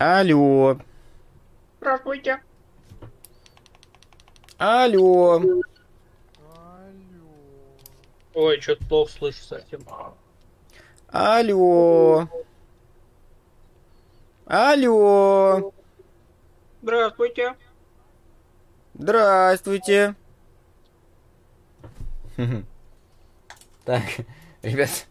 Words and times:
Алло. 0.00 0.78
Здравствуйте. 1.78 2.40
Алло. 4.56 5.42
Ой, 8.32 8.60
что-то 8.62 8.86
плохо 8.86 9.12
слышу 9.12 9.42
совсем. 9.42 9.82
Алло. 11.08 12.26
Алло. 14.46 15.70
Здравствуйте. 16.80 17.56
Здравствуйте. 18.94 20.14
Так, 23.84 24.04
ребят, 24.62 25.06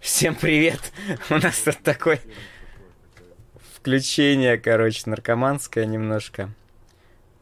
всем 0.00 0.34
привет. 0.34 0.92
У 1.30 1.36
нас 1.36 1.62
тут 1.62 1.82
такое 1.82 2.20
включение, 3.82 4.58
короче, 4.58 5.10
наркоманское 5.10 5.86
немножко. 5.86 6.50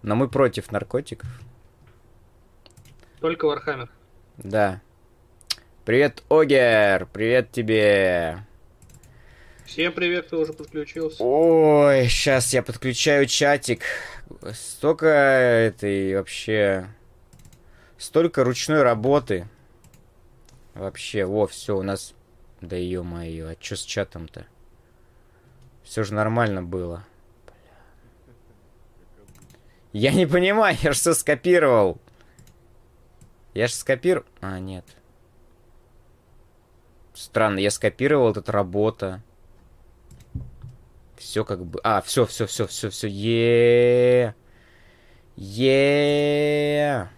Но 0.00 0.16
мы 0.16 0.26
против 0.26 0.72
наркотиков. 0.72 1.28
Только 3.20 3.44
Warhammer. 3.44 3.90
Да. 4.38 4.80
Привет, 5.84 6.22
Огер! 6.30 7.06
Привет 7.12 7.52
тебе! 7.52 8.38
Всем 9.66 9.92
привет, 9.92 10.28
кто 10.28 10.40
уже 10.40 10.54
подключился. 10.54 11.22
Ой, 11.22 12.08
сейчас 12.08 12.54
я 12.54 12.62
подключаю 12.62 13.26
чатик. 13.26 13.82
Столько 14.54 15.08
этой 15.08 16.16
вообще... 16.16 16.88
Столько 17.98 18.44
ручной 18.44 18.82
работы. 18.82 19.46
Вообще, 20.72 21.26
во, 21.26 21.46
все, 21.46 21.76
у 21.76 21.82
нас... 21.82 22.14
Да 22.62 22.76
ё-моё, 22.76 23.48
а 23.48 23.56
чё 23.56 23.76
с 23.76 23.82
чатом-то? 23.82 24.46
Все 25.90 26.04
же 26.04 26.14
нормально 26.14 26.62
было. 26.62 27.04
Я 29.92 30.12
не 30.12 30.24
понимаю, 30.24 30.76
я 30.82 30.92
же 30.92 31.00
все 31.00 31.14
скопировал. 31.14 31.98
Я 33.54 33.66
же 33.66 33.74
скопировал... 33.74 34.24
А, 34.40 34.60
нет. 34.60 34.84
Странно, 37.12 37.58
я 37.58 37.72
скопировал, 37.72 38.32
тут 38.32 38.48
работа. 38.48 39.20
Все 41.16 41.44
как 41.44 41.66
бы... 41.66 41.80
А, 41.82 42.02
все, 42.02 42.24
все, 42.24 42.46
все, 42.46 42.68
все, 42.68 42.88
все. 42.88 43.08
е 43.08 44.36
е 45.34 47.10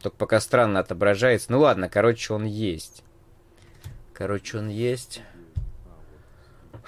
Только 0.00 0.16
пока 0.16 0.38
странно 0.38 0.78
отображается. 0.78 1.50
Ну 1.50 1.58
ладно, 1.58 1.88
короче, 1.88 2.34
он 2.34 2.44
есть. 2.44 3.02
Короче, 4.12 4.58
он 4.58 4.68
есть. 4.68 5.22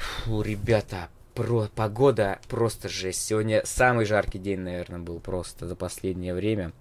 Фу, 0.01 0.41
ребята, 0.41 1.11
про 1.35 1.69
погода 1.75 2.39
просто 2.49 2.89
жесть. 2.89 3.23
Сегодня 3.23 3.63
самый 3.67 4.07
жаркий 4.07 4.39
день, 4.39 4.61
наверное, 4.61 4.99
был 4.99 5.21
просто 5.21 5.69
за 5.69 5.77
последнее 5.77 6.33
время. 6.33 6.73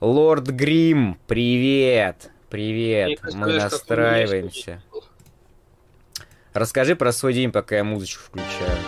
Лорд 0.00 0.46
Грим, 0.46 1.18
привет! 1.26 2.30
Привет, 2.48 3.20
мы 3.34 3.52
настраиваемся. 3.52 4.82
Расскажи 6.54 6.96
про 6.96 7.12
свой 7.12 7.34
день, 7.34 7.52
пока 7.52 7.76
я 7.76 7.84
музычку 7.84 8.22
включаю. 8.22 8.78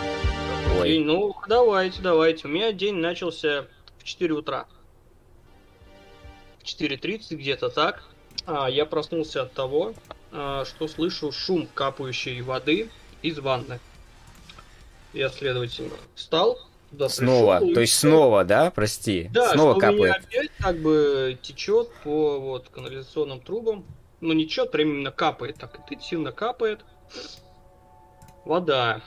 Ой. 0.79 0.99
Ну, 0.99 1.35
давайте, 1.47 2.01
давайте. 2.01 2.47
У 2.47 2.49
меня 2.49 2.71
день 2.71 2.95
начался 2.95 3.67
в 3.99 4.03
4 4.03 4.33
утра. 4.33 4.65
В 6.59 6.63
4.30 6.63 7.35
где-то 7.35 7.69
так. 7.69 8.03
А, 8.45 8.69
я 8.69 8.85
проснулся 8.85 9.43
от 9.43 9.53
того, 9.53 9.93
а, 10.31 10.63
что 10.65 10.87
слышу 10.87 11.31
шум 11.31 11.67
капающей 11.73 12.39
воды 12.41 12.89
из 13.27 13.39
ванны. 13.39 13.79
Я, 15.13 15.29
следовательно, 15.29 15.95
встал, 16.15 16.59
туда 16.91 17.09
снова, 17.09 17.57
пришел, 17.59 17.73
то 17.73 17.81
есть 17.81 17.93
все. 17.93 18.07
снова, 18.07 18.43
да, 18.43 18.71
прости, 18.71 19.29
да, 19.31 19.53
снова 19.53 19.71
что 19.73 19.81
капает. 19.81 19.99
У 19.99 20.03
меня 20.03 20.15
опять 20.15 20.51
как 20.59 20.77
бы 20.77 21.37
течет 21.41 21.89
по 22.03 22.39
вот 22.39 22.69
канализационным 22.69 23.39
трубам, 23.39 23.85
ну 24.21 24.33
не 24.33 24.45
течет, 24.45 24.71
прям 24.71 24.89
именно 24.89 25.11
капает, 25.11 25.57
так 25.57 25.77
интенсивно 25.79 26.31
капает. 26.31 26.81
Вода. 28.45 29.01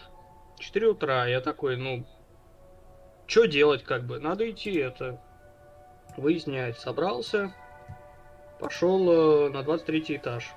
4 0.58 0.88
утра, 0.88 1.26
я 1.26 1.40
такой, 1.40 1.76
ну, 1.78 2.04
что 3.26 3.46
делать, 3.46 3.82
как 3.82 4.04
бы, 4.04 4.20
надо 4.20 4.50
идти 4.50 4.74
это 4.76 5.18
выяснять. 6.18 6.78
Собрался, 6.78 7.54
пошел 8.58 9.46
э, 9.46 9.50
на 9.50 9.62
23 9.62 10.16
этаж. 10.16 10.50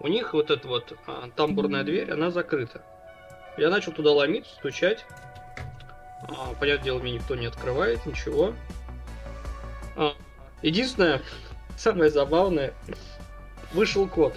У 0.00 0.08
них 0.08 0.32
вот 0.32 0.50
эта 0.50 0.66
вот 0.66 0.96
а, 1.06 1.28
тамбурная 1.36 1.84
дверь, 1.84 2.10
она 2.10 2.30
закрыта. 2.30 2.82
Я 3.58 3.68
начал 3.68 3.92
туда 3.92 4.12
ломиться, 4.12 4.52
стучать. 4.54 5.04
А, 6.22 6.54
понятное 6.58 6.84
дело, 6.84 6.98
мне 7.00 7.12
никто 7.12 7.34
не 7.34 7.46
открывает, 7.46 8.04
ничего. 8.06 8.54
А, 9.96 10.14
единственное, 10.62 11.20
самое 11.76 12.10
забавное, 12.10 12.72
вышел 13.74 14.08
кот. 14.08 14.34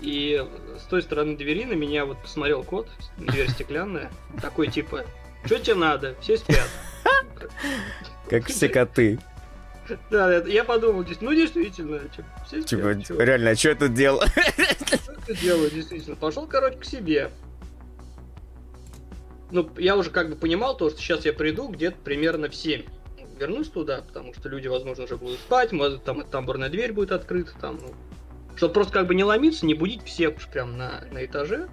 И 0.00 0.44
с 0.78 0.82
той 0.82 1.00
стороны 1.00 1.36
двери 1.36 1.64
на 1.64 1.74
меня 1.74 2.04
вот 2.04 2.20
посмотрел 2.20 2.62
кот, 2.62 2.88
дверь 3.16 3.48
стеклянная, 3.48 4.10
такой 4.42 4.68
типа, 4.68 5.06
что 5.46 5.58
тебе 5.58 5.76
надо? 5.76 6.16
Все 6.20 6.36
спят. 6.36 6.68
Как 8.28 8.46
все 8.46 8.68
коты. 8.68 9.18
Да, 10.10 10.38
я 10.46 10.64
подумал, 10.64 11.04
ну 11.20 11.34
действительно, 11.34 12.00
спят. 12.46 12.66
Типа, 12.66 13.22
реально, 13.22 13.50
а 13.50 13.56
что 13.56 13.70
я 13.70 13.74
тут 13.74 13.94
делал? 13.94 14.22
Что 14.26 15.14
ты 15.26 15.36
делаю, 15.36 15.70
действительно? 15.70 16.16
Пошел, 16.16 16.46
короче, 16.46 16.78
к 16.78 16.84
себе 16.84 17.30
ну, 19.52 19.70
я 19.76 19.96
уже 19.96 20.10
как 20.10 20.30
бы 20.30 20.36
понимал 20.36 20.76
то, 20.76 20.90
что 20.90 20.98
сейчас 20.98 21.24
я 21.24 21.32
приду 21.32 21.68
где-то 21.68 21.96
примерно 22.02 22.48
в 22.48 22.54
7. 22.54 22.82
Вернусь 23.38 23.68
туда, 23.68 24.02
потому 24.02 24.34
что 24.34 24.48
люди, 24.48 24.66
возможно, 24.66 25.04
уже 25.04 25.16
будут 25.16 25.38
спать, 25.38 25.72
может, 25.72 26.02
там 26.04 26.24
тамбурная 26.24 26.70
дверь 26.70 26.92
будет 26.92 27.12
открыта, 27.12 27.52
там, 27.60 27.78
ну, 27.80 27.94
чтобы 28.56 28.74
просто 28.74 28.92
как 28.92 29.06
бы 29.06 29.14
не 29.14 29.24
ломиться, 29.24 29.66
не 29.66 29.74
будить 29.74 30.04
всех 30.04 30.36
уж 30.36 30.48
прям 30.48 30.76
на, 30.76 31.04
на 31.10 31.24
этаже. 31.24 31.68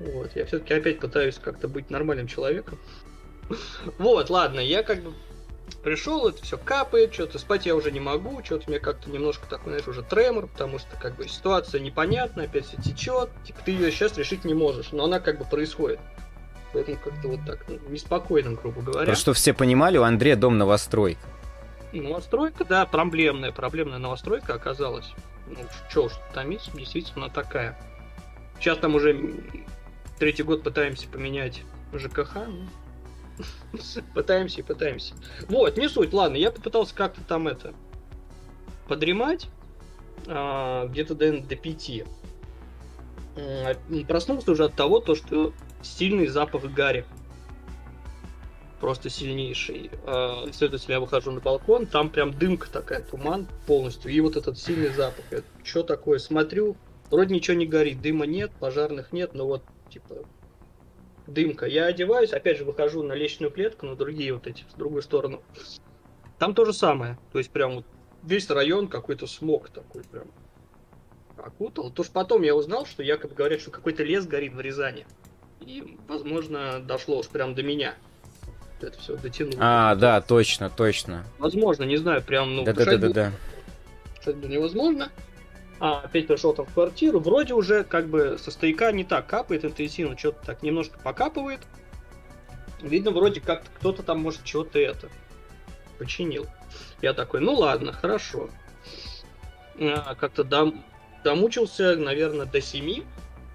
Вот, 0.00 0.34
я 0.34 0.46
все-таки 0.46 0.74
опять 0.74 1.00
пытаюсь 1.00 1.38
как-то 1.38 1.68
быть 1.68 1.90
нормальным 1.90 2.26
человеком. 2.26 2.78
Вот, 3.98 4.28
ладно, 4.28 4.60
я 4.60 4.82
как 4.82 5.02
бы 5.02 5.12
пришел, 5.76 6.28
это 6.28 6.42
все 6.42 6.58
капает, 6.58 7.14
что-то 7.14 7.38
спать 7.38 7.66
я 7.66 7.74
уже 7.74 7.90
не 7.90 8.00
могу, 8.00 8.42
что-то 8.44 8.68
мне 8.68 8.78
как-то 8.78 9.10
немножко 9.10 9.46
такой, 9.46 9.72
знаешь, 9.72 9.88
уже 9.88 10.02
тремор, 10.02 10.46
потому 10.46 10.78
что 10.78 10.96
как 10.96 11.16
бы 11.16 11.28
ситуация 11.28 11.80
непонятная, 11.80 12.46
опять 12.46 12.66
все 12.66 12.76
течет, 12.80 13.30
типа 13.44 13.60
ты 13.64 13.72
ее 13.72 13.90
сейчас 13.90 14.16
решить 14.16 14.44
не 14.44 14.54
можешь, 14.54 14.92
но 14.92 15.04
она 15.04 15.20
как 15.20 15.38
бы 15.38 15.44
происходит. 15.44 16.00
Поэтому 16.72 16.98
как-то 16.98 17.28
вот 17.28 17.40
так, 17.46 17.64
ну, 17.68 17.78
неспокойно, 17.88 18.52
грубо 18.52 18.82
говоря. 18.82 19.06
Просто 19.06 19.22
что 19.22 19.32
все 19.32 19.54
понимали, 19.54 19.96
у 19.96 20.02
Андрея 20.02 20.36
дом 20.36 20.58
новостройка. 20.58 21.20
Новостройка, 21.92 22.64
да, 22.64 22.84
проблемная, 22.84 23.52
проблемная 23.52 23.98
новостройка 23.98 24.54
оказалась. 24.54 25.10
Ну, 25.46 25.56
что 25.88 26.04
уж 26.04 26.12
томиться, 26.34 26.70
действительно 26.74 27.24
она 27.24 27.32
такая. 27.32 27.78
Сейчас 28.60 28.78
там 28.78 28.94
уже 28.94 29.34
третий 30.18 30.42
год 30.42 30.62
пытаемся 30.62 31.08
поменять 31.08 31.62
ЖКХ. 31.94 32.34
Ну, 32.46 32.66
пытаемся 34.14 34.60
и 34.60 34.64
пытаемся. 34.64 35.14
Вот, 35.48 35.76
не 35.76 35.88
суть, 35.88 36.12
ладно, 36.12 36.36
я 36.36 36.50
попытался 36.50 36.94
как-то 36.94 37.22
там 37.22 37.48
это 37.48 37.74
подремать 38.88 39.48
а, 40.26 40.86
где-то 40.86 41.14
до, 41.14 41.40
до 41.40 41.56
5. 41.56 42.04
А, 43.36 43.74
проснулся 44.06 44.52
уже 44.52 44.64
от 44.64 44.74
того, 44.74 45.00
то, 45.00 45.14
что 45.14 45.52
сильный 45.82 46.26
запах 46.26 46.64
гари. 46.64 47.04
Просто 48.80 49.10
сильнейший. 49.10 49.90
А, 50.04 50.46
следовательно, 50.52 50.94
я 50.94 51.00
выхожу 51.00 51.30
на 51.30 51.40
балкон, 51.40 51.86
там 51.86 52.10
прям 52.10 52.32
дымка 52.32 52.70
такая, 52.70 53.02
туман 53.02 53.46
полностью. 53.66 54.10
И 54.10 54.20
вот 54.20 54.36
этот 54.36 54.58
сильный 54.58 54.92
запах. 54.92 55.24
Что 55.62 55.82
такое? 55.82 56.18
Смотрю, 56.18 56.76
вроде 57.10 57.34
ничего 57.34 57.56
не 57.56 57.66
горит, 57.66 58.00
дыма 58.00 58.26
нет, 58.26 58.50
пожарных 58.58 59.12
нет, 59.12 59.34
но 59.34 59.46
вот, 59.46 59.62
типа, 59.90 60.24
дымка. 61.28 61.66
Я 61.66 61.86
одеваюсь, 61.86 62.32
опять 62.32 62.58
же, 62.58 62.64
выхожу 62.64 63.02
на 63.02 63.12
лестничную 63.12 63.52
клетку, 63.52 63.86
на 63.86 63.96
другие 63.96 64.34
вот 64.34 64.46
эти, 64.46 64.64
в 64.72 64.76
другую 64.76 65.02
сторону. 65.02 65.42
Там 66.38 66.54
то 66.54 66.64
же 66.64 66.72
самое. 66.72 67.18
То 67.32 67.38
есть 67.38 67.50
прям 67.50 67.76
вот 67.76 67.86
весь 68.22 68.48
район 68.50 68.88
какой-то 68.88 69.26
смог 69.26 69.70
такой 69.70 70.02
прям 70.04 70.26
окутал. 71.36 71.90
То, 71.90 72.02
что 72.02 72.12
потом 72.12 72.42
я 72.42 72.54
узнал, 72.54 72.86
что 72.86 73.02
якобы 73.02 73.34
говорят, 73.34 73.60
что 73.60 73.70
какой-то 73.70 74.02
лес 74.02 74.26
горит 74.26 74.54
в 74.54 74.60
Рязани. 74.60 75.06
И, 75.60 75.98
возможно, 76.06 76.80
дошло 76.80 77.18
уж 77.18 77.28
прям 77.28 77.54
до 77.54 77.62
меня. 77.62 77.94
Это 78.80 78.98
все 78.98 79.16
дотянуло. 79.16 79.56
А, 79.58 79.94
да, 79.96 80.20
точно, 80.20 80.70
точно. 80.70 81.24
Возможно, 81.38 81.84
не 81.84 81.96
знаю, 81.96 82.22
прям, 82.22 82.54
ну, 82.54 82.64
да, 82.64 82.72
да, 82.72 82.84
да, 82.84 82.96
да, 82.96 83.08
да. 83.08 83.32
Невозможно. 84.46 85.10
А, 85.80 86.00
опять 86.00 86.26
пришел 86.26 86.52
там 86.54 86.66
в 86.66 86.74
квартиру. 86.74 87.20
Вроде 87.20 87.54
уже 87.54 87.84
как 87.84 88.08
бы 88.08 88.36
со 88.38 88.50
стояка 88.50 88.90
не 88.92 89.04
так 89.04 89.26
капает 89.26 89.64
интенсивно, 89.64 90.18
что-то 90.18 90.44
так 90.44 90.62
немножко 90.62 90.98
покапывает. 90.98 91.60
Видно, 92.80 93.10
вроде 93.10 93.40
как 93.40 93.64
кто-то 93.78 94.02
там, 94.02 94.20
может, 94.20 94.44
чего-то 94.44 94.78
это 94.78 95.08
починил. 95.98 96.46
Я 97.02 97.12
такой, 97.14 97.40
ну 97.40 97.54
ладно, 97.54 97.92
хорошо. 97.92 98.50
А, 99.78 100.14
как-то 100.14 100.44
дом, 100.44 100.84
домучился, 101.22 101.96
наверное, 101.96 102.46
до 102.46 102.60
7 102.60 103.04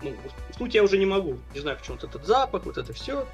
ну, 0.04 0.14
уснуть 0.50 0.76
я 0.76 0.84
уже 0.84 0.98
не 0.98 1.06
могу. 1.06 1.40
Не 1.54 1.62
знаю, 1.62 1.78
почему 1.78 1.98
вот 1.98 2.10
этот 2.10 2.26
запах, 2.26 2.66
вот 2.66 2.78
это 2.78 2.94
все. 2.94 3.26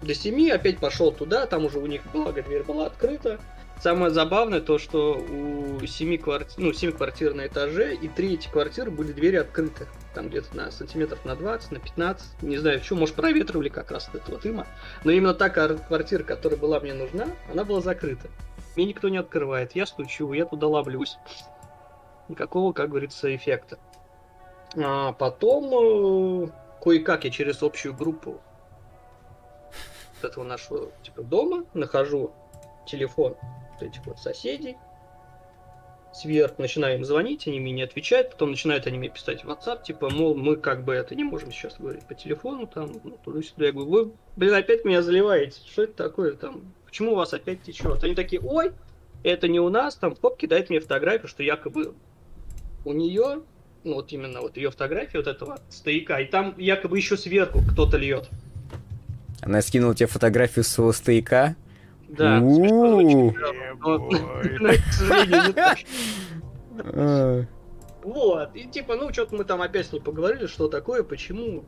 До 0.00 0.14
семи 0.14 0.50
опять 0.50 0.78
пошел 0.78 1.12
туда, 1.12 1.46
там 1.46 1.64
уже 1.64 1.78
у 1.78 1.86
них, 1.86 2.02
благо, 2.12 2.42
дверь 2.42 2.64
была 2.64 2.86
открыта. 2.86 3.38
Самое 3.82 4.12
забавное 4.12 4.60
то, 4.60 4.78
что 4.78 5.14
у 5.14 5.84
семи 5.86 6.16
квартир, 6.16 6.54
ну, 6.56 6.72
семь 6.72 6.92
квартир 6.92 7.34
на 7.34 7.48
этаже, 7.48 7.96
и 7.96 8.06
три 8.06 8.34
эти 8.34 8.46
квартиры 8.46 8.92
были 8.92 9.10
двери 9.10 9.34
открыты. 9.34 9.88
Там 10.14 10.28
где-то 10.28 10.56
на 10.56 10.70
сантиметров 10.70 11.24
на 11.24 11.34
20, 11.34 11.72
на 11.72 11.80
15, 11.80 12.42
не 12.42 12.58
знаю, 12.58 12.80
что, 12.80 12.94
может, 12.94 13.16
проветривали 13.16 13.68
как 13.68 13.90
раз 13.90 14.06
от 14.06 14.14
этого 14.14 14.38
дыма. 14.38 14.68
Но 15.02 15.10
именно 15.10 15.34
та 15.34 15.50
квартира, 15.50 16.22
которая 16.22 16.60
была 16.60 16.78
мне 16.78 16.94
нужна, 16.94 17.26
она 17.50 17.64
была 17.64 17.80
закрыта. 17.80 18.28
Мне 18.76 18.86
никто 18.86 19.08
не 19.08 19.18
открывает, 19.18 19.74
я 19.74 19.84
стучу, 19.84 20.32
я 20.32 20.44
туда 20.44 20.68
ловлюсь. 20.68 21.16
Никакого, 22.28 22.72
как 22.72 22.90
говорится, 22.90 23.34
эффекта. 23.34 23.80
А 24.76 25.10
потом 25.10 26.44
э, 26.44 26.48
кое-как 26.80 27.24
я 27.24 27.32
через 27.32 27.60
общую 27.64 27.94
группу 27.94 28.40
этого 30.22 30.44
нашего 30.44 30.92
типа 31.02 31.24
дома 31.24 31.64
нахожу 31.74 32.32
телефон 32.86 33.36
этих 33.82 34.04
вот 34.06 34.18
соседей, 34.18 34.76
сверх, 36.12 36.58
начинаю 36.58 36.98
им 36.98 37.04
звонить, 37.04 37.46
они 37.46 37.60
мне 37.60 37.72
не 37.72 37.82
отвечают, 37.82 38.30
потом 38.30 38.50
начинают 38.50 38.86
они 38.86 38.98
мне 38.98 39.08
писать 39.08 39.44
в 39.44 39.50
WhatsApp, 39.50 39.82
типа, 39.82 40.10
мол, 40.10 40.34
мы 40.34 40.56
как 40.56 40.84
бы 40.84 40.92
это 40.92 41.14
не 41.14 41.24
можем 41.24 41.50
сейчас 41.50 41.76
говорить 41.78 42.06
по 42.06 42.14
телефону, 42.14 42.66
там, 42.66 42.92
ну, 43.02 43.18
туда-сюда. 43.24 43.66
Я 43.66 43.72
говорю, 43.72 43.90
вы, 43.90 44.12
блин, 44.36 44.54
опять 44.54 44.84
меня 44.84 45.02
заливаете, 45.02 45.60
что 45.66 45.84
это 45.84 45.94
такое, 45.94 46.34
там, 46.34 46.72
почему 46.84 47.12
у 47.12 47.16
вас 47.16 47.32
опять 47.32 47.62
течет? 47.62 48.04
Они 48.04 48.14
такие, 48.14 48.42
ой, 48.42 48.72
это 49.22 49.48
не 49.48 49.60
у 49.60 49.70
нас, 49.70 49.96
там, 49.96 50.14
хоп, 50.20 50.36
кидает 50.36 50.70
мне 50.70 50.80
фотографию, 50.80 51.28
что 51.28 51.42
якобы 51.42 51.94
у 52.84 52.92
нее, 52.92 53.42
ну, 53.84 53.94
вот 53.94 54.12
именно 54.12 54.40
вот 54.40 54.56
ее 54.56 54.70
фотография 54.70 55.18
вот 55.18 55.26
этого 55.26 55.60
стояка, 55.70 56.18
и 56.18 56.26
там 56.26 56.54
якобы 56.58 56.98
еще 56.98 57.16
сверху 57.16 57.60
кто-то 57.72 57.96
льет. 57.96 58.28
Она 59.40 59.60
скинула 59.60 59.94
тебе 59.94 60.06
фотографию 60.06 60.64
своего 60.64 60.92
стояка? 60.92 61.56
Да. 62.12 62.38
Вот. 68.02 68.56
И 68.56 68.66
типа, 68.66 68.96
ну, 68.96 69.12
что-то 69.12 69.36
мы 69.36 69.44
там 69.44 69.62
опять 69.62 69.86
с 69.86 69.92
ней 69.92 70.00
поговорили, 70.00 70.46
что 70.46 70.68
такое, 70.68 71.02
почему. 71.02 71.64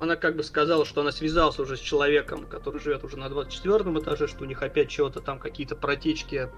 Она 0.00 0.16
как 0.16 0.36
бы 0.36 0.42
сказала, 0.42 0.84
что 0.84 1.02
она 1.02 1.12
связалась 1.12 1.58
уже 1.58 1.76
с 1.76 1.80
человеком, 1.80 2.46
который 2.46 2.80
живет 2.80 3.04
уже 3.04 3.16
на 3.16 3.28
24 3.28 3.78
этаже, 3.98 4.26
что 4.26 4.42
у 4.42 4.46
них 4.46 4.62
опять 4.62 4.88
чего-то 4.88 5.20
там, 5.20 5.38
какие-то 5.38 5.76
протечки 5.76 6.48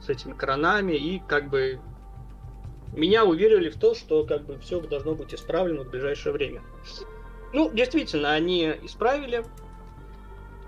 с 0.00 0.08
этими 0.08 0.32
кранами, 0.32 0.94
и 0.94 1.22
как 1.28 1.50
бы 1.50 1.78
меня 2.92 3.24
уверили 3.24 3.68
в 3.68 3.78
то, 3.78 3.94
что 3.94 4.24
как 4.24 4.46
бы 4.46 4.58
все 4.58 4.80
должно 4.80 5.14
быть 5.14 5.34
исправлено 5.34 5.84
в 5.84 5.90
ближайшее 5.90 6.32
время. 6.32 6.62
Ну, 7.52 7.70
действительно, 7.70 8.32
они 8.32 8.74
исправили. 8.82 9.44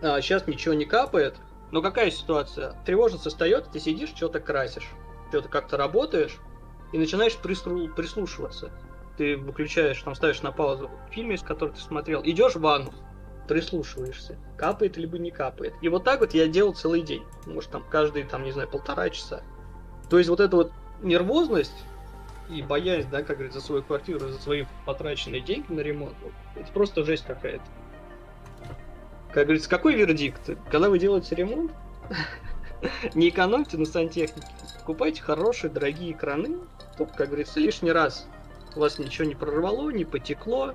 А, 0.02 0.20
сейчас 0.20 0.46
ничего 0.46 0.74
не 0.74 0.84
капает. 0.84 1.36
Но 1.70 1.82
какая 1.82 2.10
ситуация? 2.10 2.74
Тревожность 2.84 3.26
остается, 3.26 3.70
ты 3.70 3.80
сидишь, 3.80 4.10
что-то 4.10 4.40
красишь, 4.40 4.88
что-то 5.28 5.48
как-то 5.48 5.76
работаешь, 5.76 6.36
и 6.92 6.98
начинаешь 6.98 7.38
прислу- 7.42 7.92
прислушиваться. 7.94 8.70
Ты 9.16 9.36
выключаешь, 9.36 10.02
там 10.02 10.14
ставишь 10.14 10.42
на 10.42 10.50
паузу 10.50 10.90
фильм, 11.10 11.32
из 11.32 11.42
которого 11.42 11.76
ты 11.76 11.82
смотрел, 11.82 12.22
идешь 12.24 12.54
в 12.54 12.60
ванну, 12.60 12.92
прислушиваешься, 13.46 14.38
капает 14.56 14.96
либо 14.96 15.18
не 15.18 15.30
капает. 15.30 15.74
И 15.82 15.88
вот 15.88 16.04
так 16.04 16.20
вот 16.20 16.34
я 16.34 16.48
делал 16.48 16.74
целый 16.74 17.02
день. 17.02 17.24
Может, 17.46 17.70
там 17.70 17.84
каждые, 17.88 18.24
там, 18.24 18.44
не 18.44 18.52
знаю, 18.52 18.68
полтора 18.68 19.10
часа. 19.10 19.42
То 20.08 20.18
есть 20.18 20.30
вот 20.30 20.40
эта 20.40 20.56
вот 20.56 20.72
нервозность 21.02 21.84
и 22.48 22.62
боязнь, 22.62 23.10
да, 23.10 23.22
как 23.22 23.36
говорится, 23.36 23.60
за 23.60 23.66
свою 23.66 23.82
квартиру, 23.82 24.28
за 24.28 24.38
свои 24.38 24.64
потраченные 24.84 25.40
деньги 25.40 25.72
на 25.72 25.80
ремонт, 25.80 26.16
это 26.56 26.72
просто 26.72 27.04
жесть 27.04 27.24
какая-то. 27.24 27.64
Как 29.32 29.44
говорится, 29.44 29.70
какой 29.70 29.94
вердикт? 29.94 30.50
Когда 30.70 30.90
вы 30.90 30.98
делаете 30.98 31.34
ремонт, 31.34 31.72
не 33.14 33.28
экономьте 33.28 33.76
на 33.76 33.84
сантехнике. 33.84 34.46
Покупайте 34.80 35.22
хорошие, 35.22 35.70
дорогие 35.70 36.14
краны, 36.14 36.58
чтобы, 36.94 37.12
как 37.12 37.28
говорится, 37.28 37.60
лишний 37.60 37.92
раз 37.92 38.26
у 38.74 38.80
вас 38.80 38.98
ничего 38.98 39.28
не 39.28 39.34
прорвало, 39.34 39.90
не 39.90 40.04
потекло, 40.04 40.74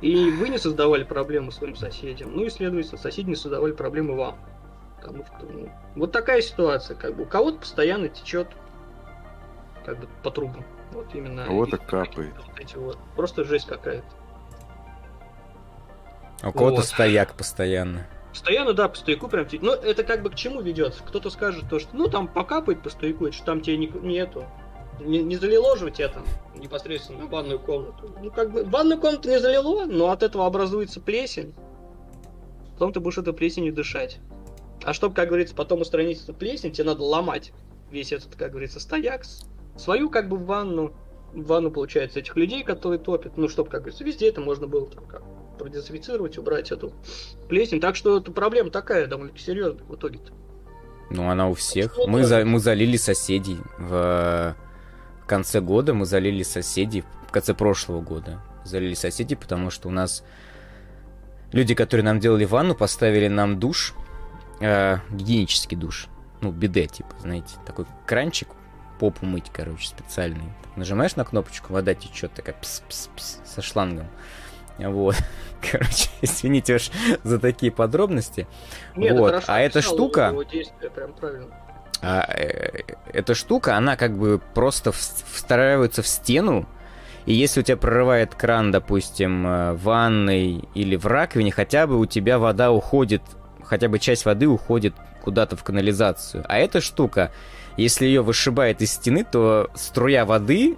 и 0.00 0.30
вы 0.30 0.48
не 0.48 0.58
создавали 0.58 1.04
проблемы 1.04 1.52
своим 1.52 1.76
соседям. 1.76 2.32
Ну 2.34 2.44
и, 2.44 2.50
следовательно, 2.50 2.98
соседи 2.98 3.30
не 3.30 3.36
создавали 3.36 3.72
проблемы 3.72 4.16
вам. 4.16 4.38
Потому 4.96 5.24
что, 5.24 5.46
ну, 5.46 5.70
вот 5.96 6.12
такая 6.12 6.40
ситуация, 6.40 6.96
как 6.96 7.14
бы 7.14 7.24
у 7.24 7.26
кого-то 7.26 7.58
постоянно 7.58 8.08
течет 8.08 8.48
как 9.84 9.98
бы 9.98 10.08
по 10.22 10.30
трубам. 10.30 10.64
Вот 10.92 11.14
именно. 11.14 11.44
Кого-то 11.44 11.76
капает. 11.76 12.34
Вот 12.36 12.58
эти 12.58 12.76
вот. 12.76 12.98
Просто 13.16 13.44
жесть 13.44 13.66
какая-то. 13.66 14.06
А 16.42 16.50
у 16.50 16.52
кого-то 16.52 16.76
вот. 16.76 16.84
стояк 16.84 17.34
постоянно. 17.34 18.06
Постоянно, 18.30 18.72
да, 18.72 18.88
по 18.88 18.96
стояку 18.96 19.28
прям. 19.28 19.46
Ну, 19.60 19.72
это 19.72 20.02
как 20.02 20.22
бы 20.22 20.30
к 20.30 20.34
чему 20.34 20.60
ведет? 20.60 21.00
Кто-то 21.06 21.30
скажет 21.30 21.68
то, 21.70 21.78
что 21.78 21.94
ну 21.94 22.08
там 22.08 22.26
покапает 22.26 22.82
по 22.82 22.90
стояку, 22.90 23.30
что 23.30 23.44
там 23.44 23.60
тебе 23.60 23.76
не, 23.76 23.86
нету. 23.86 24.44
Не, 25.00 25.22
не 25.22 25.36
залило 25.36 25.76
же 25.76 25.86
у 25.86 25.90
тебя 25.90 26.08
там 26.08 26.24
непосредственно 26.56 27.26
в 27.26 27.30
ванную 27.30 27.60
комнату. 27.60 28.12
Ну, 28.20 28.30
как 28.30 28.50
бы, 28.52 28.64
ванную 28.64 29.00
комнату 29.00 29.28
не 29.28 29.38
залило, 29.38 29.86
но 29.86 30.10
от 30.10 30.22
этого 30.22 30.46
образуется 30.46 31.00
плесень. 31.00 31.54
Потом 32.72 32.92
ты 32.92 33.00
будешь 33.00 33.18
эту 33.18 33.32
плесенью 33.32 33.72
дышать. 33.72 34.18
А 34.82 34.92
чтобы, 34.92 35.14
как 35.14 35.28
говорится, 35.28 35.54
потом 35.54 35.80
устранить 35.80 36.22
эту 36.22 36.34
плесень, 36.34 36.72
тебе 36.72 36.86
надо 36.86 37.04
ломать 37.04 37.52
весь 37.90 38.12
этот, 38.12 38.34
как 38.34 38.50
говорится, 38.50 38.80
стояк. 38.80 39.22
Свою, 39.76 40.10
как 40.10 40.28
бы, 40.28 40.36
ванну. 40.36 40.92
Ванну, 41.32 41.70
получается, 41.70 42.18
этих 42.18 42.36
людей, 42.36 42.64
которые 42.64 42.98
топят. 42.98 43.36
Ну, 43.36 43.48
чтобы, 43.48 43.70
как 43.70 43.82
говорится, 43.82 44.04
везде 44.04 44.28
это 44.28 44.40
можно 44.40 44.66
было 44.66 44.86
там 44.86 45.04
как 45.06 45.22
продезинфицировать, 45.56 46.38
убрать 46.38 46.70
эту 46.72 46.92
плесень. 47.48 47.80
Так 47.80 47.96
что 47.96 48.18
эта 48.18 48.30
проблема 48.32 48.70
такая, 48.70 49.06
довольно 49.06 49.36
серьезная 49.38 49.84
в 49.84 49.94
итоге-то. 49.94 50.32
Ну, 51.10 51.28
она 51.28 51.48
у 51.48 51.54
всех. 51.54 51.98
Мы, 52.06 52.24
за, 52.24 52.44
мы 52.44 52.58
залили 52.58 52.96
соседей 52.96 53.58
в 53.78 54.56
конце 55.26 55.60
года, 55.60 55.94
мы 55.94 56.06
залили 56.06 56.42
соседей, 56.42 57.04
в 57.28 57.32
конце 57.32 57.54
прошлого 57.54 58.00
года 58.00 58.40
залили 58.64 58.94
соседей, 58.94 59.36
потому 59.36 59.70
что 59.70 59.88
у 59.88 59.90
нас 59.90 60.24
люди, 61.52 61.74
которые 61.74 62.04
нам 62.04 62.20
делали 62.20 62.44
ванну, 62.44 62.74
поставили 62.74 63.28
нам 63.28 63.58
душ, 63.58 63.94
э, 64.60 64.98
гигиенический 65.10 65.76
душ, 65.76 66.08
ну, 66.40 66.50
биде, 66.50 66.86
типа, 66.86 67.14
знаете, 67.20 67.56
такой 67.66 67.86
кранчик, 68.06 68.48
попу 68.98 69.26
мыть, 69.26 69.50
короче, 69.52 69.88
специальный. 69.88 70.52
Нажимаешь 70.76 71.16
на 71.16 71.24
кнопочку, 71.24 71.72
вода 71.72 71.94
течет, 71.94 72.32
такая 72.32 72.56
пс-пс-пс 72.60 73.40
со 73.44 73.62
шлангом. 73.62 74.08
Вот. 74.78 75.16
Короче, 75.70 76.10
извините 76.22 76.76
уж 76.76 76.90
за 77.22 77.38
такие 77.38 77.72
подробности. 77.72 78.46
Нет, 78.96 79.16
вот. 79.18 79.44
а 79.46 79.60
эта 79.60 79.82
штука... 79.82 80.34
А, 82.02 82.26
э, 82.36 82.82
эта 83.12 83.34
штука, 83.34 83.76
она 83.76 83.96
как 83.96 84.18
бы 84.18 84.40
просто 84.52 84.92
встраивается 84.92 86.02
в 86.02 86.06
стену, 86.06 86.68
и 87.24 87.32
если 87.32 87.60
у 87.60 87.62
тебя 87.62 87.78
прорывает 87.78 88.34
кран, 88.34 88.70
допустим, 88.70 89.46
э, 89.46 89.72
в 89.72 89.84
ванной 89.84 90.68
или 90.74 90.96
в 90.96 91.06
раковине, 91.06 91.50
хотя 91.50 91.86
бы 91.86 91.98
у 91.98 92.04
тебя 92.04 92.38
вода 92.38 92.72
уходит, 92.72 93.22
хотя 93.62 93.88
бы 93.88 93.98
часть 93.98 94.26
воды 94.26 94.46
уходит 94.46 94.94
куда-то 95.22 95.56
в 95.56 95.64
канализацию. 95.64 96.44
А 96.46 96.58
эта 96.58 96.82
штука, 96.82 97.32
если 97.78 98.04
ее 98.04 98.20
вышибает 98.20 98.82
из 98.82 98.92
стены, 98.92 99.24
то 99.24 99.70
струя 99.74 100.26
воды 100.26 100.76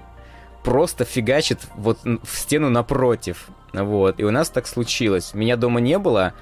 просто 0.63 1.05
фигачит 1.05 1.61
вот 1.75 1.99
в 2.05 2.39
стену 2.39 2.71
напротив. 2.71 3.49
Вот. 3.73 4.21
И 4.21 4.25
у 4.25 4.31
нас 4.31 4.51
так 4.51 4.67
случилось. 4.67 5.35
Меня 5.35 5.57
дома 5.57 5.81
не 5.81 5.99
было. 5.99 6.35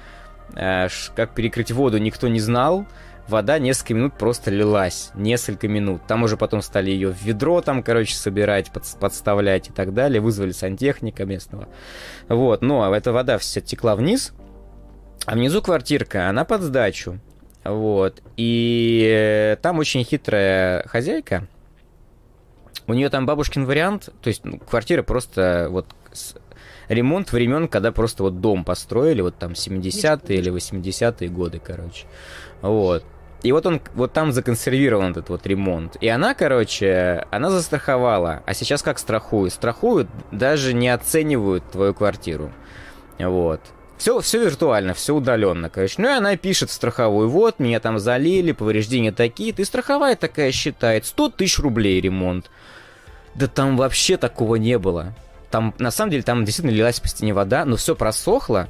Э, 0.55 0.87
как 1.15 1.33
перекрыть 1.33 1.71
воду, 1.71 1.97
никто 1.97 2.27
не 2.27 2.39
знал. 2.39 2.85
Вода 3.27 3.57
несколько 3.57 3.95
минут 3.95 4.13
просто 4.13 4.51
лилась. 4.51 5.11
Несколько 5.15 5.67
минут. 5.67 6.01
Там 6.07 6.23
уже 6.23 6.37
потом 6.37 6.61
стали 6.61 6.91
ее 6.91 7.09
в 7.09 7.21
ведро, 7.23 7.61
там, 7.61 7.81
короче, 7.81 8.13
собирать, 8.15 8.71
под, 8.71 8.83
подставлять 8.99 9.69
и 9.69 9.71
так 9.71 9.93
далее. 9.93 10.21
Вызвали 10.21 10.51
сантехника 10.51 11.25
местного. 11.25 11.67
Вот. 12.29 12.61
Но 12.61 12.93
эта 12.95 13.11
вода 13.11 13.37
вся 13.37 13.61
текла 13.61 13.95
вниз. 13.95 14.33
А 15.25 15.33
внизу 15.33 15.61
квартирка, 15.61 16.29
она 16.29 16.45
под 16.45 16.61
сдачу. 16.61 17.19
Вот. 17.63 18.21
И 18.37 19.09
э, 19.11 19.57
там 19.59 19.79
очень 19.79 20.03
хитрая 20.03 20.87
хозяйка. 20.87 21.47
У 22.87 22.93
нее 22.93 23.09
там 23.09 23.25
бабушкин 23.25 23.65
вариант, 23.65 24.09
то 24.21 24.27
есть 24.27 24.45
ну, 24.45 24.59
квартира 24.59 25.01
просто 25.01 25.67
вот 25.71 25.87
ремонт 26.87 27.31
времен, 27.31 27.67
когда 27.67 27.91
просто 27.91 28.23
вот 28.23 28.41
дом 28.41 28.63
построили, 28.63 29.21
вот 29.21 29.37
там 29.37 29.51
70-е 29.51 30.37
или 30.37 30.51
80-е 30.51 31.29
годы, 31.29 31.61
короче. 31.63 32.05
Вот. 32.61 33.03
И 33.43 33.51
вот 33.51 33.65
он, 33.67 33.79
вот 33.93 34.11
там 34.11 34.31
законсервирован 34.31 35.11
этот 35.11 35.29
вот 35.29 35.45
ремонт. 35.45 35.97
И 36.01 36.07
она, 36.07 36.33
короче, 36.33 37.27
она 37.29 37.51
застраховала. 37.51 38.41
А 38.45 38.53
сейчас 38.55 38.81
как 38.81 38.97
страхуют? 38.97 39.53
Страхуют, 39.53 40.07
даже 40.31 40.73
не 40.73 40.89
оценивают 40.89 41.63
твою 41.69 41.93
квартиру. 41.93 42.51
Вот. 43.19 43.61
Все, 43.97 44.19
все 44.19 44.43
виртуально, 44.43 44.93
все 44.93 45.13
удаленно, 45.15 45.69
короче. 45.69 45.95
Ну 45.99 46.09
и 46.09 46.11
она 46.11 46.35
пишет 46.35 46.69
в 46.69 46.73
страховую, 46.73 47.29
вот, 47.29 47.59
меня 47.59 47.79
там 47.79 47.97
залили, 47.97 48.51
повреждения 48.51 49.11
такие. 49.11 49.53
Ты 49.53 49.63
страховая 49.63 50.15
такая 50.15 50.51
считает, 50.51 51.05
100 51.05 51.29
тысяч 51.29 51.59
рублей 51.59 52.01
ремонт. 52.01 52.49
Да 53.35 53.47
там 53.47 53.77
вообще 53.77 54.17
такого 54.17 54.55
не 54.55 54.77
было. 54.77 55.13
Там, 55.55 55.73
на 55.79 55.89
самом 55.89 56.11
деле, 56.11 56.21
там 56.21 56.43
действительно 56.43 56.75
лилась 56.75 56.99
по 56.99 57.07
стене 57.07 57.33
вода, 57.33 57.63
но 57.63 57.77
все 57.77 57.95
просохло. 57.95 58.67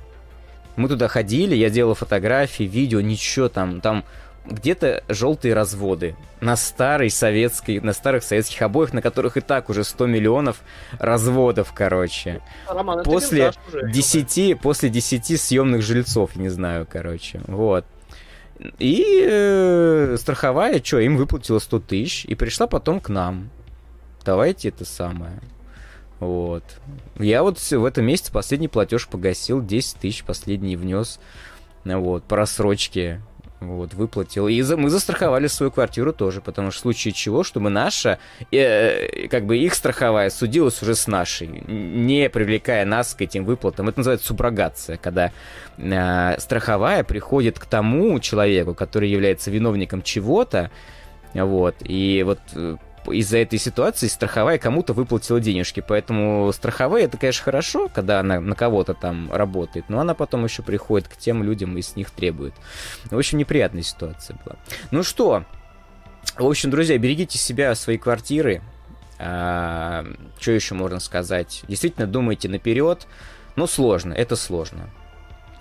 Мы 0.76 0.88
туда 0.88 1.08
ходили, 1.08 1.56
я 1.56 1.72
делал 1.72 1.96
фотографии, 1.96 2.66
видео, 2.66 3.02
ничего 3.02 3.50
там, 3.50 3.82
там 3.82 4.06
где-то 4.46 5.04
желтые 5.10 5.56
разводы 5.56 6.16
на 6.42 6.56
старой 6.56 7.10
советской, 7.10 7.80
на 7.80 7.92
старых 7.92 8.24
советских 8.24 8.62
обоях, 8.62 8.94
на 8.94 9.02
которых 9.02 9.36
и 9.36 9.42
так 9.42 9.72
уже 9.72 9.84
100 9.84 10.06
миллионов 10.06 10.62
разводов, 11.00 11.74
короче. 11.74 12.42
Роман, 12.68 13.04
после 13.04 13.52
10, 13.92 14.62
после 14.62 14.90
10 14.90 15.42
съемных 15.42 15.82
жильцов, 15.82 16.36
не 16.36 16.50
знаю, 16.50 16.88
короче. 16.88 17.42
Вот. 17.48 17.84
И 18.78 19.26
э, 19.28 20.18
страховая, 20.20 20.84
что, 20.84 21.00
им 21.00 21.18
выплатила 21.18 21.58
100 21.58 21.80
тысяч 21.80 22.26
и 22.26 22.36
пришла 22.36 22.68
потом 22.68 23.00
к 23.00 23.10
нам. 23.10 23.50
Давайте 24.24 24.70
это 24.70 24.86
самое. 24.86 25.42
Вот. 26.20 26.64
Я 27.20 27.44
вот 27.44 27.60
в 27.60 27.86
этом 27.86 28.06
месяце 28.06 28.32
последний 28.32 28.68
платеж 28.68 29.08
погасил, 29.08 29.62
10 29.62 29.98
тысяч 29.98 30.24
последний 30.24 30.76
внес. 30.76 31.20
Вот, 31.84 32.24
по 32.24 32.36
рассрочке 32.36 33.22
вот, 33.60 33.94
выплатил. 33.94 34.48
И 34.48 34.62
за, 34.62 34.78
мы 34.78 34.90
застраховали 34.90 35.48
свою 35.48 35.72
квартиру 35.72 36.14
тоже, 36.14 36.42
потому 36.42 36.72
что 36.72 36.80
в 36.80 36.82
случае 36.84 37.14
чего, 37.14 37.44
чтобы 37.44 37.70
наша, 37.70 38.20
э, 38.52 39.28
как 39.28 39.46
бы 39.46 39.58
их 39.58 39.74
страховая 39.74 40.30
судилась 40.30 40.82
уже 40.82 40.96
с 40.96 41.08
нашей, 41.08 41.48
не 41.48 42.30
привлекая 42.30 42.86
нас 42.86 43.14
к 43.14 43.22
этим 43.22 43.46
выплатам. 43.46 43.90
Это 43.90 44.00
называется 44.00 44.28
суброгация, 44.28 44.98
когда 44.98 45.32
э, 45.78 46.40
страховая 46.40 47.04
приходит 47.04 47.60
к 47.60 47.66
тому 47.66 48.20
человеку, 48.20 48.74
который 48.74 49.10
является 49.10 49.52
виновником 49.52 50.02
чего-то, 50.02 50.72
вот, 51.34 51.76
и 51.82 52.24
вот 52.24 52.40
э, 52.54 52.78
из-за 53.12 53.38
этой 53.38 53.60
ситуации 53.60 54.08
страховая 54.08 54.58
кому-то 54.58 54.94
выплатила 54.94 55.40
денежки. 55.40 55.84
Поэтому 55.86 56.52
страховая 56.54 57.04
это, 57.04 57.18
конечно, 57.18 57.44
хорошо, 57.44 57.90
когда 57.94 58.20
она 58.20 58.40
на 58.40 58.56
кого-то 58.56 58.94
там 58.94 59.32
работает, 59.32 59.90
но 59.90 60.00
она 60.00 60.14
потом 60.14 60.44
еще 60.44 60.64
приходит 60.64 61.08
к 61.08 61.16
тем 61.18 61.44
людям 61.44 61.78
и 61.78 61.82
с 61.82 61.96
них 61.96 62.12
требует. 62.12 62.54
В 63.06 63.18
общем, 63.18 63.38
неприятная 63.38 63.84
ситуация 63.84 64.38
была. 64.44 64.56
Ну 64.92 65.04
что, 65.04 65.44
в 66.38 66.46
общем, 66.46 66.70
друзья, 66.70 66.98
берегите 66.98 67.38
себя, 67.38 67.74
свои 67.76 67.98
квартиры. 67.98 68.62
А, 69.18 70.06
что 70.40 70.52
еще 70.52 70.76
можно 70.76 71.00
сказать? 71.00 71.64
Действительно, 71.68 72.08
думайте 72.08 72.50
наперед. 72.50 73.08
Ну, 73.56 73.68
сложно, 73.68 74.14
это 74.14 74.36
сложно. 74.36 74.90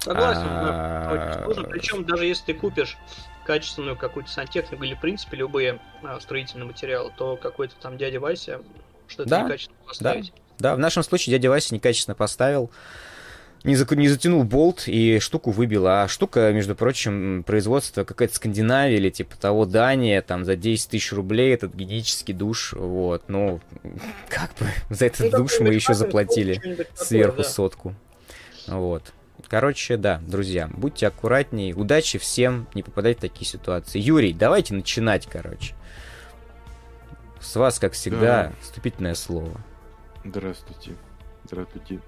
Согласен, 0.01 0.43
а... 0.45 1.45
да. 1.47 1.63
Причем 1.71 2.05
даже 2.05 2.27
если 2.27 2.47
ты 2.47 2.55
купишь 2.55 2.97
качественную 3.45 3.97
какую-то 3.97 4.31
сантехнику 4.31 4.85
или, 4.85 4.95
в 4.95 5.01
принципе, 5.01 5.37
любые 5.37 5.81
а, 6.03 6.19
строительные 6.21 6.67
материалы, 6.67 7.13
то 7.17 7.37
какой-то 7.37 7.75
там 7.81 7.97
дядя 7.97 8.21
Вася 8.21 8.61
что-то 9.07 9.29
да, 9.29 9.43
некачественно 9.43 9.79
поставить. 9.87 10.33
Да, 10.59 10.71
да, 10.71 10.77
в 10.77 10.79
нашем 10.79 11.03
случае 11.03 11.33
дядя 11.33 11.51
Вася 11.51 11.75
некачественно 11.75 12.15
поставил, 12.15 12.71
не, 13.65 13.77
за, 13.77 13.87
не 13.97 14.09
затянул 14.09 14.45
болт 14.45 14.85
и 14.87 15.19
штуку 15.19 15.51
выбил. 15.51 15.87
А 15.87 16.07
штука, 16.07 16.53
между 16.53 16.75
прочим, 16.75 17.43
производство 17.45 18.05
какая-то 18.05 18.35
Скандинавия 18.35 18.99
или 18.99 19.11
типа 19.11 19.37
того 19.37 19.65
Дания, 19.65 20.21
там 20.21 20.45
за 20.45 20.55
10 20.55 20.91
тысяч 20.91 21.13
рублей 21.13 21.55
этот 21.55 21.75
гигиенический 21.75 22.35
душ, 22.35 22.75
вот, 22.75 23.25
ну, 23.29 23.61
как 24.29 24.51
бы 24.59 24.67
за 24.95 25.07
этот 25.07 25.33
ну, 25.33 25.39
душ 25.39 25.61
мы 25.61 25.69
еще 25.69 25.95
заплатили 25.95 26.87
сверху 26.95 27.39
да. 27.39 27.45
сотку. 27.45 27.95
Вот. 28.67 29.13
Короче, 29.49 29.97
да, 29.97 30.21
друзья, 30.27 30.69
будьте 30.73 31.07
аккуратнее, 31.07 31.75
удачи 31.75 32.19
всем, 32.19 32.67
не 32.75 32.83
попадать 32.83 33.19
в 33.19 33.21
такие 33.21 33.47
ситуации. 33.47 33.99
Юрий, 34.01 34.33
давайте 34.33 34.75
начинать, 34.75 35.27
короче. 35.27 35.75
С 37.41 37.57
вас, 37.57 37.79
как 37.79 37.93
всегда, 37.93 38.49
да. 38.49 38.53
вступительное 38.63 39.15
слово. 39.15 39.61
Здравствуйте. 40.25 40.93
Здравствуйте. 41.45 42.01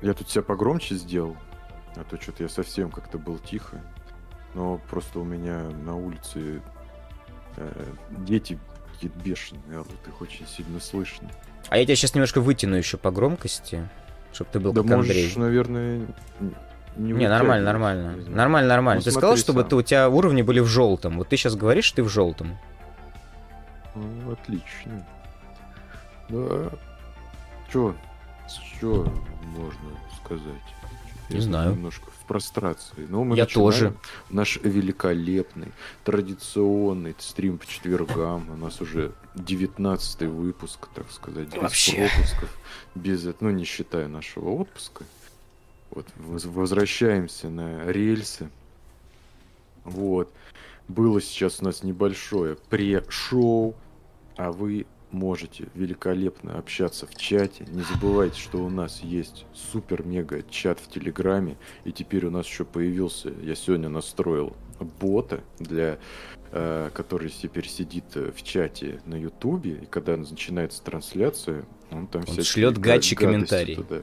Я 0.00 0.14
тут 0.14 0.30
себя 0.30 0.42
погромче 0.42 0.94
сделал, 0.94 1.36
а 1.96 2.04
то 2.04 2.20
что-то 2.20 2.44
я 2.44 2.48
совсем 2.48 2.90
как-то 2.90 3.18
был 3.18 3.38
тихо. 3.38 3.80
Но 4.54 4.80
просто 4.88 5.18
у 5.18 5.24
меня 5.24 5.62
на 5.84 5.96
улице 5.96 6.62
э, 7.56 7.84
дети 8.18 8.58
какие-то 8.92 9.18
бешеные 9.18 9.80
орут, 9.80 10.06
их 10.06 10.20
очень 10.20 10.46
сильно 10.46 10.78
слышно. 10.78 11.30
А 11.68 11.78
я 11.78 11.84
тебя 11.84 11.96
сейчас 11.96 12.14
немножко 12.14 12.40
вытяну 12.40 12.76
еще 12.76 12.98
по 12.98 13.10
громкости 13.10 13.88
чтобы 14.32 14.50
ты 14.52 14.60
был 14.60 14.72
да 14.72 14.82
как 14.82 14.90
можешь, 14.90 15.10
Андрей. 15.10 15.32
наверное, 15.36 16.06
не, 16.96 17.12
не 17.12 17.28
нормально, 17.28 17.64
нормально. 17.64 18.16
Нормально, 18.28 18.68
нормально. 18.68 19.00
Ну, 19.00 19.04
ты 19.04 19.10
сказал, 19.10 19.36
чтобы 19.36 19.64
ты, 19.64 19.76
у 19.76 19.82
тебя 19.82 20.08
уровни 20.08 20.42
были 20.42 20.60
в 20.60 20.66
желтом. 20.66 21.18
Вот 21.18 21.28
ты 21.28 21.36
сейчас 21.36 21.54
говоришь, 21.54 21.90
ты 21.92 22.02
в 22.02 22.08
желтом. 22.08 22.58
Ну, 23.94 24.32
отлично. 24.32 25.06
Да. 26.28 26.70
Чё? 27.72 27.94
Чё 28.80 29.06
можно 29.44 29.90
сказать? 30.24 30.44
Не 31.30 31.36
Я 31.36 31.42
знаю. 31.42 31.70
Немножко 31.72 32.10
в 32.22 32.26
прострации. 32.26 33.06
Но 33.08 33.24
мы 33.24 33.36
Я 33.36 33.46
тоже. 33.46 33.94
Наш 34.30 34.58
великолепный, 34.62 35.72
традиционный 36.04 37.14
стрим 37.18 37.58
по 37.58 37.66
четвергам. 37.66 38.50
У 38.50 38.56
нас 38.56 38.80
уже 38.80 39.12
19 39.34 40.22
выпуск, 40.22 40.88
так 40.94 41.10
сказать, 41.10 41.48
без 41.48 41.62
Вообще. 41.62 42.08
пропусков. 42.08 42.56
Без, 42.94 43.26
ну, 43.40 43.50
не 43.50 43.64
считая 43.64 44.08
нашего 44.08 44.50
отпуска. 44.50 45.04
Вот, 45.90 46.06
возвращаемся 46.16 47.50
на 47.50 47.84
рельсы. 47.90 48.48
Вот. 49.84 50.32
Было 50.88 51.20
сейчас 51.20 51.60
у 51.60 51.64
нас 51.64 51.82
небольшое 51.82 52.56
пре-шоу, 52.68 53.74
а 54.36 54.52
вы 54.52 54.86
можете 55.12 55.68
великолепно 55.74 56.58
общаться 56.58 57.06
в 57.06 57.14
чате. 57.14 57.66
Не 57.70 57.82
забывайте, 57.82 58.40
что 58.40 58.64
у 58.64 58.68
нас 58.68 59.00
есть 59.00 59.46
супер-мега 59.54 60.42
чат 60.50 60.80
в 60.80 60.88
Телеграме. 60.90 61.56
И 61.84 61.92
теперь 61.92 62.26
у 62.26 62.30
нас 62.30 62.46
еще 62.46 62.64
появился, 62.64 63.32
я 63.42 63.54
сегодня 63.54 63.88
настроил 63.88 64.56
бота, 65.00 65.42
для, 65.58 65.98
э, 66.50 66.90
который 66.92 67.30
теперь 67.30 67.68
сидит 67.68 68.04
э, 68.14 68.32
в 68.34 68.42
чате 68.42 69.00
на 69.06 69.14
Ютубе. 69.14 69.80
И 69.82 69.86
когда 69.86 70.16
начинается 70.16 70.82
трансляция, 70.82 71.64
он 71.90 72.06
там 72.06 72.24
он 72.26 72.42
шлет 72.42 72.78
гачи 72.78 73.14
комментарий. 73.14 73.76
Туда. 73.76 74.02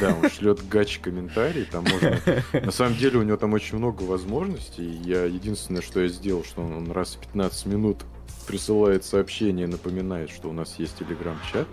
Да, 0.00 0.14
он 0.14 0.28
шлет 0.30 0.66
гач 0.68 0.98
комментарий, 0.98 1.64
там 1.64 1.84
можно... 1.84 2.20
На 2.52 2.70
самом 2.70 2.96
деле 2.96 3.18
у 3.18 3.22
него 3.22 3.36
там 3.36 3.54
очень 3.54 3.78
много 3.78 4.02
возможностей. 4.02 4.84
Я 4.84 5.24
единственное, 5.24 5.82
что 5.82 6.00
я 6.00 6.08
сделал, 6.08 6.44
что 6.44 6.62
он 6.62 6.90
раз 6.92 7.14
в 7.14 7.20
15 7.20 7.66
минут 7.66 8.04
присылает 8.48 9.04
сообщение, 9.04 9.66
напоминает, 9.66 10.30
что 10.30 10.48
у 10.48 10.52
нас 10.54 10.78
есть 10.78 10.98
телеграм-чат, 10.98 11.68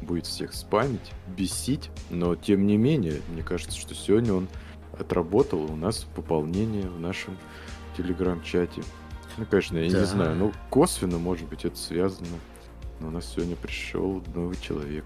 будет 0.00 0.24
всех 0.24 0.54
спамить, 0.54 1.12
бесить, 1.36 1.90
но 2.08 2.34
тем 2.34 2.66
не 2.66 2.78
менее, 2.78 3.20
мне 3.28 3.42
кажется, 3.42 3.78
что 3.78 3.94
сегодня 3.94 4.32
он 4.32 4.48
отработал 4.98 5.60
у 5.60 5.76
нас 5.76 6.06
пополнение 6.16 6.88
в 6.88 6.98
нашем 6.98 7.36
телеграм-чате. 7.98 8.82
Ну, 9.36 9.44
конечно, 9.44 9.76
я 9.76 9.90
да. 9.90 10.00
не 10.00 10.06
знаю, 10.06 10.36
ну, 10.36 10.52
косвенно, 10.70 11.18
может 11.18 11.46
быть, 11.48 11.66
это 11.66 11.76
связано, 11.76 12.38
но 12.98 13.08
у 13.08 13.10
нас 13.10 13.30
сегодня 13.34 13.54
пришел 13.54 14.22
новый 14.34 14.56
человек 14.56 15.04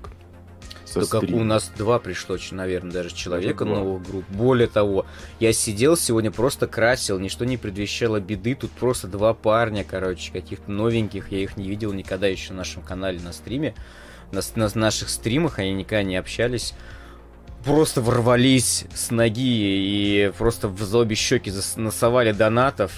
со 0.91 1.01
Только 1.09 1.33
у 1.33 1.45
нас 1.45 1.71
два 1.77 1.99
пришло, 2.01 2.37
наверное, 2.51 2.91
даже 2.91 3.15
человека 3.15 3.65
даже 3.65 3.77
новых 3.77 4.03
групп. 4.03 4.25
Более 4.29 4.67
того, 4.67 5.07
я 5.39 5.53
сидел 5.53 5.97
сегодня, 5.97 6.33
просто 6.33 6.67
красил, 6.67 7.19
ничто 7.21 7.45
не 7.45 7.57
предвещало 7.57 8.19
беды. 8.19 8.57
Тут 8.57 8.73
просто 8.73 9.07
два 9.07 9.33
парня, 9.33 9.85
короче, 9.89 10.33
каких-то 10.33 10.71
новеньких. 10.71 11.31
Я 11.31 11.39
их 11.39 11.57
не 11.57 11.69
видел 11.69 11.93
никогда 11.93 12.27
еще 12.27 12.53
на 12.53 12.59
нашем 12.59 12.83
канале 12.83 13.21
на 13.21 13.33
стриме. 13.33 13.75
На, 14.33 14.41
на 14.57 14.71
наших 14.75 15.09
стримах 15.11 15.61
они 15.61 15.73
никогда 15.73 16.03
не 16.03 16.17
общались. 16.17 16.75
Просто 17.65 18.01
ворвались 18.01 18.85
с 18.95 19.11
ноги 19.11 19.41
и 19.41 20.33
просто 20.37 20.67
в 20.69 20.97
обе 20.97 21.15
щеки 21.15 21.53
насовали 21.77 22.33
донатов. 22.33 22.93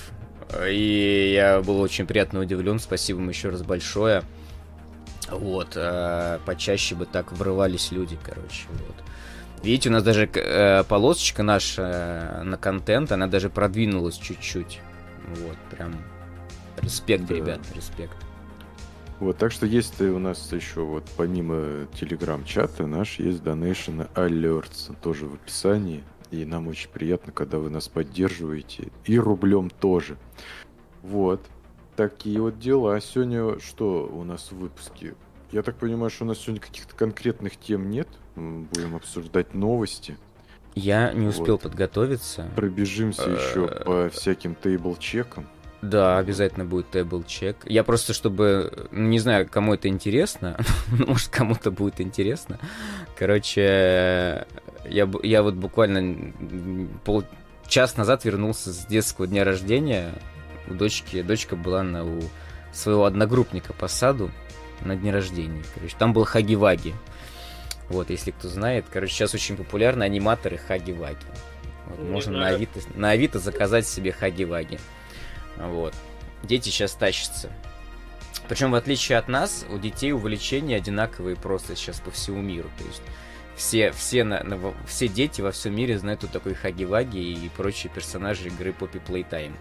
И 0.67 1.33
я 1.35 1.61
был 1.61 1.81
очень 1.81 2.07
приятно 2.07 2.41
удивлен. 2.41 2.79
Спасибо 2.79 3.21
им 3.21 3.29
еще 3.29 3.51
раз 3.51 3.63
большое. 3.63 4.23
Вот, 5.33 5.73
э, 5.77 6.39
почаще 6.45 6.95
бы 6.95 7.07
так 7.07 7.33
врывались 7.33 7.93
люди, 7.93 8.19
короче, 8.23 8.67
вот. 8.71 8.97
Видите, 9.63 9.89
у 9.89 9.93
нас 9.93 10.03
даже 10.03 10.29
э, 10.33 10.83
полосочка 10.85 11.43
наша 11.43 11.83
э, 11.83 12.43
на 12.43 12.57
контент, 12.57 13.13
она 13.13 13.29
даже 13.29 13.49
продвинулась 13.49 14.17
чуть-чуть. 14.17 14.81
Вот, 15.37 15.57
прям 15.71 15.97
респект, 16.79 17.27
да. 17.27 17.35
ребят, 17.35 17.61
респект. 17.75 18.17
Вот, 19.21 19.39
так 19.39 19.53
что 19.53 19.67
есть 19.67 20.01
у 20.01 20.19
нас 20.19 20.53
еще 20.53 20.81
вот 20.81 21.05
помимо 21.17 21.87
телеграм-чата 21.95 22.89
наш 22.89 23.21
есть 23.21 23.41
Donation 23.43 24.13
Alerts 24.15 24.97
тоже 25.01 25.27
в 25.27 25.35
описании. 25.35 26.03
И 26.33 26.45
нам 26.45 26.67
очень 26.67 26.89
приятно, 26.89 27.31
когда 27.31 27.59
вы 27.59 27.71
нас 27.71 27.89
поддерживаете. 27.89 28.89
И 29.05 29.19
рублем 29.19 29.71
тоже. 29.71 30.17
Вот. 31.03 31.41
Такие 31.97 32.41
вот 32.41 32.59
дела. 32.59 32.97
А 32.97 33.01
сегодня 33.01 33.59
что 33.61 34.09
у 34.13 34.25
нас 34.25 34.51
в 34.51 34.57
выпуске? 34.57 35.15
Я 35.51 35.63
так 35.63 35.77
понимаю, 35.77 36.11
что 36.11 36.25
у 36.25 36.29
нас 36.29 36.39
сегодня 36.39 36.61
каких-то 36.61 36.95
конкретных 36.95 37.57
тем 37.59 37.91
нет. 37.91 38.09
Мы 38.35 38.63
будем 38.63 38.97
обсуждать 38.97 39.55
новости. 39.55 40.17
Я 40.75 41.13
не 41.13 41.27
успел 41.27 41.55
вот. 41.55 41.63
подготовиться. 41.63 42.49
Пробежимся 42.57 43.29
еще 43.29 43.67
по 43.67 44.09
всяким 44.09 44.57
тейбл-чекам. 44.61 45.47
Да, 45.83 46.19
обязательно 46.19 46.65
будет 46.65 46.91
тейбл 46.93 47.25
чек. 47.25 47.57
Я 47.65 47.83
просто, 47.83 48.13
чтобы... 48.15 48.89
ну, 48.93 49.09
Не 49.09 49.19
знаю, 49.19 49.49
кому 49.51 49.75
это 49.75 49.89
интересно. 49.89 50.57
Может, 50.89 51.29
кому-то 51.29 51.73
будет 51.73 52.01
интересно. 52.01 52.59
Короче, 53.19 54.47
я, 54.89 55.11
я 55.23 55.43
вот 55.43 55.55
буквально 55.55 56.33
пол 57.05 57.25
час 57.67 57.97
назад 57.97 58.25
вернулся 58.25 58.73
с 58.73 58.87
детского 58.87 59.27
дня 59.27 59.45
рождения. 59.45 60.13
У 60.69 60.75
дочки... 60.75 61.23
Дочка 61.23 61.57
была 61.57 61.83
на, 61.83 62.05
у 62.05 62.23
своего 62.73 63.05
одногруппника 63.05 63.73
по 63.73 63.89
саду 63.89 64.31
на 64.81 64.97
дне 64.97 65.13
рождения. 65.13 65.63
Короче, 65.75 65.95
там 65.99 66.13
был 66.13 66.25
Хаги-Ваги. 66.25 66.95
Вот, 67.89 68.11
если 68.11 68.31
кто 68.31 68.49
знает. 68.49 68.85
Короче, 68.91 69.13
сейчас 69.13 69.35
очень 69.35 69.57
популярны 69.57 70.03
аниматоры 70.05 70.57
Хаги-Ваги. 70.59 71.17
Вот, 71.87 71.99
Не 71.99 72.11
можно 72.11 72.39
на. 72.39 72.49
Авито, 72.49 72.81
на 72.95 73.11
Авито 73.11 73.39
заказать 73.39 73.87
себе 73.87 74.13
Хаги-Ваги. 74.13 74.79
Вот. 75.59 75.95
Дети 76.43 76.71
сейчас 76.71 76.95
тащатся. 76.95 77.51
Причем, 78.49 78.73
в 78.73 78.75
отличие 78.75 79.19
от 79.19 79.29
нас, 79.29 79.65
у 79.71 79.79
детей 79.79 80.13
увлечения 80.13 80.77
одинаковые 80.77 81.37
просто 81.37 81.77
сейчас 81.77 82.01
по 82.01 82.11
всему 82.11 82.41
миру. 82.43 82.69
То 82.79 82.85
есть 82.85 83.03
все, 83.57 83.93
все, 83.93 84.25
на- 84.25 84.43
на- 84.43 84.75
все 84.87 85.07
дети 85.09 85.41
во 85.41 85.53
всем 85.53 85.77
мире 85.77 85.99
знают, 85.99 86.21
кто 86.21 86.29
такой 86.29 86.55
Хаги-Ваги 86.55 87.19
и 87.19 87.49
прочие 87.57 87.93
персонажи 87.93 88.49
игры 88.49 88.75
Poppy 88.79 89.01
Playtime. 89.05 89.55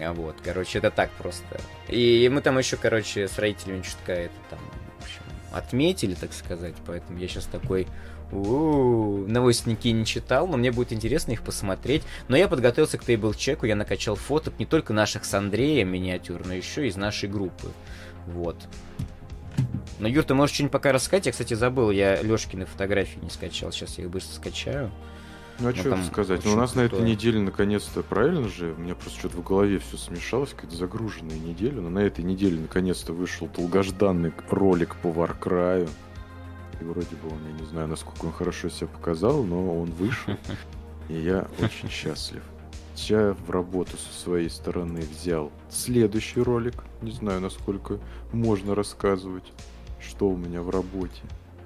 А 0.00 0.12
Вот, 0.12 0.36
короче, 0.44 0.78
это 0.78 0.90
так 0.90 1.10
просто. 1.12 1.60
И 1.88 2.28
мы 2.32 2.40
там 2.40 2.58
еще, 2.58 2.76
короче, 2.76 3.28
с 3.28 3.38
родителями 3.38 3.82
чутка 3.82 4.12
это 4.12 4.34
там, 4.50 4.58
в 4.98 5.02
общем, 5.02 5.22
отметили, 5.52 6.14
так 6.14 6.32
сказать. 6.32 6.74
Поэтому 6.86 7.18
я 7.18 7.28
сейчас 7.28 7.44
такой 7.44 7.86
у 8.30 9.24
новостники 9.26 9.88
не 9.88 10.04
читал, 10.04 10.46
но 10.46 10.56
мне 10.56 10.70
будет 10.70 10.92
интересно 10.92 11.32
их 11.32 11.42
посмотреть. 11.42 12.02
Но 12.28 12.36
я 12.36 12.48
подготовился 12.48 12.98
к 12.98 13.04
тейбл-чеку, 13.04 13.66
я 13.66 13.74
накачал 13.74 14.16
фоток 14.16 14.58
не 14.58 14.66
только 14.66 14.92
наших 14.92 15.24
с 15.24 15.34
Андреем 15.34 15.88
миниатюр, 15.88 16.46
но 16.46 16.52
еще 16.52 16.86
из 16.86 16.96
нашей 16.96 17.28
группы. 17.28 17.68
Вот. 18.26 18.56
Но, 19.98 20.06
Юр, 20.06 20.22
ты 20.24 20.34
можешь 20.34 20.54
что-нибудь 20.54 20.72
пока 20.72 20.92
рассказать? 20.92 21.26
Я, 21.26 21.32
кстати, 21.32 21.54
забыл, 21.54 21.90
я 21.90 22.20
Лешкины 22.22 22.66
фотографии 22.66 23.18
не 23.20 23.30
скачал. 23.30 23.72
Сейчас 23.72 23.98
я 23.98 24.04
их 24.04 24.10
быстро 24.10 24.34
скачаю. 24.34 24.92
Ну 25.60 25.68
а 25.68 25.72
Ну, 25.72 25.76
что 25.76 25.90
там 25.90 26.04
сказать? 26.04 26.44
Ну, 26.44 26.52
у 26.52 26.56
нас 26.56 26.74
на 26.74 26.82
этой 26.82 27.00
неделе 27.00 27.40
наконец-то, 27.40 28.02
правильно 28.02 28.48
же? 28.48 28.74
У 28.74 28.80
меня 28.80 28.94
просто 28.94 29.18
что-то 29.18 29.38
в 29.38 29.42
голове 29.42 29.78
все 29.78 29.96
смешалось, 29.96 30.50
какая-то 30.50 30.76
загруженная 30.76 31.38
неделя. 31.38 31.80
Но 31.80 31.90
на 31.90 32.00
этой 32.00 32.24
неделе 32.24 32.60
наконец-то 32.60 33.12
вышел 33.12 33.48
долгожданный 33.48 34.32
ролик 34.50 34.96
по 34.96 35.08
Warcry. 35.08 35.88
И 36.80 36.84
вроде 36.84 37.16
бы 37.16 37.28
он, 37.28 37.38
я 37.44 37.60
не 37.60 37.66
знаю, 37.66 37.88
насколько 37.88 38.26
он 38.26 38.32
хорошо 38.32 38.68
себя 38.68 38.86
показал, 38.86 39.42
но 39.42 39.80
он 39.80 39.90
вышел. 39.90 40.34
И 41.08 41.14
я 41.14 41.48
очень 41.60 41.88
счастлив. 41.88 42.42
Я 43.06 43.34
в 43.46 43.50
работу 43.50 43.96
со 43.96 44.20
своей 44.20 44.50
стороны 44.50 45.00
взял 45.00 45.52
следующий 45.70 46.40
ролик. 46.40 46.84
Не 47.00 47.12
знаю, 47.12 47.40
насколько 47.40 47.98
можно 48.32 48.74
рассказывать, 48.74 49.52
что 50.00 50.28
у 50.28 50.36
меня 50.36 50.62
в 50.62 50.70
работе. 50.70 51.22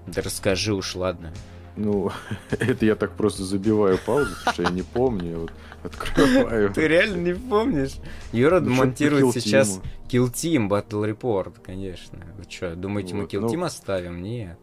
Да 0.06 0.22
расскажи 0.22 0.74
уж, 0.74 0.94
ладно. 0.94 1.32
Ну, 1.76 2.10
это 2.50 2.84
я 2.84 2.94
так 2.94 3.12
просто 3.12 3.44
забиваю 3.44 3.98
паузу, 4.04 4.30
потому 4.38 4.52
что 4.54 4.62
я 4.62 4.70
не 4.70 4.82
помню. 4.82 5.40
Вот 5.40 5.52
открываю. 5.84 6.72
Ты 6.72 6.86
реально 6.86 7.16
не 7.16 7.34
помнишь? 7.34 7.96
Юра 8.32 8.60
Ну, 8.60 8.74
монтирует 8.74 9.34
сейчас? 9.34 9.80
Kill 10.08 10.30
Team 10.32 10.68
Battle 10.68 11.10
Report, 11.10 11.54
конечно. 11.64 12.18
Вы 12.36 12.44
что, 12.48 12.76
думаете, 12.76 13.14
мы 13.14 13.22
Вот, 13.22 13.32
Kill 13.32 13.40
ну- 13.40 13.48
Team 13.48 13.64
оставим? 13.64 14.22
Нет. 14.22 14.58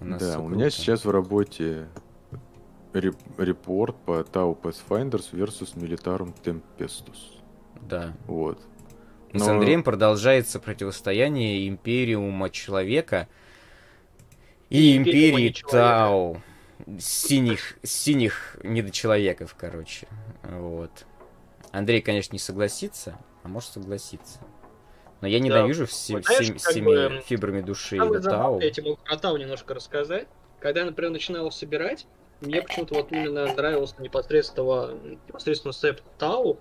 У 0.00 0.04
нас 0.04 0.20
Да, 0.22 0.38
у 0.40 0.48
меня 0.48 0.70
сейчас 0.70 1.04
в 1.04 1.10
работе 1.10 1.88
реп- 2.92 3.16
репорт 3.38 3.96
по 4.04 4.20
Tau 4.20 4.56
Pathfinders 4.60 5.32
versus 5.32 5.74
Militarum 5.74 6.32
Tempestus. 6.44 7.40
Да. 7.88 8.14
Вот. 8.26 8.58
И 9.32 9.38
С 9.38 9.44
Но- 9.44 9.52
Андреем 9.52 9.82
продолжается 9.82 10.60
противостояние 10.60 11.68
Империума 11.68 12.48
Человека 12.50 13.28
и 14.70 14.96
Империи. 14.96 15.54
Тау. 15.70 16.40
Синих, 16.98 17.78
синих 17.82 18.58
недочеловеков, 18.62 19.54
короче. 19.58 20.06
Вот. 20.42 20.90
Андрей, 21.72 22.00
конечно, 22.00 22.34
не 22.34 22.38
согласится, 22.38 23.18
а 23.42 23.48
может 23.48 23.70
согласиться. 23.70 24.38
Но 25.20 25.28
я 25.28 25.40
ненавижу 25.40 25.86
все, 25.86 26.14
вот 26.14 26.24
знаешь, 26.26 26.44
всеми, 26.44 26.58
как 26.58 26.70
всеми 26.70 26.84
бы, 26.84 27.22
фибрами 27.26 27.60
души 27.62 27.96
Самое 27.96 28.20
Тау. 28.20 28.60
я 28.60 28.70
тебе 28.70 28.90
могу 28.90 29.02
про 29.02 29.16
Тау 29.16 29.36
немножко 29.36 29.74
рассказать. 29.74 30.28
Когда 30.60 30.80
я, 30.80 30.86
например, 30.86 31.12
начинал 31.12 31.50
собирать, 31.50 32.06
мне 32.40 32.60
почему-то 32.60 32.94
вот 32.94 33.12
именно 33.12 33.52
нравился 33.54 34.00
непосредственно, 34.00 34.94
непосредственно 35.26 35.72
септ 35.72 36.04
Тау, 36.18 36.60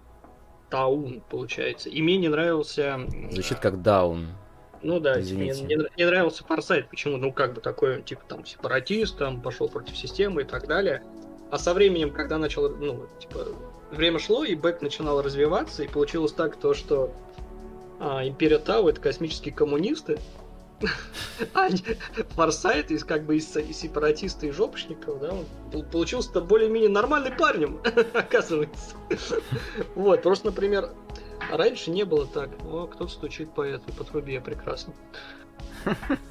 Таун, 0.69 1.21
получается. 1.29 1.89
И 1.89 2.01
мне 2.01 2.17
не 2.17 2.29
нравился... 2.29 2.99
Звучит 3.31 3.59
как 3.59 3.81
даун. 3.81 4.29
Ну 4.85 4.99
да, 4.99 5.13
мне, 5.15 5.21
Извините. 5.21 5.63
мне 5.63 5.77
не 5.97 6.05
нравился 6.05 6.43
Форсайт, 6.43 6.87
почему? 6.89 7.17
Ну, 7.17 7.33
как 7.33 7.55
бы 7.55 7.61
такой, 7.61 8.03
типа, 8.03 8.21
там, 8.27 8.45
сепаратист, 8.45 9.17
там, 9.17 9.41
пошел 9.41 9.67
против 9.67 9.97
системы 9.97 10.43
и 10.43 10.45
так 10.45 10.67
далее. 10.67 11.01
А 11.49 11.57
со 11.57 11.73
временем, 11.73 12.11
когда 12.11 12.37
начал, 12.37 12.69
ну, 12.69 13.07
типа, 13.19 13.47
время 13.89 14.19
шло, 14.19 14.43
и 14.43 14.53
Бэк 14.53 14.81
начинал 14.81 15.23
развиваться, 15.23 15.81
и 15.81 15.87
получилось 15.87 16.33
так, 16.33 16.57
то, 16.57 16.75
что 16.75 17.11
а, 17.99 18.27
Империя 18.27 18.59
Тау— 18.59 18.87
это 18.89 19.01
космические 19.01 19.55
коммунисты, 19.55 20.19
а 21.55 21.69
Форсайт 22.35 22.91
из, 22.91 23.03
как 23.03 23.23
бы, 23.25 23.37
из, 23.37 23.57
из 23.57 23.77
сепаратиста 23.77 24.45
и 24.45 24.51
жопочников, 24.51 25.19
да, 25.19 25.31
он 25.31 25.45
пол- 25.71 25.85
получился-то 25.85 26.41
более-менее 26.41 26.89
нормальным 26.89 27.35
парнем, 27.35 27.81
оказывается. 28.13 28.95
Вот, 29.95 30.21
просто, 30.21 30.45
например, 30.45 30.91
раньше 31.51 31.91
не 31.91 32.03
было 32.03 32.25
так. 32.25 32.49
О, 32.65 32.87
кто-то 32.87 33.11
стучит 33.11 33.53
по 33.53 33.61
этой, 33.61 33.93
по 33.93 34.03
трубе, 34.03 34.41
прекрасно. 34.41 34.93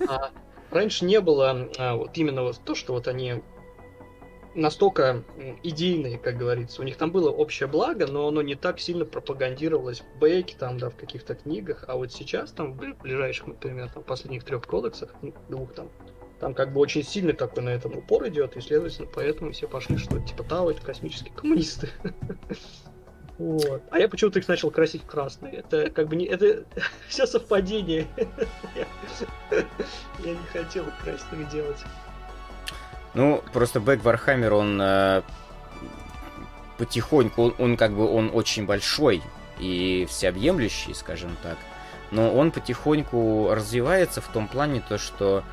А, 0.09 0.31
раньше 0.71 1.05
не 1.05 1.21
было 1.21 1.69
а, 1.79 1.95
вот 1.95 2.17
именно 2.19 2.43
вот 2.43 2.61
то, 2.65 2.75
что 2.75 2.93
вот 2.93 3.07
они 3.09 3.43
настолько 4.55 5.23
идейные, 5.63 6.19
как 6.19 6.37
говорится. 6.37 6.81
У 6.81 6.85
них 6.85 6.97
там 6.97 7.11
было 7.11 7.31
общее 7.31 7.69
благо, 7.69 8.07
но 8.07 8.29
оно 8.29 8.43
не 8.43 8.55
так 8.55 8.81
сильно 8.81 9.05
пропагандировалось 9.05 10.01
в 10.01 10.19
бэке, 10.19 10.57
там, 10.59 10.79
да, 10.79 10.91
в 10.91 10.97
каких-то 10.97 11.35
книгах. 11.35 11.85
А 11.89 11.97
вот 11.97 12.13
сейчас, 12.13 12.53
там, 12.53 12.75
в 12.75 13.03
ближайших, 13.03 13.47
например, 13.49 13.91
там, 13.91 14.03
последних 14.03 14.45
трех 14.45 14.67
кодексах, 14.67 15.15
двух 15.49 15.73
там, 15.75 15.89
там 16.41 16.55
как 16.55 16.73
бы 16.73 16.81
очень 16.81 17.03
сильно 17.03 17.33
такой 17.33 17.63
на 17.63 17.71
этом 17.71 17.97
упор 17.97 18.29
идет, 18.29 18.57
и, 18.57 18.61
следовательно, 18.61 19.09
поэтому 19.13 19.53
все 19.53 19.69
пошли, 19.69 19.97
что 19.97 20.21
типа 20.21 20.45
Тау 20.45 20.71
это 20.71 20.83
космические 20.83 21.33
коммунисты. 21.35 21.89
Вот. 23.39 23.83
А 23.91 23.99
я 23.99 24.09
почему-то 24.09 24.39
их 24.39 24.47
начал 24.47 24.71
красить 24.71 25.03
в 25.03 25.07
красный. 25.07 25.51
Это 25.51 25.91
как 25.91 26.09
бы 26.09 26.17
не... 26.17 26.27
Это 26.27 26.65
все 27.09 27.27
совпадение. 27.27 28.07
Я 29.51 30.31
не 30.31 30.47
хотел 30.53 30.85
их 30.87 30.97
красными 31.03 31.45
делать. 31.51 31.83
Ну, 33.15 33.43
просто 33.53 33.81
back 33.81 34.03
Warhammer, 34.03 34.55
он 34.55 34.81
э, 34.81 35.23
потихоньку, 36.79 37.43
он, 37.43 37.55
он 37.59 37.77
как 37.77 37.93
бы, 37.93 38.09
он 38.09 38.31
очень 38.33 38.67
большой 38.67 39.23
и 39.59 40.07
всеобъемлющий, 40.11 40.95
скажем 40.95 41.37
так, 41.43 41.57
но 42.11 42.35
он 42.35 42.51
потихоньку 42.51 43.51
развивается 43.53 44.21
в 44.21 44.27
том 44.29 44.49
плане, 44.49 44.83
то, 44.89 44.99
что 44.99 45.45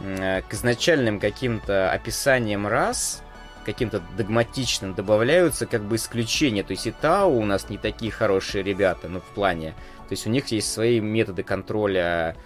э, 0.00 0.42
к 0.42 0.54
изначальным 0.54 1.20
каким-то 1.20 1.92
описаниям 1.92 2.66
рас, 2.66 3.22
каким-то 3.66 4.00
догматичным, 4.16 4.94
добавляются 4.94 5.66
как 5.66 5.82
бы 5.82 5.96
исключения. 5.96 6.62
То 6.62 6.70
есть 6.70 6.86
и 6.86 6.92
Тау 6.92 7.36
у 7.36 7.44
нас 7.44 7.68
не 7.68 7.76
такие 7.76 8.12
хорошие 8.12 8.62
ребята, 8.62 9.08
ну, 9.08 9.20
в 9.20 9.34
плане. 9.34 9.74
То 10.08 10.12
есть 10.12 10.26
у 10.26 10.30
них 10.30 10.46
есть 10.48 10.72
свои 10.72 11.00
методы 11.00 11.42
контроля 11.42 12.36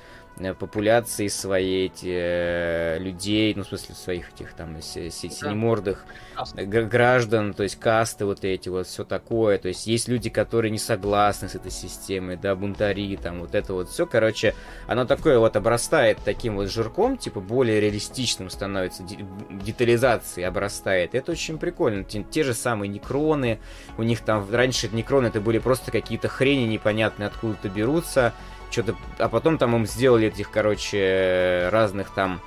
популяции 0.59 1.29
своей 1.29 1.87
эти 1.87 2.09
э, 2.11 2.99
людей, 2.99 3.55
ну, 3.55 3.63
в 3.63 3.69
смысле, 3.69 3.95
своих 3.95 4.33
этих 4.33 4.53
там 4.55 4.81
синемордых 4.81 6.05
Касты. 6.35 6.65
г- 6.65 6.85
граждан, 6.85 7.53
то 7.55 7.63
есть 7.63 7.77
касты 7.77 8.25
вот 8.25 8.45
эти, 8.45 8.69
вот 8.69 8.87
все 8.87 9.05
такое. 9.05 9.59
То 9.59 9.69
есть 9.69 9.87
есть 9.87 10.09
люди, 10.09 10.31
которые 10.31 10.71
не 10.71 10.79
согласны 10.79 11.49
с 11.49 11.55
этой 11.55 11.71
системой, 11.71 12.37
да, 12.37 12.55
бунтари, 12.57 13.17
там, 13.17 13.41
вот 13.41 13.55
это 13.55 13.75
вот 13.75 13.89
все. 13.91 14.07
Короче, 14.07 14.55
оно 14.87 15.05
такое 15.05 15.39
вот 15.39 15.57
обрастает 15.57 16.19
таким 16.25 16.57
вот 16.57 16.71
жирком, 16.71 17.17
типа 17.17 17.41
более 17.41 17.81
реалистичным 17.81 18.51
становится, 18.51 19.03
де- 19.03 19.19
детализацией 19.51 20.47
обрастает. 20.47 21.15
Это 21.15 21.33
очень 21.33 21.59
прикольно. 21.59 22.05
Те, 22.05 22.23
те 22.23 22.43
же 22.43 22.55
самые 22.55 22.89
некроны, 22.89 23.59
у 23.99 24.03
них 24.03 24.21
там 24.21 24.47
раньше 24.51 24.89
некроны 24.93 25.27
это 25.29 25.41
были 25.41 25.59
просто 25.59 25.91
какие-то 25.91 26.29
хрени 26.29 26.65
непонятные, 26.67 27.27
откуда-то 27.27 27.69
берутся, 27.69 28.33
что-то, 28.71 28.97
а 29.19 29.29
потом 29.29 29.59
там 29.59 29.75
им 29.77 29.87
сделали 29.87 30.29
этих, 30.29 30.51
короче, 30.51 31.69
разных 31.71 32.11
там 32.11 32.41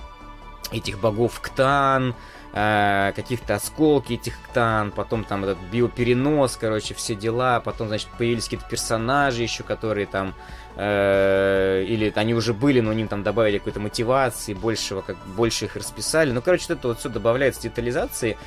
этих 0.72 1.00
богов 1.00 1.40
Ктан, 1.40 2.16
э, 2.54 3.12
каких-то 3.16 3.56
осколки 3.56 4.14
этих 4.14 4.40
Ктан, 4.42 4.92
потом 4.92 5.24
там 5.24 5.44
этот 5.44 5.58
биоперенос, 5.72 6.58
короче, 6.58 6.94
все 6.94 7.16
дела, 7.16 7.60
потом, 7.60 7.88
значит, 7.88 8.10
появились 8.18 8.46
какие-то 8.46 8.68
персонажи 8.68 9.44
еще, 9.44 9.64
которые 9.64 10.08
там 10.08 10.34
э, 10.76 11.84
или 11.88 12.12
они 12.16 12.34
уже 12.34 12.54
были, 12.54 12.80
но 12.80 12.92
им 12.92 13.08
там 13.08 13.24
добавили 13.24 13.58
какой-то 13.58 13.80
мотивации, 13.80 14.54
большего, 14.54 15.02
как 15.02 15.18
больше 15.36 15.66
их 15.66 15.76
расписали. 15.76 16.32
Ну, 16.32 16.42
короче, 16.42 16.74
это 16.74 16.88
вот 16.88 17.00
все 17.00 17.10
добавляется 17.10 17.62
детализации. 17.62 18.38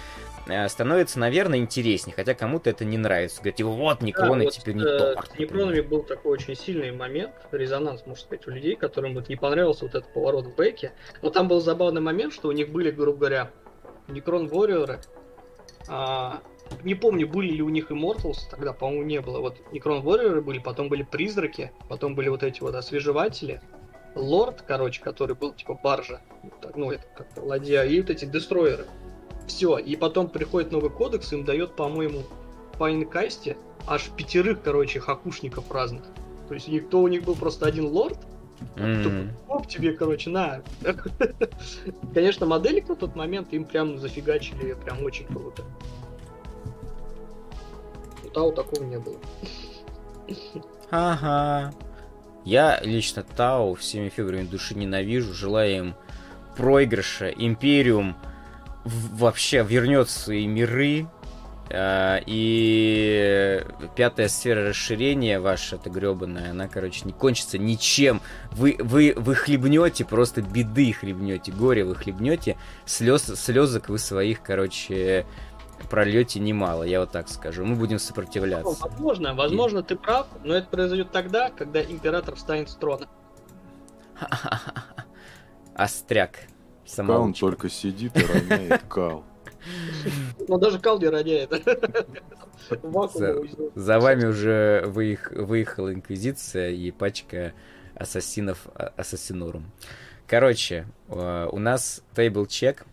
Э, 0.46 0.68
становится, 0.68 1.18
наверное, 1.18 1.58
интереснее, 1.58 2.14
хотя 2.14 2.34
кому-то 2.34 2.70
это 2.70 2.84
не 2.84 2.98
нравится. 2.98 3.40
Говорит, 3.40 3.60
вот, 3.60 4.02
Некроны 4.02 4.38
Да, 4.38 4.44
вот, 4.44 4.52
теперь 4.52 4.74
не 4.74 4.82
э, 4.82 4.98
торт. 4.98 5.30
С 5.32 5.38
Некронами 5.38 5.80
был 5.80 6.02
такой 6.02 6.32
очень 6.32 6.54
сильный 6.54 6.92
момент, 6.92 7.32
резонанс, 7.52 8.06
можно 8.06 8.22
сказать, 8.22 8.46
у 8.46 8.50
людей, 8.50 8.76
которым 8.76 9.14
вот 9.14 9.28
не 9.28 9.36
понравился 9.36 9.84
вот 9.84 9.94
этот 9.94 10.12
поворот 10.12 10.46
в 10.46 10.54
бэке. 10.54 10.92
Но 11.22 11.30
там 11.30 11.48
был 11.48 11.60
забавный 11.60 12.00
момент, 12.00 12.32
что 12.32 12.48
у 12.48 12.52
них 12.52 12.70
были, 12.70 12.90
грубо 12.90 13.18
говоря, 13.18 13.50
Некрон 14.08 14.46
Warrior. 14.46 14.98
А, 15.88 16.42
не 16.82 16.94
помню, 16.94 17.28
были 17.28 17.52
ли 17.52 17.62
у 17.62 17.68
них 17.68 17.90
Immortals, 17.90 18.48
тогда, 18.50 18.72
по-моему, 18.72 19.04
не 19.04 19.20
было. 19.20 19.40
Вот 19.40 19.56
Некрон 19.72 20.02
Warrior 20.02 20.40
были, 20.40 20.58
потом 20.58 20.88
были 20.88 21.02
Призраки, 21.02 21.72
потом 21.88 22.14
были 22.14 22.28
вот 22.28 22.42
эти 22.42 22.60
вот 22.60 22.74
освежеватели. 22.74 23.60
Лорд, 24.14 24.62
короче, 24.62 25.02
который 25.02 25.36
был 25.36 25.52
типа 25.52 25.78
баржа, 25.82 26.22
ну 26.74 26.90
это 26.90 27.04
как 27.14 27.26
ладья, 27.36 27.84
и 27.84 28.00
вот 28.00 28.08
эти 28.08 28.24
дестройеры. 28.24 28.86
Все, 29.46 29.78
и 29.78 29.96
потом 29.96 30.28
приходит 30.28 30.72
новый 30.72 30.90
кодекс, 30.90 31.32
им 31.32 31.44
дает, 31.44 31.76
по-моему, 31.76 32.22
по 32.78 32.92
инкасте 32.92 33.56
аж 33.86 34.10
пятерых, 34.16 34.62
короче, 34.62 35.00
хакушников 35.00 35.70
разных. 35.70 36.02
То 36.48 36.54
есть 36.54 36.68
никто 36.68 37.00
у 37.00 37.08
них 37.08 37.24
был 37.24 37.34
просто 37.34 37.66
один 37.66 37.86
лорд, 37.86 38.18
М. 38.76 39.32
Оп, 39.48 39.66
тебе, 39.66 39.92
короче, 39.92 40.30
на. 40.30 40.62
Конечно, 42.14 42.46
моделек 42.46 42.88
на 42.88 42.96
тот 42.96 43.14
момент 43.14 43.52
им 43.52 43.64
прям 43.64 43.98
зафигачили, 43.98 44.74
прям 44.74 45.02
очень 45.02 45.26
круто. 45.26 45.62
У 48.24 48.28
Тау 48.28 48.52
такого 48.52 48.84
не 48.84 48.98
было. 48.98 49.16
Ага. 50.90 51.74
Я 52.44 52.80
лично 52.82 53.22
Тау 53.22 53.74
всеми 53.74 54.08
фибрами 54.08 54.44
души 54.44 54.74
ненавижу, 54.74 55.34
желаю 55.34 55.76
им 55.76 55.94
проигрыша. 56.56 57.28
Империум 57.28 58.16
вообще 58.86 59.64
вернет 59.64 60.08
свои 60.08 60.46
миры. 60.46 61.06
а, 61.70 62.20
И 62.26 63.64
пятая 63.96 64.28
сфера 64.28 64.68
расширения 64.68 65.40
ваша, 65.40 65.76
эта 65.76 65.90
гребаная, 65.90 66.50
она, 66.52 66.68
короче, 66.68 67.02
не 67.04 67.12
кончится 67.12 67.58
ничем. 67.58 68.20
Вы, 68.52 68.76
вы, 68.78 69.12
вы 69.16 69.34
хлебнете, 69.34 70.04
просто 70.04 70.42
беды 70.42 70.92
хлебнете, 70.92 71.50
горе 71.52 71.84
вы 71.84 71.94
хлебнете, 71.96 72.56
слез, 72.84 73.24
слезок 73.24 73.88
вы 73.88 73.98
своих, 73.98 74.42
короче, 74.42 75.26
прольете 75.90 76.38
немало, 76.40 76.84
я 76.84 77.00
вот 77.00 77.10
так 77.10 77.28
скажу. 77.28 77.64
Мы 77.64 77.74
будем 77.74 77.94
Ну, 77.94 77.98
сопротивляться. 77.98 78.76
возможно, 78.80 79.34
возможно, 79.34 79.82
ты 79.82 79.96
прав, 79.96 80.26
но 80.44 80.54
это 80.54 80.68
произойдет 80.68 81.10
тогда, 81.10 81.50
когда 81.50 81.82
император 81.82 82.36
встанет 82.36 82.70
с 82.70 82.76
трона. 82.76 83.08
Остряк. 85.74 86.38
Самоучка. 86.86 87.40
только 87.40 87.68
сидит 87.68 88.16
и 88.16 88.24
роняет 88.24 88.82
кал. 88.88 89.24
Но 90.48 90.58
даже 90.58 90.78
Кал 90.78 91.00
не 91.00 91.08
роняет. 91.08 91.50
За, 93.14 93.36
за 93.74 94.00
вами 94.00 94.26
уже 94.26 94.84
выех- 94.86 95.32
выехала 95.34 95.92
Инквизиция 95.92 96.70
и 96.70 96.90
пачка 96.90 97.52
ассасинов 97.94 98.66
а- 98.74 98.92
Ассасинорум. 98.96 99.70
Короче, 100.26 100.86
э, 101.08 101.48
у 101.50 101.58
нас 101.58 102.02
тейбл 102.14 102.46
чек. 102.46 102.84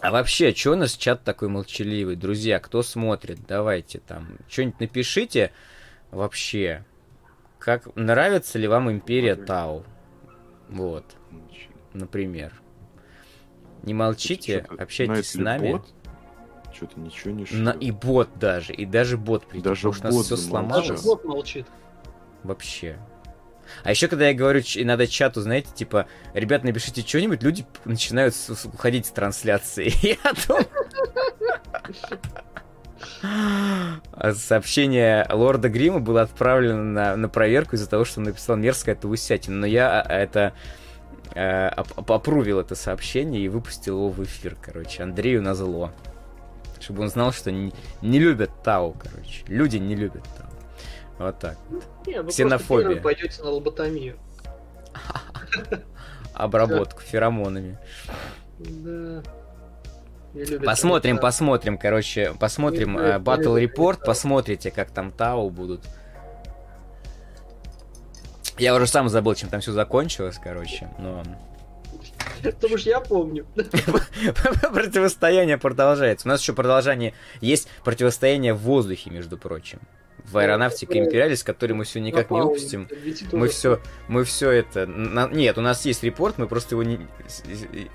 А 0.00 0.10
вообще, 0.12 0.54
что 0.54 0.72
у 0.72 0.76
нас 0.76 0.92
чат 0.96 1.22
такой 1.24 1.48
молчаливый? 1.48 2.16
Друзья, 2.16 2.58
кто 2.60 2.82
смотрит, 2.82 3.40
давайте 3.46 3.98
там, 4.00 4.38
что-нибудь 4.48 4.80
напишите 4.80 5.52
вообще. 6.10 6.84
Как 7.58 7.94
нравится 7.96 8.58
ли 8.58 8.68
вам 8.68 8.90
Империя 8.90 9.34
Тау? 9.36 9.84
Вот, 10.68 11.04
например. 11.92 12.52
Не 13.82 13.94
молчите, 13.94 14.66
общайтесь 14.78 15.30
с 15.30 15.34
нами. 15.34 15.72
бот? 15.72 15.86
Что-то 16.74 17.00
ничего 17.00 17.30
не 17.32 17.42
На, 17.50 17.72
шлет. 17.72 17.82
и 17.82 17.90
бот 17.90 18.28
даже, 18.38 18.72
и 18.72 18.84
даже 18.84 19.16
бот 19.16 19.46
придет, 19.46 19.64
Даже 19.64 19.90
потому 19.90 19.94
что 19.94 20.08
у 20.08 20.16
нас 20.18 20.26
все 20.26 20.36
замолчал. 20.36 20.78
Даже 20.80 20.98
сломалось. 20.98 21.04
бот 21.04 21.24
молчит. 21.24 21.66
Вообще. 22.44 22.98
А 23.84 23.90
еще, 23.90 24.08
когда 24.08 24.28
я 24.28 24.34
говорю, 24.34 24.62
ч- 24.62 24.82
иногда 24.82 25.06
чату, 25.06 25.40
знаете, 25.42 25.68
типа, 25.74 26.06
ребят, 26.34 26.64
напишите 26.64 27.02
что-нибудь, 27.02 27.42
люди 27.42 27.66
начинают 27.84 28.34
с- 28.34 28.54
с- 28.54 28.64
уходить 28.64 29.06
с 29.06 29.10
трансляции. 29.10 29.92
Я 30.02 30.32
думаю... 30.46 30.66
А 34.12 34.32
Сообщение 34.34 35.26
лорда 35.30 35.68
Грима 35.68 36.00
было 36.00 36.22
отправлено 36.22 36.82
на, 36.84 37.16
на 37.16 37.28
проверку 37.28 37.76
из-за 37.76 37.88
того, 37.88 38.04
что 38.04 38.20
он 38.20 38.24
написал 38.26 38.56
мерзкое 38.56 38.94
это 38.94 39.08
усятина. 39.08 39.56
Но 39.56 39.66
я 39.66 40.00
а, 40.00 40.12
это 40.12 40.52
э, 41.34 41.68
опрувил 41.68 42.60
это 42.60 42.74
сообщение 42.74 43.42
и 43.42 43.48
выпустил 43.48 43.96
его 43.96 44.08
в 44.10 44.22
эфир, 44.22 44.56
короче, 44.60 45.02
Андрею 45.02 45.42
на 45.42 45.54
зло. 45.54 45.90
Чтобы 46.80 47.02
он 47.02 47.08
знал, 47.08 47.32
что 47.32 47.50
не, 47.50 47.72
не 48.02 48.18
любят 48.18 48.50
Тау, 48.62 48.94
короче. 48.98 49.44
Люди 49.48 49.76
не 49.78 49.94
любят 49.94 50.22
Тау. 50.36 50.48
Вот 51.18 51.38
так. 51.38 51.56
Не, 52.06 52.22
вы 52.22 52.30
Ксенофобия. 52.30 53.00
пойдете 53.00 53.42
на 53.42 53.50
лоботомию. 53.50 54.16
Обработку 56.34 57.00
феромонами. 57.00 57.78
Да. 58.58 59.22
Не 60.34 60.58
Посмотрим, 60.58 61.18
посмотрим, 61.18 61.78
короче, 61.78 62.34
посмотрим 62.38 62.92
Не 62.94 62.98
не 63.00 63.60
репорт, 63.60 63.98
знаю. 63.98 64.06
посмотрите, 64.06 64.70
как 64.70 64.90
там 64.90 65.10
Тау 65.10 65.50
будут. 65.50 65.84
Я 68.58 68.74
уже 68.74 68.86
сам 68.86 69.08
забыл, 69.08 69.34
чем 69.34 69.48
там 69.48 69.60
все 69.60 69.72
закончилось, 69.72 70.38
короче, 70.42 70.88
но 70.98 71.22
Потому 72.42 72.78
что 72.78 72.90
я 72.90 73.00
помню. 73.00 73.46
противостояние 74.72 75.58
продолжается. 75.58 76.28
У 76.28 76.30
нас 76.30 76.40
еще 76.40 76.52
продолжение 76.52 77.14
есть 77.40 77.68
противостояние 77.84 78.54
в 78.54 78.58
воздухе, 78.58 79.10
между 79.10 79.36
прочим. 79.36 79.80
В 80.24 80.36
аэронавтике 80.36 80.98
Империалис, 80.98 81.42
который 81.42 81.72
мы 81.72 81.84
все 81.84 82.00
никак 82.00 82.30
не 82.30 82.40
выпустим. 82.40 82.86
ведь 82.90 83.32
Мы 83.32 83.48
все, 83.48 83.80
мы 84.08 84.24
все 84.24 84.50
это. 84.50 84.86
нет, 84.86 85.56
у 85.56 85.62
нас 85.62 85.84
есть 85.86 86.02
репорт, 86.02 86.36
мы 86.38 86.46
просто 86.46 86.74
его 86.74 86.82
не. 86.82 87.00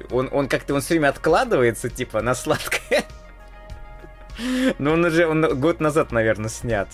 Он, 0.09 0.29
он 0.31 0.47
как-то 0.47 0.73
он 0.73 0.81
все 0.81 0.95
время 0.95 1.09
откладывается, 1.09 1.89
типа, 1.89 2.21
на 2.21 2.33
сладкое. 2.33 3.03
Но 4.79 4.93
он 4.93 5.05
уже 5.05 5.27
он 5.27 5.59
год 5.59 5.79
назад, 5.79 6.11
наверное, 6.11 6.49
снят. 6.49 6.87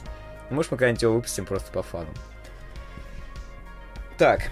Может, 0.50 0.72
мы 0.72 0.78
когда-нибудь 0.78 1.04
его 1.04 1.14
выпустим 1.14 1.46
просто 1.46 1.72
по 1.72 1.84
фану. 1.84 2.10
Так. 4.20 4.52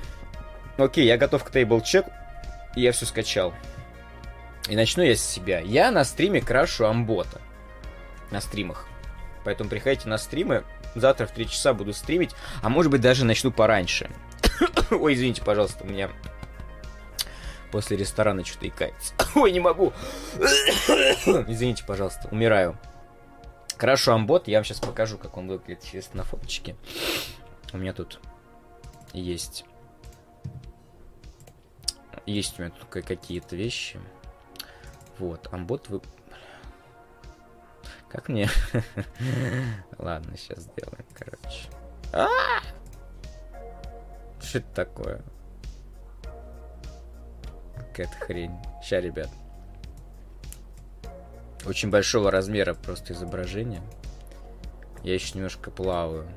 Окей, 0.77 1.05
я 1.05 1.17
готов 1.17 1.43
к 1.43 1.51
тейбл 1.51 1.81
чек. 1.81 2.05
Я 2.73 2.93
все 2.93 3.05
скачал. 3.05 3.53
И 4.69 4.77
начну 4.77 5.03
я 5.03 5.13
с 5.13 5.21
себя. 5.21 5.59
Я 5.59 5.91
на 5.91 6.05
стриме 6.05 6.39
крашу 6.39 6.85
амбота. 6.85 7.41
На 8.31 8.39
стримах. 8.39 8.87
Поэтому 9.43 9.69
приходите 9.69 10.07
на 10.07 10.17
стримы. 10.17 10.63
Завтра 10.95 11.25
в 11.25 11.31
3 11.31 11.49
часа 11.49 11.73
буду 11.73 11.91
стримить. 11.91 12.33
А 12.61 12.69
может 12.69 12.89
быть 12.89 13.01
даже 13.01 13.25
начну 13.25 13.51
пораньше. 13.51 14.09
Ой, 14.89 15.13
извините, 15.13 15.41
пожалуйста, 15.43 15.83
у 15.83 15.87
меня 15.87 16.09
после 17.69 17.97
ресторана 17.97 18.45
что-то 18.45 18.69
икается. 18.69 19.13
Ой, 19.35 19.51
не 19.51 19.59
могу. 19.59 19.91
Извините, 20.39 21.83
пожалуйста, 21.85 22.29
умираю. 22.31 22.77
Крашу 23.75 24.13
амбот, 24.13 24.47
я 24.47 24.59
вам 24.59 24.63
сейчас 24.63 24.79
покажу, 24.79 25.17
как 25.17 25.35
он 25.35 25.49
выглядит 25.49 25.83
сейчас 25.83 26.13
на 26.13 26.23
фоточке. 26.23 26.77
У 27.73 27.77
меня 27.77 27.91
тут 27.91 28.21
есть... 29.13 29.65
Есть 32.25 32.59
у 32.59 32.63
меня 32.63 32.73
ка- 32.89 33.01
какие-то 33.01 33.55
вещи. 33.55 33.99
Вот, 35.19 35.47
амбот 35.51 35.89
вы... 35.89 36.01
Как 38.09 38.29
мне... 38.29 38.49
Ладно, 39.97 40.37
сейчас 40.37 40.63
сделаем, 40.63 41.05
короче. 41.13 41.69
А! 42.13 42.27
Что 44.41 44.59
это 44.59 44.73
такое? 44.73 45.21
Какая-то 47.75 48.25
хрень. 48.25 48.57
Ща, 48.83 48.99
ребят. 49.01 49.29
Очень 51.65 51.89
большого 51.89 52.31
размера 52.31 52.73
просто 52.73 53.13
изображение. 53.13 53.81
Я 55.03 55.13
еще 55.13 55.35
немножко 55.35 55.71
плаваю. 55.71 56.29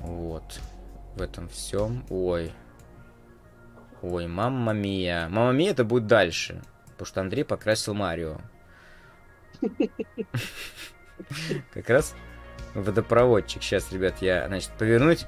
Вот. 0.00 0.60
В 1.14 1.22
этом 1.22 1.48
всем. 1.48 2.04
Ой. 2.08 2.52
Ой, 4.00 4.26
мамма 4.26 4.72
мия. 4.72 5.28
Мамма 5.28 5.52
мия 5.52 5.70
это 5.72 5.84
будет 5.84 6.06
дальше. 6.06 6.62
Потому 6.86 7.06
что 7.06 7.20
Андрей 7.20 7.44
покрасил 7.44 7.94
Марио. 7.94 8.38
Как 11.72 11.88
раз 11.88 12.14
водопроводчик. 12.74 13.62
Сейчас, 13.62 13.92
ребят, 13.92 14.20
я, 14.20 14.46
значит, 14.46 14.70
повернуть 14.78 15.26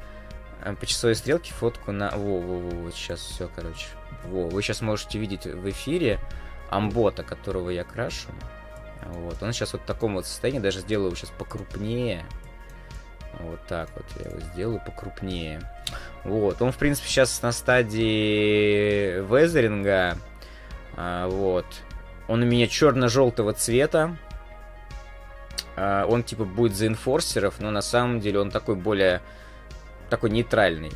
э, 0.64 0.75
по 0.75 0.87
часовой 0.87 1.14
стрелке 1.14 1.53
фотку 1.53 1.92
на... 1.92 2.11
Во, 2.11 2.40
во, 2.40 2.59
во, 2.59 2.70
вот 2.70 2.94
сейчас 2.94 3.20
все, 3.20 3.49
короче. 3.55 3.87
Во, 4.25 4.49
вы 4.49 4.62
сейчас 4.62 4.81
можете 4.81 5.18
видеть 5.18 5.47
в 5.47 5.68
эфире 5.70 6.18
амбота, 6.70 7.23
которого 7.23 7.70
я 7.70 7.85
крашу. 7.85 8.29
Вот, 9.07 9.42
он 9.42 9.53
сейчас 9.53 9.75
вот 9.75 9.83
в 9.83 9.85
таком 9.85 10.14
вот 10.14 10.27
состоянии, 10.27 10.61
даже 10.61 10.81
сделаю 10.81 11.09
его 11.09 11.16
сейчас 11.16 11.31
покрупнее. 11.31 12.25
Вот 13.40 13.61
так 13.66 13.88
вот 13.94 14.05
я 14.23 14.31
его 14.31 14.40
сделаю 14.40 14.81
покрупнее. 14.85 15.61
Вот, 16.25 16.62
он, 16.62 16.73
в 16.73 16.77
принципе, 16.77 17.09
сейчас 17.09 17.42
на 17.42 17.53
стадии 17.53 19.20
везеринга. 19.20 20.16
А, 20.97 21.29
вот. 21.29 21.66
Он 22.29 22.42
у 22.42 22.47
меня 22.47 22.66
черно-желтого 22.66 23.53
цвета. 23.53 24.16
А, 25.77 26.07
он 26.07 26.23
типа 26.23 26.44
будет 26.44 26.75
за 26.75 26.87
инфорсеров, 26.87 27.61
но 27.61 27.70
на 27.70 27.83
самом 27.83 28.20
деле 28.20 28.38
он 28.40 28.51
такой 28.51 28.77
более 28.77 29.20
такой 30.09 30.31
нейтральный. 30.31 30.92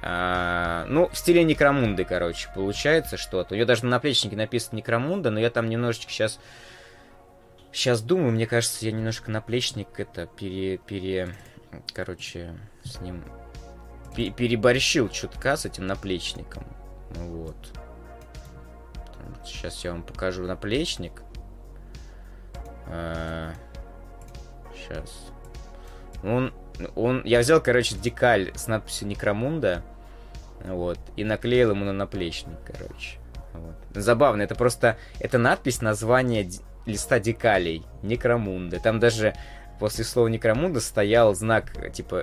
А, 0.00 0.84
ну, 0.88 1.08
в 1.08 1.18
стиле 1.18 1.42
Некромунды, 1.42 2.04
короче, 2.04 2.48
получается 2.54 3.16
что-то. 3.16 3.54
У 3.54 3.56
нее 3.56 3.66
даже 3.66 3.84
на 3.84 3.90
наплечнике 3.90 4.36
написано 4.36 4.76
Некромунда, 4.76 5.30
но 5.30 5.40
я 5.40 5.50
там 5.50 5.68
немножечко 5.68 6.10
сейчас... 6.10 6.38
Сейчас 7.70 8.00
думаю, 8.00 8.32
мне 8.32 8.46
кажется, 8.46 8.86
я 8.86 8.92
немножко 8.92 9.30
наплечник 9.30 9.88
это 9.98 10.26
пере... 10.26 10.78
пере... 10.78 11.34
Короче, 11.92 12.54
с 12.82 13.00
ним... 13.00 13.24
Переборщил 14.14 15.08
чутка 15.08 15.56
с 15.56 15.64
этим 15.64 15.86
наплечником. 15.86 16.64
Вот. 17.10 17.56
Сейчас 19.44 19.84
я 19.84 19.92
вам 19.92 20.02
покажу 20.02 20.44
наплечник. 20.44 21.22
А, 22.86 23.52
сейчас. 24.74 25.30
Он 26.24 26.52
он, 26.94 27.22
я 27.24 27.40
взял, 27.40 27.60
короче, 27.60 27.96
декаль 27.96 28.52
с 28.54 28.66
надписью 28.66 29.08
Некромунда, 29.08 29.82
вот, 30.64 30.98
и 31.16 31.24
наклеил 31.24 31.70
ему 31.70 31.84
на 31.84 31.92
наплечник, 31.92 32.56
короче. 32.64 33.18
Вот. 33.52 33.74
Забавно, 33.94 34.42
это 34.42 34.54
просто, 34.54 34.96
это 35.20 35.38
надпись, 35.38 35.80
название 35.80 36.48
листа 36.86 37.18
декалей, 37.18 37.84
Некромунда. 38.02 38.78
Там 38.80 39.00
даже 39.00 39.34
после 39.78 40.04
слова 40.04 40.28
Некромунда 40.28 40.80
стоял 40.80 41.34
знак, 41.34 41.92
типа, 41.92 42.16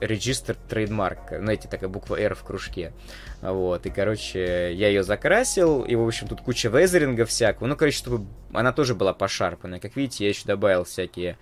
Register 0.00 0.56
Trademark, 0.68 1.38
знаете, 1.38 1.68
такая 1.68 1.88
буква 1.88 2.16
R 2.16 2.34
в 2.34 2.42
кружке. 2.42 2.92
Вот, 3.40 3.86
и, 3.86 3.90
короче, 3.90 4.74
я 4.74 4.88
ее 4.88 5.02
закрасил, 5.02 5.82
и, 5.82 5.94
в 5.94 6.06
общем, 6.06 6.28
тут 6.28 6.40
куча 6.40 6.68
везеринга 6.68 7.24
всякого. 7.24 7.66
Ну, 7.66 7.76
короче, 7.76 7.96
чтобы 7.96 8.26
она 8.52 8.72
тоже 8.72 8.94
была 8.94 9.12
пошарпанная. 9.12 9.80
Как 9.80 9.96
видите, 9.96 10.24
я 10.24 10.30
еще 10.30 10.44
добавил 10.46 10.84
всякие 10.84 11.38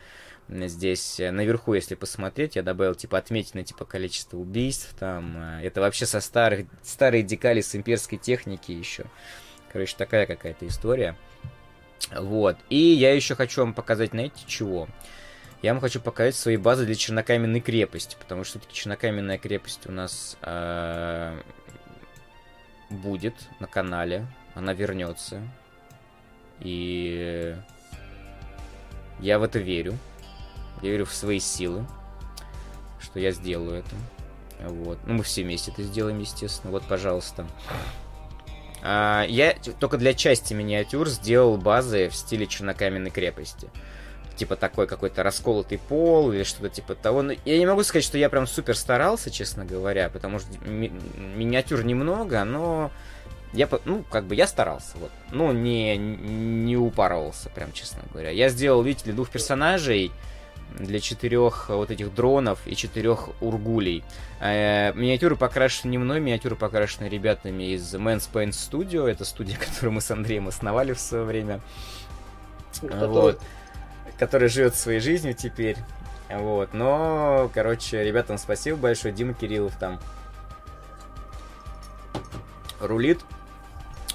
Здесь 0.48 1.20
э, 1.20 1.30
наверху, 1.30 1.74
если 1.74 1.94
посмотреть, 1.94 2.56
я 2.56 2.62
добавил, 2.62 2.94
типа, 2.94 3.18
отметить 3.18 3.66
типа, 3.66 3.84
количество 3.84 4.38
убийств, 4.38 4.94
там, 4.98 5.36
э, 5.36 5.66
это 5.66 5.82
вообще 5.82 6.06
со 6.06 6.20
старых, 6.20 6.66
старые 6.82 7.22
декали 7.22 7.60
с 7.60 7.76
имперской 7.76 8.16
техники 8.16 8.72
еще. 8.72 9.04
Короче, 9.70 9.94
такая 9.98 10.24
какая-то 10.24 10.66
история. 10.66 11.16
Вот. 12.16 12.56
И 12.70 12.78
я 12.78 13.14
еще 13.14 13.34
хочу 13.34 13.60
вам 13.60 13.74
показать, 13.74 14.10
знаете, 14.10 14.40
чего? 14.46 14.88
Я 15.60 15.72
вам 15.72 15.80
хочу 15.80 16.00
показать 16.00 16.36
свои 16.36 16.56
базы 16.56 16.86
для 16.86 16.94
чернокаменной 16.94 17.60
крепости, 17.60 18.16
потому 18.18 18.44
что 18.44 18.58
все-таки 18.58 18.74
чернокаменная 18.76 19.38
крепость 19.38 19.86
у 19.86 19.92
нас 19.92 20.36
э, 20.42 21.40
будет 22.90 23.34
на 23.58 23.66
канале, 23.66 24.26
она 24.54 24.72
вернется. 24.72 25.42
И 26.60 27.56
я 29.20 29.38
в 29.38 29.42
это 29.42 29.58
верю. 29.58 29.98
Я 30.82 30.90
верю 30.90 31.06
в 31.06 31.12
свои 31.12 31.40
силы, 31.40 31.84
что 33.00 33.18
я 33.18 33.32
сделаю 33.32 33.80
это. 33.80 34.68
Вот. 34.68 34.98
Ну, 35.06 35.14
мы 35.14 35.22
все 35.24 35.42
вместе 35.42 35.72
это 35.72 35.82
сделаем, 35.82 36.20
естественно. 36.20 36.72
Вот, 36.72 36.84
пожалуйста. 36.84 37.46
А, 38.82 39.24
я 39.28 39.54
только 39.80 39.96
для 39.96 40.14
части 40.14 40.54
миниатюр 40.54 41.08
сделал 41.08 41.56
базы 41.56 42.08
в 42.08 42.14
стиле 42.14 42.46
чернокаменной 42.46 43.10
крепости. 43.10 43.68
Типа 44.38 44.56
такой 44.56 44.86
какой-то 44.86 45.22
расколотый 45.22 45.78
пол 45.78 46.32
или 46.32 46.44
что-то 46.44 46.68
типа 46.68 46.94
того. 46.94 47.22
Но 47.22 47.34
я 47.44 47.58
не 47.58 47.66
могу 47.66 47.82
сказать, 47.82 48.04
что 48.04 48.16
я 48.16 48.30
прям 48.30 48.46
супер 48.46 48.76
старался, 48.76 49.30
честно 49.30 49.64
говоря, 49.64 50.08
потому 50.08 50.38
что 50.38 50.48
ми- 50.64 50.92
миниатюр 51.36 51.84
немного, 51.84 52.44
но 52.44 52.90
я, 53.52 53.68
ну, 53.84 54.04
как 54.10 54.24
бы 54.24 54.34
я 54.34 54.46
старался, 54.46 54.96
вот. 54.96 55.10
Ну, 55.32 55.52
не, 55.52 55.96
не 55.96 56.76
упарывался, 56.76 57.50
прям, 57.50 57.72
честно 57.72 58.00
говоря. 58.12 58.30
Я 58.30 58.48
сделал, 58.48 58.82
видите 58.82 59.06
ли, 59.06 59.12
двух 59.12 59.28
персонажей, 59.28 60.12
для 60.78 61.00
четырех 61.00 61.70
вот 61.70 61.90
этих 61.90 62.14
дронов 62.14 62.60
и 62.66 62.76
четырех 62.76 63.30
ургулей. 63.40 64.04
Э, 64.40 64.92
миниатюры 64.94 65.36
покрашены 65.36 65.90
не 65.90 65.98
мной, 65.98 66.20
миниатюры 66.20 66.56
покрашены 66.56 67.08
ребятами 67.08 67.74
из 67.74 67.94
Man's 67.94 68.28
Paint 68.32 68.50
Studio. 68.50 69.06
Это 69.06 69.24
студия, 69.24 69.56
которую 69.58 69.92
мы 69.92 70.00
с 70.00 70.10
Андреем 70.10 70.48
основали 70.48 70.92
в 70.92 71.00
свое 71.00 71.24
время. 71.24 71.60
Вот. 72.82 73.40
Который 74.18 74.48
живет 74.48 74.74
своей 74.74 75.00
жизнью 75.00 75.34
теперь. 75.34 75.76
Вот. 76.28 76.74
Но, 76.74 77.50
короче, 77.54 78.02
ребятам 78.02 78.38
спасибо 78.38 78.76
большое. 78.76 79.14
Дима 79.14 79.34
Кириллов 79.34 79.76
там 79.78 80.00
рулит. 82.80 83.20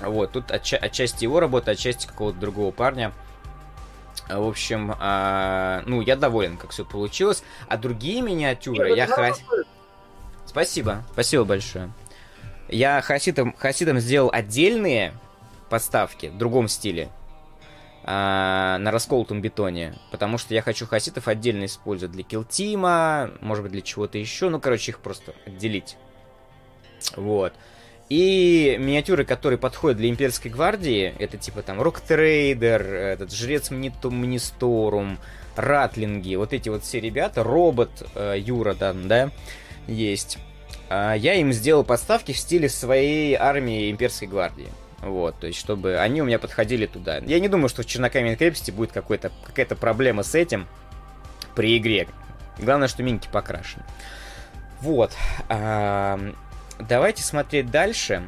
Вот, 0.01 0.31
тут 0.31 0.51
отча- 0.51 0.77
отчасти 0.77 1.23
его 1.23 1.39
работа, 1.39 1.71
отчасти 1.71 2.07
какого-то 2.07 2.37
другого 2.39 2.71
парня. 2.71 3.13
В 4.29 4.47
общем, 4.47 4.95
а, 4.99 5.83
ну, 5.85 6.01
я 6.01 6.15
доволен, 6.15 6.57
как 6.57 6.71
все 6.71 6.85
получилось. 6.85 7.43
А 7.67 7.77
другие 7.77 8.21
миниатюры 8.21 8.89
Нет, 8.89 8.97
я 8.97 9.07
ха... 9.07 9.33
Спасибо, 10.45 11.03
спасибо 11.11 11.43
большое. 11.45 11.91
Я 12.69 13.01
хасидам, 13.01 13.53
хасидам 13.57 13.99
сделал 13.99 14.29
отдельные 14.31 15.13
подставки 15.69 16.27
в 16.27 16.37
другом 16.37 16.67
стиле. 16.67 17.09
А, 18.05 18.77
на 18.79 18.91
расколотом 18.91 19.41
бетоне. 19.41 19.95
Потому 20.11 20.37
что 20.37 20.53
я 20.53 20.61
хочу 20.61 20.85
хаситов 20.85 21.27
отдельно 21.27 21.65
использовать 21.65 22.13
для 22.13 22.23
килтима, 22.23 23.31
может 23.39 23.63
быть, 23.63 23.71
для 23.71 23.81
чего-то 23.81 24.17
еще. 24.17 24.49
Ну, 24.49 24.59
короче, 24.59 24.91
их 24.91 24.99
просто 24.99 25.33
отделить. 25.45 25.97
Вот. 27.15 27.53
И 28.09 28.75
миниатюры, 28.79 29.23
которые 29.23 29.57
подходят 29.57 29.97
для 29.97 30.09
имперской 30.09 30.51
гвардии, 30.51 31.15
это 31.17 31.37
типа 31.37 31.61
там 31.61 31.81
Роктрейдер, 31.81 32.81
этот 32.81 33.33
Жрец 33.33 33.71
Мнисторум, 33.71 35.17
Ратлинги, 35.55 36.35
вот 36.35 36.51
эти 36.51 36.69
вот 36.69 36.83
все 36.83 36.99
ребята, 36.99 37.43
Робот 37.43 38.07
э, 38.15 38.35
Юра 38.37 38.73
там, 38.73 39.07
да, 39.07 39.31
есть. 39.87 40.37
А 40.89 41.13
я 41.13 41.35
им 41.35 41.53
сделал 41.53 41.83
подставки 41.83 42.33
в 42.33 42.37
стиле 42.37 42.67
своей 42.67 43.35
армии 43.35 43.89
имперской 43.89 44.27
гвардии. 44.27 44.67
Вот, 45.03 45.37
то 45.39 45.47
есть, 45.47 45.59
чтобы 45.59 45.97
они 45.97 46.21
у 46.21 46.25
меня 46.25 46.39
подходили 46.39 46.85
туда. 46.85 47.17
Я 47.17 47.39
не 47.39 47.49
думаю, 47.49 47.67
что 47.67 47.83
в 47.83 47.85
Чернокаменной 47.85 48.37
крепости 48.37 48.71
будет 48.71 48.93
какая-то 48.93 49.75
проблема 49.75 50.23
с 50.23 50.33
этим 50.33 50.65
при 51.55 51.77
игре. 51.77 52.07
Главное, 52.57 52.87
что 52.87 53.03
минки 53.03 53.27
покрашены. 53.31 53.83
Вот. 54.81 55.11
Давайте 55.49 57.23
смотреть 57.23 57.69
дальше, 57.69 58.23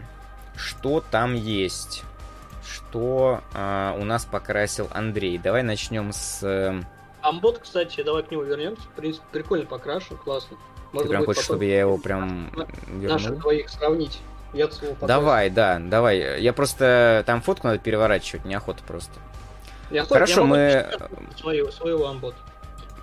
что 0.56 1.02
там 1.02 1.34
есть. 1.34 2.04
Что 2.66 3.42
э, 3.54 3.96
у 4.00 4.06
нас 4.06 4.26
покрасил 4.26 4.90
Андрей. 4.92 5.38
Давай 5.38 5.62
начнем 5.62 6.12
с... 6.12 6.42
Э, 6.44 6.82
Амбот, 7.22 7.60
кстати, 7.60 8.02
давай 8.02 8.24
к 8.24 8.32
нему 8.32 8.44
вернемся. 8.44 8.84
Прикольно 9.32 9.66
покрашен, 9.66 10.18
классно. 10.18 10.58
Можно 10.92 11.08
Ты 11.08 11.10
прям 11.10 11.26
хочешь, 11.26 11.44
чтобы 11.44 11.66
я 11.66 11.80
его 11.80 11.98
прям 12.04 12.52
вернул? 12.88 13.10
Наших 13.10 13.40
двоих 13.40 13.70
сравнить. 13.70 14.20
Я 14.56 14.70
давай, 15.02 15.50
да, 15.50 15.80
давай. 15.80 16.42
Я 16.42 16.54
просто... 16.54 17.24
Там 17.26 17.42
фотку 17.42 17.68
надо 17.68 17.80
переворачивать, 17.80 18.46
неохота 18.46 18.84
просто. 18.88 19.14
Неохота, 19.92 20.14
Хорошо, 20.14 20.46
мы... 20.46 20.90
Своего, 21.38 21.72
своего 21.72 22.08
амбот. 22.08 22.36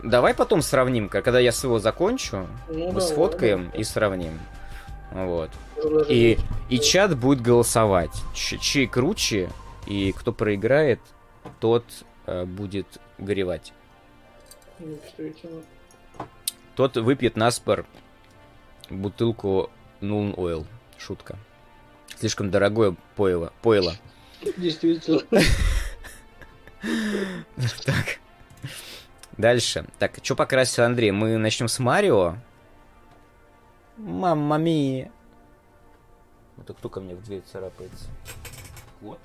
Давай 0.03 0.35
потом 0.35 0.63
сравним, 0.63 1.11
когда 1.11 1.39
я 1.39 1.53
своего 1.53 1.79
закончу, 1.79 2.47
ну, 2.69 2.89
мы 2.89 3.01
да, 3.01 3.07
сфоткаем 3.07 3.67
да, 3.67 3.73
да. 3.73 3.79
и 3.79 3.85
сравним. 3.85 4.41
Вот. 5.13 5.51
И, 6.09 6.39
и 6.71 6.81
чат 6.81 7.17
будет 7.19 7.43
голосовать. 7.43 8.11
Ч 8.35 8.57
чей 8.59 8.87
круче, 8.87 9.51
и 9.87 10.13
кто 10.13 10.33
проиграет, 10.33 11.01
тот 11.61 11.85
э, 12.27 12.45
будет 12.47 12.87
горевать. 13.19 13.75
Тот 16.75 16.97
выпьет 16.97 17.37
наспор 17.37 17.85
бутылку 18.89 19.71
Нулн 20.01 20.35
Ойл. 20.37 20.67
Шутка. 21.05 21.37
Слишком 22.19 22.51
дорогое 22.51 22.95
пойло. 23.17 23.53
пойло. 23.63 23.97
Действительно. 24.57 25.23
Так. 27.85 28.19
Дальше. 29.37 29.87
Так, 30.01 30.19
что 30.21 30.35
покрасил 30.35 30.83
Андрей? 30.83 31.13
Мы 31.13 31.37
начнем 31.37 31.69
с 31.69 31.79
Марио. 31.79 32.37
Мамма 33.97 34.59
мия. 34.59 35.13
Это 36.59 36.75
кто 36.75 36.89
ко 36.89 37.01
мне 37.01 37.15
в 37.15 37.23
дверь 37.23 37.43
царапается? 37.53 38.07
Вот. 39.01 39.21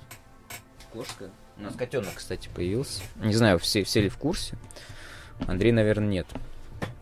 Кошка. 0.92 1.30
У 1.56 1.62
нас 1.62 1.74
котенок, 1.74 2.14
кстати, 2.14 2.48
появился. 2.54 3.02
Не 3.16 3.34
знаю, 3.34 3.58
все, 3.58 3.82
все 3.82 4.02
ли 4.02 4.08
в 4.08 4.18
курсе. 4.18 4.56
Андрей, 5.48 5.72
наверное, 5.72 6.08
нет. 6.08 6.26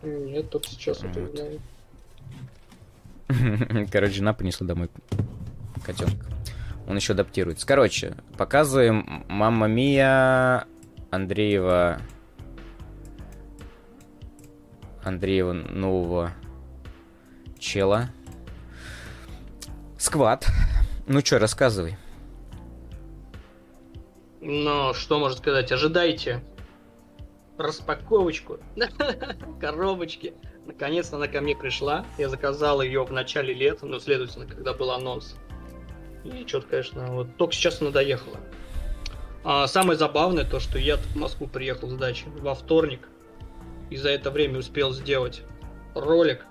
Нет, 0.01 0.49
только 0.49 0.67
сейчас 0.67 1.01
вот. 1.03 1.15
это. 1.15 1.59
Короче, 3.91 4.13
жена 4.13 4.33
принесла 4.33 4.67
домой 4.67 4.89
котенка. 5.83 6.25
Он 6.87 6.95
еще 6.95 7.13
адаптируется. 7.13 7.67
Короче, 7.67 8.15
показываем 8.37 9.25
Мамма 9.27 9.67
Мия 9.67 10.65
Андреева 11.11 12.01
Андреева 15.03 15.53
нового 15.53 16.33
чела. 17.59 18.09
Сквад. 19.97 20.47
Ну 21.07 21.21
что, 21.21 21.39
рассказывай. 21.39 21.97
Но 24.41 24.93
что 24.93 25.19
можно 25.19 25.37
сказать? 25.37 25.71
Ожидайте 25.71 26.41
распаковочку 27.57 28.59
коробочки. 29.59 30.33
Наконец-то 30.67 31.15
она 31.15 31.27
ко 31.27 31.39
мне 31.39 31.55
пришла. 31.55 32.05
Я 32.17 32.27
заказал 32.27 32.81
ее 32.81 33.03
в 33.05 33.11
начале 33.11 33.53
лета, 33.53 33.85
ну, 33.85 33.99
следовательно, 33.99 34.45
когда 34.45 34.73
был 34.73 34.91
анонс. 34.91 35.35
И 36.25 36.45
что-то, 36.45 36.67
конечно, 36.67 37.07
вот 37.13 37.37
только 37.37 37.53
сейчас 37.53 37.81
она 37.81 37.91
доехала. 37.91 38.37
А 39.45 39.65
самое 39.67 39.97
забавное 39.97 40.43
то, 40.43 40.59
что 40.59 40.77
я 40.77 40.97
в 40.97 41.15
Москву 41.15 41.47
приехал 41.47 41.89
с 41.89 41.93
дачи 41.93 42.25
во 42.41 42.53
вторник. 42.53 43.07
И 43.89 43.95
за 43.95 44.09
это 44.09 44.29
время 44.29 44.59
успел 44.59 44.91
сделать 44.91 45.41
ролик, 45.95 46.45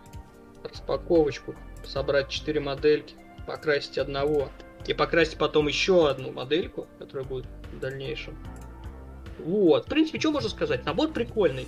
распаковочку, 0.64 1.54
собрать 1.84 2.30
4 2.30 2.58
модельки, 2.58 3.14
покрасить 3.46 3.98
одного 3.98 4.48
и 4.86 4.94
покрасить 4.94 5.36
потом 5.36 5.68
еще 5.68 6.08
одну 6.08 6.32
модельку, 6.32 6.86
которая 6.98 7.26
будет 7.26 7.46
в 7.70 7.78
дальнейшем. 7.78 8.38
Вот, 9.38 9.84
в 9.84 9.88
принципе, 9.88 10.18
что 10.18 10.32
можно 10.32 10.48
сказать? 10.48 10.86
Набор 10.86 11.10
прикольный. 11.12 11.66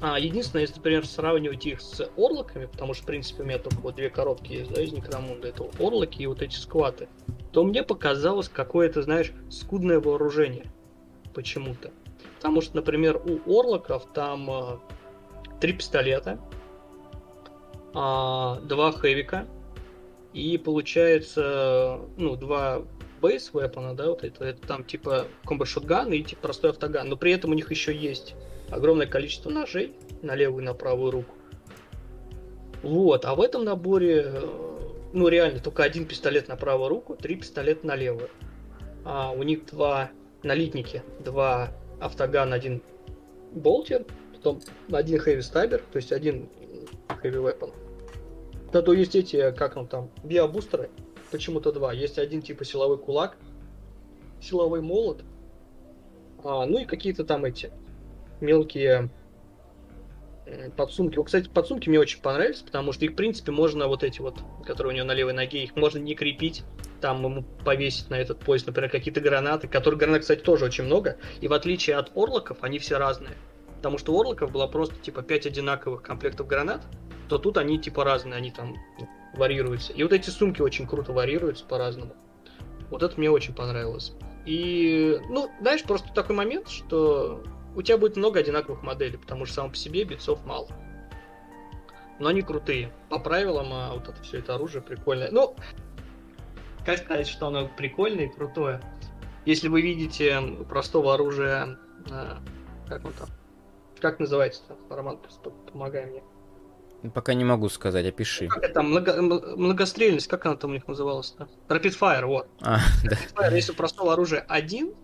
А, 0.00 0.18
единственное, 0.18 0.62
если, 0.62 0.76
например, 0.76 1.06
сравнивать 1.06 1.64
их 1.66 1.80
с 1.80 2.00
орлоками, 2.16 2.66
потому 2.66 2.92
что, 2.92 3.04
в 3.04 3.06
принципе, 3.06 3.42
у 3.42 3.46
меня 3.46 3.58
только 3.58 3.78
вот 3.78 3.94
две 3.94 4.10
коробки 4.10 4.52
есть, 4.52 4.72
да, 4.72 4.82
из 4.82 4.92
Некромунда, 4.92 5.48
это 5.48 5.64
орлоки 5.78 6.22
и 6.22 6.26
вот 6.26 6.42
эти 6.42 6.56
скваты, 6.56 7.08
то 7.52 7.64
мне 7.64 7.82
показалось 7.82 8.48
какое-то, 8.48 9.02
знаешь, 9.02 9.32
скудное 9.50 10.00
вооружение. 10.00 10.66
Почему-то. 11.34 11.90
Потому 12.36 12.60
что, 12.60 12.76
например, 12.76 13.20
у 13.24 13.58
орлоков 13.58 14.06
там 14.12 14.50
а, 14.50 14.80
три 15.60 15.72
пистолета, 15.72 16.38
а, 17.94 18.60
два 18.60 18.92
хэвика, 18.92 19.46
и 20.34 20.58
получается, 20.58 22.00
ну, 22.18 22.36
два 22.36 22.82
weapon, 23.22 23.94
да, 23.94 24.08
вот 24.08 24.22
это, 24.22 24.44
это 24.44 24.66
там 24.66 24.84
типа 24.84 25.26
комбо 25.44 25.66
шотган 25.66 26.12
и 26.12 26.22
типа 26.22 26.42
простой 26.42 26.70
автоган, 26.70 27.08
но 27.08 27.16
при 27.16 27.32
этом 27.32 27.50
у 27.50 27.54
них 27.54 27.70
еще 27.70 27.94
есть 27.94 28.34
огромное 28.70 29.06
количество 29.06 29.50
ножей 29.50 29.94
на 30.22 30.34
левую 30.34 30.62
и 30.62 30.66
на 30.66 30.74
правую 30.74 31.10
руку. 31.10 31.34
Вот, 32.82 33.24
а 33.24 33.34
в 33.34 33.40
этом 33.40 33.64
наборе, 33.64 34.22
э, 34.26 34.46
ну 35.12 35.28
реально, 35.28 35.60
только 35.60 35.82
один 35.82 36.06
пистолет 36.06 36.48
на 36.48 36.56
правую 36.56 36.88
руку, 36.88 37.16
три 37.16 37.36
пистолета 37.36 37.86
на 37.86 37.96
левую. 37.96 38.28
А 39.04 39.32
у 39.32 39.42
них 39.42 39.66
два 39.66 40.10
налитники, 40.42 41.02
два 41.24 41.72
автоган, 42.00 42.52
один 42.52 42.82
болтер, 43.52 44.04
потом 44.34 44.60
один 44.92 45.20
heavy 45.20 45.38
stabber, 45.38 45.82
то 45.90 45.96
есть 45.96 46.12
один 46.12 46.48
heavy 47.08 47.42
weapon. 47.42 47.72
Да, 48.72 48.82
то 48.82 48.92
есть 48.92 49.14
эти, 49.14 49.52
как 49.52 49.76
он 49.76 49.86
там, 49.86 50.10
биобустеры, 50.22 50.90
почему-то 51.30 51.72
два. 51.72 51.92
Есть 51.92 52.18
один 52.18 52.42
типа 52.42 52.64
силовой 52.64 52.98
кулак, 52.98 53.36
силовой 54.40 54.80
молот, 54.82 55.22
а, 56.44 56.66
ну 56.66 56.78
и 56.78 56.84
какие-то 56.84 57.24
там 57.24 57.44
эти 57.44 57.72
мелкие 58.40 59.10
подсумки. 60.76 61.16
Вот, 61.16 61.26
кстати, 61.26 61.48
подсумки 61.48 61.88
мне 61.88 61.98
очень 61.98 62.20
понравились, 62.20 62.60
потому 62.60 62.92
что 62.92 63.04
их, 63.04 63.12
в 63.12 63.14
принципе, 63.16 63.52
можно 63.52 63.88
вот 63.88 64.04
эти 64.04 64.20
вот, 64.20 64.38
которые 64.64 64.92
у 64.92 64.96
него 64.96 65.06
на 65.06 65.12
левой 65.12 65.32
ноге, 65.32 65.64
их 65.64 65.74
можно 65.76 65.98
не 65.98 66.14
крепить, 66.14 66.62
там 67.00 67.22
ему 67.24 67.42
повесить 67.64 68.10
на 68.10 68.14
этот 68.14 68.38
пояс, 68.38 68.64
например, 68.64 68.90
какие-то 68.90 69.20
гранаты, 69.20 69.68
которых 69.68 69.98
гранат, 69.98 70.22
кстати, 70.22 70.40
тоже 70.40 70.64
очень 70.66 70.84
много. 70.84 71.16
И 71.40 71.48
в 71.48 71.52
отличие 71.52 71.96
от 71.96 72.16
орлоков, 72.16 72.58
они 72.60 72.78
все 72.78 72.98
разные. 72.98 73.34
Потому 73.76 73.98
что 73.98 74.14
у 74.14 74.20
орлоков 74.20 74.52
было 74.52 74.66
просто 74.66 74.94
типа 74.96 75.22
5 75.22 75.46
одинаковых 75.46 76.02
комплектов 76.02 76.46
гранат, 76.46 76.82
то 77.28 77.38
тут 77.38 77.58
они 77.58 77.78
типа 77.78 78.04
разные, 78.04 78.36
они 78.36 78.50
там 78.50 78.76
варьируются. 79.34 79.92
И 79.92 80.02
вот 80.02 80.12
эти 80.12 80.30
сумки 80.30 80.62
очень 80.62 80.86
круто 80.86 81.12
варьируются 81.12 81.64
по-разному. 81.64 82.14
Вот 82.90 83.02
это 83.02 83.18
мне 83.18 83.30
очень 83.30 83.54
понравилось. 83.54 84.12
И, 84.46 85.18
ну, 85.28 85.50
знаешь, 85.60 85.82
просто 85.82 86.12
такой 86.14 86.36
момент, 86.36 86.68
что 86.68 87.42
у 87.76 87.82
тебя 87.82 87.98
будет 87.98 88.16
много 88.16 88.40
одинаковых 88.40 88.82
моделей, 88.82 89.18
потому 89.18 89.44
что 89.44 89.56
сам 89.56 89.70
по 89.70 89.76
себе 89.76 90.04
битцов 90.04 90.44
мало. 90.46 90.68
Но 92.18 92.28
они 92.28 92.40
крутые. 92.40 92.90
По 93.10 93.18
правилам, 93.18 93.68
а 93.70 93.92
вот 93.92 94.08
это 94.08 94.20
все 94.22 94.38
это 94.38 94.54
оружие 94.54 94.80
прикольное. 94.82 95.30
Ну, 95.30 95.54
как 96.86 96.98
сказать, 96.98 97.28
что 97.28 97.48
оно 97.48 97.68
прикольное 97.68 98.24
и 98.24 98.32
крутое? 98.32 98.80
Если 99.44 99.68
вы 99.68 99.82
видите 99.82 100.40
простого 100.68 101.12
оружия, 101.12 101.78
а, 102.10 102.38
как 102.88 103.04
он 103.04 103.12
там, 103.12 103.28
как 104.00 104.18
называется-то? 104.20 104.76
Роман, 104.88 105.20
помогай 105.70 106.06
мне. 106.06 106.22
Пока 107.12 107.34
не 107.34 107.44
могу 107.44 107.68
сказать, 107.68 108.06
опиши. 108.06 108.48
Как 108.48 108.64
это, 108.64 108.82
много, 108.82 109.20
многострельность, 109.20 110.28
как 110.28 110.46
она 110.46 110.56
там 110.56 110.70
у 110.70 110.72
них 110.72 110.88
называлась-то? 110.88 111.46
Rapid 111.68 111.98
Fire, 112.00 112.24
вот. 112.24 112.48
А, 112.62 112.78
Rapid 113.04 113.34
да. 113.36 113.48
Fire, 113.48 113.54
если 113.54 113.72
простого 113.72 114.14
оружия 114.14 114.40
один, 114.48 114.94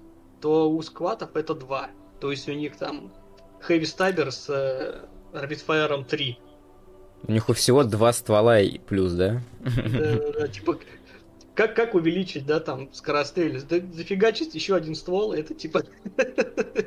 то 0.41 0.71
у 0.71 0.81
скватов 0.81 1.37
это 1.37 1.55
два. 1.55 1.91
То 2.23 2.31
есть 2.31 2.49
у 2.49 2.53
них 2.53 2.77
там 2.77 3.13
Heavy 3.69 3.83
Stabber 3.83 4.31
с 4.31 4.49
э, 4.49 5.07
Rapid 5.33 5.67
Fire 5.67 6.05
3. 6.05 6.39
У 7.27 7.33
них 7.33 7.49
у 7.49 7.53
всего 7.53 7.83
два 7.83 8.13
ствола 8.13 8.61
и 8.61 8.79
плюс, 8.79 9.11
да? 9.15 9.43
Да, 9.59 10.19
да, 10.39 10.47
типа, 10.47 10.79
как, 11.57 11.75
как 11.75 11.97
увеличить, 11.97 12.47
да, 12.47 12.61
там, 12.61 12.95
скорострельность? 12.95 13.67
Да 13.67 13.81
зафигачить 13.93 14.55
еще 14.55 14.77
один 14.77 14.95
ствол, 14.95 15.33
это 15.33 15.53
типа 15.53 15.83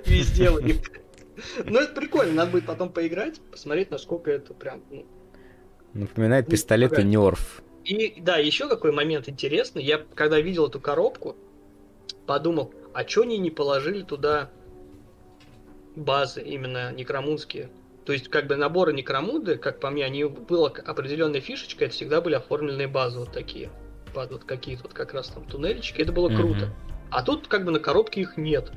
везде 0.05 0.51
у 0.51 0.61
них. 0.61 0.77
Ну, 1.65 1.81
это 1.81 1.93
прикольно, 1.93 2.31
надо 2.31 2.51
будет 2.51 2.65
потом 2.65 2.87
поиграть, 2.89 3.41
посмотреть, 3.51 3.91
насколько 3.91 4.31
это 4.31 4.53
прям... 4.53 4.83
Ну, 4.89 5.05
Напоминает 5.93 6.47
пистолеты 6.47 7.03
Нерф. 7.03 7.61
И 7.83 8.21
да, 8.21 8.37
еще 8.37 8.69
какой 8.69 8.93
момент 8.93 9.27
интересный. 9.27 9.83
Я, 9.83 9.97
когда 9.97 10.39
видел 10.39 10.67
эту 10.67 10.79
коробку, 10.79 11.35
подумал, 12.25 12.73
а 12.93 13.05
что 13.05 13.23
они 13.23 13.37
не 13.37 13.51
положили 13.51 14.01
туда 14.03 14.49
базы 15.95 16.41
именно 16.41 16.91
некромунские? 16.91 17.69
То 18.05 18.13
есть, 18.13 18.29
как 18.29 18.47
бы 18.47 18.55
наборы 18.55 18.93
некромуды, 18.93 19.58
как 19.58 19.79
по 19.79 19.89
мне, 19.89 20.05
они 20.05 20.25
была 20.25 20.69
определенная 20.69 21.41
фишечка, 21.41 21.86
это 21.86 21.93
всегда 21.93 22.21
были 22.21 22.36
оформленные 22.36 22.88
базы 22.88 23.19
вот 23.19 23.31
такие. 23.31 23.69
Под 24.13 24.31
вот 24.31 24.43
какие-то 24.43 24.84
вот 24.84 24.93
как 24.93 25.13
раз 25.13 25.29
там 25.29 25.43
туннельчики, 25.45 26.01
это 26.01 26.12
было 26.12 26.29
mm-hmm. 26.29 26.36
круто. 26.36 26.69
А 27.10 27.23
тут 27.23 27.47
как 27.47 27.65
бы 27.65 27.71
на 27.71 27.79
коробке 27.79 28.21
их 28.21 28.38
нет. 28.38 28.71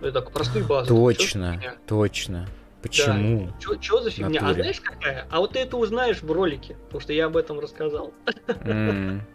Это 0.00 0.12
так, 0.20 0.32
простые 0.32 0.64
базы. 0.64 0.88
Точно, 0.88 1.60
точно. 1.86 2.48
Почему? 2.82 3.50
Да. 3.66 3.78
Чё, 3.78 4.00
за 4.00 4.10
фигня? 4.10 4.40
А 4.42 4.52
знаешь 4.52 4.80
какая? 4.80 5.26
А 5.30 5.40
вот 5.40 5.52
ты 5.52 5.60
это 5.60 5.76
узнаешь 5.78 6.20
в 6.20 6.30
ролике, 6.30 6.76
потому 6.86 7.00
что 7.00 7.12
я 7.14 7.26
об 7.26 7.36
этом 7.36 7.60
рассказал. 7.60 8.12
Mm. 8.46 9.20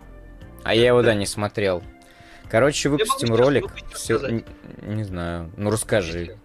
А 0.64 0.76
я 0.76 0.88
его, 0.88 1.02
да, 1.02 1.14
не 1.14 1.26
смотрел. 1.26 1.82
Короче, 2.50 2.90
выпустим 2.90 3.34
ролик. 3.34 3.72
Все, 3.94 4.20
не, 4.28 4.46
не 4.82 5.04
знаю. 5.06 5.50
Ну 5.56 5.72
расскажи. 5.72 6.38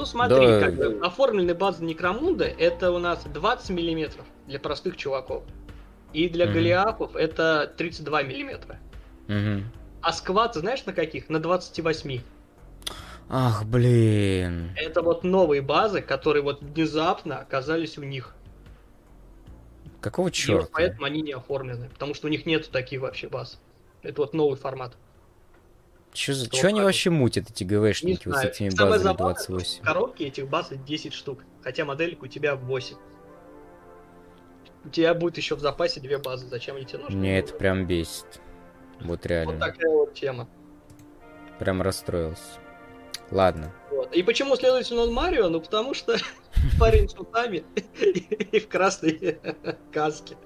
Ну 0.00 0.06
смотри, 0.06 0.46
да... 0.46 0.60
как 0.60 0.76
бы 0.76 0.98
оформленная 1.02 1.54
база 1.54 1.84
Некромунда 1.84 2.46
это 2.46 2.90
у 2.90 2.98
нас 2.98 3.22
20 3.22 3.68
миллиметров 3.68 4.24
для 4.46 4.58
простых 4.58 4.96
чуваков. 4.96 5.44
И 6.14 6.30
для 6.30 6.46
mm 6.46 6.52
голиафов 6.54 7.16
это 7.16 7.70
32 7.76 8.22
миллиметра. 8.22 8.78
mm 9.28 9.62
А 10.00 10.12
скват, 10.14 10.54
знаешь, 10.54 10.86
на 10.86 10.94
каких? 10.94 11.28
На 11.28 11.38
28. 11.38 12.22
Ах, 13.28 13.66
блин. 13.66 14.70
Это 14.74 15.02
вот 15.02 15.22
новые 15.22 15.60
базы, 15.60 16.00
которые 16.00 16.42
вот 16.42 16.62
внезапно 16.62 17.38
оказались 17.38 17.98
у 17.98 18.02
них. 18.02 18.34
Какого 20.00 20.30
черта? 20.30 20.64
И 20.64 20.70
поэтому 20.72 21.04
они 21.04 21.20
не 21.20 21.32
оформлены, 21.32 21.90
потому 21.90 22.14
что 22.14 22.28
у 22.28 22.30
них 22.30 22.46
нет 22.46 22.70
таких 22.70 23.02
вообще 23.02 23.28
баз. 23.28 23.60
Это 24.02 24.22
вот 24.22 24.32
новый 24.32 24.56
формат. 24.56 24.96
Чё 26.12 26.34
они 26.64 26.80
вообще 26.80 27.10
мутят, 27.10 27.50
эти 27.50 27.64
ГВшники, 27.64 28.26
вот 28.26 28.38
с 28.38 28.44
этими 28.44 28.70
Самое 28.70 28.98
базами 28.98 29.16
28? 29.16 29.82
В 29.82 29.84
коробке 29.84 30.26
этих 30.26 30.48
баз 30.48 30.70
10 30.70 31.12
штук, 31.12 31.44
хотя 31.62 31.84
моделек 31.84 32.22
у 32.22 32.26
тебя 32.26 32.56
8. 32.56 32.96
У 34.84 34.88
тебя 34.88 35.14
будет 35.14 35.36
еще 35.36 35.54
в 35.54 35.60
запасе 35.60 36.00
две 36.00 36.18
базы, 36.18 36.48
зачем 36.48 36.76
они 36.76 36.86
тебе 36.86 36.98
нужны? 37.00 37.16
Мне 37.16 37.38
это 37.38 37.54
прям 37.54 37.86
бесит. 37.86 38.40
Вот 39.00 39.24
реально. 39.26 39.52
Вот 39.52 39.60
такая 39.60 39.90
вот 39.90 40.14
тема. 40.14 40.48
Прям 41.58 41.82
расстроился. 41.82 42.58
Ладно. 43.30 43.72
Вот. 43.90 44.12
И 44.14 44.22
почему, 44.22 44.56
следовательно, 44.56 45.02
он 45.02 45.12
Марио? 45.12 45.48
Ну, 45.48 45.60
потому 45.60 45.94
что 45.94 46.16
парень 46.80 47.08
с 47.08 47.14
утами 47.14 47.62
и 48.52 48.58
в 48.58 48.68
красной 48.68 49.38
каске. 49.92 50.36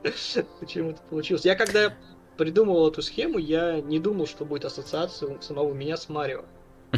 Почему 0.60 0.90
это 0.90 1.02
получилось? 1.02 1.44
Я 1.44 1.54
когда 1.54 1.94
придумывал 2.36 2.88
эту 2.88 3.02
схему, 3.02 3.38
я 3.38 3.80
не 3.80 3.98
думал, 3.98 4.26
что 4.26 4.44
будет 4.44 4.64
ассоциация 4.64 5.40
самого 5.40 5.72
меня 5.72 5.96
с 5.96 6.08
Марио. 6.08 6.44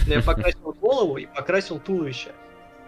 Но 0.06 0.14
я 0.14 0.22
покрасил 0.22 0.72
голову 0.80 1.16
и 1.16 1.26
покрасил 1.26 1.78
туловище. 1.78 2.32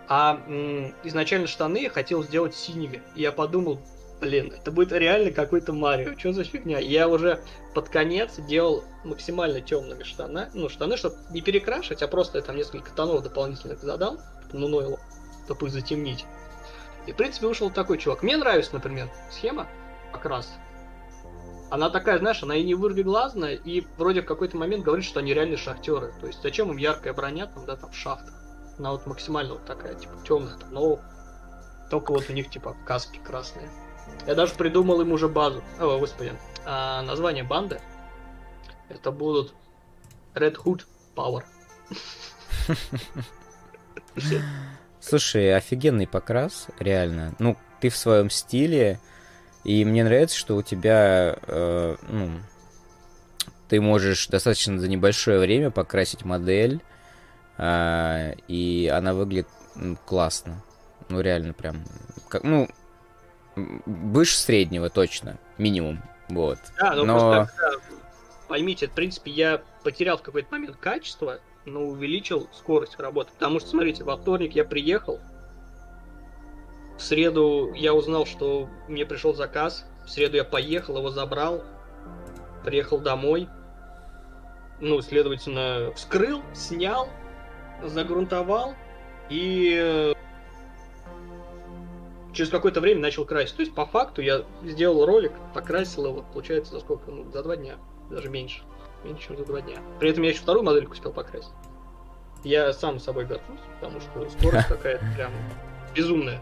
А 0.09 0.42
м- 0.46 0.94
изначально 1.05 1.46
штаны 1.46 1.82
я 1.82 1.90
хотел 1.90 2.22
сделать 2.22 2.55
синими. 2.55 3.03
И 3.14 3.22
я 3.22 3.32
подумал, 3.32 3.78
блин, 4.20 4.53
это 4.53 4.70
будет 4.70 4.92
реально 4.92 5.30
какой-то 5.30 5.72
Марио, 5.72 6.18
что 6.18 6.32
за 6.32 6.44
фигня? 6.44 6.78
Я 6.78 7.09
уже 7.09 7.42
под 7.74 7.88
конец 7.88 8.38
делал 8.38 8.84
максимально 9.05 9.61
темными 9.61 10.03
штаны, 10.03 10.49
ну, 10.55 10.68
штаны, 10.68 10.96
чтобы 10.96 11.16
не 11.30 11.42
перекрашивать, 11.42 12.03
а 12.03 12.09
просто 12.09 12.38
я 12.38 12.44
там 12.44 12.57
несколько 12.57 12.90
тонов 12.92 13.22
дополнительных 13.22 13.80
задал, 13.80 14.18
ну, 14.53 14.68
нойлу, 14.68 14.99
чтобы 15.44 15.66
их 15.66 15.72
затемнить. 15.72 16.24
И, 17.07 17.12
в 17.12 17.16
принципе, 17.16 17.46
вышел 17.46 17.70
такой 17.70 17.99
чувак. 17.99 18.22
Мне 18.22 18.36
нравится, 18.36 18.74
например, 18.74 19.09
схема 19.30 19.66
покрас. 20.12 20.51
Она 21.70 21.90
такая, 21.90 22.18
знаешь, 22.18 22.42
она 22.42 22.56
и 22.56 22.64
не 22.64 22.74
вырвиглазная, 22.74 23.54
и 23.54 23.86
вроде 23.96 24.22
в 24.22 24.26
какой-то 24.26 24.56
момент 24.56 24.84
говорит, 24.84 25.04
что 25.04 25.20
они 25.20 25.34
реально 25.34 25.56
шахтеры. 25.56 26.12
То 26.20 26.26
есть 26.26 26.42
зачем 26.42 26.70
им 26.70 26.76
яркая 26.76 27.12
броня, 27.12 27.46
там, 27.46 27.64
да, 27.66 27.76
там, 27.76 27.90
в 27.90 27.96
шахтах. 27.96 28.34
Она 28.78 28.92
вот 28.92 29.06
максимально 29.06 29.54
вот 29.54 29.64
такая, 29.64 29.94
типа, 29.94 30.14
темная, 30.26 30.56
но 30.70 31.00
только 31.90 32.12
вот 32.12 32.28
у 32.28 32.32
них, 32.32 32.50
типа, 32.50 32.76
каски 32.86 33.18
красные. 33.18 33.68
Я 34.26 34.34
даже 34.34 34.54
придумал 34.54 35.00
им 35.00 35.12
уже 35.12 35.28
базу. 35.28 35.62
О, 35.78 35.98
господи. 35.98 36.32
А, 36.64 37.02
название 37.02 37.44
банды. 37.44 37.80
Это 38.88 39.10
будут 39.10 39.54
Red 40.34 40.56
Hood 40.56 40.84
Power. 41.14 41.42
Слушай, 45.00 45.54
офигенный 45.54 46.06
покрас, 46.06 46.68
реально. 46.78 47.34
Ну, 47.38 47.56
ты 47.80 47.88
в 47.88 47.96
своем 47.96 48.30
стиле, 48.30 49.00
и 49.64 49.84
мне 49.84 50.04
нравится, 50.04 50.36
что 50.36 50.56
у 50.56 50.62
тебя, 50.62 51.36
э, 51.42 51.96
ну, 52.09 52.30
ты 53.68 53.80
можешь 53.80 54.28
достаточно 54.28 54.78
за 54.78 54.88
небольшое 54.88 55.38
время 55.38 55.70
покрасить 55.70 56.24
модель, 56.24 56.80
э, 57.59 58.34
и 58.48 58.90
она 58.92 59.14
выглядит 59.14 59.48
ну, 59.74 59.96
классно. 60.04 60.62
Ну, 61.09 61.20
реально 61.20 61.52
прям, 61.52 61.84
как, 62.28 62.44
ну, 62.44 62.68
выше 63.56 64.36
среднего 64.36 64.90
точно, 64.90 65.38
минимум, 65.56 66.02
вот. 66.28 66.59
Да, 66.78 66.94
ну 66.94 67.04
Но... 67.04 67.18
просто, 67.18 67.54
да, 67.56 67.70
поймите, 68.48 68.88
в 68.88 68.92
принципе, 68.92 69.30
я 69.30 69.62
потерял 69.82 70.18
в 70.18 70.22
какой-то 70.22 70.48
момент 70.50 70.76
качество, 70.76 71.40
но 71.64 71.82
увеличил 71.82 72.48
скорость 72.52 72.98
работы. 72.98 73.30
Потому 73.32 73.61
что, 73.61 73.70
смотрите, 73.70 74.04
во 74.04 74.16
вторник 74.16 74.54
я 74.54 74.64
приехал, 74.64 75.20
в 76.99 77.03
среду 77.03 77.72
я 77.74 77.94
узнал, 77.94 78.26
что 78.26 78.68
мне 78.88 79.07
пришел 79.07 79.34
заказ, 79.34 79.86
в 80.05 80.11
среду 80.11 80.36
я 80.36 80.44
поехал, 80.44 80.99
его 80.99 81.11
забрал, 81.11 81.62
приехал 82.64 82.99
домой, 82.99 83.49
ну, 84.80 85.01
следовательно, 85.01 85.92
вскрыл, 85.94 86.42
снял, 86.55 87.09
загрунтовал 87.82 88.74
и 89.30 89.76
э, 89.80 90.14
через 92.32 92.51
какое-то 92.51 92.80
время 92.80 93.01
начал 93.01 93.24
красить. 93.24 93.57
То 93.57 93.62
есть, 93.62 93.74
по 93.74 93.86
факту, 93.86 94.20
я 94.20 94.44
сделал 94.62 95.07
ролик, 95.07 95.32
покрасил 95.55 96.07
его, 96.07 96.24
получается, 96.32 96.72
за 96.72 96.80
сколько? 96.80 97.11
Ну, 97.11 97.30
за 97.30 97.42
два 97.42 97.57
дня, 97.57 97.76
даже 98.11 98.28
меньше 98.28 98.62
меньше, 99.05 99.28
чем 99.28 99.36
за 99.36 99.44
два 99.44 99.61
дня. 99.61 99.76
При 99.99 100.11
этом 100.11 100.22
я 100.22 100.30
еще 100.30 100.40
вторую 100.40 100.64
модельку 100.64 100.92
успел 100.92 101.12
покрасить. 101.12 101.53
Я 102.44 102.72
сам 102.72 103.01
собой 103.01 103.24
горжусь, 103.24 103.61
потому 103.80 104.01
что 104.01 104.28
скорость 104.30 104.68
какая-то 104.68 105.05
прям 105.16 105.32
безумная. 105.94 106.40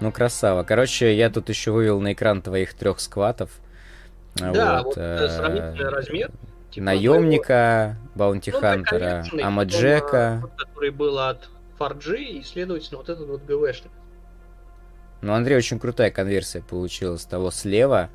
Ну, 0.00 0.12
красава. 0.12 0.64
Короче, 0.64 1.16
я 1.16 1.30
тут 1.30 1.48
еще 1.48 1.70
вывел 1.70 2.00
на 2.00 2.12
экран 2.12 2.42
твоих 2.42 2.74
трех 2.74 3.00
скватов. 3.00 3.50
Да, 4.34 4.82
вот, 4.82 4.86
вот 4.86 4.98
э, 4.98 5.28
сравнительный 5.28 5.88
размер. 5.88 6.30
Типа 6.70 6.84
наемника, 6.84 7.96
Баунти 8.14 8.52
ну, 8.52 8.60
Хантера, 8.60 9.24
Амаджека. 9.42 10.50
Который 10.56 10.90
был 10.90 11.18
от 11.18 11.48
Фарджи, 11.78 12.22
и, 12.22 12.42
следовательно, 12.42 12.98
вот 12.98 13.08
этот 13.08 13.26
вот 13.28 13.42
ГВшник. 13.44 13.90
Ну, 15.20 15.32
Андрей, 15.32 15.56
очень 15.56 15.80
крутая 15.80 16.10
конверсия 16.10 16.62
получилась 16.62 17.24
того 17.24 17.50
слева. 17.50 18.10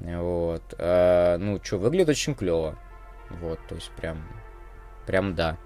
Вот. 0.00 0.62
А, 0.78 1.36
ну, 1.38 1.60
что, 1.62 1.78
выглядит 1.78 2.10
очень 2.10 2.34
клево. 2.34 2.78
Вот, 3.30 3.58
то 3.68 3.74
есть 3.74 3.90
прям, 3.92 4.22
прям 5.06 5.34
да. 5.34 5.56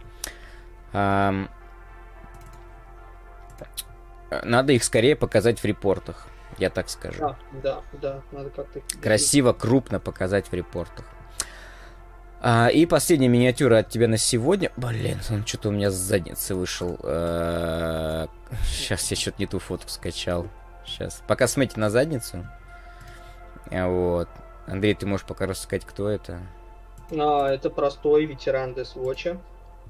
А, 0.92 1.46
надо 4.42 4.72
их 4.72 4.84
скорее 4.84 5.16
показать 5.16 5.60
в 5.60 5.64
репортах, 5.64 6.26
я 6.58 6.70
так 6.70 6.88
скажу. 6.88 7.18
Да, 7.20 7.38
да, 7.62 7.82
да, 8.00 8.22
надо 8.32 8.50
как-то... 8.50 8.80
Красиво, 9.00 9.52
крупно 9.52 10.00
показать 10.00 10.48
в 10.48 10.52
репортах. 10.54 11.04
А, 12.40 12.68
и 12.68 12.86
последняя 12.86 13.28
миниатюра 13.28 13.78
от 13.78 13.88
тебя 13.88 14.08
на 14.08 14.18
сегодня. 14.18 14.70
Блин, 14.76 15.18
он 15.30 15.44
что-то 15.46 15.70
у 15.70 15.72
меня 15.72 15.90
с 15.90 15.94
задницы 15.94 16.54
вышел. 16.54 16.98
А, 17.02 18.28
сейчас 18.64 19.10
я 19.10 19.16
что-то 19.16 19.36
не 19.38 19.46
ту 19.46 19.58
фотку 19.58 19.88
скачал. 19.88 20.46
Сейчас. 20.84 21.22
Пока 21.26 21.48
смотрите 21.48 21.80
на 21.80 21.90
задницу. 21.90 22.46
Вот. 23.70 24.28
Андрей, 24.66 24.94
ты 24.94 25.06
можешь 25.06 25.26
пока 25.26 25.46
рассказать, 25.46 25.84
кто 25.84 26.08
это? 26.08 26.40
А, 27.10 27.48
это 27.48 27.70
простой 27.70 28.26
ветеран 28.26 28.72
Deathwatch. 28.74 29.38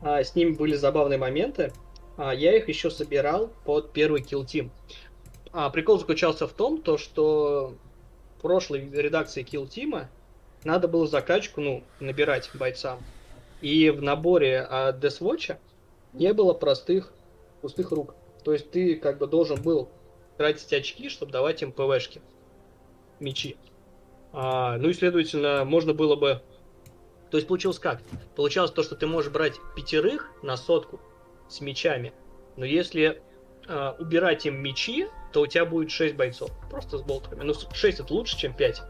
А, 0.02 0.22
с 0.22 0.34
ним 0.34 0.54
были 0.54 0.74
забавные 0.76 1.18
моменты. 1.18 1.72
А, 2.16 2.34
я 2.34 2.56
их 2.56 2.68
еще 2.68 2.90
собирал 2.90 3.50
под 3.64 3.92
первый 3.92 4.22
Kill 4.22 4.44
Team. 4.44 4.70
А, 5.52 5.70
прикол 5.70 5.98
заключался 5.98 6.46
в 6.46 6.52
том, 6.52 6.80
то, 6.82 6.98
что 6.98 7.74
в 8.38 8.42
прошлой 8.42 8.90
редакции 8.90 9.44
Kill 9.44 9.68
Team 9.68 10.06
надо 10.64 10.88
было 10.88 11.06
закачку 11.06 11.60
ну, 11.60 11.84
набирать 12.00 12.50
бойцам. 12.54 13.00
И 13.60 13.90
в 13.90 14.02
наборе 14.02 14.60
от 14.60 15.02
Deathwatch 15.02 15.56
не 16.12 16.32
было 16.32 16.52
простых 16.52 17.12
пустых 17.60 17.90
рук. 17.90 18.14
То 18.44 18.52
есть 18.52 18.70
ты 18.70 18.96
как 18.96 19.18
бы 19.18 19.26
должен 19.26 19.60
был 19.60 19.88
тратить 20.36 20.72
очки, 20.72 21.08
чтобы 21.08 21.32
давать 21.32 21.62
им 21.62 21.72
ПВшки 21.72 22.20
мечи. 23.20 23.56
А, 24.32 24.76
ну 24.78 24.88
и, 24.88 24.92
следовательно, 24.92 25.64
можно 25.64 25.94
было 25.94 26.16
бы... 26.16 26.42
То 27.30 27.38
есть 27.38 27.48
получилось 27.48 27.78
как? 27.78 28.02
Получалось 28.36 28.70
то, 28.70 28.82
что 28.82 28.94
ты 28.94 29.06
можешь 29.06 29.32
брать 29.32 29.54
пятерых 29.74 30.30
на 30.42 30.56
сотку 30.56 31.00
с 31.48 31.60
мечами, 31.60 32.12
но 32.56 32.64
если 32.64 33.22
а, 33.68 33.96
убирать 33.98 34.46
им 34.46 34.62
мечи, 34.62 35.08
то 35.32 35.42
у 35.42 35.46
тебя 35.46 35.64
будет 35.64 35.90
6 35.90 36.14
бойцов. 36.16 36.50
Просто 36.70 36.98
с 36.98 37.02
болтерами. 37.02 37.44
Ну, 37.44 37.54
6 37.54 38.00
это 38.00 38.14
лучше, 38.14 38.38
чем 38.38 38.54
5. 38.54 38.82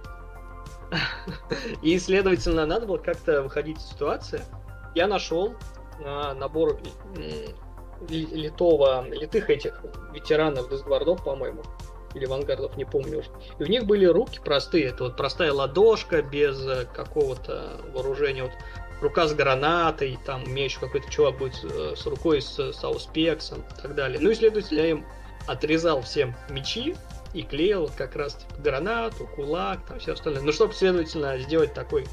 И, 1.83 1.99
следовательно, 1.99 2.67
надо 2.67 2.87
было 2.87 2.99
как-то 2.99 3.43
выходить 3.43 3.79
из 3.79 3.89
ситуации. 3.89 4.41
Я 4.95 5.09
нашел 5.09 5.55
а, 6.05 6.35
набор 6.35 6.81
литого, 8.09 9.09
литых 9.09 9.51
этих 9.51 9.83
ветеранов 10.13 10.69
Десгвардов, 10.69 11.25
по-моему 11.25 11.63
или 12.15 12.25
авангардов, 12.25 12.77
не 12.77 12.85
помню 12.85 13.19
уже. 13.19 13.31
И 13.59 13.63
у 13.63 13.67
них 13.67 13.85
были 13.85 14.07
руки 14.07 14.41
простые, 14.43 14.87
это 14.87 15.05
вот 15.05 15.17
простая 15.17 15.53
ладошка 15.53 16.23
без 16.23 16.59
э, 16.67 16.87
какого-то 16.87 17.81
вооружения, 17.93 18.45
вот 18.45 18.53
рука 19.01 19.27
с 19.27 19.35
гранатой, 19.35 20.19
там 20.25 20.45
у 20.45 20.47
меня 20.47 20.65
еще 20.65 20.81
какой-то 20.81 21.11
чувак 21.11 21.39
будет 21.39 21.65
э, 21.65 21.95
с 21.97 22.07
рукой 22.07 22.41
с 22.41 22.73
сауспексом 22.73 23.61
и 23.61 23.83
так 23.83 23.95
далее. 23.95 24.19
Ну 24.21 24.31
и 24.31 24.35
следовательно, 24.35 24.79
я 24.79 24.91
им 24.91 25.07
отрезал 25.47 26.03
всем 26.03 26.35
мечи 26.51 26.97
и 27.35 27.43
клеил 27.43 27.91
как 27.97 28.17
раз 28.17 28.35
типа, 28.35 28.63
гранату, 28.63 29.27
кулак, 29.27 29.81
там 29.87 29.99
все 29.99 30.13
остальное. 30.13 30.43
Ну, 30.43 30.53
чтобы, 30.53 30.73
следовательно, 30.73 31.39
сделать 31.39 31.75
такой 31.75 32.07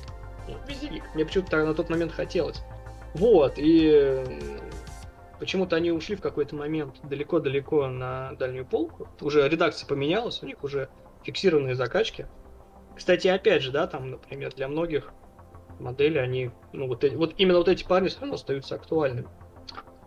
ну, 0.47 0.55
визелик. 0.67 1.03
Мне 1.15 1.25
почему-то 1.25 1.65
на 1.65 1.73
тот 1.73 1.89
момент 1.89 2.11
хотелось. 2.11 2.61
Вот, 3.15 3.53
и 3.57 4.23
Почему-то 5.43 5.75
они 5.75 5.91
ушли 5.91 6.15
в 6.15 6.21
какой-то 6.21 6.55
момент 6.55 6.95
далеко-далеко 7.03 7.87
на 7.87 8.31
дальнюю 8.39 8.65
полку. 8.65 9.09
Уже 9.19 9.45
редакция 9.49 9.85
поменялась, 9.85 10.41
у 10.41 10.45
них 10.45 10.63
уже 10.63 10.87
фиксированные 11.23 11.75
закачки. 11.75 12.27
Кстати, 12.95 13.27
опять 13.27 13.61
же, 13.61 13.71
да, 13.71 13.85
там, 13.85 14.11
например, 14.11 14.53
для 14.53 14.69
многих 14.69 15.11
моделей 15.79 16.19
они, 16.19 16.51
ну, 16.71 16.87
вот, 16.87 17.03
эти, 17.03 17.15
вот 17.15 17.33
именно 17.37 17.57
вот 17.57 17.67
эти 17.67 17.83
парни 17.83 18.07
все 18.07 18.21
равно 18.21 18.35
остаются 18.35 18.75
актуальными. 18.75 19.27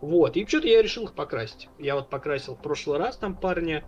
Вот, 0.01 0.37
и 0.37 0.45
что-то 0.45 0.67
я 0.67 0.81
решил 0.81 1.05
их 1.05 1.13
покрасить. 1.13 1.69
Я 1.79 1.95
вот 1.95 2.09
покрасил 2.09 2.55
в 2.55 2.61
прошлый 2.61 2.99
раз 2.99 3.17
там 3.17 3.35
парня 3.35 3.83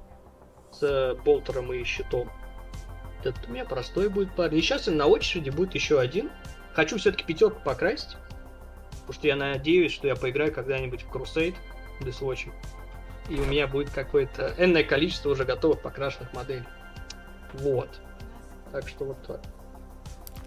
с 0.72 1.16
болтером 1.24 1.72
и 1.74 1.84
щитом. 1.84 2.30
Этот 3.24 3.48
у 3.48 3.52
меня 3.52 3.66
простой 3.66 4.10
будет 4.10 4.36
парень. 4.36 4.58
И 4.58 4.62
сейчас 4.62 4.88
на 4.88 5.06
очереди 5.06 5.50
будет 5.50 5.76
еще 5.76 6.00
один. 6.00 6.32
Хочу 6.74 6.98
все-таки 6.98 7.26
пятерку 7.26 7.60
покрасить. 7.64 8.18
Потому 8.92 9.14
что 9.14 9.28
я 9.28 9.36
надеюсь, 9.36 9.92
что 9.92 10.08
я 10.08 10.16
поиграю 10.16 10.54
когда-нибудь 10.54 11.04
в 11.04 11.12
Crusade 11.12 11.56
Deathwatch. 12.02 12.52
И 13.30 13.40
у 13.40 13.46
меня 13.46 13.68
будет 13.68 13.90
какое-то 13.90 14.56
энное 14.58 14.84
количество 14.84 15.30
уже 15.30 15.46
готовых 15.46 15.82
покрашенных 15.82 16.34
моделей. 16.34 16.66
Вот. 17.54 17.90
Так 18.72 18.88
что 18.88 19.06
вот 19.06 19.22
так. 19.28 19.42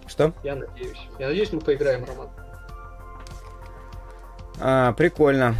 Что? 0.07 0.33
Я 0.43 0.55
надеюсь. 0.55 0.99
Я 1.19 1.27
надеюсь, 1.27 1.51
мы 1.51 1.61
поиграем, 1.61 2.05
Роман. 2.05 2.29
А, 4.59 4.93
прикольно. 4.93 5.55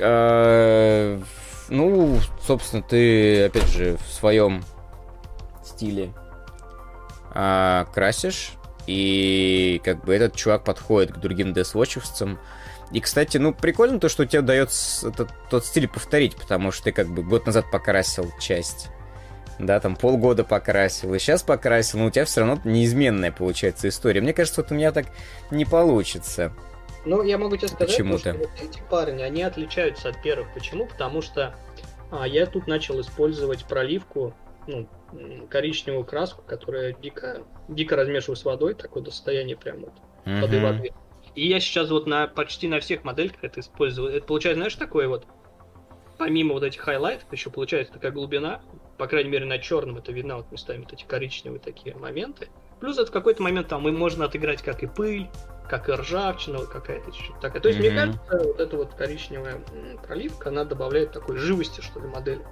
А, 0.00 1.20
ну, 1.68 2.18
собственно, 2.42 2.82
ты, 2.82 3.44
опять 3.46 3.68
же, 3.68 3.96
в 3.96 4.12
своем 4.12 4.62
стиле 5.64 6.12
а, 7.34 7.86
красишь 7.94 8.54
и 8.86 9.80
как 9.84 10.04
бы 10.04 10.14
этот 10.14 10.34
чувак 10.34 10.64
подходит 10.64 11.12
к 11.12 11.18
другим 11.18 11.52
десвотчевцам. 11.52 12.38
И, 12.90 13.00
кстати, 13.00 13.38
ну, 13.38 13.54
прикольно 13.54 13.98
то, 14.00 14.08
что 14.08 14.26
тебе 14.26 14.40
удается 14.40 15.08
этот, 15.08 15.30
тот 15.48 15.64
стиль 15.64 15.88
повторить, 15.88 16.36
потому 16.36 16.72
что 16.72 16.84
ты 16.84 16.92
как 16.92 17.08
бы 17.08 17.22
год 17.22 17.46
назад 17.46 17.70
покрасил 17.70 18.30
часть. 18.38 18.90
Да, 19.58 19.78
там 19.80 19.96
полгода 19.96 20.44
покрасил, 20.44 21.14
и 21.14 21.18
сейчас 21.18 21.42
покрасил, 21.42 21.98
но 22.00 22.06
у 22.06 22.10
тебя 22.10 22.24
все 22.24 22.40
равно 22.40 22.60
неизменная 22.64 23.30
получается 23.30 23.88
история. 23.88 24.20
Мне 24.20 24.32
кажется, 24.32 24.62
вот 24.62 24.72
у 24.72 24.74
меня 24.74 24.92
так 24.92 25.06
не 25.50 25.64
получится. 25.64 26.52
Ну, 27.04 27.22
я 27.22 27.36
могу 27.38 27.56
тебе 27.56 27.68
сказать, 27.68 27.88
Почему-то. 27.88 28.34
что 28.34 28.64
эти 28.64 28.80
парни, 28.88 29.22
они 29.22 29.42
отличаются 29.42 30.08
от 30.08 30.22
первых. 30.22 30.52
Почему? 30.54 30.86
Потому 30.86 31.20
что 31.20 31.54
а, 32.10 32.26
я 32.26 32.46
тут 32.46 32.66
начал 32.66 33.00
использовать 33.00 33.64
проливку, 33.64 34.34
ну, 34.66 34.88
коричневую 35.50 36.04
краску, 36.04 36.42
которая 36.42 36.92
дико, 36.92 37.42
дико 37.68 37.96
размешиваю 37.96 38.36
с 38.36 38.44
водой, 38.44 38.74
такое 38.74 39.02
до 39.02 39.10
состояния 39.10 39.56
прям 39.56 39.80
вот 39.80 39.92
воды 40.24 40.58
Мгм. 40.58 40.62
воды. 40.76 40.92
И 41.34 41.48
я 41.48 41.58
сейчас 41.60 41.90
вот 41.90 42.06
на 42.06 42.26
почти 42.28 42.68
на 42.68 42.78
всех 42.80 43.04
модельках 43.04 43.42
это 43.42 43.60
использую. 43.60 44.10
Это 44.14 44.26
получается, 44.26 44.58
знаешь, 44.58 44.74
такое 44.76 45.08
вот, 45.08 45.26
помимо 46.18 46.52
вот 46.52 46.62
этих 46.62 46.80
highlight 46.80 47.17
ов, 47.17 47.30
еще 47.32 47.50
получается 47.50 47.92
такая 47.92 48.12
глубина, 48.12 48.60
по 48.98 49.06
крайней 49.06 49.30
мере 49.30 49.44
на 49.46 49.58
черном 49.58 49.98
это 49.98 50.12
видно 50.12 50.36
вот 50.36 50.50
местами 50.52 50.80
вот 50.82 50.92
эти 50.92 51.04
коричневые 51.04 51.60
такие 51.60 51.94
моменты. 51.96 52.48
Плюс 52.80 52.98
это 52.98 53.06
в 53.06 53.12
какой-то 53.12 53.42
момент 53.42 53.68
там 53.68 53.86
и 53.88 53.92
можно 53.92 54.24
отыграть 54.24 54.62
как 54.62 54.82
и 54.82 54.86
пыль, 54.86 55.28
как 55.68 55.88
и 55.88 55.92
ржавчина 55.92 56.58
вот 56.58 56.68
какая-то 56.68 57.12
чуть-чуть 57.12 57.38
такая. 57.40 57.62
То 57.62 57.68
есть, 57.68 57.80
мне 57.80 57.90
Мгм. 57.90 57.98
кажется, 57.98 58.48
вот 58.48 58.60
эта 58.60 58.76
вот 58.76 58.94
коричневая 58.94 59.60
проливка, 60.06 60.48
она 60.50 60.64
добавляет 60.64 61.12
такой 61.12 61.36
живости, 61.36 61.80
что 61.80 62.00
ли, 62.00 62.06
модели. 62.08 62.42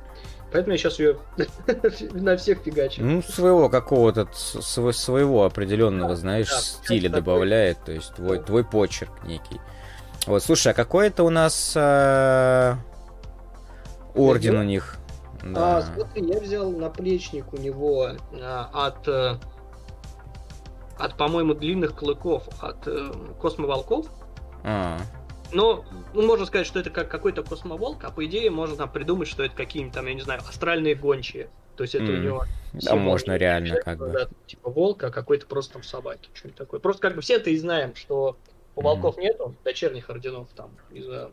Поэтому 0.53 0.73
я 0.73 0.79
сейчас 0.79 0.99
ее 0.99 1.19
на 2.13 2.37
всех 2.37 2.61
фигачу. 2.61 3.03
Ну, 3.03 3.23
своего 3.23 3.69
какого-то, 3.69 4.29
с- 4.33 4.57
сво- 4.79 4.93
своего 4.93 5.45
определенного, 5.45 6.15
знаешь, 6.17 6.49
да, 6.51 6.59
стиля 6.59 7.09
такой. 7.09 7.21
добавляет, 7.21 7.85
то 7.85 7.93
есть 7.93 8.15
твой, 8.15 8.39
Да. 8.39 8.45
твой 8.45 8.65
почерк 8.65 9.25
некий. 9.25 9.61
Вот, 10.27 10.43
слушай, 10.43 10.73
а 10.73 10.75
какой 10.75 11.09
это 11.09 11.25
у 11.25 11.31
нас 11.31 11.73
а, 11.77 12.77
орден 14.15 14.57
у 14.59 14.63
них? 14.63 14.97
Да. 15.43 15.79
А, 15.79 15.83
смотри, 15.83 16.27
я 16.27 16.39
взял 16.41 16.71
наплечник 16.71 17.53
у 17.53 17.57
него 17.57 18.11
а, 18.33 18.71
от, 18.73 19.09
э, 19.09 19.37
от, 20.99 21.17
по-моему, 21.17 21.55
длинных 21.55 21.95
клыков, 21.95 22.47
от 22.61 22.87
э, 22.87 23.13
космоволков. 23.41 24.07
А, 24.65 24.99
Но, 25.53 25.85
ну, 26.13 26.27
можно 26.27 26.47
сказать, 26.47 26.67
что 26.67 26.79
это 26.79 26.91
как 26.91 27.09
какой-то 27.09 27.43
космоволк, 27.43 28.05
а 28.05 28.11
по 28.11 28.25
идее 28.27 28.51
можно 28.51 28.77
там 28.77 28.91
придумать, 28.91 29.29
что 29.29 29.43
это 29.43 29.57
какие-нибудь 29.57 29.95
там, 29.95 30.07
я 30.07 30.15
не 30.15 30.21
знаю, 30.21 30.41
астральные 30.47 30.95
гончие. 30.95 31.49
То 31.77 31.85
есть 31.85 31.95
это 31.95 32.05
у 32.05 32.15
М, 32.15 32.23
него... 32.23 32.45
да, 32.75 32.95
можно 32.97 33.37
реально 33.37 33.69
человека, 33.69 33.91
как 33.91 33.99
бы. 33.99 34.11
да, 34.11 34.29
типа 34.47 34.71
волка, 34.71 35.07
а 35.07 35.11
какой-то 35.11 35.47
просто 35.47 35.75
там 35.75 35.83
собаки, 35.83 36.29
что-нибудь 36.35 36.59
такое. 36.59 36.81
Просто 36.81 37.01
как 37.01 37.15
бы 37.15 37.23
все 37.23 37.37
это 37.37 37.49
и 37.49 37.57
знаем, 37.57 37.95
что 37.95 38.37
у 38.77 38.83
волков 38.83 39.17
нету 39.17 39.55
дочерних 39.65 40.11
орденов 40.11 40.49
там 40.55 40.71
из-за 40.91 41.31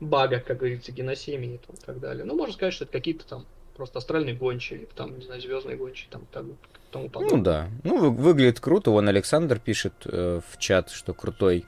бага, 0.00 0.40
как 0.40 0.58
говорится, 0.58 0.92
геносемии 0.92 1.54
и 1.54 1.58
там, 1.58 1.76
и 1.76 1.84
так 1.86 2.00
далее. 2.00 2.24
Ну, 2.24 2.34
можно 2.36 2.54
сказать, 2.54 2.74
что 2.74 2.84
это 2.84 2.92
какие-то 2.92 3.26
там 3.26 3.46
просто 3.76 3.98
астральные 3.98 4.34
гончие, 4.34 4.80
или 4.80 4.88
там, 4.94 5.18
не 5.18 5.24
знаю, 5.24 5.40
звездные 5.40 5.76
гончие, 5.76 6.08
там, 6.10 6.22
так, 6.32 6.44
тому 6.90 7.04
Ну 7.04 7.10
подобное. 7.10 7.42
да. 7.42 7.68
Ну, 7.84 7.98
вы- 7.98 8.10
выглядит 8.10 8.60
круто. 8.60 8.90
Вон 8.90 9.08
Александр 9.08 9.58
пишет 9.58 9.92
э, 10.06 10.40
в 10.50 10.58
чат, 10.58 10.90
что 10.90 11.12
крутой 11.14 11.66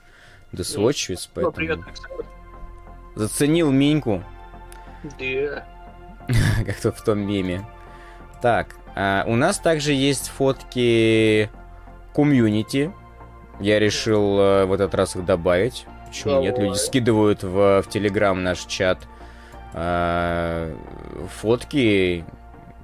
Десвотчвиц, 0.52 1.26
Ну, 1.26 1.32
поэтому 1.34 1.52
привет, 1.54 1.78
Александр. 1.86 2.24
заценил 3.14 3.70
Миньку, 3.70 4.22
Да. 5.18 5.66
как 6.66 6.80
тут 6.80 6.96
в 6.96 7.04
том 7.04 7.18
меме. 7.20 7.66
Так, 8.40 8.76
а 8.94 9.24
у 9.26 9.36
нас 9.36 9.58
также 9.58 9.92
есть 9.92 10.28
фотки 10.28 11.50
комьюнити. 12.14 12.92
Я 13.60 13.78
решил 13.78 14.38
э, 14.38 14.64
в 14.66 14.72
этот 14.72 14.94
раз 14.94 15.16
их 15.16 15.24
добавить. 15.24 15.86
Почему 16.08 16.40
нет? 16.40 16.58
Люди 16.58 16.76
скидывают 16.76 17.42
в, 17.42 17.82
в 17.82 17.88
Телеграм 17.88 18.42
наш 18.42 18.60
чат 18.64 19.06
э, 19.74 20.74
фотки. 21.40 22.24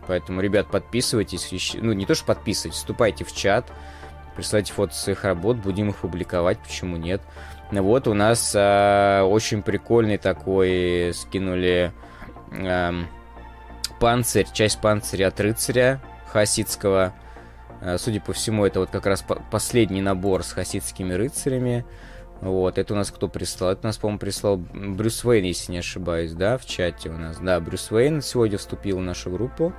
Поэтому, 0.07 0.41
ребят, 0.41 0.69
подписывайтесь. 0.71 1.75
Ну, 1.81 1.93
не 1.93 2.07
то, 2.07 2.15
что 2.15 2.27
подписывайтесь, 2.27 2.79
вступайте 2.79 3.25
в 3.25 3.35
чат. 3.35 3.67
Присылайте 4.37 4.73
фото 4.73 4.95
своих 4.95 5.25
работ, 5.25 5.59
будем 5.59 5.91
их 5.91 5.97
публиковать, 5.97 6.59
почему 6.59 6.97
нет. 6.97 7.23
Ну 7.71 7.83
Вот 7.83 8.09
у 8.09 8.15
нас 8.15 8.53
э, 8.55 9.23
очень 9.23 9.63
прикольный 9.63 10.19
такой 10.19 11.13
скинули 11.15 11.93
эм, 12.51 13.07
панцирь, 14.01 14.47
часть 14.53 14.81
панциря 14.81 15.29
от 15.29 15.41
рыцаря 15.41 16.01
хасидского. 16.27 17.15
Э, 17.81 17.97
Судя 17.99 18.21
по 18.21 18.33
всему, 18.33 18.67
это 18.67 18.81
вот 18.81 18.91
как 18.91 19.07
раз 19.07 19.23
по- 19.23 19.41
последний 19.51 20.03
набор 20.03 20.43
с 20.43 20.53
хасидскими 20.53 21.15
рыцарями. 21.15 21.85
Вот, 22.41 22.77
это 22.79 22.93
у 22.93 22.97
нас 22.97 23.11
кто 23.11 23.29
прислал? 23.29 23.71
Это 23.73 23.81
у 23.85 23.87
нас, 23.87 23.97
по-моему, 23.97 24.19
прислал 24.19 24.57
Брюс 24.57 25.25
Уэйн, 25.25 25.45
если 25.45 25.73
не 25.73 25.79
ошибаюсь, 25.79 26.33
да, 26.33 26.59
в 26.59 26.67
чате 26.67 27.09
у 27.09 27.17
нас. 27.17 27.39
Да, 27.39 27.59
Брюс 27.61 27.91
Уэйн 27.91 28.21
сегодня 28.21 28.59
вступил 28.59 28.99
в 28.99 29.03
нашу 29.03 29.31
группу. 29.31 29.73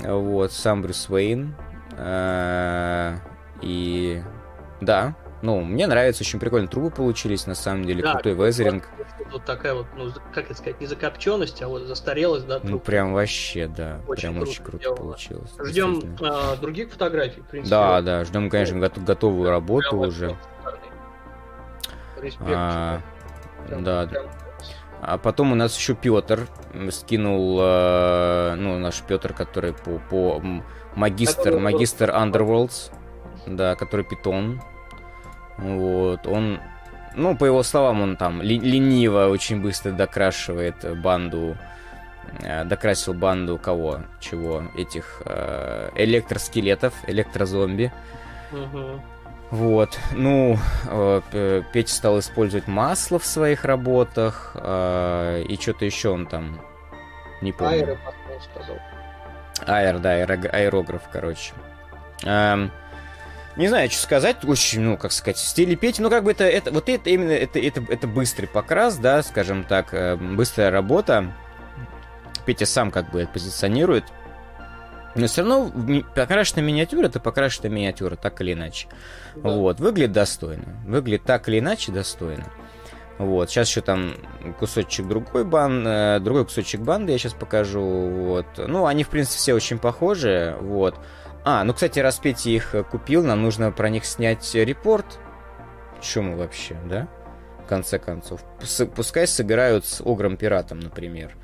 Вот, 0.00 0.52
сам 0.52 0.82
Брюс 0.82 1.08
Уэйн. 1.10 1.54
Э, 1.98 3.16
И 3.62 4.22
да, 4.80 5.14
ну, 5.42 5.60
мне 5.60 5.86
нравится, 5.86 6.22
очень 6.22 6.38
прикольно 6.38 6.68
трубы 6.68 6.90
получились, 6.90 7.46
на 7.46 7.54
самом 7.54 7.84
деле, 7.84 8.02
Да, 8.02 8.12
крутой 8.12 8.34
вот- 8.34 8.46
везеринг. 8.46 8.88
Вот 9.32 9.44
такая 9.44 9.74
вот, 9.74 9.86
ну, 9.96 10.10
как 10.34 10.46
это 10.46 10.54
сказать, 10.54 10.80
не 10.80 10.86
закопченность, 10.86 11.60
а 11.62 11.68
вот 11.68 11.82
застарелость, 11.82 12.46
да, 12.46 12.58
Ну, 12.62 12.68
трупа. 12.70 12.84
прям 12.86 13.12
вообще, 13.12 13.68
да, 13.68 14.00
Очень 14.08 14.20
прям 14.22 14.34
круто 14.36 14.50
очень 14.50 14.62
круто 14.64 14.78
сделано. 14.78 14.96
получилось. 15.02 15.50
Ждем 15.62 16.16
а, 16.22 16.56
других 16.56 16.90
фотографий, 16.90 17.40
в 17.42 17.44
принципе. 17.46 17.70
Да, 17.70 18.00
да, 18.00 18.24
ждем, 18.24 18.48
конечно, 18.50 18.78
гот- 18.80 18.98
готовую 18.98 19.50
работу 19.50 19.90
Прям 19.90 20.00
уже. 20.00 20.28
шикарный. 20.30 20.38
Респект. 22.20 22.50
А, 22.50 23.00
Прям- 23.66 23.84
да, 23.84 24.06
прям- 24.06 24.26
А 25.02 25.16
потом 25.16 25.52
у 25.52 25.54
нас 25.54 25.76
еще 25.76 25.94
Петр 25.94 26.46
скинул, 26.90 27.58
э, 27.62 28.54
ну, 28.58 28.78
наш 28.78 29.00
Петр, 29.00 29.32
который 29.32 29.72
по, 29.72 29.98
по 30.10 30.42
магистр, 30.94 31.58
магистр 31.58 32.10
Underworlds, 32.10 32.92
да, 33.46 33.74
который 33.76 34.04
питон. 34.04 34.60
Вот, 35.56 36.26
он, 36.26 36.60
ну, 37.14 37.36
по 37.36 37.46
его 37.46 37.62
словам, 37.62 38.02
он 38.02 38.16
там 38.16 38.42
ли- 38.42 38.58
лениво 38.60 39.28
очень 39.28 39.62
быстро 39.62 39.92
докрашивает 39.92 41.00
банду, 41.02 41.56
э, 42.42 42.64
докрасил 42.64 43.14
банду 43.14 43.58
кого, 43.58 44.00
чего, 44.20 44.64
этих 44.76 45.22
э, 45.24 45.90
электроскелетов, 45.96 46.92
электрозомби. 47.06 47.90
Мгм. 48.52 49.00
Вот, 49.50 49.98
ну, 50.12 50.58
э, 50.86 51.62
Петя 51.72 51.92
стал 51.92 52.20
использовать 52.20 52.68
масло 52.68 53.18
в 53.18 53.26
своих 53.26 53.64
работах, 53.64 54.52
э, 54.54 55.42
и 55.48 55.56
что-то 55.60 55.84
еще 55.84 56.10
он 56.10 56.26
там, 56.26 56.60
не 57.40 57.50
помню. 57.52 57.72
Айры, 57.74 57.98
он 58.32 58.40
сказал. 58.40 58.76
Аэр, 59.66 59.98
да, 59.98 60.20
аэро- 60.20 60.48
аэрограф, 60.48 61.02
короче. 61.10 61.52
Эм, 62.22 62.70
не 63.56 63.66
знаю, 63.66 63.90
что 63.90 64.00
сказать, 64.00 64.44
очень, 64.44 64.82
ну, 64.82 64.96
как 64.96 65.10
сказать, 65.10 65.36
в 65.36 65.44
стиле 65.44 65.74
Пети, 65.74 66.00
ну, 66.00 66.10
как 66.10 66.22
бы 66.22 66.30
это, 66.30 66.44
это 66.44 66.70
вот 66.70 66.88
это 66.88 67.10
именно, 67.10 67.32
это, 67.32 67.58
это, 67.58 67.82
это 67.88 68.06
быстрый 68.06 68.46
покрас, 68.46 68.96
да, 68.96 69.22
скажем 69.22 69.64
так, 69.64 69.92
э, 69.92 70.16
быстрая 70.16 70.70
работа. 70.70 71.32
Петя 72.46 72.66
сам 72.66 72.90
как 72.90 73.10
бы 73.10 73.22
это 73.22 73.32
позиционирует. 73.32 74.04
Но 75.14 75.26
все 75.26 75.42
равно 75.42 75.72
покрашенная 76.14 76.64
миниатюра 76.64 77.06
это 77.06 77.18
покрашенная 77.20 77.70
миниатюра, 77.70 78.16
так 78.16 78.40
или 78.40 78.52
иначе. 78.52 78.88
Да. 79.34 79.50
Вот, 79.50 79.80
выглядит 79.80 80.12
достойно. 80.12 80.82
Выглядит 80.86 81.24
так 81.24 81.48
или 81.48 81.58
иначе 81.58 81.90
достойно. 81.92 82.46
Вот, 83.18 83.50
сейчас 83.50 83.68
еще 83.68 83.82
там 83.82 84.14
кусочек 84.58 85.06
другой 85.06 85.44
бан, 85.44 85.86
э, 85.86 86.20
другой 86.20 86.44
кусочек 86.46 86.80
банды 86.80 87.12
я 87.12 87.18
сейчас 87.18 87.34
покажу. 87.34 87.82
Вот. 87.82 88.46
Ну, 88.56 88.86
они, 88.86 89.04
в 89.04 89.08
принципе, 89.08 89.36
все 89.36 89.52
очень 89.54 89.78
похожи. 89.78 90.56
Вот. 90.60 90.98
А, 91.44 91.64
ну, 91.64 91.74
кстати, 91.74 91.98
раз 91.98 92.18
Петя 92.18 92.48
их 92.48 92.74
э, 92.74 92.82
купил, 92.82 93.22
нам 93.22 93.42
нужно 93.42 93.72
про 93.72 93.90
них 93.90 94.06
снять 94.06 94.54
репорт. 94.54 95.18
Чему 96.00 96.36
вообще, 96.36 96.78
да? 96.88 97.08
В 97.62 97.68
конце 97.68 97.98
концов. 97.98 98.42
Пус- 98.58 98.86
Пускай 98.86 99.26
сыграют 99.26 99.84
с 99.84 100.00
Огром 100.00 100.38
Пиратом, 100.38 100.80
например, 100.80 101.36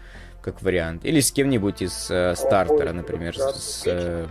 как 0.47 0.63
вариант. 0.63 1.05
Или 1.05 1.19
с 1.21 1.33
кем-нибудь 1.33 1.83
из 1.83 2.09
э, 2.11 2.35
стартера, 2.37 2.93
например, 2.93 3.37
с, 3.37 3.83
э, 3.85 4.27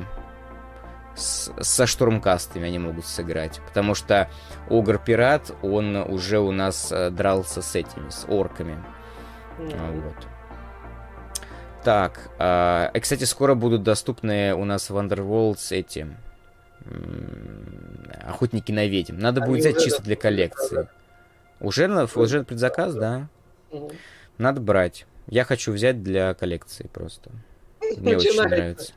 с- 1.13 1.51
со 1.61 1.86
штурмкастами 1.86 2.66
они 2.66 2.80
могут 2.80 3.05
сыграть. 3.05 3.59
Потому 3.68 3.95
что 3.95 4.30
Огр 4.70 4.97
Пират, 4.97 5.51
он 5.61 5.95
уже 5.97 6.39
у 6.39 6.51
нас 6.51 6.89
э, 6.91 7.09
дрался 7.11 7.61
с 7.61 7.76
этими, 7.76 8.09
с 8.09 8.26
орками. 8.30 8.82
А, 9.59 9.91
Вот. 9.91 10.16
Так, 11.84 12.32
а, 12.39 12.89
и, 12.93 12.99
кстати, 13.01 13.26
скоро 13.26 13.53
будут 13.53 13.84
доступны 13.84 14.55
у 14.55 14.63
нас 14.66 14.89
в 14.89 14.97
Underworlds 14.97 15.68
эти 15.76 15.99
м, 16.86 18.07
охотники 18.26 18.72
на 18.72 18.88
ведьм. 18.88 19.20
Надо 19.20 19.41
Они 19.43 19.51
будет 19.51 19.59
взять 19.61 19.84
чисто 19.84 20.01
для 20.01 20.16
коллекции. 20.16 20.88
Уже, 21.59 21.88
уже 22.16 22.43
предзаказ, 22.43 22.95
да? 22.95 23.28
Мгм. 23.72 23.89
Надо 24.38 24.61
брать. 24.61 25.05
Я 25.28 25.43
хочу 25.43 25.71
взять 25.71 26.03
для 26.03 26.34
коллекции 26.34 26.88
просто. 26.91 27.32
Мне 27.97 28.15
очень 28.17 28.30
Начинается. 28.30 28.43
нравится. 28.47 28.93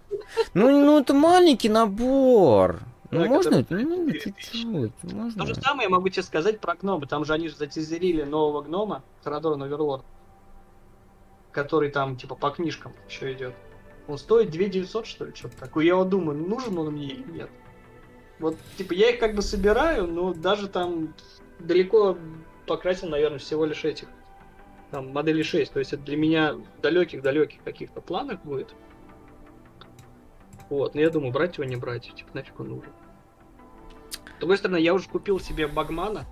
Ну, 0.54 0.84
ну, 0.84 1.00
это 1.00 1.14
маленький 1.14 1.68
набор. 1.68 2.80
Ну, 3.10 3.20
Да, 3.22 3.26
можно, 3.26 3.58
ну, 3.58 3.64
стоит 3.64 4.20
4000. 4.20 4.20
чуть-чуть, 4.20 4.92
То 5.00 5.16
можно. 5.16 5.46
же 5.46 5.54
самое 5.54 5.84
я 5.84 5.88
могу 5.90 6.08
тебе 6.10 6.22
сказать 6.22 6.60
про 6.60 6.74
гномы. 6.74 7.06
Там 7.06 7.24
же 7.24 7.32
они 7.32 7.48
же 7.48 7.56
затизерили 7.56 8.22
нового 8.24 8.60
гнома, 8.62 9.02
Теодора 9.24 9.62
Оверлорд, 9.62 10.04
который 11.52 11.90
там 11.90 12.16
типа 12.16 12.34
по 12.34 12.50
книжкам 12.50 12.92
еще 13.08 13.32
идет. 13.32 13.54
Он 14.06 14.18
стоит 14.18 14.50
2900, 14.50 15.06
что 15.06 15.24
ли, 15.26 15.34
что-то 15.34 15.56
такое. 15.58 15.84
Я 15.84 15.96
вот 15.96 16.08
думаю, 16.08 16.38
нужен 16.38 16.76
он 16.78 16.92
мне 16.92 17.08
или 17.08 17.30
нет. 17.30 17.50
Вот, 18.38 18.56
типа, 18.76 18.92
я 18.92 19.10
их 19.10 19.18
как 19.18 19.34
бы 19.34 19.42
собираю, 19.42 20.06
но 20.06 20.32
даже 20.32 20.68
там 20.68 21.12
далеко 21.58 22.16
покрасил, 22.66 23.08
наверное, 23.08 23.38
всего 23.38 23.64
лишь 23.64 23.84
этих. 23.84 24.08
Там, 24.90 25.12
модели 25.12 25.42
6. 25.42 25.72
То 25.72 25.78
есть 25.78 25.92
это 25.92 26.02
для 26.02 26.16
меня 26.16 26.56
далеких-далеких 26.82 27.62
каких-то 27.62 28.00
планах 28.00 28.42
будет. 28.42 28.74
Вот, 30.70 30.94
но 30.94 31.00
я 31.00 31.10
думаю, 31.10 31.32
брать 31.32 31.56
его, 31.56 31.64
не 31.64 31.76
брать, 31.76 32.12
типа, 32.14 32.30
нафиг 32.34 32.58
он 32.60 32.68
нужен. 32.68 32.92
С 34.36 34.40
другой 34.40 34.58
стороны, 34.58 34.76
я 34.76 34.94
уже 34.94 35.08
купил 35.08 35.40
себе 35.40 35.66
Багмана, 35.66 36.26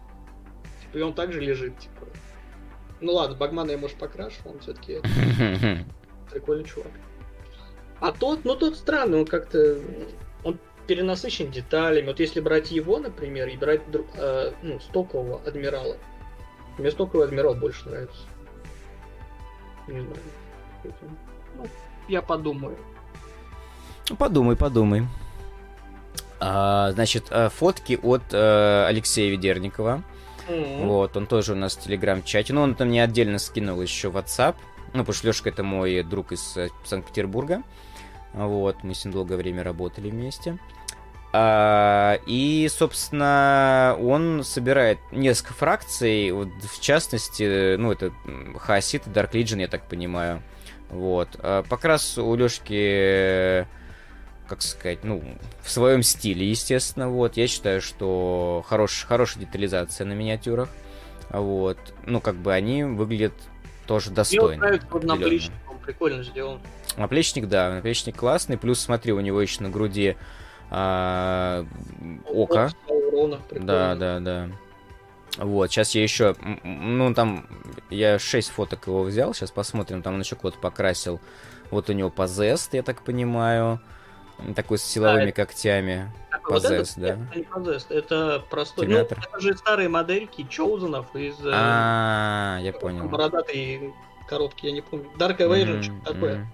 типа, 0.83 0.99
и 0.99 1.03
он 1.03 1.15
также 1.15 1.41
лежит, 1.41 1.79
типа. 1.79 2.07
Ну 3.01 3.15
ладно, 3.15 3.37
Багмана 3.37 3.73
я, 3.73 3.79
может, 3.79 3.99
покрашу, 3.99 4.37
он 4.45 4.59
все-таки 4.61 5.01
прикольный 6.31 6.65
чувак. 6.65 6.93
А 8.01 8.13
тот, 8.13 8.45
ну 8.45 8.57
тот 8.57 8.77
странный, 8.77 9.21
он 9.21 9.27
как-то, 9.27 9.81
он 10.45 10.59
перенасыщен 10.87 11.51
деталями. 11.51 12.07
Вот 12.07 12.21
если 12.21 12.41
брать 12.41 12.71
его, 12.71 12.99
например, 12.99 13.49
и 13.49 13.57
брать 13.57 13.81
э, 14.17 14.53
ну, 14.63 14.81
стокового 14.81 15.41
адмирала, 15.47 15.97
мне 16.79 16.91
стоковый 16.91 17.27
адмирал 17.27 17.55
больше 17.55 17.89
нравится. 17.89 18.23
Не 19.87 20.01
знаю. 20.01 20.21
Ну, 21.57 21.67
я 22.09 22.23
подумаю. 22.23 22.77
Ну, 24.09 24.17
Подумай, 24.17 24.57
подумай. 24.57 25.07
А, 26.39 26.93
значит, 26.93 27.27
э, 27.31 27.49
фотки 27.49 27.99
от 28.03 28.23
э, 28.33 28.87
Алексея 28.87 29.31
Ведерникова. 29.31 30.03
М. 30.49 30.87
Вот, 30.87 31.17
он 31.17 31.27
тоже 31.27 31.53
у 31.53 31.57
нас 31.57 31.77
в 31.77 31.83
телеграм-чате. 31.83 32.53
Но 32.53 32.63
он 32.63 32.75
там 32.75 32.89
мне 32.89 33.03
отдельно 33.03 33.39
скинул 33.39 33.81
еще 33.81 34.11
в 34.11 34.17
WhatsApp. 34.17 34.55
Ну, 34.93 35.01
потому 35.01 35.15
что 35.15 35.27
Лешка 35.27 35.49
это 35.49 35.63
мой 35.63 36.03
друг 36.03 36.33
из 36.33 36.57
э, 36.57 36.69
Санкт-Петербурга. 36.85 37.63
Вот, 38.33 38.85
мы 38.85 38.95
с 38.95 39.05
ним 39.05 39.15
долгое 39.15 39.37
время 39.37 39.65
работали 39.65 40.11
вместе. 40.11 40.59
А, 41.39 42.19
и, 42.25 42.67
собственно, 42.71 43.95
он 44.01 44.43
собирает 44.43 44.97
несколько 45.13 45.53
фракций, 45.53 46.31
вот, 46.31 46.49
в 46.63 46.81
частности, 46.81 47.77
ну, 47.77 47.93
это 47.93 48.11
Хаосит 48.59 49.07
и 49.07 49.11
Dark 49.11 49.33
Legion, 49.33 49.61
я 49.61 49.69
так 49.69 49.87
понимаю. 49.87 50.43
Вот. 50.89 51.29
А 51.41 51.63
покрас 51.63 52.17
у 52.17 52.35
Лешки, 52.35 53.69
как 54.49 54.63
сказать, 54.63 55.05
ну, 55.05 55.23
в 55.63 55.71
своем 55.71 56.03
стиле, 56.03 56.49
естественно, 56.49 57.11
вот. 57.11 57.37
Я 57.37 57.49
считаю, 57.49 57.83
что 57.83 58.65
хорош, 58.67 59.05
хорошая 59.07 59.45
детализация 59.45 60.07
на 60.07 60.15
миниатюрах. 60.15 60.71
Вот. 61.29 61.77
Ну, 62.07 62.23
как 62.23 62.37
бы 62.37 62.55
они 62.55 62.83
выглядят 62.83 63.35
тоже 63.87 64.07
Мне 64.07 64.13
вот 64.13 64.17
достойно. 64.17 64.57
нравится 64.63 64.87
вот 64.91 65.05
определенно. 65.05 65.21
наплечник, 65.21 65.53
он 65.69 65.79
прикольно 65.81 66.23
сделан. 66.23 66.61
Наплечник, 66.97 67.47
да, 67.47 67.75
наплечник 67.75 68.17
классный. 68.17 68.57
Плюс, 68.57 68.81
смотри, 68.81 69.13
у 69.13 69.21
него 69.21 69.43
еще 69.43 69.63
на 69.63 69.69
груди 69.69 70.17
а, 70.71 71.65
прикольно. 73.49 73.67
Да, 73.67 73.95
да, 73.95 74.21
да. 74.21 74.49
Вот, 75.39 75.71
сейчас 75.71 75.95
я 75.95 76.03
еще, 76.03 76.35
ну, 76.65 77.13
там, 77.13 77.47
я 77.91 78.19
6 78.19 78.51
фоток 78.51 78.87
его 78.87 79.03
взял, 79.03 79.35
сейчас 79.35 79.51
посмотрим, 79.51 80.03
там 80.03 80.15
он 80.15 80.21
еще 80.21 80.35
кого-то 80.37 80.59
покрасил. 80.59 81.21
Вот 81.71 81.91
у 81.91 81.93
него 81.93 82.11
позест, 82.11 82.73
я 82.75 82.83
так 82.83 83.03
понимаю, 83.03 83.81
такой 84.55 84.79
с 84.79 84.83
силовыми 84.85 85.25
это- 85.25 85.33
когтями. 85.33 86.11
Так, 86.31 86.49
вот 86.51 86.63
да. 86.63 86.79
Possessed, 87.55 87.87
это 87.91 88.45
простой. 88.49 88.87
Ну, 88.87 88.97
это 88.97 89.17
же 89.41 89.57
старые 89.57 89.89
модельки 89.89 90.47
Чоузенов 90.49 91.15
из 91.17 91.35
э, 91.45 91.51
А, 91.53 92.59
я 92.63 92.73
понял. 92.73 93.09
бородатой 93.09 93.93
коробки, 94.29 94.67
я 94.67 94.73
не 94.73 94.81
помню. 94.81 95.07
Dark 95.19 95.45
Мгм, 95.45 95.83
что-то 95.83 96.13
такое. 96.13 96.47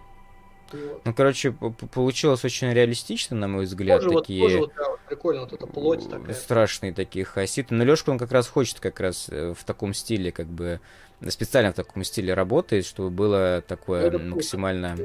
Вот. 0.72 1.02
Ну, 1.04 1.14
короче, 1.14 1.52
получилось 1.52 2.44
очень 2.44 2.72
реалистично, 2.72 3.36
на 3.36 3.48
мой 3.48 3.64
взгляд, 3.64 4.00
Тоже 4.00 4.10
вот, 4.14 4.20
такие... 4.22 4.42
тоже 4.42 4.58
вот, 4.58 4.72
да, 4.76 4.88
вот 4.90 5.00
прикольно, 5.08 5.40
вот 5.42 5.52
эта 5.52 5.66
плоть 5.66 6.08
такая. 6.08 6.34
страшные 6.34 6.92
такие 6.92 7.24
хаситы. 7.24 7.74
Но 7.74 7.84
Лешка, 7.84 8.10
он 8.10 8.18
как 8.18 8.32
раз 8.32 8.48
хочет 8.48 8.80
как 8.80 9.00
раз 9.00 9.28
э, 9.30 9.54
в 9.56 9.64
таком 9.64 9.94
стиле, 9.94 10.32
как 10.32 10.46
бы 10.46 10.80
специально 11.28 11.72
в 11.72 11.74
таком 11.76 12.02
стиле 12.04 12.34
работает, 12.34 12.84
чтобы 12.86 13.10
было 13.10 13.62
такое 13.66 14.02
Это 14.06 14.18
круто. 14.18 14.34
максимально 14.34 14.96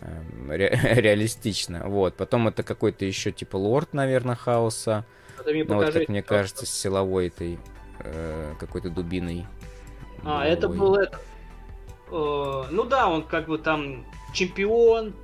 эм, 0.00 0.50
ре- 0.50 0.78
реалистично. 0.94 1.88
Вот. 1.88 2.14
Потом 2.16 2.48
это 2.48 2.62
какой-то 2.62 3.04
еще 3.04 3.32
типа 3.32 3.56
лорд, 3.56 3.92
наверное, 3.94 4.34
хаоса. 4.36 5.04
Ты 5.44 5.52
мне 5.52 5.64
Ну, 5.64 5.76
вот 5.76 5.92
как 5.92 6.08
мне 6.08 6.22
кажется, 6.22 6.66
с 6.66 6.70
силовой 6.70 7.28
этой 7.28 7.58
э, 8.00 8.54
какой-то 8.58 8.90
дубиной. 8.90 9.46
А, 10.24 10.46
это 10.46 10.68
головой. 10.68 10.78
был 10.78 10.94
это. 10.96 11.20
Э, 12.10 12.64
ну 12.70 12.84
да, 12.84 13.08
он 13.08 13.22
как 13.22 13.46
бы 13.46 13.58
там 13.58 14.04
чемпион. 14.32 15.14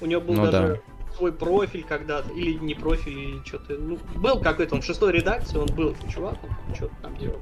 У 0.00 0.06
него 0.06 0.20
был 0.20 0.34
Ну 0.34 0.50
даже 0.50 0.82
свой 1.16 1.32
профиль 1.32 1.84
когда-то. 1.84 2.32
Или 2.32 2.58
не 2.58 2.74
профиль, 2.74 3.18
или 3.18 3.44
что-то. 3.44 3.74
Ну, 3.74 3.98
был 4.16 4.40
какой-то, 4.40 4.74
он 4.74 4.82
в 4.82 4.84
шестой 4.84 5.12
редакции, 5.12 5.58
он 5.58 5.66
был 5.66 5.90
этот 5.90 6.08
чувак, 6.10 6.36
он 6.44 6.74
что-то 6.74 6.94
там 7.02 7.16
делал. 7.16 7.40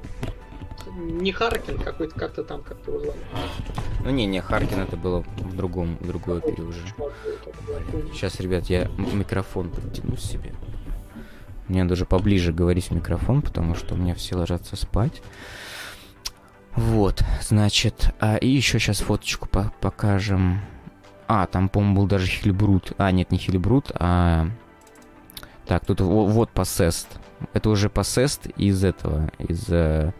Не 0.97 1.31
Харкин, 1.31 1.79
какой-то 1.79 2.17
как-то 2.17 2.43
там 2.43 2.61
как-то 2.61 2.91
его 2.91 3.01
звали. 3.01 3.19
Ну 4.03 4.11
не, 4.11 4.25
не, 4.25 4.39
Харкин 4.39 4.79
это 4.79 4.95
было 4.95 5.25
в 5.37 5.55
другом, 5.55 5.97
в 5.99 6.07
другой 6.07 6.37
опере 6.37 6.63
уже. 6.63 6.79
Сейчас, 8.13 8.39
ребят, 8.39 8.65
я 8.67 8.87
микрофон 8.97 9.69
подтяну 9.71 10.15
себе. 10.15 10.53
Мне 11.67 11.81
надо 11.81 11.93
уже 11.93 12.05
поближе 12.05 12.53
говорить 12.53 12.89
в 12.89 12.91
микрофон, 12.91 13.41
потому 13.41 13.73
что 13.73 13.95
у 13.95 13.97
меня 13.97 14.13
все 14.13 14.35
ложатся 14.35 14.75
спать. 14.75 15.21
Вот, 16.75 17.23
значит, 17.41 18.13
а, 18.19 18.35
и 18.35 18.47
еще 18.47 18.79
сейчас 18.79 18.99
фоточку 18.99 19.47
по- 19.47 19.71
покажем. 19.79 20.59
А, 21.27 21.47
там, 21.47 21.69
по-моему, 21.69 21.95
был 21.95 22.07
даже 22.07 22.27
Хильбрут. 22.27 22.91
А, 22.97 23.11
нет, 23.11 23.31
не 23.31 23.37
Хильбрут, 23.37 23.91
а... 23.95 24.47
Так, 25.65 25.85
тут 25.85 26.01
во- 26.01 26.25
вот 26.25 26.51
Possessed. 26.53 27.07
Это 27.53 27.69
уже 27.69 27.87
Possessed 27.87 28.53
из 28.55 28.83
этого, 28.83 29.31
из 29.39 29.67
э, 29.69 30.13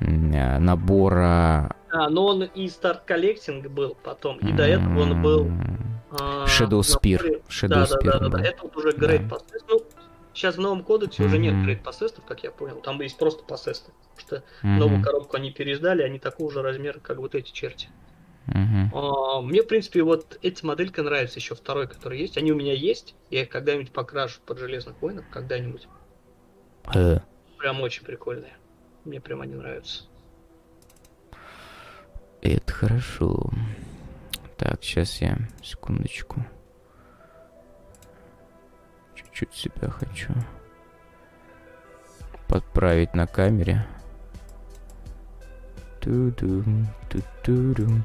э, 0.00 0.58
набора... 0.58 1.74
А, 1.90 2.08
но 2.08 2.26
он 2.26 2.44
и 2.44 2.66
Start 2.68 3.00
Collecting 3.06 3.68
был 3.68 3.96
потом, 4.02 4.38
и 4.38 4.52
до 4.52 4.62
этого 4.62 5.00
он 5.02 5.20
был... 5.20 5.46
м, 5.46 6.00
а, 6.18 6.46
Shadow 6.46 6.80
Spear. 6.80 7.42
Shadow 7.48 7.68
да, 7.68 7.82
Spear, 7.84 8.04
да, 8.04 8.18
да, 8.18 8.28
да. 8.28 8.38
да. 8.38 8.44
Это 8.44 8.62
вот 8.62 8.76
уже 8.76 8.90
Great 8.90 9.28
Да. 9.28 9.36
Possessed. 9.36 9.64
Ну, 9.68 9.80
сейчас 10.34 10.56
в 10.56 10.60
новом 10.60 10.82
кодексе 10.84 11.24
уже 11.24 11.38
нет 11.38 11.54
Possessed, 11.84 12.20
как 12.26 12.42
я 12.42 12.50
понял. 12.50 12.80
Там 12.80 13.00
есть 13.00 13.18
просто 13.18 13.44
Possessed. 13.44 13.90
Потому 14.16 14.18
что 14.18 14.44
Мгм, 14.62 14.78
новую 14.78 15.02
коробку 15.02 15.36
они 15.36 15.50
переиздали, 15.50 16.02
они 16.02 16.18
такого 16.18 16.50
же 16.50 16.62
размера, 16.62 17.00
как 17.00 17.18
вот 17.18 17.34
эти 17.34 17.50
черти. 17.52 17.88
А, 18.46 19.40
Мне, 19.40 19.62
в 19.62 19.66
принципе, 19.66 20.02
вот 20.02 20.38
эти 20.42 20.64
моделька 20.64 21.02
нравится 21.02 21.38
еще 21.38 21.54
второй, 21.54 21.86
который 21.86 22.18
есть. 22.18 22.36
Они 22.36 22.52
у 22.52 22.56
меня 22.56 22.74
есть. 22.74 23.14
Я 23.30 23.42
их 23.42 23.48
когда-нибудь 23.48 23.92
покрашу 23.92 24.40
под 24.44 24.58
Железных 24.58 25.00
Войнах, 25.00 25.24
когда-нибудь. 25.30 25.88
Э. 26.94 27.18
Прям 27.58 27.80
очень 27.80 28.04
прикольные. 28.04 28.56
Мне 29.04 29.20
прям 29.20 29.40
они 29.40 29.54
нравятся. 29.54 30.04
Это 32.40 32.72
хорошо. 32.72 33.50
Так, 34.58 34.82
сейчас 34.82 35.20
я, 35.20 35.38
секундочку. 35.62 36.44
Чуть-чуть 39.32 39.54
себя 39.54 39.88
хочу 39.88 40.32
подправить 42.48 43.14
на 43.14 43.26
камере. 43.26 43.86
Ту-дум, 46.00 46.86
ту-ту-дум. 47.08 48.04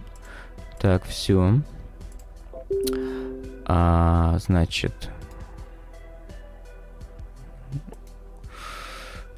Так, 0.80 1.04
все. 1.04 1.60
А, 3.66 4.38
значит... 4.40 5.10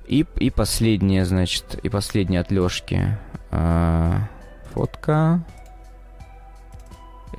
И, 0.05 0.25
и 0.37 0.49
последняя, 0.49 1.23
значит, 1.23 1.79
и 1.83 1.89
последняя 1.89 2.39
от 2.39 2.51
Лёшки. 2.51 3.17
А, 3.51 4.27
фотка. 4.73 5.43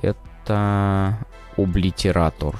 Это 0.01 1.17
облитератор. 1.57 2.55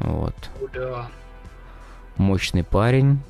Вот. 0.00 0.34
Да. 0.72 1.08
Мощный 2.16 2.64
парень. 2.64 3.20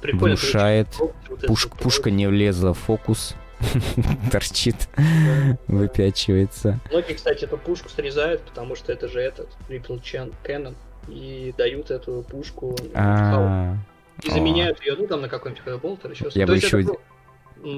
Прикольно. 0.00 0.36
Внушает. 0.36 0.88
вот 0.98 1.14
Пуш- 1.44 1.68
пушка 1.80 2.10
не 2.10 2.26
влезла 2.26 2.74
в 2.74 2.78
фокус. 2.78 3.34
Торчит. 4.32 4.88
Выпячивается. 5.66 6.78
Многие, 6.90 7.14
кстати, 7.14 7.44
эту 7.44 7.58
пушку 7.58 7.88
срезают, 7.88 8.42
потому 8.42 8.76
что 8.76 8.92
это 8.92 9.08
же 9.08 9.20
этот 9.20 9.48
Ripple 9.68 10.00
Chan 10.00 10.32
Canon. 10.44 10.74
И 11.08 11.54
дают 11.56 11.90
эту 11.90 12.24
пушку. 12.28 12.76
А, 12.94 13.76
и 14.22 14.30
заменяют 14.30 14.84
ее, 14.84 14.94
ну 14.96 15.06
там 15.06 15.22
на 15.22 15.28
какой-нибудь 15.28 15.62
или 15.66 16.12
еще 16.12 16.28
Я 16.38 16.46
бы 16.46 16.56
еще 16.56 16.84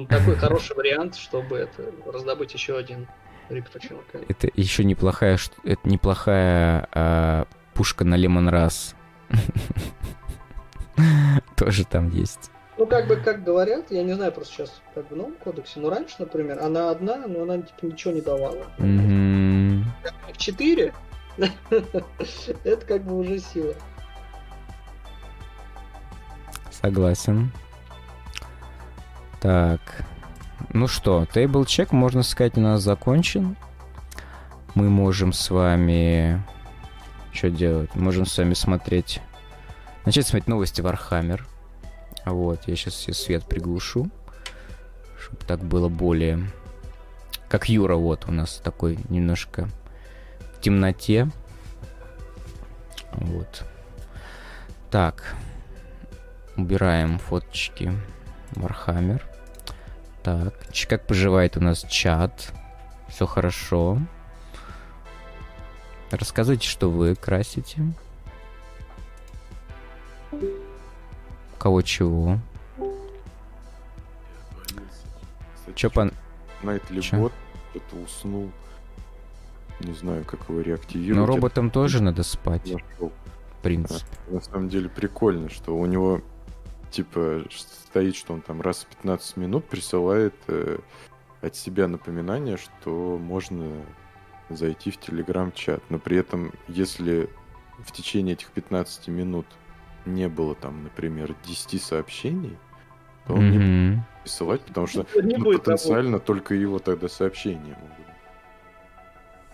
такой 0.09 0.35
хороший 0.35 0.75
вариант, 0.75 1.15
чтобы 1.15 1.57
это 1.57 1.91
раздобыть 2.11 2.53
еще 2.53 2.77
один 2.77 3.07
Это 4.27 4.49
еще 4.55 4.83
неплохая, 4.83 5.37
это 5.63 5.89
неплохая 5.89 6.87
а, 6.91 7.47
пушка 7.73 8.05
на 8.05 8.15
Лемон 8.15 8.49
Раз. 8.49 8.95
Тоже 11.57 11.85
там 11.85 12.09
есть. 12.09 12.51
Ну, 12.77 12.87
как 12.87 13.07
бы, 13.07 13.17
как 13.17 13.43
говорят, 13.43 13.91
я 13.91 14.03
не 14.03 14.13
знаю, 14.13 14.31
просто 14.31 14.53
сейчас 14.55 14.81
как 14.95 15.11
в 15.11 15.15
новом 15.15 15.35
кодексе, 15.35 15.79
но 15.79 15.89
раньше, 15.89 16.15
например, 16.19 16.59
она 16.61 16.89
одна, 16.89 17.27
но 17.27 17.43
она 17.43 17.59
типа 17.59 17.85
ничего 17.85 18.13
не 18.13 18.21
давала. 18.21 18.65
В 18.77 20.37
4 20.37 20.93
это 22.63 22.85
как 22.85 23.03
бы 23.03 23.19
уже 23.19 23.39
сила. 23.39 23.75
Согласен. 26.71 27.51
Так. 29.39 29.81
Ну 30.73 30.87
что, 30.87 31.25
table 31.25 31.65
check, 31.65 31.91
можно 31.91 32.23
сказать, 32.23 32.57
у 32.57 32.61
нас 32.61 32.81
закончен. 32.81 33.57
мы 34.73 34.89
можем 34.89 35.33
с 35.33 35.49
вами... 35.49 36.41
Что 37.33 37.49
делать? 37.49 37.93
Можем 37.95 38.25
с 38.25 38.37
вами 38.37 38.53
смотреть... 38.53 39.21
Начать 40.05 40.27
смотреть 40.27 40.47
новости 40.47 40.79
Warhammer. 40.79 41.45
Вот, 42.25 42.61
я 42.67 42.75
сейчас 42.77 42.93
все 42.93 43.13
свет 43.13 43.43
приглушу, 43.45 44.09
чтобы 45.19 45.43
так 45.45 45.59
было 45.59 45.89
более... 45.89 46.49
Как 47.49 47.67
Юра 47.67 47.95
вот 47.95 48.29
у 48.29 48.31
нас 48.31 48.61
такой 48.63 48.97
немножко 49.09 49.67
в 50.55 50.61
темноте. 50.61 51.29
Вот. 53.11 53.65
Так. 54.89 55.35
Убираем 56.55 57.19
фоточки 57.19 57.91
Warhammer. 58.51 59.30
Так, 60.23 60.53
как 60.87 61.07
поживает 61.07 61.57
у 61.57 61.61
нас 61.61 61.83
чат? 61.89 62.53
Все 63.07 63.25
хорошо. 63.25 63.99
Рассказывайте, 66.11 66.67
что 66.67 66.89
вы 66.89 67.15
красите. 67.15 67.81
Кого 71.57 71.81
чего? 71.81 72.37
Че 75.75 75.89
пан... 75.89 76.11
Найтли 76.63 77.01
Чё? 77.01 77.17
бот 77.17 77.33
это 77.73 77.95
уснул. 77.95 78.51
Не 79.79 79.93
знаю, 79.93 80.23
как 80.25 80.47
его 80.49 80.61
реактивировать. 80.61 81.17
Но 81.17 81.25
роботам 81.25 81.71
тоже 81.71 82.03
надо 82.03 82.23
спать, 82.23 82.65
нашел. 82.65 83.11
в 83.57 83.63
принципе. 83.63 84.05
На 84.27 84.41
самом 84.41 84.69
деле 84.69 84.89
прикольно, 84.89 85.49
что 85.49 85.75
у 85.75 85.85
него 85.85 86.21
типа 86.91 87.45
стоит, 87.49 88.15
что 88.15 88.33
он 88.33 88.41
там 88.41 88.61
раз 88.61 88.83
в 88.83 88.87
15 88.87 89.37
минут 89.37 89.65
присылает 89.65 90.35
э, 90.47 90.77
от 91.41 91.55
себя 91.55 91.87
напоминание, 91.87 92.57
что 92.57 93.17
можно 93.17 93.83
зайти 94.49 94.91
в 94.91 94.97
телеграм-чат. 94.97 95.81
Но 95.89 95.97
при 95.97 96.17
этом, 96.17 96.51
если 96.67 97.29
в 97.79 97.91
течение 97.91 98.33
этих 98.33 98.51
15 98.51 99.07
минут 99.07 99.45
не 100.05 100.27
было 100.27 100.55
там, 100.55 100.83
например, 100.83 101.35
10 101.45 101.81
сообщений, 101.81 102.57
то 103.27 103.33
он 103.33 103.51
не 103.51 103.57
будет 103.57 104.05
присылать, 104.23 104.61
потому 104.61 104.87
что 104.87 105.05
Не 105.21 105.37
ну, 105.37 105.51
потенциально 105.51 106.19
только 106.19 106.53
его 106.55 106.79
тогда 106.79 107.07
сообщения 107.07 107.77
могут. 107.79 108.01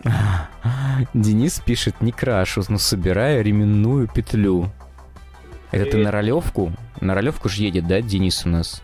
Денис 1.14 1.60
пишет, 1.60 2.00
не 2.00 2.12
крашу, 2.12 2.62
но 2.68 2.78
собираю 2.78 3.42
ременную 3.44 4.08
петлю. 4.08 4.70
Это 5.70 5.90
ты 5.90 5.98
на 5.98 6.10
ролевку? 6.10 6.72
На 7.00 7.14
ролевку 7.14 7.48
же 7.48 7.62
едет, 7.62 7.86
да, 7.86 8.00
Денис 8.00 8.44
у 8.46 8.48
нас? 8.48 8.82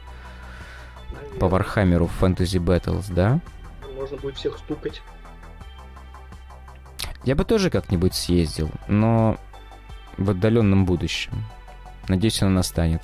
Наверное. 1.13 1.39
По 1.41 1.49
Warhammer 1.49 2.01
у 2.01 2.07
в 2.07 2.23
Fantasy 2.23 2.59
Battles, 2.63 3.13
да? 3.13 3.41
Можно 3.97 4.17
будет 4.19 4.37
всех 4.37 4.59
стукать. 4.59 5.03
Я 7.25 7.35
бы 7.35 7.45
тоже 7.45 7.71
как-нибудь 7.71 8.15
съездил, 8.15 8.71
но 8.87 9.39
в 10.19 10.31
отдаленном 10.31 10.85
будущем. 10.85 11.33
Надеюсь, 12.09 12.43
оно 12.43 12.51
настанет. 12.51 13.03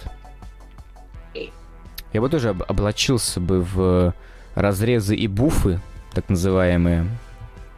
Я 2.13 2.21
бы 2.21 2.29
тоже 2.29 2.51
об- 2.51 2.63
облачился 2.69 3.41
бы 3.41 3.63
в 3.63 4.13
разрезы 4.57 5.15
и 5.15 5.29
буфы, 5.29 5.81
так 6.13 6.29
называемые, 6.29 7.07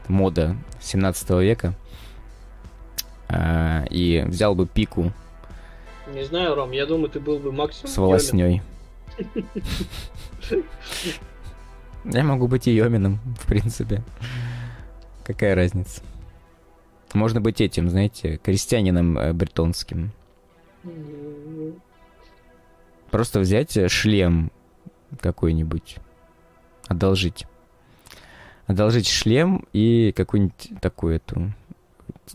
мода 0.08 0.56
17 0.80 1.30
века, 1.42 1.74
а, 3.28 3.84
и 3.90 4.24
взял 4.26 4.54
бы 4.54 4.66
пику 4.66 5.12
Не 6.08 6.24
знаю, 6.24 6.54
Ром, 6.54 6.72
я 6.72 6.86
думаю, 6.86 7.10
ты 7.10 7.20
был 7.20 7.38
бы 7.38 7.52
максимум... 7.52 7.88
с 7.88 7.96
волосней. 7.96 8.62
Я 12.04 12.24
могу 12.24 12.48
быть 12.48 12.66
и 12.66 12.72
Йомином, 12.72 13.20
в 13.40 13.46
принципе. 13.46 14.02
Какая 15.24 15.54
разница? 15.54 16.02
Можно 17.14 17.40
быть 17.40 17.60
этим, 17.60 17.88
знаете, 17.88 18.38
крестьянином 18.38 19.18
э, 19.18 19.32
бретонским. 19.32 20.10
Просто 23.10 23.38
взять 23.40 23.76
э, 23.76 23.88
шлем 23.88 24.50
какой-нибудь, 25.20 25.98
одолжить. 26.88 27.46
Одолжить 28.66 29.06
шлем 29.06 29.66
и 29.72 30.12
какую-нибудь 30.16 30.80
такую 30.80 31.16
эту 31.16 31.52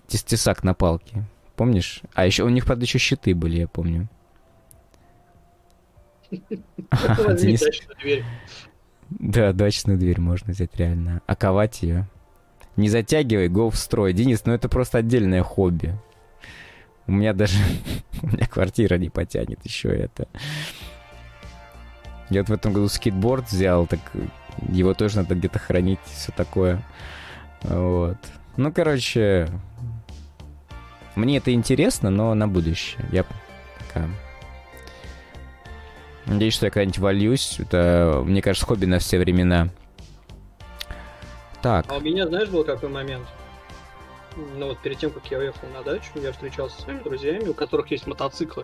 тес- 0.07 0.23
тесак 0.23 0.63
на 0.63 0.73
палке. 0.73 1.23
Помнишь? 1.57 2.01
А 2.13 2.25
еще 2.25 2.43
у 2.43 2.49
них, 2.49 2.65
правда, 2.65 2.85
еще 2.85 2.99
щиты 2.99 3.33
были, 3.33 3.61
я 3.61 3.67
помню. 3.67 4.07
Денис-. 6.29 7.63
Да, 9.09 9.53
дачную 9.53 9.97
дверь 9.97 10.21
можно 10.21 10.53
взять 10.53 10.75
реально. 10.75 11.21
Оковать 11.25 11.81
ее. 11.81 12.07
Не 12.75 12.89
затягивай, 12.89 13.49
го 13.49 13.71
в 13.71 13.75
строй. 13.75 14.13
Денис, 14.13 14.45
ну 14.45 14.53
это 14.53 14.69
просто 14.69 14.99
отдельное 14.99 15.41
хобби. 15.41 15.97
У 17.07 17.11
меня 17.11 17.33
даже... 17.33 17.57
У 18.21 18.27
меня 18.27 18.45
квартира 18.45 18.95
не 18.97 19.09
потянет 19.09 19.65
еще 19.65 19.89
это. 19.89 20.27
Я 22.29 22.41
вот 22.41 22.49
в 22.49 22.53
этом 22.53 22.71
году 22.71 22.87
скейтборд 22.87 23.49
взял, 23.49 23.87
так 23.87 23.99
его 24.69 24.93
тоже 24.93 25.17
надо 25.17 25.33
где-то 25.33 25.57
хранить, 25.57 25.99
все 26.05 26.31
такое. 26.33 26.83
Вот. 27.63 28.17
Ну, 28.57 28.71
короче, 28.71 29.49
мне 31.17 31.37
это 31.37 31.51
интересно, 31.53 32.09
но 32.09 32.33
на 32.33 32.47
будущее. 32.47 33.05
Я 33.11 33.23
пока... 33.23 34.07
Надеюсь, 36.25 36.53
что 36.53 36.65
я 36.65 36.71
когда-нибудь 36.71 36.99
вольюсь. 36.99 37.59
Это, 37.59 38.21
мне 38.25 38.41
кажется, 38.41 38.65
хобби 38.65 38.85
на 38.85 38.99
все 38.99 39.17
времена. 39.17 39.69
Так, 41.61 41.85
А 41.89 41.95
у 41.95 42.01
меня, 42.01 42.27
знаешь, 42.27 42.49
был 42.49 42.63
какой 42.63 42.89
момент? 42.89 43.27
Ну 44.57 44.67
вот 44.67 44.79
перед 44.79 44.99
тем, 44.99 45.09
как 45.09 45.25
я 45.31 45.39
уехал 45.39 45.67
на 45.73 45.83
дачу, 45.83 46.11
я 46.15 46.31
встречался 46.31 46.75
со 46.75 46.83
своими 46.83 47.01
друзьями, 47.01 47.47
у 47.47 47.53
которых 47.53 47.89
есть 47.89 48.05
мотоциклы. 48.05 48.63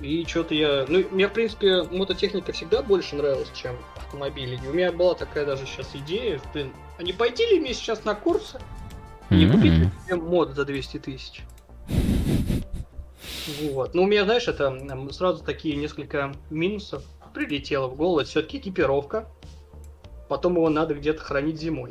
И 0.00 0.24
что-то 0.26 0.54
я... 0.54 0.84
Ну, 0.88 1.04
мне, 1.12 1.28
в 1.28 1.32
принципе, 1.32 1.84
мототехника 1.84 2.52
всегда 2.52 2.82
больше 2.82 3.14
нравилась, 3.16 3.50
чем 3.54 3.76
автомобили. 3.96 4.60
И 4.62 4.68
у 4.68 4.72
меня 4.72 4.92
была 4.92 5.14
такая 5.14 5.46
даже 5.46 5.64
сейчас 5.64 5.88
идея, 5.94 6.40
блин, 6.52 6.72
а 6.98 7.02
не 7.02 7.12
пойти 7.12 7.46
ли 7.46 7.60
мне 7.60 7.72
сейчас 7.72 8.04
на 8.04 8.14
курсы 8.14 8.60
не 9.36 9.50
купить 9.50 9.72
ли 9.72 10.14
мод 10.14 10.54
за 10.54 10.64
200 10.64 10.98
тысяч? 10.98 11.42
Вот. 13.62 13.94
Ну, 13.94 14.02
у 14.02 14.06
меня, 14.06 14.24
знаешь, 14.24 14.48
это 14.48 14.78
сразу 15.10 15.44
такие 15.44 15.76
несколько 15.76 16.32
минусов 16.50 17.02
прилетело 17.34 17.88
в 17.88 17.96
голову. 17.96 18.20
Это 18.20 18.30
все-таки 18.30 18.58
экипировка. 18.58 19.26
Потом 20.28 20.54
его 20.54 20.68
надо 20.68 20.94
где-то 20.94 21.22
хранить 21.22 21.60
зимой. 21.60 21.90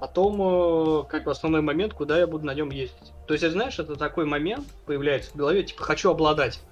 Потом, 0.00 0.40
э, 0.40 1.02
как 1.08 1.24
бы 1.24 1.30
основной 1.30 1.60
момент, 1.60 1.92
куда 1.92 2.18
я 2.18 2.26
буду 2.26 2.46
на 2.46 2.54
нем 2.54 2.70
ездить. 2.70 3.12
То 3.26 3.34
есть, 3.34 3.46
знаешь, 3.50 3.78
это 3.78 3.96
такой 3.96 4.24
момент 4.24 4.66
появляется 4.86 5.30
в 5.32 5.36
голове, 5.36 5.62
типа, 5.62 5.82
хочу 5.82 6.10
обладать. 6.10 6.62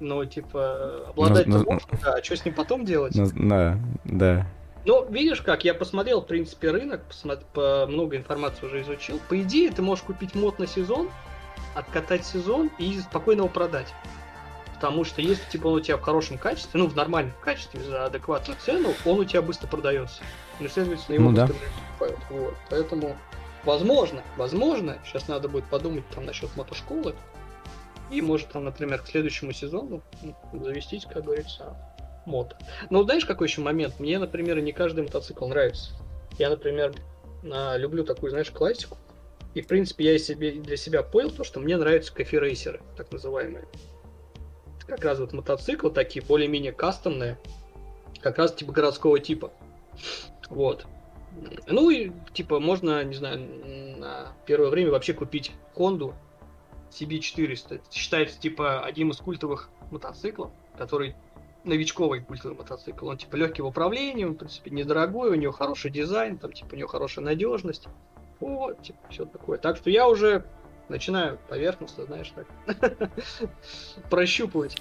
Ну, 0.00 0.24
типа, 0.24 1.08
обладать 1.08 1.46
Ну, 1.46 1.58
ну, 1.58 1.64
можно, 1.64 1.98
да, 2.02 2.14
а 2.14 2.24
что 2.24 2.36
с 2.36 2.44
ним 2.44 2.54
потом 2.54 2.84
делать? 2.84 3.14
Ну, 3.14 3.28
да, 3.34 3.78
да. 4.04 4.46
Ну, 4.86 5.04
видишь 5.10 5.42
как, 5.42 5.64
я 5.64 5.74
посмотрел, 5.74 6.20
в 6.20 6.26
принципе, 6.26 6.70
рынок, 6.70 7.02
посмотр- 7.08 7.44
по 7.52 7.86
много 7.88 8.16
информации 8.16 8.66
уже 8.66 8.82
изучил. 8.82 9.20
По 9.28 9.40
идее, 9.42 9.72
ты 9.72 9.82
можешь 9.82 10.04
купить 10.04 10.36
мод 10.36 10.60
на 10.60 10.68
сезон, 10.68 11.10
откатать 11.74 12.24
сезон 12.24 12.70
и 12.78 13.00
спокойно 13.00 13.40
его 13.40 13.48
продать. 13.48 13.92
Потому 14.74 15.02
что 15.02 15.20
если 15.20 15.42
типа 15.50 15.66
он 15.66 15.74
у 15.74 15.80
тебя 15.80 15.96
в 15.96 16.02
хорошем 16.02 16.38
качестве, 16.38 16.78
ну 16.78 16.86
в 16.86 16.94
нормальном 16.94 17.34
качестве 17.40 17.80
за 17.82 18.04
адекватную 18.04 18.56
цену, 18.60 18.94
он 19.04 19.18
у 19.18 19.24
тебя 19.24 19.42
быстро 19.42 19.66
продается. 19.66 20.22
Ну, 20.60 20.68
следовательно, 20.68 21.14
его 21.14 21.30
Ну 21.30 21.36
да. 21.36 21.48
покупают. 21.48 22.20
Вот. 22.30 22.54
Поэтому, 22.70 23.16
возможно, 23.64 24.22
возможно, 24.36 24.98
сейчас 25.04 25.26
надо 25.26 25.48
будет 25.48 25.64
подумать 25.64 26.04
там 26.14 26.26
насчет 26.26 26.54
мотошколы. 26.56 27.16
И 28.10 28.22
может 28.22 28.50
там, 28.50 28.64
например, 28.64 29.02
к 29.02 29.08
следующему 29.08 29.52
сезону 29.52 30.00
ну, 30.22 30.64
завестись, 30.64 31.06
как 31.06 31.24
говорится, 31.24 31.74
мод. 32.26 32.56
Ну, 32.90 33.02
знаешь, 33.04 33.24
какой 33.24 33.46
еще 33.46 33.60
момент? 33.60 33.98
Мне, 33.98 34.18
например, 34.18 34.60
не 34.60 34.72
каждый 34.72 35.04
мотоцикл 35.04 35.46
нравится. 35.46 35.92
Я, 36.38 36.50
например, 36.50 36.94
а, 37.50 37.76
люблю 37.76 38.04
такую, 38.04 38.30
знаешь, 38.30 38.50
классику. 38.50 38.98
И, 39.54 39.62
в 39.62 39.66
принципе, 39.66 40.04
я 40.04 40.14
и 40.14 40.18
себе, 40.18 40.52
для 40.52 40.76
себя 40.76 41.02
понял 41.02 41.30
то, 41.30 41.44
что 41.44 41.60
мне 41.60 41.76
нравятся 41.76 42.12
кофе-рейсеры, 42.14 42.80
так 42.96 43.10
называемые. 43.10 43.66
Как 44.86 45.02
раз 45.02 45.18
вот 45.18 45.32
мотоциклы 45.32 45.90
такие, 45.90 46.24
более-менее 46.24 46.72
кастомные, 46.72 47.38
как 48.20 48.38
раз 48.38 48.52
типа 48.52 48.72
городского 48.72 49.18
типа. 49.18 49.50
Вот. 50.50 50.86
Ну 51.66 51.90
и, 51.90 52.12
типа, 52.32 52.60
можно, 52.60 53.02
не 53.04 53.14
знаю, 53.14 53.96
на 53.98 54.32
первое 54.46 54.70
время 54.70 54.90
вообще 54.90 55.12
купить 55.12 55.52
Honda 55.74 56.14
CB400. 56.90 57.76
Это 57.76 57.92
считается, 57.92 58.38
типа, 58.38 58.84
одним 58.84 59.10
из 59.10 59.18
культовых 59.18 59.70
мотоциклов, 59.90 60.50
который 60.78 61.14
новичковый 61.66 62.20
культовый 62.20 62.56
мотоцикл. 62.56 63.08
Он, 63.08 63.18
типа, 63.18 63.36
легкий 63.36 63.62
в 63.62 63.66
управлении, 63.66 64.24
он, 64.24 64.34
в 64.34 64.38
принципе, 64.38 64.70
недорогой, 64.70 65.30
у 65.30 65.34
него 65.34 65.52
хороший 65.52 65.90
дизайн, 65.90 66.38
там, 66.38 66.52
типа, 66.52 66.74
у 66.74 66.76
него 66.76 66.88
хорошая 66.88 67.24
надежность. 67.24 67.88
Вот, 68.40 68.82
типа, 68.82 68.98
все 69.10 69.24
такое. 69.24 69.58
Так 69.58 69.76
что 69.76 69.90
я 69.90 70.08
уже 70.08 70.44
начинаю 70.88 71.38
поверхностно, 71.48 72.04
знаешь, 72.04 72.32
так, 72.34 73.10
прощупывать 74.10 74.80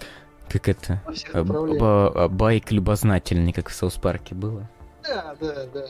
Как 0.49 0.69
это? 0.69 1.01
А, 1.33 2.27
Байк 2.29 2.71
любознательный, 2.71 3.53
как 3.53 3.69
в 3.69 3.73
Соус 3.73 3.95
Парке 3.95 4.35
было. 4.35 4.69
Да, 5.03 5.35
да, 5.39 5.65
да. 5.73 5.87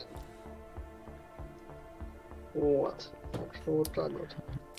Вот. 2.54 3.10
Так 3.32 3.54
что 3.60 3.72
вот 3.72 3.92
так 3.92 4.12
вот. 4.12 4.28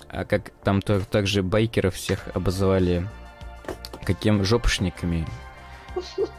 А 0.08 0.24
как 0.24 0.50
там 0.64 0.82
то, 0.82 1.00
также 1.04 1.42
байкеров 1.42 1.94
всех 1.94 2.28
обозвали 2.34 3.06
каким 4.04 4.44
жопшниками? 4.44 5.26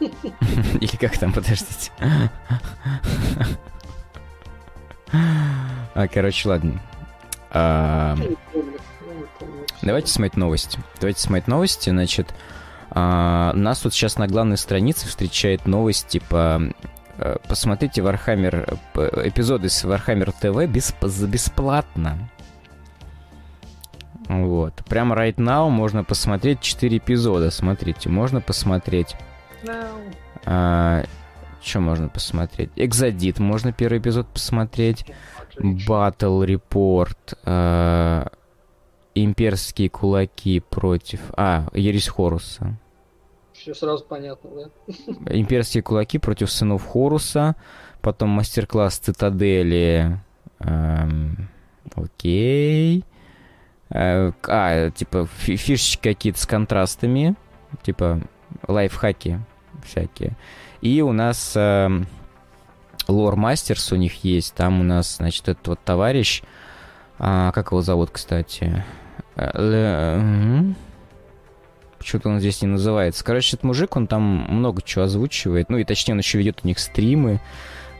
Или 0.80 0.96
как 0.96 1.16
там, 1.18 1.32
подождите. 1.32 1.90
А, 5.94 6.06
короче, 6.08 6.48
ладно. 6.48 6.80
А. 7.50 8.16
Давайте 9.82 10.08
смотреть 10.08 10.36
новости. 10.36 10.78
Давайте 11.00 11.20
смотреть 11.20 11.48
новости. 11.48 11.90
Значит, 11.90 12.34
а, 12.90 13.52
нас 13.54 13.82
вот 13.84 13.92
сейчас 13.92 14.16
на 14.18 14.26
главной 14.26 14.56
странице 14.56 15.08
встречает 15.08 15.66
новость, 15.66 16.08
типа, 16.08 16.72
э, 17.18 17.36
посмотрите 17.48 18.02
э, 18.94 19.28
эпизоды 19.28 19.68
с 19.68 19.84
TV 20.40 20.66
без, 20.66 20.94
за 21.00 21.26
бесплатно. 21.26 22.30
Вот. 24.28 24.74
Прямо 24.88 25.16
right 25.16 25.36
now 25.36 25.68
можно 25.68 26.04
посмотреть 26.04 26.60
4 26.60 26.98
эпизода. 26.98 27.50
Смотрите, 27.50 28.08
можно 28.08 28.40
посмотреть. 28.40 29.16
No. 29.64 31.06
что 31.62 31.80
можно 31.80 32.08
посмотреть? 32.08 32.70
Экзодит 32.76 33.38
можно 33.38 33.72
первый 33.72 33.98
эпизод 33.98 34.26
посмотреть. 34.28 35.04
Батл 35.58 36.42
Репорт. 36.42 37.34
э, 37.44 38.26
Имперские 39.14 39.90
кулаки 39.90 40.60
против... 40.60 41.20
А, 41.36 41.66
Ересь 41.74 42.08
Хоруса. 42.08 42.76
Все 43.52 43.74
сразу 43.74 44.04
понятно, 44.04 44.50
да? 44.54 44.94
Имперские 45.34 45.82
кулаки 45.82 46.18
против 46.18 46.50
сынов 46.50 46.86
Хоруса. 46.86 47.56
Потом 48.00 48.30
мастер-класс 48.30 48.96
Цитадели. 48.98 50.18
Эм, 50.60 51.48
окей. 51.94 53.04
Э, 53.90 54.32
а, 54.48 54.90
типа 54.90 55.26
фи- 55.26 55.56
фишечки 55.56 56.00
какие-то 56.08 56.40
с 56.40 56.46
контрастами. 56.46 57.34
Типа 57.82 58.20
лайфхаки 58.66 59.40
всякие. 59.84 60.36
И 60.80 61.02
у 61.02 61.12
нас 61.12 61.52
эм, 61.56 62.06
Лор 63.08 63.36
Мастерс 63.36 63.92
у 63.92 63.96
них 63.96 64.24
есть. 64.24 64.54
Там 64.54 64.80
у 64.80 64.84
нас, 64.84 65.16
значит, 65.16 65.48
этот 65.48 65.66
вот 65.68 65.80
товарищ. 65.84 66.42
а, 67.18 67.52
как 67.52 67.72
его 67.72 67.82
зовут, 67.82 68.10
кстати? 68.10 68.84
Э. 69.36 70.62
Почему-то 71.98 72.30
он 72.30 72.40
здесь 72.40 72.62
не 72.62 72.68
называется. 72.68 73.22
Короче, 73.24 73.56
этот 73.56 73.64
мужик, 73.64 73.94
он 73.94 74.06
там 74.06 74.22
много 74.22 74.80
чего 74.82 75.04
озвучивает. 75.04 75.68
Ну 75.68 75.76
и 75.76 75.84
точнее, 75.84 76.14
он 76.14 76.18
еще 76.18 76.38
ведет 76.38 76.60
у 76.64 76.66
них 76.66 76.78
стримы. 76.78 77.40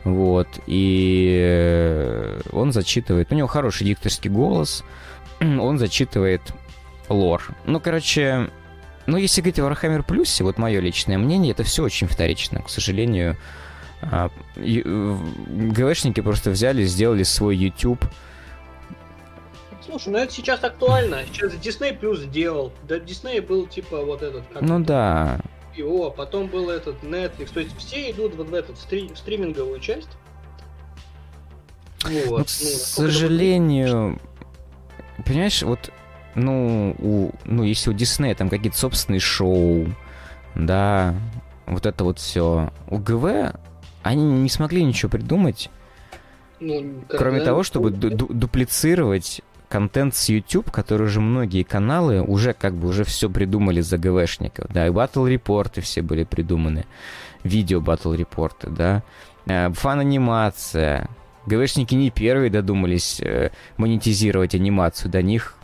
Вот. 0.03 0.47
И 0.65 1.39
э, 1.39 2.41
он 2.51 2.71
зачитывает. 2.71 3.31
У 3.31 3.35
него 3.35 3.47
хороший 3.47 3.85
дикторский 3.85 4.31
голос. 4.31 4.83
Он 5.39 5.77
зачитывает 5.77 6.41
лор. 7.09 7.43
Ну, 7.65 7.79
короче, 7.79 8.49
ну, 9.07 9.17
если 9.17 9.41
говорить 9.41 9.59
о 9.59 9.63
Warhammer 9.69 10.05
Plus, 10.05 10.43
вот 10.43 10.57
мое 10.57 10.79
личное 10.79 11.17
мнение, 11.17 11.51
это 11.51 11.63
все 11.63 11.83
очень 11.83 12.07
вторично. 12.07 12.61
К 12.61 12.69
сожалению, 12.69 13.37
а, 14.01 14.29
в- 14.55 15.71
ГВшники 15.73 16.21
просто 16.21 16.49
взяли, 16.51 16.83
сделали 16.85 17.23
свой 17.23 17.55
YouTube. 17.55 18.03
Слушай, 19.85 20.09
ну 20.09 20.17
это 20.19 20.31
сейчас 20.33 20.63
актуально. 20.63 21.23
Сейчас 21.31 21.53
Disney 21.53 21.97
Плюс 21.97 22.19
сделал. 22.19 22.71
До 22.87 22.97
Disney 22.97 23.41
был 23.41 23.67
типа 23.67 24.03
вот 24.05 24.21
этот, 24.21 24.43
как 24.53 24.61
Ну 24.61 24.79
да, 24.79 25.39
его, 25.75 26.11
потом 26.11 26.47
был 26.47 26.69
этот 26.69 27.01
Netflix. 27.03 27.51
То 27.53 27.59
есть 27.61 27.75
все 27.77 28.11
идут 28.11 28.35
вот 28.35 28.49
в 28.49 28.53
этот 28.53 28.77
стри- 28.77 29.11
в 29.13 29.17
стриминговую 29.17 29.79
часть. 29.79 30.09
Вот. 32.03 32.11
Ну, 32.11 32.25
к 32.25 32.27
Ну, 32.27 32.37
это 32.43 32.47
сожалению, 32.47 34.19
понимаешь, 35.25 35.61
вот, 35.61 35.91
ну, 36.35 36.95
у, 36.99 37.31
ну, 37.45 37.63
если 37.63 37.89
у 37.89 37.93
Диснея 37.93 38.35
там 38.35 38.49
какие-то 38.49 38.77
собственные 38.77 39.19
шоу, 39.19 39.87
да, 40.55 41.15
вот 41.65 41.85
это 41.85 42.03
вот 42.03 42.19
все. 42.19 42.71
У 42.89 42.97
ГВ 42.97 43.53
они 44.03 44.23
не 44.23 44.49
смогли 44.49 44.83
ничего 44.83 45.09
придумать, 45.09 45.69
Ну, 46.59 47.03
кроме 47.09 47.41
того, 47.41 47.63
чтобы 47.63 47.91
ду- 47.91 48.09
ду- 48.09 48.33
дуплицировать 48.33 49.41
контент 49.69 50.15
с 50.15 50.27
YouTube, 50.29 50.69
который 50.71 51.07
уже 51.07 51.21
многие 51.21 51.63
каналы 51.63 52.21
уже 52.21 52.53
как 52.53 52.73
бы 52.75 52.89
уже 52.89 53.03
все 53.03 53.29
придумали 53.29 53.79
за 53.81 53.97
ГВшников, 53.97 54.67
да, 54.73 54.87
и 54.87 54.89
батл 54.89 55.25
репорты 55.25 55.81
все 55.81 56.01
были 56.01 56.23
придуманы, 56.25 56.85
видео 57.43 57.79
battle 57.81 58.13
report 58.13 58.55
ы, 58.55 58.69
да, 58.69 59.03
Э, 59.47 59.71
фан-анимация. 59.73 61.09
ГВшники 61.47 61.95
не 61.95 62.11
первые 62.11 62.51
додумались 62.51 63.19
э, 63.21 63.49
монетизировать 63.77 64.53
анимацию, 64.53 65.09
до 65.09 65.23
них 65.23 65.55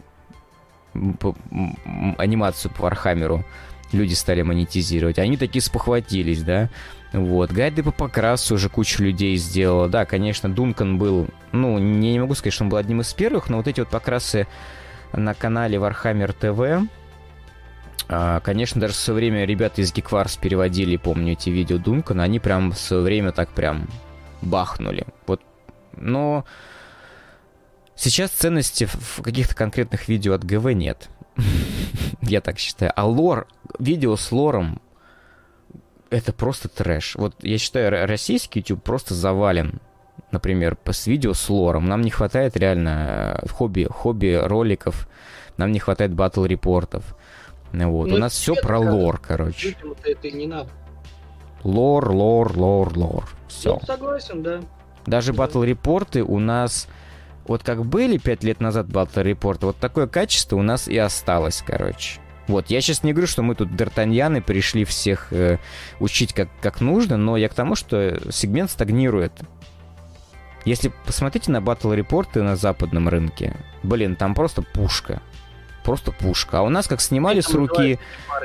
анимацию 2.18 2.72
по 2.72 2.84
Warhammer 2.84 3.39
у 3.39 3.46
люди 3.92 4.14
стали 4.14 4.42
монетизировать. 4.42 5.20
Они 5.20 5.38
такие 5.38 5.62
спохватились, 5.62 6.44
да. 6.44 6.70
Вот, 7.14 7.52
гайды 7.52 7.84
по 7.84 7.92
покрасу 7.92 8.56
уже 8.56 8.70
куча 8.70 9.02
людей 9.02 9.38
сделала. 9.38 9.88
Да, 9.88 10.06
конечно, 10.06 10.50
Дункан 10.50 10.98
был, 10.98 11.28
ну, 11.52 11.78
не, 11.78 12.14
не 12.14 12.20
могу 12.20 12.34
сказать, 12.36 12.54
что 12.54 12.66
он 12.66 12.70
был 12.70 12.78
одним 12.78 13.02
из 13.02 13.14
первых, 13.14 13.50
но 13.50 13.58
вот 13.58 13.68
эти 13.68 13.80
вот 13.80 13.90
покрасы 13.90 14.46
на 15.14 15.34
канале 15.34 15.78
Warhammer 15.78 16.36
TV, 16.38 16.88
а, 18.10 18.40
конечно, 18.42 18.82
даже 18.82 18.94
в 18.94 18.98
свое 18.98 19.18
время 19.18 19.46
ребята 19.46 19.82
из 19.82 19.94
Geekvars 19.94 20.40
переводили, 20.40 20.98
помню, 20.98 21.34
эти 21.34 21.50
видео 21.50 21.78
Дункана, 21.78 22.24
они 22.24 22.40
прям 22.40 22.72
в 22.72 22.78
свое 22.78 23.04
время 23.04 23.32
так 23.32 23.50
прям 23.50 23.88
бахнули. 24.42 25.06
Вот, 25.26 25.42
но 25.96 26.46
сейчас 27.98 28.32
ценности 28.32 28.86
в 28.86 29.22
каких-то 29.22 29.56
конкретных 29.56 30.08
видео 30.08 30.34
от 30.34 30.44
ГВ 30.44 30.72
нет. 30.74 31.10
Я 32.22 32.42
так 32.42 32.60
считаю. 32.60 32.92
А 32.96 33.06
лор, 33.06 33.48
видео 33.80 34.16
с 34.16 34.32
лором, 34.32 34.82
это 36.10 36.34
просто 36.34 36.70
трэш. 36.70 37.16
Вот 37.16 37.36
я 37.42 37.58
считаю, 37.58 38.08
российский 38.08 38.60
YouTube 38.60 38.84
просто 38.84 39.14
завален. 39.14 39.82
Например, 40.32 40.78
с 40.86 41.08
видео 41.08 41.34
с 41.34 41.50
лором. 41.50 41.86
Нам 41.86 42.02
не 42.02 42.10
хватает 42.10 42.58
реально 42.58 43.40
э, 43.42 43.48
хобби, 43.50 43.88
хобби 43.90 44.40
роликов. 44.42 45.08
Нам 45.58 45.72
не 45.72 45.80
хватает 45.80 46.14
батл 46.14 46.46
репортов. 46.46 47.16
Ну 47.72 47.92
Вот. 47.92 48.10
Ну, 48.10 48.16
У 48.16 48.18
нас 48.18 48.34
все 48.34 48.56
про 48.56 48.80
лор, 48.80 49.20
короче. 49.20 49.76
Это 50.04 50.28
и 50.28 50.32
не 50.32 50.48
надо. 50.48 50.70
Лор, 51.64 52.12
лор, 52.12 52.58
лор, 52.58 52.98
лор. 52.98 53.30
Все. 53.48 53.74
Ну, 53.74 53.86
согласен, 53.86 54.44
да. 54.44 54.62
Даже 55.06 55.32
Да. 55.32 55.40
батл 55.40 55.64
репорты 55.64 56.24
у 56.24 56.40
нас 56.40 56.88
вот 57.48 57.64
как 57.64 57.86
были 57.86 58.18
пять 58.18 58.44
лет 58.44 58.60
назад 58.60 58.88
батл 58.88 59.22
репорты, 59.22 59.68
вот 59.68 59.78
такое 59.78 60.08
качество 60.08 60.58
у 60.58 60.62
нас 60.62 60.88
и 60.88 60.98
осталось, 60.98 61.64
короче. 61.66 62.20
Вот, 62.48 62.70
я 62.70 62.80
сейчас 62.80 63.04
не 63.04 63.12
говорю, 63.12 63.28
что 63.28 63.44
мы 63.44 63.56
тут 63.56 63.70
Д'Артаньяны 63.70 64.42
пришли 64.42 64.86
всех 64.86 65.34
э, 65.34 65.58
учить 66.00 66.34
как, 66.34 66.48
как 66.62 66.80
нужно, 66.80 67.18
но 67.18 67.36
я 67.36 67.50
к 67.50 67.54
тому, 67.54 67.76
что 67.76 68.20
сегмент 68.32 68.72
стагнирует. 68.72 69.34
Если 70.64 70.92
посмотрите 71.06 71.52
на 71.52 71.62
батл 71.62 71.92
репорты 71.92 72.42
на 72.44 72.56
западном 72.56 73.10
рынке, 73.10 73.56
блин, 73.84 74.16
там 74.16 74.34
просто 74.34 74.62
пушка. 74.62 75.22
Просто 75.84 76.12
пушка. 76.12 76.60
А 76.60 76.62
у 76.64 76.70
нас 76.70 76.88
как 76.88 77.00
снимали 77.00 77.40
с 77.40 77.54
руки, 77.54 78.00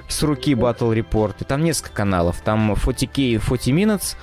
с 0.09 0.23
руки 0.23 0.55
батл 0.55 0.93
репорты, 0.93 1.45
там 1.45 1.65
несколько 1.65 1.93
каналов. 1.93 2.41
Там 2.41 2.73
40k, 2.73 3.41
40 3.41 3.67
minutes 3.69 4.17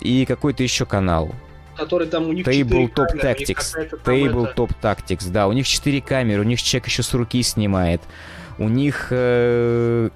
и 0.00 0.24
какой-то 0.24 0.62
еще 0.62 0.86
канал. 0.86 1.34
Который 1.76 2.08
там 2.08 2.28
у 2.28 2.32
них 2.32 2.46
Table 2.46 2.88
Top 2.92 3.06
камеры, 3.06 3.28
Tactics. 3.28 4.02
Table 4.04 4.54
Top 4.54 4.70
Tactics, 4.80 5.30
да, 5.30 5.46
у 5.46 5.52
них 5.52 5.66
4 5.66 6.00
камеры, 6.00 6.40
у 6.40 6.44
них 6.44 6.62
человек 6.62 6.86
еще 6.86 7.02
с 7.02 7.12
руки 7.14 7.42
снимает. 7.42 8.00
У 8.58 8.68
них 8.68 9.08
э, 9.10 10.10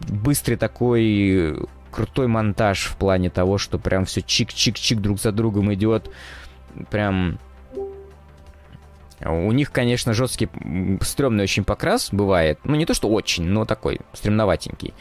быстрый 0.00 0.56
такой 0.56 1.56
крутой 1.90 2.26
монтаж 2.26 2.86
в 2.86 2.96
плане 2.96 3.30
того, 3.30 3.56
что 3.58 3.78
прям 3.78 4.04
все 4.04 4.20
чик-чик-чик 4.20 4.96
друг 4.96 5.20
за 5.20 5.32
другом 5.32 5.72
идет. 5.72 6.10
Прям... 6.90 7.38
У 9.24 9.50
них, 9.52 9.72
конечно, 9.72 10.12
жесткий, 10.12 10.50
стрёмный 11.00 11.44
очень 11.44 11.64
покрас 11.64 12.10
бывает. 12.12 12.58
Ну, 12.64 12.74
не 12.74 12.84
то, 12.84 12.92
что 12.92 13.08
очень, 13.08 13.44
но 13.44 13.64
такой, 13.64 14.00
стремноватенький. 14.12 14.92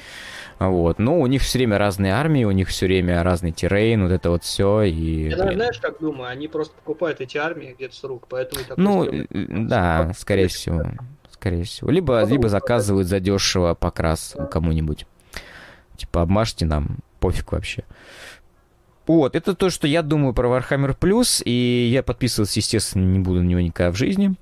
Вот. 0.60 1.00
Но 1.00 1.20
у 1.20 1.28
них 1.28 1.42
все 1.42 1.58
время 1.60 1.78
разные 1.78 2.14
армии, 2.14 2.44
у 2.46 2.52
них 2.52 2.70
все 2.70 2.86
время 2.86 3.22
разный 3.24 3.52
террейн, 3.52 4.04
вот 4.04 4.12
это 4.12 4.30
вот 4.30 4.44
все. 4.44 4.84
И, 4.84 5.30
Я 5.30 5.38
даже, 5.38 5.54
знаешь, 5.56 5.80
как 5.80 6.00
думаю, 6.00 6.30
они 6.30 6.48
просто 6.48 6.74
покупают 6.76 7.20
эти 7.22 7.38
армии 7.38 7.74
где-то 7.78 7.96
с 7.96 8.04
рук, 8.04 8.28
поэтому 8.30 8.62
Ну, 8.78 9.04
стрёмный. 9.04 9.28
э, 9.30 9.46
да, 9.68 10.12
скорее 10.18 10.48
всего. 10.48 10.84
Скорее 11.30 11.64
всего. 11.64 11.92
Либо, 11.92 12.24
либо 12.24 12.48
заказывают 12.50 13.08
задешево 13.08 13.74
покрас 13.76 14.36
кому-нибудь. 14.50 15.06
Типа, 15.98 16.22
обмажьте 16.22 16.66
нам, 16.66 17.00
пофиг 17.20 17.52
вообще. 17.52 17.84
Вот, 19.08 19.36
это 19.36 19.54
то, 19.54 19.70
что 19.70 19.88
я 19.88 20.02
думаю 20.02 20.34
про 20.34 20.48
Warhammer 20.48 20.98
Plus, 20.98 21.44
и 21.46 21.90
я 21.92 22.02
подписываться, 22.02 22.60
естественно, 22.60 23.04
не 23.04 23.20
буду 23.20 23.42
на 23.44 23.48
него 23.48 23.60
никогда 23.60 23.92
в 23.92 23.96
жизни. 23.96 24.34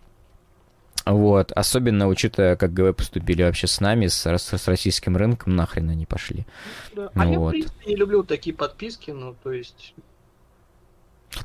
Вот, 1.05 1.51
особенно 1.51 2.07
учитывая, 2.07 2.55
как 2.55 2.73
ГВ 2.73 2.95
поступили 2.95 3.43
вообще 3.43 3.67
с 3.67 3.81
нами, 3.81 4.07
с, 4.07 4.25
с 4.25 4.67
российским 4.67 5.17
рынком, 5.17 5.55
нахрен 5.55 5.89
они 5.89 6.05
пошли. 6.05 6.45
Да. 6.95 7.09
ну 7.13 7.21
а 7.21 7.25
я, 7.25 7.39
вот. 7.39 7.47
в 7.49 7.51
принципе, 7.51 7.85
не 7.89 7.95
люблю 7.95 8.23
такие 8.23 8.55
подписки, 8.55 9.11
ну, 9.11 9.35
то 9.43 9.51
есть... 9.51 9.93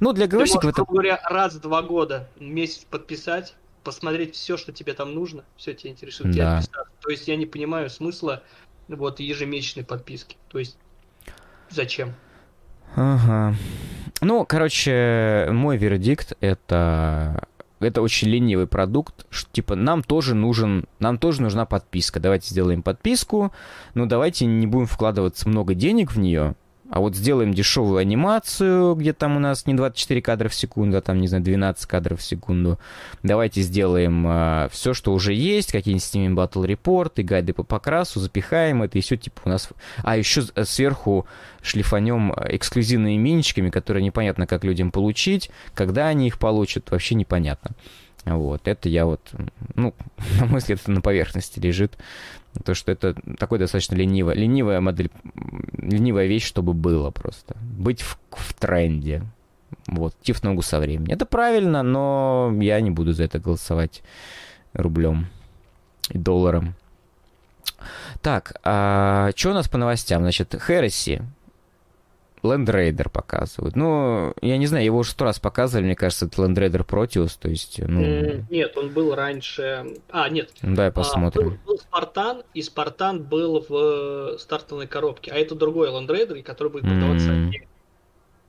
Ну, 0.01 0.13
для 0.13 0.27
ГВшников 0.27 0.71
это... 0.71 0.85
говоря, 0.85 1.21
раз 1.25 1.55
в 1.55 1.61
два 1.61 1.83
года 1.83 2.29
месяц 2.39 2.85
подписать, 2.89 3.55
посмотреть 3.83 4.37
все, 4.37 4.57
что 4.57 4.71
тебе 4.71 4.93
там 4.93 5.15
нужно, 5.15 5.45
все 5.57 5.75
тебе 5.75 5.91
интересует, 5.91 6.37
Да. 6.37 6.63
То 7.01 7.11
есть 7.11 7.27
я 7.27 7.37
не 7.37 7.47
понимаю 7.47 7.91
смысла 7.91 8.43
вот 8.87 9.19
ежемесячной 9.19 9.85
подписки. 9.85 10.37
То 10.51 10.59
есть 10.59 10.77
зачем? 11.71 12.15
Ага. 12.95 13.57
Ну, 14.21 14.45
короче, 14.45 15.49
мой 15.51 15.77
вердикт 15.77 16.35
это 16.41 17.49
это 17.81 18.03
очень 18.03 18.29
ленивый 18.29 18.66
продукт. 18.66 19.26
ш- 19.31 19.47
Типа, 19.53 19.74
нам 19.74 20.03
тоже 20.03 20.35
нужен, 20.35 20.87
нам 20.99 21.18
тоже 21.18 21.43
нужна 21.43 21.64
подписка. 21.66 22.20
Давайте 22.20 22.51
сделаем 22.51 22.83
подписку. 22.83 23.53
Но 23.95 24.07
давайте 24.07 24.47
не 24.47 24.66
будем 24.66 24.87
вкладываться 24.87 25.49
много 25.49 25.74
денег 25.74 26.12
в 26.12 26.18
нее. 26.18 26.55
А 26.91 27.01
вот 27.01 27.14
сделаем 27.14 27.53
дешевую 27.53 27.99
анимацию, 27.99 28.95
где 28.95 29.12
там 29.12 29.36
у 29.36 29.41
нас 29.41 29.66
не 29.66 29.74
24 29.74 30.22
кадра 30.22 30.49
в 30.49 30.55
секунду, 30.55 30.97
а 30.97 31.01
там, 31.01 31.20
не 31.20 31.28
знаю, 31.28 31.45
12 31.45 31.86
кадров 31.86 32.20
в 32.20 32.22
секунду. 32.22 32.78
Давайте 33.22 33.61
сделаем 33.61 34.68
все, 34.70 34.95
что 34.95 35.12
уже 35.12 35.34
есть, 35.34 35.70
какие-нибудь 35.70 36.05
снимем 36.05 36.34
батл 36.34 36.64
репорты, 36.64 37.22
гайды 37.22 37.53
по 37.53 37.62
покрасу, 37.62 38.20
запихаем 38.20 38.82
это, 38.82 38.99
и 38.99 39.03
все 39.03 39.16
типа 39.16 39.43
у 39.45 39.49
нас... 39.51 39.68
А 40.03 40.16
еще 40.16 40.43
сверху 40.64 41.26
шлифанем 41.62 42.32
э, 42.32 42.57
эксклюзивными 42.57 43.16
миничками, 43.16 43.70
которые 43.70 44.03
непонятно, 44.03 44.47
как 44.47 44.64
людям 44.64 44.91
получить, 44.91 45.51
когда 45.74 46.09
они 46.09 46.26
их 46.26 46.39
получат, 46.39 46.91
вообще 46.91 47.14
непонятно. 47.14 47.72
Вот, 48.24 48.66
это 48.66 48.89
я 48.89 49.07
вот, 49.07 49.20
ну, 49.74 49.95
на 50.41 50.47
мой 50.47 50.59
взгляд, 50.61 50.80
это 50.80 50.91
на 50.91 51.01
поверхности 51.01 51.59
лежит. 51.59 51.97
То, 52.65 52.75
что 52.75 52.93
это 52.93 53.15
такой 53.39 53.59
достаточно 53.59 53.95
ленивая, 53.95 54.35
ленивая 54.35 54.81
модель, 54.81 55.11
ленивая 55.77 56.27
вещь, 56.27 56.45
чтобы 56.45 56.73
было 56.75 57.11
просто. 57.11 57.57
Быть 57.79 58.03
в, 58.03 58.19
в 58.31 58.55
тренде. 58.55 59.23
Вот, 59.87 60.15
идти 60.23 60.33
в 60.33 60.43
ногу 60.43 60.63
со 60.63 60.81
временем. 60.81 61.13
Это 61.13 61.27
правильно, 61.27 61.83
но 61.83 62.55
я 62.61 62.81
не 62.81 62.91
буду 62.91 63.13
за 63.13 63.25
это 63.25 63.39
голосовать 63.39 64.03
рублем 64.73 65.27
и 66.11 66.19
долларом. 66.19 66.75
Так, 68.23 68.57
а 68.65 69.31
что 69.37 69.51
у 69.51 69.55
нас 69.55 69.69
по 69.69 69.79
новостям? 69.79 70.23
Значит, 70.23 70.55
Хереси. 70.61 71.23
Land 72.43 72.66
Raider 72.66 73.09
показывают. 73.11 73.76
Ну, 73.76 74.32
я 74.41 74.57
не 74.59 74.66
знаю, 74.66 74.84
его 74.84 74.99
уже 74.99 75.11
сто 75.11 75.24
раз 75.24 75.39
показывали, 75.41 75.86
мне 75.86 75.97
кажется, 75.97 76.26
это 76.26 76.43
Land 76.43 76.55
Raider 76.55 76.86
Proteus, 76.86 77.36
то 77.41 77.49
есть, 77.49 77.80
ну, 77.86 78.45
Нет, 78.51 78.76
он 78.76 78.91
был 78.91 79.14
раньше... 79.14 79.97
А, 80.11 80.28
нет. 80.28 80.51
ну, 80.62 80.74
давай 80.74 80.89
А, 80.91 80.93
посмотрим. 80.93 81.51
был, 81.51 81.57
был 81.66 81.78
Спартан, 81.78 82.43
и 82.55 82.62
Спартан 82.62 83.22
был 83.22 83.64
в 83.68 84.34
э, 84.34 84.39
стартовой 84.39 84.86
коробке. 84.86 85.30
А 85.32 85.36
это 85.36 85.55
другой 85.55 85.89
Land 85.89 86.09
Raider, 86.09 86.43
который 86.43 86.72
будет 86.72 86.84
продаваться 86.84 87.30
отдельно. 87.30 87.66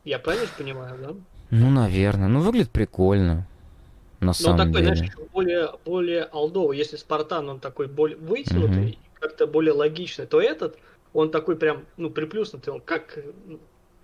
Я 0.05 0.19
правильно 0.19 0.47
понимаю, 0.57 0.95
да? 1.01 1.09
Ну, 1.51 1.69
наверное. 1.69 2.27
Ну, 2.27 2.41
выглядит 2.41 2.69
прикольно. 2.71 3.47
На 4.19 4.27
Но 4.27 4.33
самом 4.33 4.57
такой, 4.57 4.81
деле. 4.83 4.95
знаешь, 4.95 5.13
более, 5.33 5.69
более 5.85 6.23
алдовый. 6.23 6.77
Если 6.77 6.97
Спартан, 6.97 7.49
он 7.49 7.59
такой 7.59 7.87
более 7.87 8.17
вытянутый, 8.17 8.91
и 8.91 8.99
как-то 9.19 9.47
более 9.47 9.73
логичный, 9.73 10.25
то 10.25 10.41
этот, 10.41 10.77
он 11.13 11.31
такой 11.31 11.55
прям, 11.55 11.85
ну, 11.97 12.09
приплюснутый, 12.09 12.73
он 12.73 12.81
как, 12.81 13.17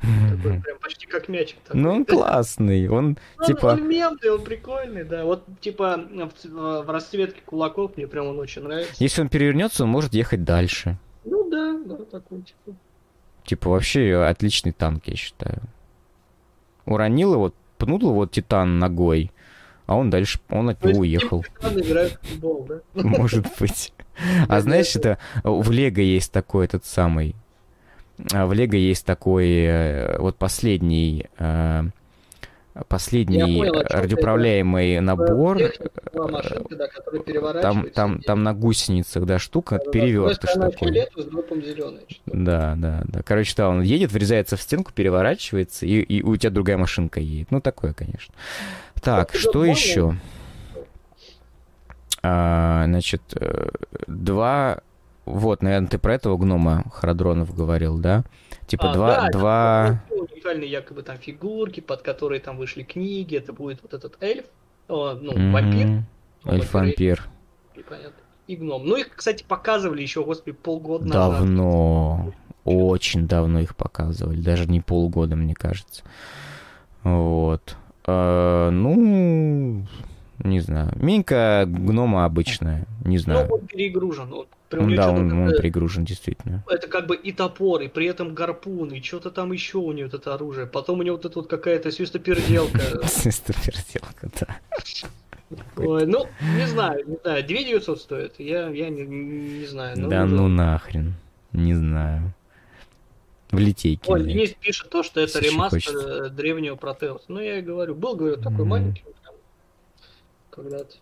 такой 0.01 0.61
прям 0.61 0.79
почти 0.79 1.07
как 1.07 1.27
мячик. 1.29 1.57
такой. 1.63 1.81
Ну, 1.81 1.91
он 1.91 2.05
классный. 2.05 2.87
Он, 2.87 3.17
типа... 3.45 3.67
Он 3.67 3.87
мемный, 3.87 4.29
он 4.31 4.43
прикольный, 4.43 5.03
да. 5.03 5.25
Вот, 5.25 5.43
типа, 5.61 5.97
в, 5.97 6.31
ц- 6.41 6.49
в 6.49 6.89
расцветке 6.89 7.41
кулаков 7.45 7.97
мне 7.97 8.07
прям 8.07 8.27
он 8.27 8.39
очень 8.39 8.63
нравится. 8.63 8.93
Если 8.99 9.21
он 9.21 9.29
перевернется, 9.29 9.83
он 9.83 9.89
может 9.89 10.13
ехать 10.13 10.43
дальше. 10.43 10.97
Ну 11.23 11.49
да, 11.49 11.77
да, 11.85 12.03
такой, 12.05 12.41
типа. 12.41 12.77
Типа, 13.45 13.69
вообще 13.69 14.15
отличный 14.27 14.71
танк, 14.71 15.03
я 15.07 15.15
считаю. 15.15 15.61
Уронил 16.85 17.33
его, 17.33 17.53
пнул 17.77 17.99
его 17.99 18.25
Титан 18.25 18.79
ногой, 18.79 19.31
а 19.85 19.95
он 19.95 20.09
дальше, 20.09 20.39
он 20.49 20.69
от 20.69 20.79
То 20.79 20.89
него 20.89 21.01
уехал. 21.01 21.43
Титан 21.61 21.79
играет 21.79 22.19
в 22.21 22.27
футбол, 22.27 22.67
да? 22.67 22.79
Может 22.93 23.45
быть. 23.59 23.93
А 24.47 24.61
знаешь, 24.61 24.95
это 24.95 25.17
в 25.43 25.71
Лего 25.71 25.99
есть 25.99 26.31
такой 26.31 26.63
этот 26.63 26.85
самый. 26.85 27.35
А, 28.33 28.45
В 28.45 28.53
Лего 28.53 28.75
есть 28.75 29.05
такой 29.05 29.47
э, 29.49 30.17
вот 30.19 30.37
последний 30.37 31.27
э, 31.37 31.83
последний 32.87 33.59
понял, 33.59 33.83
радиоуправляемый 33.89 34.99
набор. 34.99 35.57
Техника 35.57 36.01
была 36.13 36.27
машинка, 36.27 36.75
да, 36.75 37.61
Там, 37.61 37.89
там, 37.89 38.21
там 38.21 38.43
на 38.43 38.53
гусеницах, 38.53 39.25
да, 39.25 39.39
штука, 39.39 39.79
С 39.79 39.87
одной 39.87 40.35
стороны 40.35 40.71
такой. 40.71 40.87
фиолетовый, 40.87 41.23
с 41.23 41.65
зеленый. 41.65 42.21
Да, 42.25 42.75
да, 42.77 43.03
да. 43.05 43.21
Короче, 43.23 43.53
да, 43.55 43.69
он 43.69 43.81
едет, 43.81 44.11
врезается 44.11 44.57
в 44.57 44.61
стенку, 44.61 44.91
переворачивается, 44.93 45.85
и, 45.85 46.01
и 46.01 46.21
у 46.21 46.35
тебя 46.35 46.49
другая 46.49 46.77
машинка 46.77 47.19
едет. 47.19 47.51
Ну, 47.51 47.61
такое, 47.61 47.93
конечно. 47.93 48.33
Так, 49.01 49.31
Вот 49.31 49.39
что 49.39 49.63
еще? 49.63 50.17
А, 52.21 52.85
значит, 52.85 53.21
э, 53.35 53.69
два... 54.07 54.79
Вот, 55.25 55.61
наверное, 55.63 55.89
ты 55.89 55.97
про 55.97 56.13
этого 56.15 56.37
гнома 56.37 56.83
Харадронов 56.93 57.53
говорил, 57.55 57.97
да? 57.97 58.23
Типа 58.67 58.91
А, 58.91 58.93
два... 58.93 59.15
да, 59.21 59.29
два... 59.31 60.03
уникальные 60.11 60.69
якобы 60.69 61.01
там 61.01 61.17
фигурки, 61.17 61.79
под 61.79 62.01
которые 62.03 62.39
там 62.41 62.57
вышли 62.57 62.83
книги. 62.83 63.35
Это 63.35 63.51
будет 63.53 63.81
вот 63.81 63.93
этот 63.93 64.17
эльф, 64.21 64.45
о, 64.87 65.13
ну, 65.13 65.31
вампир, 65.51 65.87
Мгм. 65.87 66.05
ну, 66.43 66.51
Эльф-вампир. 66.53 67.21
и 67.75 67.81
понятно, 67.81 68.11
и 68.47 68.55
гном. 68.55 68.85
Ну, 68.85 68.97
их, 68.97 69.09
кстати, 69.15 69.43
показывали 69.47 70.01
еще, 70.03 70.23
господи, 70.23 70.51
полгода 70.55 71.05
назад. 71.05 71.39
Давно. 71.39 72.31
Очень 72.63 73.27
давно 73.27 73.59
их 73.59 73.75
показывали. 73.75 74.39
Даже 74.41 74.67
не 74.67 74.81
полгода, 74.81 75.35
мне 75.35 75.53
кажется. 75.55 76.03
Вот. 77.03 77.75
А, 78.07 78.69
ну, 78.71 79.85
не 80.43 80.59
знаю. 80.59 80.91
Минька 80.95 81.65
гнома 81.67 82.25
обычная. 82.25 82.85
Не 83.03 83.17
Ну, 83.17 83.21
знаю. 83.23 83.51
он 83.51 83.61
перегружен. 83.67 84.31
Он, 84.33 84.45
него 84.71 84.95
да, 84.95 85.11
он, 85.11 85.31
он 85.31 85.55
пригружен, 85.55 86.05
действительно. 86.05 86.63
Это 86.67 86.87
как 86.87 87.07
бы 87.07 87.15
и 87.15 87.31
топор, 87.31 87.81
и 87.81 87.87
при 87.87 88.07
этом 88.07 88.33
гарпун, 88.33 88.89
и 88.93 89.01
что-то 89.01 89.31
там 89.31 89.51
еще 89.51 89.77
у 89.77 89.91
него 89.91 90.09
вот 90.11 90.19
это 90.19 90.33
оружие. 90.33 90.65
Потом 90.67 90.99
у 90.99 91.03
него 91.03 91.15
вот 91.17 91.25
эта 91.25 91.39
вот 91.39 91.47
какая-то 91.47 91.91
свистоперделка. 91.91 92.79
Сестрперделка, 93.07 94.29
да. 94.39 94.57
Ой, 95.77 96.05
Ну, 96.07 96.25
не 96.57 96.67
знаю, 96.67 97.07
не 97.07 97.17
знаю. 97.23 97.43
2 97.47 97.57
900 97.63 98.01
стоит. 98.01 98.33
Я, 98.39 98.67
я 98.69 98.89
не, 98.89 99.03
не 99.05 99.65
знаю. 99.67 99.95
Ну, 99.99 100.09
Да 100.09 100.23
уже- 100.23 100.35
ну 100.35 100.47
нахрен. 100.47 101.13
Не 101.53 101.73
знаю. 101.75 102.33
В 103.51 103.59
литейке. 103.59 104.01
Ой. 104.11 104.23
Денис 104.23 104.53
пишет 104.59 104.89
то, 104.89 105.03
что 105.03 105.21
это 105.21 105.39
ремастер 105.39 105.93
хочется. 105.93 106.25
э, 106.25 106.29
древнего 106.29 106.75
Протеуса. 106.75 107.25
Ну, 107.27 107.39
я 107.39 107.59
и 107.59 107.61
говорю, 107.61 107.93
был, 107.95 108.15
говорю, 108.15 108.37
такой 108.37 108.51
Мгм. 108.61 108.67
маленький. 108.67 109.03
Когда-то. 110.49 110.95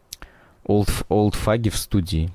Олд, 0.66 0.90
олдфаги 1.10 1.70
в 1.70 1.78
студии. 1.78 2.30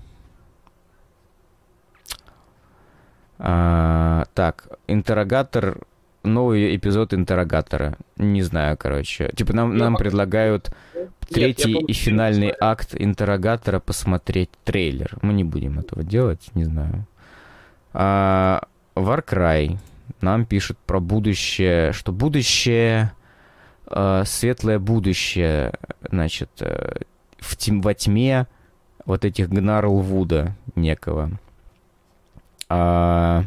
А, 3.39 4.25
так, 4.35 4.69
интеррогатор, 4.87 5.79
новый 6.25 6.77
эпизод 6.77 7.15
интеррогатора. 7.15 7.97
Не 8.17 8.43
знаю, 8.43 8.77
короче. 8.77 9.31
Типа 9.37 9.55
нам, 9.55 9.77
нам 9.77 9.97
предлагают 9.97 10.71
третий 11.29 11.79
и 11.79 11.93
финальный 11.93 12.53
акт 12.59 12.95
интеррогатора 12.95 13.81
посмотреть 13.81 14.51
трейлер. 14.65 15.17
Мы 15.23 15.33
не 15.33 15.45
будем 15.45 15.79
этого 15.79 16.03
делать, 16.03 16.51
не 16.55 16.65
знаю. 16.65 17.07
А, 17.93 18.63
Warcry 18.95 19.79
нам 20.21 20.45
пишет 20.45 20.79
про 20.79 21.01
будущее, 21.01 21.93
что 21.93 22.13
будущее, 22.13 23.13
э, 23.91 24.23
светлое 24.27 24.79
будущее, 24.79 25.75
значит, 26.11 26.51
э, 26.61 27.01
в 27.39 27.57
тем, 27.57 27.81
во 27.81 27.95
тьме 27.95 28.47
вот 29.05 29.25
этих 29.25 29.49
Гнарлвуда 29.49 30.57
некого. 30.75 31.31
А, 32.69 33.45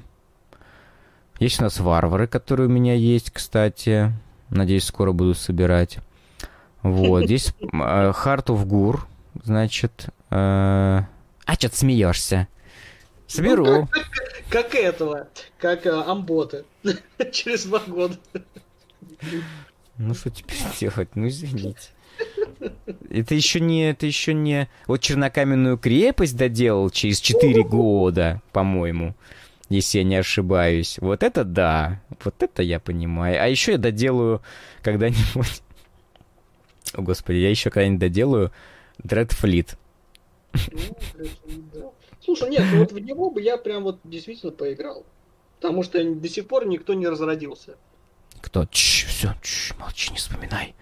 есть 1.39 1.59
у 1.59 1.63
нас 1.63 1.79
варвары, 1.79 2.27
которые 2.27 2.67
у 2.67 2.71
меня 2.71 2.93
есть, 2.95 3.31
кстати. 3.31 4.11
Надеюсь, 4.49 4.83
скоро 4.85 5.11
буду 5.11 5.33
собирать. 5.33 5.99
Вот, 6.83 7.25
здесь 7.25 7.53
э, 7.61 7.65
Heart 7.65 8.45
of 8.47 8.65
Gur, 8.65 8.99
значит. 9.43 10.07
э, 10.29 10.35
А 10.35 11.53
что 11.53 11.69
ты 11.69 11.75
смеешься? 11.77 12.47
Соберу. 13.27 13.65
Ну, 13.65 13.87
как, 13.87 14.09
как 14.49 14.75
этого, 14.75 15.27
как 15.59 15.85
э, 15.85 15.91
амботы. 15.91 16.65
Через 17.31 17.65
два 17.65 17.79
года. 17.79 18.17
Ну 19.97 20.13
что 20.15 20.31
теперь 20.31 20.57
делать? 20.79 21.09
Ну 21.15 21.27
извините. 21.27 21.89
Это 23.09 23.35
еще 23.35 23.59
не, 23.59 23.89
это 23.89 24.05
еще 24.05 24.33
не... 24.33 24.69
Вот 24.87 25.01
чернокаменную 25.01 25.77
крепость 25.77 26.37
доделал 26.37 26.89
через 26.89 27.19
4 27.19 27.63
года, 27.63 28.41
по-моему, 28.51 29.15
если 29.69 29.99
я 29.99 30.03
не 30.03 30.15
ошибаюсь. 30.15 30.97
Вот 30.99 31.23
это 31.23 31.43
да, 31.43 32.01
вот 32.23 32.41
это 32.43 32.61
я 32.61 32.79
понимаю. 32.79 33.41
А 33.41 33.47
еще 33.47 33.73
я 33.73 33.77
доделаю 33.77 34.41
когда-нибудь... 34.81 35.61
О, 36.93 37.01
господи, 37.01 37.37
я 37.37 37.49
еще 37.49 37.69
когда-нибудь 37.69 37.99
доделаю 37.99 38.51
Dreadfleet. 39.03 39.77
Да. 40.53 41.91
Слушай, 42.19 42.49
нет, 42.49 42.63
ну 42.71 42.79
вот 42.79 42.91
в 42.91 42.99
него 42.99 43.31
бы 43.31 43.41
я 43.41 43.57
прям 43.57 43.83
вот 43.83 43.99
действительно 44.03 44.51
поиграл. 44.51 45.05
Потому 45.59 45.83
что 45.83 46.03
до 46.03 46.29
сих 46.29 46.47
пор 46.47 46.67
никто 46.67 46.93
не 46.93 47.07
разродился. 47.07 47.75
Кто? 48.41 48.65
Чш, 48.65 49.05
все, 49.05 49.33
чш, 49.41 49.75
молчи, 49.79 50.11
не 50.11 50.17
вспоминай. 50.17 50.75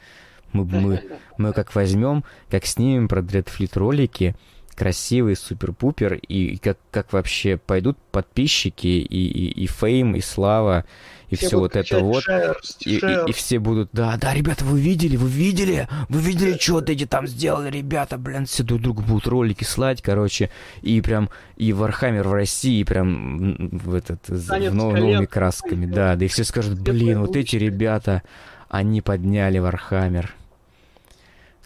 Мы, 0.53 0.65
мы, 0.65 1.03
мы 1.37 1.53
как 1.53 1.75
возьмем, 1.75 2.23
как 2.49 2.65
снимем 2.65 3.07
про 3.07 3.21
Dreadfleet 3.21 3.71
ролики, 3.75 4.35
красивый, 4.79 5.35
супер-пупер, 5.35 6.13
и 6.13 6.55
как, 6.57 6.77
как 6.89 7.11
вообще 7.11 7.57
пойдут 7.57 7.97
подписчики, 8.11 8.87
и, 8.87 9.27
и, 9.27 9.63
и 9.63 9.67
fame, 9.67 10.15
и 10.15 10.21
слава, 10.21 10.85
и 11.29 11.35
все, 11.35 11.47
все 11.47 11.59
вот 11.59 11.75
это 11.75 11.99
вот. 11.99 12.23
Шерсть, 12.23 12.87
и, 12.87 12.97
шерсть. 12.97 13.27
И, 13.27 13.29
и 13.29 13.33
все 13.33 13.59
будут, 13.59 13.89
да, 13.91 14.15
да, 14.15 14.33
ребята, 14.33 14.63
вы 14.63 14.79
видели, 14.79 15.17
вы 15.17 15.29
видели, 15.29 15.89
вы 16.07 16.21
видели, 16.21 16.57
что 16.57 16.75
вот 16.75 16.89
эти 16.89 17.05
там 17.05 17.27
сделали, 17.27 17.69
ребята, 17.69 18.17
блин, 18.17 18.45
все 18.45 18.63
друг 18.63 18.81
другу 18.81 19.01
будут 19.01 19.27
ролики 19.27 19.65
слать, 19.65 20.01
короче, 20.01 20.49
и 20.81 21.01
прям, 21.01 21.29
и 21.57 21.73
Warhammer 21.73 22.25
в 22.25 22.33
России 22.33 22.81
прям 22.83 23.69
в 23.71 23.93
этот, 23.93 24.29
в 24.29 24.49
нов, 24.73 24.93
новыми 24.93 25.25
красками, 25.25 25.87
да, 25.87 26.15
да, 26.15 26.23
и 26.23 26.29
все 26.29 26.45
скажут, 26.45 26.79
блин, 26.79 27.19
вот 27.19 27.35
эти 27.35 27.57
ребята, 27.57 28.23
они 28.69 29.01
подняли 29.01 29.59
Warhammer. 29.59 30.33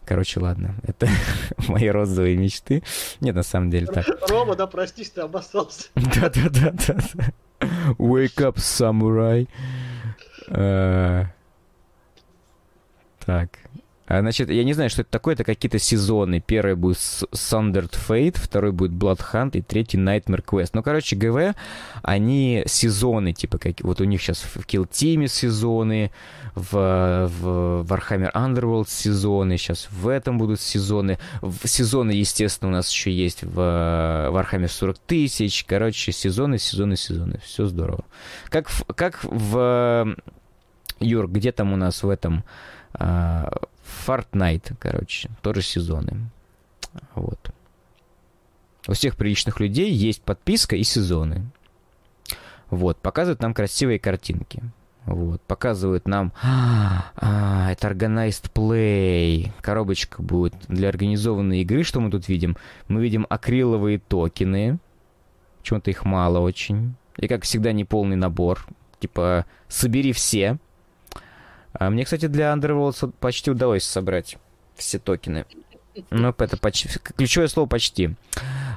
Короче, 0.05 0.39
ладно, 0.39 0.75
это 0.83 1.07
мои 1.67 1.87
розовые 1.87 2.35
мечты. 2.35 2.83
Нет, 3.21 3.35
на 3.35 3.43
самом 3.43 3.69
деле 3.69 3.87
так. 3.87 4.05
Рома, 4.29 4.55
да 4.55 4.67
простись, 4.67 5.11
ты 5.11 5.21
обоссался. 5.21 5.87
Да-да-да. 5.95 6.97
Wake 7.97 8.39
up, 8.39 8.57
samurai. 8.57 9.47
Uh, 10.49 11.25
так. 13.25 13.62
А, 14.05 14.19
значит, 14.19 14.49
я 14.49 14.63
не 14.65 14.73
знаю, 14.73 14.89
что 14.89 15.01
это 15.01 15.11
такое, 15.11 15.33
это 15.33 15.45
какие-то 15.45 15.79
сезоны. 15.79 16.41
Первый 16.41 16.75
будет 16.75 16.97
Sundered 16.97 17.95
Fate, 18.07 18.37
второй 18.37 18.73
будет 18.73 18.91
Blood 18.91 19.21
Hunt 19.31 19.51
и 19.53 19.61
третий 19.61 19.97
Nightmare 19.97 20.43
Quest. 20.43 20.71
Ну, 20.73 20.83
короче, 20.83 21.15
ГВ, 21.15 21.55
они 22.01 22.63
сезоны, 22.65 23.31
типа, 23.31 23.57
как, 23.57 23.79
вот 23.81 24.01
у 24.01 24.03
них 24.03 24.21
сейчас 24.21 24.41
в 24.41 24.57
Kill 24.57 24.89
Team 24.89 25.27
сезоны, 25.27 26.11
в, 26.53 26.71
в 26.71 27.85
Warhammer 27.89 28.31
Underworld 28.33 28.89
сезоны, 28.89 29.57
сейчас 29.57 29.87
в 29.89 30.09
этом 30.09 30.37
будут 30.37 30.59
сезоны. 30.59 31.17
В, 31.41 31.65
сезоны, 31.65 32.11
естественно, 32.11 32.69
у 32.71 32.73
нас 32.73 32.91
еще 32.91 33.11
есть 33.11 33.43
в 33.43 33.57
Warhammer 33.57 34.67
40 34.67 34.97
тысяч. 34.99 35.63
Короче, 35.63 36.11
сезоны, 36.11 36.57
сезоны, 36.57 36.97
сезоны. 36.97 37.39
Все 37.43 37.67
здорово. 37.67 38.03
Как 38.49 38.67
в, 38.67 38.83
как 38.93 39.23
в 39.23 40.15
Юр, 40.99 41.27
где 41.29 41.53
там 41.53 41.71
у 41.71 41.77
нас 41.77 42.03
в 42.03 42.09
этом 42.09 42.43
а, 42.93 43.49
Fortnite, 44.07 44.75
короче, 44.79 45.29
тоже 45.41 45.61
сезоны. 45.61 46.29
Вот. 47.15 47.51
У 48.87 48.93
всех 48.93 49.15
приличных 49.15 49.59
людей 49.59 49.91
есть 49.91 50.21
подписка 50.21 50.75
и 50.75 50.83
сезоны. 50.83 51.45
Вот, 52.69 52.97
показывают 52.97 53.41
нам 53.41 53.53
красивые 53.53 53.99
картинки. 53.99 54.61
Вот, 55.05 55.41
показывают 55.41 56.07
нам, 56.07 56.31
а, 56.41 57.69
это 57.71 57.89
Organized 57.89 58.51
Play, 58.53 59.51
коробочка 59.61 60.21
будет 60.21 60.55
для 60.67 60.89
организованной 60.89 61.61
игры, 61.61 61.83
что 61.83 61.99
мы 61.99 62.09
тут 62.09 62.29
видим? 62.29 62.57
Мы 62.87 63.01
видим 63.01 63.25
акриловые 63.29 63.99
токены, 63.99 64.79
почему-то 65.59 65.91
их 65.91 66.05
мало 66.05 66.39
очень, 66.39 66.95
и, 67.17 67.27
как 67.27 67.43
всегда, 67.43 67.73
неполный 67.73 68.15
набор, 68.15 68.65
типа, 68.99 69.45
собери 69.67 70.13
все, 70.13 70.57
а 71.73 71.89
мне, 71.89 72.05
кстати, 72.05 72.27
для 72.27 72.53
Underworld 72.53 73.13
почти 73.19 73.51
удалось 73.51 73.83
собрать 73.83 74.37
все 74.75 74.99
токены. 74.99 75.45
Ну, 76.09 76.33
это 76.37 76.57
почти... 76.57 76.89
Ключевое 76.99 77.47
слово 77.47 77.67
«почти». 77.67 78.15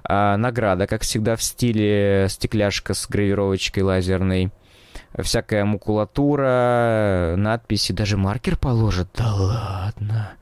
А, 0.05 0.37
награда, 0.37 0.87
как 0.87 1.03
всегда, 1.03 1.37
в 1.37 1.43
стиле 1.43 2.27
стекляшка 2.29 2.95
с 2.95 3.09
гравировочкой 3.09 3.83
лазерной. 3.83 4.51
Всякая 5.19 5.65
макулатура, 5.65 7.35
надписи, 7.37 7.93
даже 7.93 8.17
маркер 8.17 8.57
положат. 8.57 9.09
Да 9.17 9.35
ладно. 9.35 10.33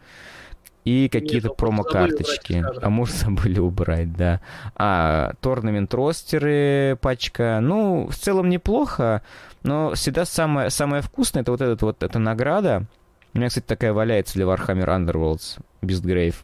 И 0.85 1.09
какие-то 1.09 1.51
промо-карточки. 1.51 2.63
А 2.83 2.91
может, 2.91 3.17
забыли 3.17 3.59
убрать, 3.59 4.13
да. 4.13 4.41
А, 4.75 5.33
торнамент 5.41 5.95
ростеры, 5.95 6.99
пачка. 7.01 7.61
Ну, 7.63 8.09
в 8.09 8.17
целом 8.17 8.51
неплохо. 8.51 9.23
Но 9.65 9.95
всегда 9.95 10.25
самое, 10.25 10.71
самое 10.71 11.03
вкусное 11.03 11.43
это 11.43 11.51
вот 11.51 11.61
этот 11.61 11.83
вот 11.83 12.03
эта 12.03 12.19
награда. 12.19 12.85
У 13.33 13.39
меня, 13.39 13.49
кстати, 13.49 13.65
такая 13.65 13.93
валяется 13.93 14.35
для 14.35 14.45
Warhammer 14.45 14.87
Underworlds 14.87 15.59
Beastgrave. 15.83 16.37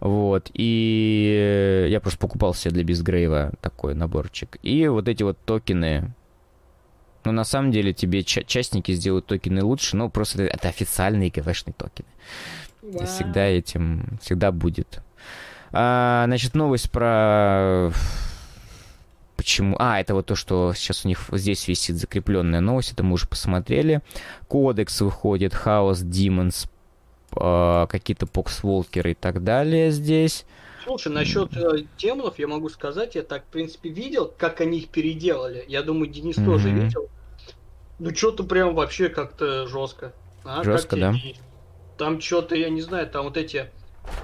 Вот, 0.00 0.50
и 0.54 1.86
я 1.90 2.00
просто 2.00 2.18
покупал 2.18 2.54
себе 2.54 2.72
для 2.72 2.84
Бизгрейва 2.84 3.52
такой 3.60 3.94
наборчик. 3.94 4.58
И 4.62 4.88
вот 4.88 5.08
эти 5.08 5.22
вот 5.22 5.38
токены, 5.44 6.14
ну, 7.24 7.32
на 7.32 7.44
самом 7.44 7.70
деле, 7.70 7.92
тебе 7.92 8.22
ча- 8.22 8.42
частники 8.42 8.92
сделают 8.92 9.26
токены 9.26 9.62
лучше, 9.62 9.96
но 9.96 10.08
просто 10.08 10.42
это, 10.42 10.54
это 10.56 10.68
официальные 10.68 11.30
ГВшные 11.30 11.74
токены. 11.74 12.08
Wow. 12.82 13.06
Всегда 13.06 13.44
этим, 13.44 14.18
всегда 14.22 14.52
будет. 14.52 15.02
А, 15.70 16.24
значит, 16.26 16.54
новость 16.54 16.90
про 16.90 17.92
Почему? 19.40 19.74
А, 19.78 19.98
это 19.98 20.12
вот 20.12 20.26
то, 20.26 20.34
что 20.34 20.74
сейчас 20.74 21.06
у 21.06 21.08
них 21.08 21.30
здесь 21.32 21.66
висит 21.66 21.96
закрепленная 21.96 22.60
новость, 22.60 22.92
это 22.92 23.02
мы 23.02 23.14
уже 23.14 23.26
посмотрели. 23.26 24.02
Кодекс 24.48 25.00
выходит, 25.00 25.54
Хаос, 25.54 26.02
Demons, 26.02 26.68
э, 27.34 27.86
какие-то 27.88 28.26
поксволкеры 28.26 29.12
и 29.12 29.14
так 29.14 29.42
далее 29.42 29.92
здесь. 29.92 30.44
Слушай, 30.84 31.10
насчет 31.10 31.56
э, 31.56 31.86
демонов 31.96 32.38
я 32.38 32.48
могу 32.48 32.68
сказать, 32.68 33.14
я 33.14 33.22
так, 33.22 33.44
в 33.44 33.46
принципе, 33.46 33.88
видел, 33.88 34.30
как 34.36 34.60
они 34.60 34.80
их 34.80 34.90
переделали. 34.90 35.64
Я 35.68 35.82
думаю, 35.82 36.10
Денис 36.10 36.36
mm-hmm. 36.36 36.44
тоже 36.44 36.68
видел. 36.68 37.08
Ну, 37.98 38.14
что-то 38.14 38.44
прям 38.44 38.74
вообще 38.74 39.08
как-то 39.08 39.66
жестко. 39.66 40.12
А, 40.44 40.62
жестко, 40.62 40.96
да? 40.96 41.14
Там 41.96 42.20
что-то, 42.20 42.56
я 42.56 42.68
не 42.68 42.82
знаю, 42.82 43.08
там 43.08 43.24
вот 43.24 43.38
эти 43.38 43.70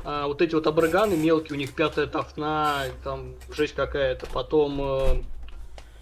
а, 0.04 0.26
вот 0.26 0.42
эти 0.42 0.54
вот 0.54 0.66
абраганы 0.66 1.16
мелкие, 1.16 1.54
у 1.54 1.58
них 1.58 1.74
пятая 1.74 2.06
тафна, 2.06 2.84
там 3.02 3.34
жесть 3.50 3.74
какая-то. 3.74 4.26
Потом 4.26 4.80
э, 4.80 5.22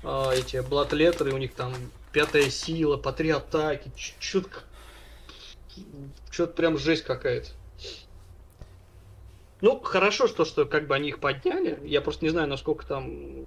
э, 0.03 0.31
эти 0.37 0.61
блатлетеры, 0.61 1.33
у 1.33 1.39
них 1.39 1.55
там 1.55 1.73
пятая 2.13 2.51
сила, 2.51 2.97
по 2.97 3.13
три 3.13 3.31
атаки. 3.31 3.91
Что-то 4.19 4.63
прям 6.53 6.79
жесть 6.79 7.05
какая-то. 7.05 7.49
Ну, 9.61 9.81
хорошо, 9.81 10.29
что, 10.29 10.45
что 10.45 10.67
как 10.67 10.87
бы 10.87 10.95
они 10.95 11.09
их 11.09 11.19
подняли. 11.21 11.81
Я 11.85 12.01
просто 12.01 12.25
не 12.25 12.31
знаю, 12.31 12.49
насколько 12.49 12.87
там 12.87 13.47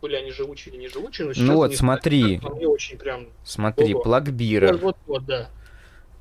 были 0.00 0.16
они 0.16 0.32
живучие 0.32 0.74
или 0.74 0.80
не 0.80 0.88
живучие. 0.88 1.28
Но 1.28 1.34
ну 1.36 1.54
вот, 1.56 1.74
смотри. 1.74 2.38
Знаю, 2.38 2.70
очень 2.70 2.98
прям... 2.98 3.28
Смотри, 3.44 3.94
плагбирер. 3.94 4.72
Вот, 4.72 4.82
вот, 4.82 4.96
вот, 5.06 5.24
да. 5.26 5.50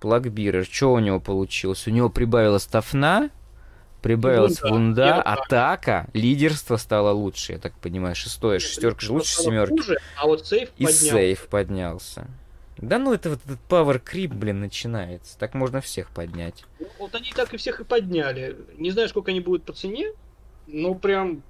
Плагбирер, 0.01 0.65
что 0.65 0.93
у 0.93 0.99
него 0.99 1.19
получилось? 1.19 1.87
У 1.87 1.91
него 1.91 2.09
прибавилась 2.09 2.65
тафна, 2.65 3.29
прибавилась 4.01 4.61
вунда, 4.61 4.73
вунда 4.73 5.21
атака, 5.21 6.07
лидерство 6.13 6.77
стало 6.77 7.11
лучше, 7.11 7.53
я 7.53 7.59
так 7.59 7.73
понимаю, 7.73 8.15
шестое, 8.15 8.59
шестерка 8.59 9.01
же 9.01 9.13
лучше 9.13 9.35
семерки. 9.35 9.77
Хуже, 9.77 9.97
а 10.17 10.27
вот 10.27 10.45
сейф 10.45 10.69
И 10.77 10.85
поднялся. 10.85 11.05
сейф 11.05 11.47
поднялся. 11.47 12.27
Да 12.77 12.97
ну 12.97 13.13
это 13.13 13.29
вот 13.29 13.39
этот 13.45 13.59
power 13.69 14.01
creep, 14.03 14.29
блин, 14.33 14.59
начинается. 14.59 15.37
Так 15.37 15.53
можно 15.53 15.81
всех 15.81 16.09
поднять. 16.09 16.65
Вот 16.97 17.13
они 17.13 17.31
так 17.35 17.53
и 17.53 17.57
всех 17.57 17.79
и 17.79 17.83
подняли. 17.83 18.57
Не 18.77 18.89
знаю, 18.89 19.07
сколько 19.07 19.29
они 19.31 19.39
будут 19.39 19.63
по 19.63 19.73
цене, 19.73 20.11
но 20.67 20.95
прям... 20.95 21.43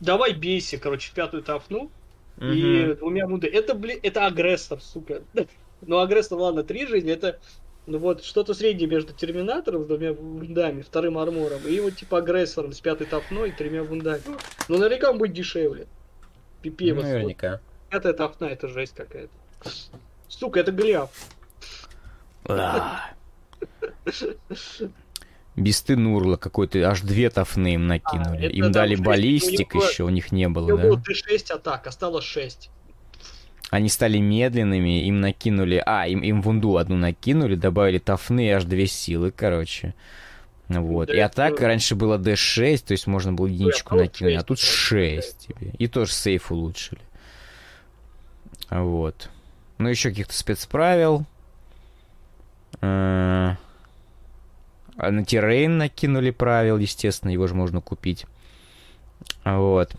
Давай 0.00 0.32
бейся, 0.32 0.78
короче, 0.78 1.12
пятую 1.14 1.42
тафну. 1.42 1.90
Угу. 2.38 2.46
И 2.46 2.94
двумя 2.94 3.26
вунды. 3.26 3.46
Это, 3.46 3.74
блин, 3.74 4.00
это 4.02 4.26
агрессор, 4.26 4.80
сука. 4.80 5.22
Ну, 5.86 5.98
агрессор, 5.98 6.38
ладно, 6.38 6.62
три 6.62 6.86
жизни, 6.86 7.12
это 7.12 7.38
ну 7.86 7.98
вот, 7.98 8.24
что-то 8.24 8.54
среднее 8.54 8.88
между 8.88 9.12
Терминатором 9.12 9.84
с 9.84 9.86
двумя 9.86 10.12
вундами, 10.12 10.82
вторым 10.82 11.18
армором, 11.18 11.60
и 11.66 11.80
вот 11.80 11.96
типа 11.96 12.18
агрессором 12.18 12.72
с 12.72 12.80
пятой 12.80 13.06
тофной 13.06 13.50
и 13.50 13.52
тремя 13.52 13.82
вундами. 13.82 14.22
Ну, 14.68 14.78
наверняка 14.78 15.10
он 15.10 15.18
будет 15.18 15.32
дешевле. 15.32 15.86
Пипе, 16.62 16.94
ну, 16.94 17.02
наверняка. 17.02 17.50
Вот. 17.52 17.60
Пятая 17.90 18.12
тофна, 18.14 18.46
это 18.46 18.68
жесть 18.68 18.94
какая-то. 18.94 19.32
Сука, 20.28 20.60
это 20.60 20.72
Голиаф. 20.72 21.10
Бесты 25.56 25.96
Нурла 25.96 26.36
какой-то, 26.36 26.78
аж 26.80 27.02
две 27.02 27.30
тофны 27.30 27.74
им 27.74 27.86
накинули. 27.86 28.46
А, 28.46 28.50
им 28.50 28.72
дали 28.72 28.96
баллистик 28.96 29.74
еще, 29.74 30.04
у 30.04 30.08
них 30.08 30.32
не 30.32 30.48
было, 30.48 30.68
да? 30.68 30.74
У 30.74 30.78
него 30.78 30.96
было 30.96 31.14
6 31.14 31.50
атак, 31.50 31.86
осталось 31.86 32.24
6 32.24 32.70
они 33.74 33.88
стали 33.88 34.18
медленными, 34.18 35.04
им 35.04 35.20
накинули... 35.20 35.82
А, 35.84 36.06
им, 36.06 36.20
им 36.20 36.42
вунду 36.42 36.76
одну 36.76 36.96
накинули, 36.96 37.56
добавили 37.56 37.98
тафны 37.98 38.52
аж 38.52 38.62
две 38.62 38.86
силы, 38.86 39.32
короче. 39.32 39.94
Вот. 40.68 41.08
Да, 41.08 41.14
и 41.14 41.18
атака 41.18 41.56
это... 41.56 41.66
раньше 41.66 41.96
была 41.96 42.16
D6, 42.16 42.84
то 42.86 42.92
есть 42.92 43.08
можно 43.08 43.32
было 43.32 43.48
единичку 43.48 43.96
накинуть, 43.96 44.36
а 44.36 44.44
тут 44.44 44.60
6 44.60 45.48
тебе. 45.48 45.72
И 45.76 45.88
тоже 45.88 46.12
сейф 46.12 46.52
улучшили. 46.52 47.00
Вот. 48.70 49.28
Ну, 49.78 49.88
еще 49.88 50.10
каких-то 50.10 50.34
спецправил. 50.34 51.26
А, 52.80 53.56
а 54.96 55.10
на 55.10 55.24
террейн 55.24 55.78
накинули 55.78 56.30
правил, 56.30 56.78
естественно, 56.78 57.32
его 57.32 57.48
же 57.48 57.56
можно 57.56 57.80
купить. 57.80 58.24
Вот. 59.44 59.96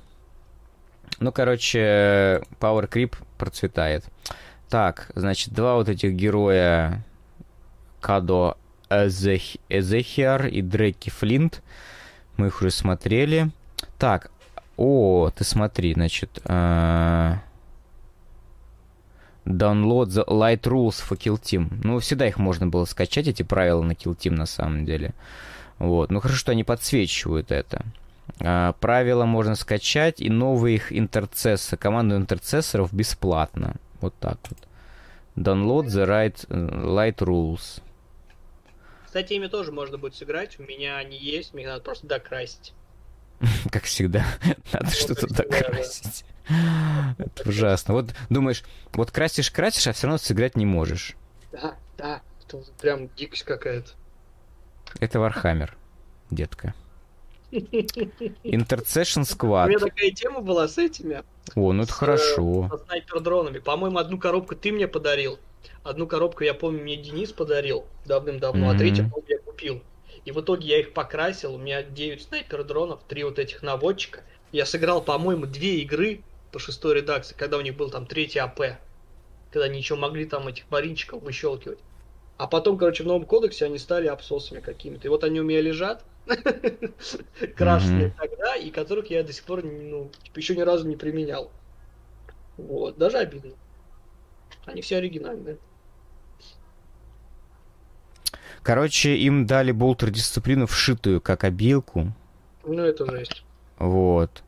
Ну, 1.20 1.32
короче, 1.32 2.42
Power 2.60 2.90
Creep 2.90 3.16
процветает. 3.38 4.06
Так, 4.70 5.12
значит, 5.16 5.54
два 5.54 5.76
вот 5.76 5.90
этих 5.90 6.14
героя 6.14 7.04
Кадо 8.02 8.58
Эзех... 8.90 9.58
Эзехиар 9.70 10.48
и 10.48 10.62
Дреки 10.62 11.10
Флинт. 11.10 11.62
Мы 12.38 12.48
их 12.48 12.62
уже 12.62 12.72
смотрели. 12.72 13.50
Так, 13.98 14.32
о, 14.78 15.30
ты 15.36 15.44
смотри, 15.44 15.94
значит... 15.94 16.42
э, 16.46 17.36
Download 19.46 20.08
the 20.08 20.26
Light 20.28 20.62
Rules 20.64 21.02
for 21.08 21.18
Kill 21.18 21.40
Team. 21.40 21.80
Ну, 21.84 22.00
всегда 22.00 22.28
их 22.28 22.38
можно 22.38 22.68
было 22.68 22.86
скачать, 22.86 23.28
эти 23.28 23.44
правила 23.44 23.84
на 23.84 23.92
Kill 23.92 24.18
Team 24.18 24.32
на 24.32 24.48
самом 24.48 24.86
деле. 24.86 25.14
Вот. 25.78 26.10
Ну, 26.10 26.20
хорошо, 26.20 26.40
что 26.40 26.52
они 26.52 26.64
подсвечивают 26.64 27.52
это. 27.52 27.86
А, 28.40 28.74
правила 28.74 29.26
можно 29.26 29.56
скачать, 29.56 30.22
и 30.22 30.30
новые 30.30 30.76
их 30.76 30.92
интерцессоры, 30.92 31.78
команду 31.78 32.16
интерцессоров 32.16 32.94
бесплатно. 32.94 33.76
Вот 34.02 34.14
так 34.20 34.40
вот. 34.50 34.60
Download 35.36 35.86
the 35.86 36.06
right, 36.08 36.48
Light 36.48 37.18
Rules. 37.18 37.82
Кстати, 39.06 39.34
ими 39.34 39.48
тоже 39.48 39.72
можно 39.72 39.98
будет 39.98 40.16
сыграть. 40.16 40.60
У 40.60 40.64
меня 40.64 40.98
они 40.98 41.18
есть, 41.18 41.54
мне 41.54 41.64
их 41.64 41.70
надо 41.70 41.84
просто 41.84 42.08
докрасить. 42.08 42.74
Как 43.72 43.84
всегда. 43.84 44.26
Надо 44.74 44.92
что-то 44.92 45.28
всегда, 45.28 45.44
да. 45.44 45.50
докрасить. 45.50 46.26
Это 47.18 47.50
ужасно. 47.50 47.94
Вот 47.94 48.14
думаешь, 48.30 48.64
вот 48.94 49.12
красишь, 49.12 49.52
красишь, 49.52 49.88
а 49.88 49.94
все 49.94 50.08
равно 50.08 50.18
сыграть 50.18 50.56
не 50.56 50.66
можешь. 50.66 51.16
Да, 51.52 51.76
да. 51.98 52.22
Прям 52.80 53.10
дикость 53.16 53.44
какая-то. 53.44 53.92
Это 55.00 55.20
Warhammer, 55.20 55.76
детка. 56.30 56.74
Intercession 58.44 59.22
У 59.22 59.24
Squad. 59.24 59.68
меня 59.70 59.80
такая 59.80 60.12
тема 60.12 60.42
была 60.42 60.68
с 60.68 60.78
этими. 60.78 61.24
О, 61.56 61.74
ну 61.74 61.84
это 61.84 61.92
с, 61.92 61.96
хорошо. 61.96 62.70
Со 62.72 62.78
снайпер-дронами. 62.86 63.60
По-моему, 63.60 63.98
одну 63.98 64.18
коробку 64.18 64.56
ты 64.56 64.72
мне 64.72 64.88
подарил. 64.88 65.40
Одну 65.84 66.08
коробку, 66.08 66.44
я 66.44 66.54
помню, 66.54 66.82
мне 66.84 66.96
Денис 66.96 67.32
подарил 67.32 67.86
давным-давно, 68.06 68.70
а 68.70 68.72
Мгм. 68.72 68.78
третью, 68.80 69.10
помню, 69.10 69.28
я 69.30 69.40
купил. 69.40 69.82
И 70.26 70.32
в 70.32 70.42
итоге 70.42 70.68
я 70.68 70.80
их 70.80 70.94
покрасил. 70.94 71.54
У 71.56 71.58
меня 71.58 71.84
9 71.84 72.22
снайпер-дронов, 72.22 73.02
3 73.08 73.24
вот 73.24 73.40
этих 73.40 73.62
наводчика. 73.62 74.22
Я 74.52 74.66
сыграл, 74.66 75.02
по-моему, 75.04 75.46
две 75.46 75.80
игры 75.82 76.22
по 76.52 76.60
шестой 76.60 76.96
редакции, 76.96 77.36
когда 77.38 77.58
у 77.58 77.62
них 77.62 77.76
был 77.76 77.90
там 77.90 78.06
третий 78.06 78.40
АП. 78.40 78.78
Когда 79.52 79.66
они 79.66 79.78
еще 79.78 79.96
могли 79.96 80.26
там 80.26 80.48
этих 80.48 80.70
маринчиков 80.72 81.22
выщелкивать. 81.22 81.80
А 82.38 82.48
потом, 82.48 82.78
короче, 82.78 83.04
в 83.04 83.08
новом 83.08 83.26
кодексе 83.26 83.66
они 83.66 83.78
стали 83.78 84.08
абсосами 84.08 84.60
какими-то. 84.60 85.08
И 85.08 85.10
вот 85.10 85.24
они 85.24 85.40
у 85.40 85.44
меня 85.44 85.62
лежат, 85.62 86.04
крашеные 87.56 88.12
тогда, 88.18 88.56
и 88.56 88.72
которых 88.72 89.10
я 89.10 89.24
до 89.24 89.32
сих 89.34 89.44
пор, 89.44 89.64
ну, 89.64 90.10
типа, 90.24 90.40
еще 90.40 90.56
ни 90.56 90.62
разу 90.62 90.88
не 90.88 90.96
применял. 90.96 91.52
Вот, 92.58 92.98
даже 92.98 93.18
обидно. 93.18 93.52
Они 94.66 94.82
все 94.82 94.98
оригинальные. 94.98 95.58
Короче, 98.64 99.16
им 99.18 99.46
дали 99.46 99.72
болтер 99.72 100.10
дисциплину 100.10 100.66
вшитую, 100.66 101.22
как 101.22 101.44
обилку. 101.44 102.12
Ну, 102.64 102.82
это 102.82 103.06
жесть. 103.06 103.44
Вот. 103.78 104.44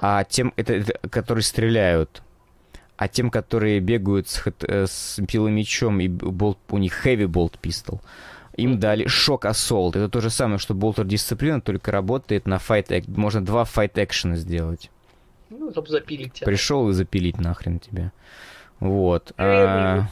А 0.00 0.24
тем, 0.24 0.52
это, 0.56 0.72
это- 0.74 1.08
которые 1.08 1.42
стреляют, 1.44 2.22
а 2.96 3.06
тем, 3.06 3.30
которые 3.30 3.78
бегают 3.80 4.28
с, 4.28 4.42
э, 4.62 4.86
с 4.86 5.20
пиломечом 5.26 6.00
и 6.00 6.08
болт, 6.08 6.58
у 6.70 6.78
них 6.78 7.06
heavy 7.06 7.26
болт 7.28 7.58
пистол, 7.58 8.00
им 8.58 8.78
дали 8.78 9.06
шок 9.06 9.46
ассолт. 9.46 9.96
Это 9.96 10.08
то 10.08 10.20
же 10.20 10.30
самое, 10.30 10.58
что 10.58 10.74
болтер 10.74 11.04
дисциплина, 11.04 11.60
только 11.60 11.92
работает 11.92 12.46
на 12.46 12.56
act. 12.56 13.04
Можно 13.08 13.44
два 13.44 13.62
fight 13.62 13.92
экшена 13.94 14.36
сделать. 14.36 14.90
Ну, 15.48 15.70
чтобы 15.70 15.88
запилить 15.88 16.34
тебя. 16.34 16.44
Пришел 16.44 16.88
и 16.90 16.92
запилить 16.92 17.38
нахрен 17.38 17.78
тебя. 17.78 18.12
Вот. 18.80 19.32
Э, 19.38 20.02
А. 20.02 20.08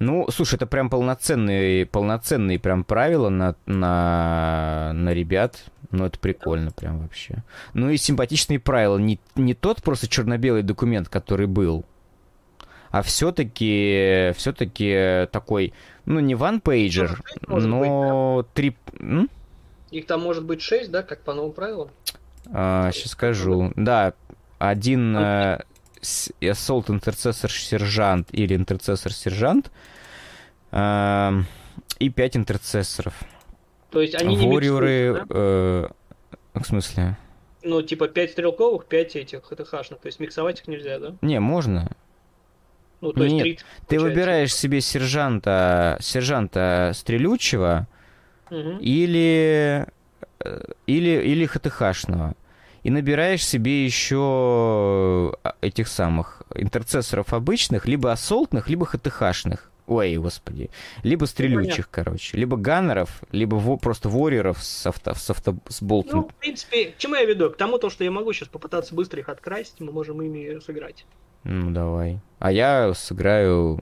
Ну, 0.00 0.26
слушай, 0.30 0.54
это 0.54 0.66
прям 0.66 0.88
полноценные, 0.88 1.86
полноценные 1.86 2.58
прям 2.58 2.84
правила 2.84 3.28
на, 3.28 3.54
на, 3.66 4.92
на 4.94 5.12
ребят. 5.12 5.64
Ну, 5.90 6.06
это 6.06 6.18
прикольно 6.18 6.70
прям 6.70 7.00
вообще. 7.00 7.44
Ну 7.74 7.90
и 7.90 7.96
симпатичные 7.96 8.58
правила. 8.58 8.96
Не, 8.98 9.20
не 9.36 9.54
тот 9.54 9.82
просто 9.82 10.08
черно-белый 10.08 10.62
документ, 10.62 11.08
который 11.08 11.46
был, 11.46 11.84
а 12.90 13.02
все-таки 13.02 14.32
все-таки 14.36 15.28
такой, 15.32 15.72
ну, 16.06 16.20
не 16.20 16.34
Может 17.46 17.70
быть, 17.70 17.88
но 17.88 18.46
три... 18.54 18.76
Их 19.90 20.06
там 20.06 20.20
может 20.20 20.44
быть 20.44 20.60
6, 20.62 20.90
да, 20.90 21.02
как 21.02 21.22
по 21.22 21.34
новым 21.34 21.52
правилам? 21.52 21.90
сейчас 22.92 23.12
скажу. 23.12 23.72
Да, 23.76 24.14
один 24.58 25.16
э, 25.16 25.60
Assault 26.02 26.86
Intercessor 26.86 27.50
Сержант 27.50 28.28
или 28.32 28.54
Интерцессор 28.54 29.12
Сержант 29.12 29.70
эм, 30.70 31.46
и 31.98 32.08
пять 32.10 32.36
интерцессоров. 32.36 33.14
То 33.90 34.00
есть 34.00 34.14
они 34.14 34.36
не 34.36 34.48
Ворюры... 34.48 35.08
миксуются, 35.08 35.34
да? 35.34 35.90
э, 36.54 36.60
в 36.60 36.64
смысле? 36.64 37.16
Ну, 37.62 37.82
типа 37.82 38.08
5 38.08 38.30
стрелковых, 38.30 38.86
5 38.86 39.16
этих 39.16 39.44
ХТХшных. 39.44 40.00
То 40.00 40.06
есть 40.06 40.20
миксовать 40.20 40.60
их 40.60 40.68
нельзя, 40.68 40.98
да? 40.98 41.14
Не, 41.20 41.40
можно. 41.40 41.90
Ну, 43.00 43.12
то 43.12 43.22
есть 43.24 43.34
Нет, 43.34 43.42
30 43.44 43.58
Ты 43.58 43.64
получается. 43.96 44.04
выбираешь 44.08 44.54
себе 44.54 44.80
сержанта, 44.80 45.96
сержанта 46.00 46.92
стрелючего 46.94 47.86
Мгм. 48.50 48.78
или, 48.78 49.86
или, 50.86 51.08
или 51.22 51.46
ХТХшного. 51.46 52.34
И 52.82 52.90
набираешь 52.90 53.44
себе 53.46 53.84
еще 53.84 55.36
э, 55.44 55.50
этих 55.60 55.86
самых 55.88 56.42
интерцессоров 56.54 57.32
обычных, 57.34 57.86
либо 57.86 58.10
ассолтных, 58.12 58.68
либо 58.68 58.86
ХТХшных. 58.86 59.70
Ой, 59.86 60.16
господи. 60.16 60.70
Либо 61.02 61.24
стрелючих, 61.26 61.90
короче. 61.90 62.36
Либо 62.36 62.56
ганнеров, 62.56 63.22
либо 63.32 63.56
во- 63.56 63.76
просто 63.76 64.08
ворьеров 64.08 64.62
с, 64.62 64.86
авто, 64.86 65.14
с, 65.14 65.28
авто, 65.30 65.56
с 65.68 65.82
болтом. 65.82 66.20
Ну, 66.20 66.28
в 66.28 66.34
принципе, 66.36 66.86
к 66.92 66.96
чему 66.98 67.16
я 67.16 67.24
веду? 67.24 67.50
К 67.50 67.56
тому, 67.56 67.78
то, 67.78 67.90
что 67.90 68.04
я 68.04 68.10
могу 68.10 68.32
сейчас 68.32 68.48
попытаться 68.48 68.94
быстро 68.94 69.20
их 69.20 69.28
открасить, 69.28 69.80
мы 69.80 69.90
можем 69.92 70.22
ими 70.22 70.58
сыграть. 70.60 71.04
Ну, 71.44 71.70
давай. 71.70 72.18
А 72.38 72.52
я 72.52 72.92
сыграю 72.94 73.80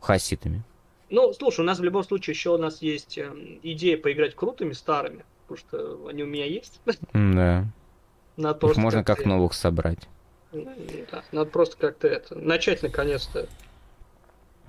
хаситами. 0.00 0.62
Ну, 1.10 1.32
слушай, 1.34 1.60
у 1.60 1.64
нас 1.64 1.78
в 1.78 1.84
любом 1.84 2.04
случае 2.04 2.32
еще 2.32 2.50
у 2.54 2.58
нас 2.58 2.80
есть 2.80 3.18
эм, 3.18 3.58
идея 3.62 3.98
поиграть 3.98 4.34
крутыми 4.34 4.72
старыми, 4.72 5.24
потому 5.46 5.58
что 5.58 6.08
они 6.08 6.22
у 6.22 6.26
меня 6.26 6.46
есть. 6.46 6.80
Да. 7.12 7.66
Надо 8.36 8.56
Их 8.56 8.60
просто 8.60 8.80
можно 8.80 9.04
как 9.04 9.18
как-то- 9.18 9.28
новых 9.28 9.52
собрать. 9.52 10.08
Ну, 10.52 10.70
да, 11.10 11.22
Надо 11.32 11.50
просто 11.50 11.76
как-то 11.76 12.08
это 12.08 12.34
начать 12.34 12.82
наконец-то 12.82 13.46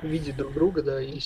видеть 0.01 0.37
друг 0.37 0.53
друга, 0.53 0.81
да, 0.81 1.01
и. 1.01 1.19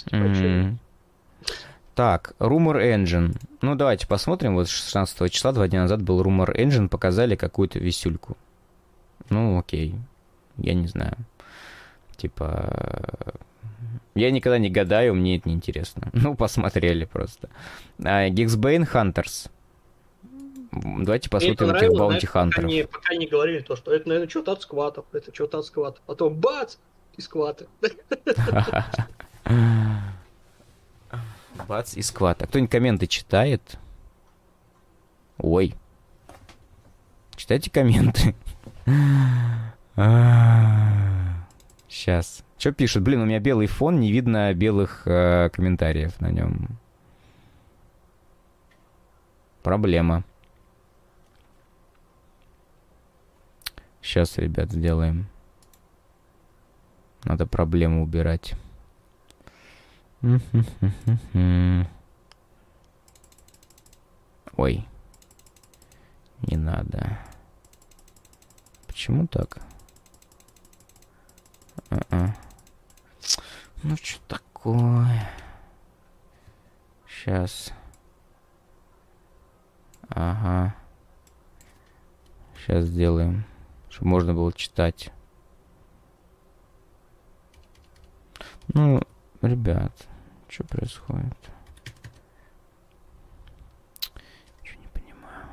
Так, 1.96 2.34
Rumor 2.40 2.78
Engine. 2.80 3.36
Ну, 3.62 3.74
давайте 3.74 4.08
посмотрим. 4.08 4.54
Вот 4.54 4.70
16 4.70 5.32
числа, 5.32 5.52
два 5.52 5.68
дня 5.68 5.82
назад 5.82 6.04
был 6.04 6.22
Rumor 6.22 6.56
Engine, 6.56 6.90
показали 6.90 7.36
какую-то 7.36 7.80
висюльку. 7.80 8.38
Ну, 9.30 9.60
окей. 9.60 9.96
Я 10.58 10.74
не 10.74 10.88
знаю. 10.88 11.16
Типа... 12.16 13.14
э, 13.26 13.32
Я 14.16 14.32
никогда 14.32 14.58
не 14.58 14.70
гадаю, 14.70 15.14
мне 15.14 15.38
это 15.38 15.50
не 15.50 15.56
интересно. 15.56 16.10
Ну, 16.14 16.36
посмотрели 16.36 17.06
просто. 17.06 17.50
А, 18.04 18.28
Hunters. 18.28 19.50
М, 20.72 21.04
Давайте 21.06 21.30
посмотрим 21.30 21.70
этих 21.72 21.92
баунти 21.98 22.26
пока 22.28 22.40
хантеров. 22.42 22.70
не, 22.70 22.84
пока 22.86 23.16
не 23.16 23.28
говорили 23.28 23.60
то, 23.60 23.76
что 23.76 23.92
это, 23.94 24.08
наверное, 24.10 24.30
что-то 24.30 24.52
от 24.54 24.62
скватов, 24.62 25.06
это 25.14 25.34
что-то 25.34 25.60
от 25.60 25.66
скватов. 25.66 26.02
Потом 26.06 26.34
бац, 26.36 26.78
и 27.16 27.22
скваты. 27.22 27.68
Бац, 31.68 31.96
и 31.96 32.02
скват. 32.02 32.42
А 32.44 32.48
кто-нибудь 32.48 32.72
комменты 32.72 33.08
читает? 33.08 33.78
Ой. 35.40 35.74
Читайте 37.36 37.70
комменты. 37.72 38.36
Сейчас. 41.88 42.44
Что 42.58 42.72
пишут? 42.72 43.04
Блин, 43.04 43.22
у 43.22 43.26
меня 43.26 43.40
белый 43.40 43.68
фон, 43.68 44.00
не 44.00 44.12
видно 44.12 44.54
белых 44.54 45.04
э, 45.06 45.50
комментариев 45.50 46.20
на 46.22 46.32
нем. 46.32 46.80
Проблема. 49.62 50.24
Сейчас, 54.02 54.38
ребят, 54.38 54.72
сделаем. 54.72 55.28
Надо 57.26 57.46
проблему 57.46 58.04
убирать. 58.04 58.56
Ой. 64.56 64.88
Не 66.42 66.56
надо. 66.56 67.20
Почему 68.98 69.28
так? 69.28 69.60
А-а. 71.92 72.36
Ну 73.84 73.96
что 73.96 74.20
такое? 74.28 75.30
Сейчас. 77.08 77.72
Ага. 80.10 80.76
Сейчас 82.56 82.86
сделаем. 82.86 83.46
чтобы 83.92 84.10
можно 84.10 84.34
было 84.34 84.52
читать. 84.52 85.12
Ну, 88.70 89.00
ребят, 89.44 89.94
что 90.50 90.64
происходит? 90.64 91.38
Ничего 94.64 94.82
не 94.82 94.88
понимаю. 94.88 95.46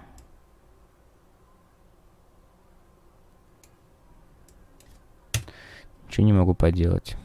Ничего 6.15 6.27
не 6.27 6.32
могу 6.32 6.55
поделать. 6.55 7.16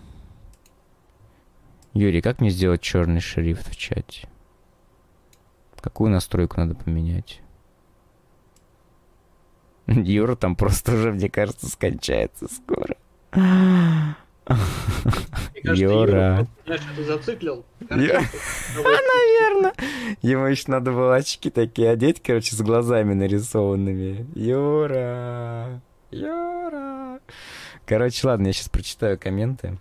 Юрий, 1.94 2.22
как 2.22 2.41
мне 2.41 2.49
сделать 2.49 2.82
черный 2.82 3.20
шрифт 3.20 3.70
в 3.70 3.76
чате? 3.76 4.28
Какую 5.80 6.10
настройку 6.10 6.60
надо 6.60 6.74
поменять? 6.74 7.40
Юра 9.86 10.36
там 10.36 10.56
просто 10.56 10.95
уже, 10.95 11.11
мне 11.11 11.30
кажется, 11.30 11.70
скончается 11.70 12.48
скоро. 12.52 12.95
Мне 13.36 14.16
кажется, 15.61 15.86
Юра. 15.86 16.48
Зациклил. 16.98 17.64
Я- 17.91 18.24
Наверное. 18.76 19.74
Ему 20.24 20.45
еще 20.45 20.64
надо 20.72 20.94
было 20.94 21.14
очки 21.16 21.52
такие 21.52 21.91
одеть, 21.91 22.24
короче, 22.24 22.56
с 22.56 22.61
глазами 22.61 23.14
нарисованными. 23.14 24.26
Юра. 24.34 25.80
Юра. 26.10 27.20
Короче, 27.90 28.28
ладно, 28.28 28.45
я 28.45 28.53
сейчас 28.53 28.70
прочитаю 28.70 29.18
комменты. 29.18 29.80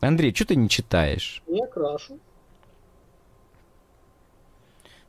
Андрей, 0.00 0.34
что 0.34 0.46
ты 0.46 0.56
не 0.56 0.66
читаешь? 0.66 1.42
Я 1.46 1.66
крашу. 1.66 2.18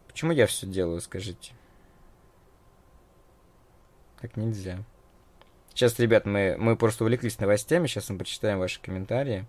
Почему 0.06 0.34
я 0.34 0.46
все 0.46 0.68
делаю, 0.68 1.00
скажите? 1.00 1.54
Так 4.20 4.36
нельзя. 4.36 4.84
Сейчас, 5.70 5.98
ребят, 5.98 6.26
мы, 6.26 6.58
мы 6.60 6.76
просто 6.76 7.06
увлеклись 7.06 7.40
новостями, 7.40 7.88
сейчас 7.88 8.10
мы 8.10 8.18
почитаем 8.18 8.60
ваши 8.60 8.82
комментарии. 8.82 9.46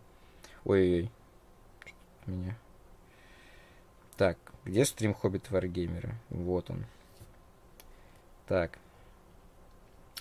Ой-ой-ой. 0.64 1.10
Меня. 2.26 2.56
Так, 4.16 4.38
где 4.64 4.84
стрим 4.84 5.12
Хоббит 5.12 5.50
Варгеймера? 5.50 6.14
Вот 6.30 6.70
он. 6.70 6.86
Так. 8.46 8.78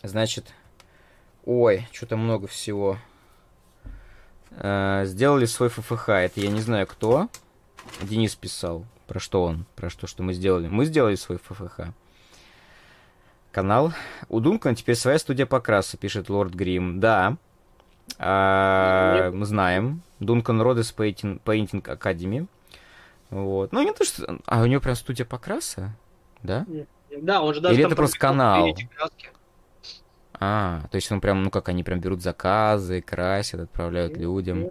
Значит, 0.02 0.52
ой, 1.46 1.88
что-то 1.92 2.18
много 2.18 2.48
всего. 2.48 2.98
Э, 4.52 5.04
сделали 5.06 5.46
свой 5.46 5.70
ФФХ. 5.70 6.10
Это 6.10 6.40
я 6.40 6.50
не 6.50 6.62
знаю 6.62 6.88
кто. 6.88 7.30
Денис 8.02 8.36
писал. 8.36 8.86
Про 9.08 9.20
что 9.20 9.44
он? 9.44 9.66
Про 9.76 9.90
что, 9.90 10.08
что 10.08 10.24
мы 10.24 10.34
сделали? 10.34 10.68
Мы 10.68 10.86
сделали 10.86 11.16
свой 11.16 11.38
ФФХ. 11.38 11.82
Канал. 13.52 13.94
У 14.28 14.40
Дункана 14.40 14.76
теперь 14.76 14.96
своя 14.96 15.20
студия 15.20 15.46
покраса, 15.46 15.98
пишет 15.98 16.30
Лорд 16.30 16.54
Грим. 16.54 17.00
Да. 17.00 17.38
А, 18.18 19.32
мы 19.32 19.46
знаем. 19.46 20.02
Дункан 20.20 20.62
Родес 20.62 20.94
Painting, 20.96 21.42
Painting 21.44 21.82
Academy. 21.84 22.48
Вот. 23.30 23.72
Ну, 23.72 23.82
не 23.84 23.94
то, 23.94 24.04
что... 24.04 24.40
А, 24.46 24.62
у 24.62 24.66
него 24.66 24.82
прям 24.82 24.96
студия 24.96 25.26
покраса? 25.26 25.96
Да? 26.44 26.66
Да, 27.22 27.42
он 27.42 27.54
же 27.54 27.62
даже 27.62 27.76
Или 27.76 27.86
это 27.86 27.96
просто 27.96 28.20
канал? 28.20 28.76
краски. 28.96 29.32
А, 30.40 30.82
то 30.91 30.95
есть 30.95 31.12
он 31.12 31.22
прям, 31.22 31.44
ну 31.44 31.49
как, 31.49 31.70
они 31.70 31.84
прям 31.84 31.99
берут 31.99 32.22
заказы, 32.22 33.02
красят, 33.02 33.62
отправляют 33.62 34.18
людям. 34.18 34.70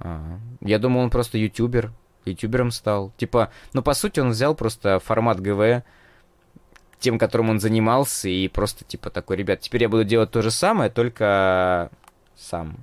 А, 0.00 0.38
я 0.60 0.78
думал, 0.78 1.00
он 1.02 1.10
просто 1.10 1.38
ютубер, 1.38 1.92
ютубером 2.24 2.70
стал. 2.70 3.12
Типа, 3.16 3.50
ну 3.72 3.82
по 3.82 3.94
сути 3.94 4.20
он 4.20 4.30
взял 4.30 4.54
просто 4.54 4.98
формат 4.98 5.40
ГВ, 5.40 5.82
тем, 6.98 7.18
которым 7.18 7.50
он 7.50 7.60
занимался, 7.60 8.28
и 8.28 8.48
просто 8.48 8.84
типа 8.84 9.10
такой, 9.10 9.36
ребят, 9.36 9.60
теперь 9.60 9.82
я 9.82 9.88
буду 9.88 10.04
делать 10.04 10.30
то 10.30 10.40
же 10.42 10.50
самое, 10.50 10.88
только 10.90 11.90
сам. 12.36 12.78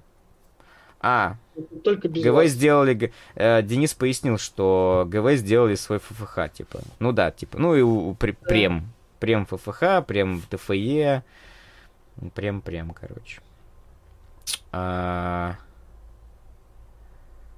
А, 1.01 1.37
Только 1.85 2.09
без 2.09 2.23
ГВ 2.23 2.33
вас. 2.33 2.49
сделали... 2.49 3.13
э, 3.35 3.61
Денис 3.63 3.93
пояснил, 3.93 4.37
что 4.37 5.05
ГВ 5.07 5.35
сделали 5.37 5.75
свой 5.75 5.99
ФФХ, 5.99 6.51
типа. 6.51 6.81
Ну 6.99 7.13
да, 7.13 7.31
типа. 7.31 7.57
Ну 7.57 7.73
и 7.75 7.81
у, 7.81 8.11
пре- 8.13 8.35
прем. 8.35 8.91
Прем 9.19 9.45
ФФХ, 9.45 10.05
прем 10.05 10.41
ТФЕ. 10.49 11.23
Прем-прем, 12.33 12.93
короче. 12.93 13.41
А, 14.71 15.55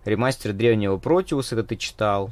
Ремастер 0.06 0.54
древнего 0.54 0.98
Протиус, 0.98 1.52
это 1.54 1.64
ты 1.64 1.76
читал. 1.76 2.32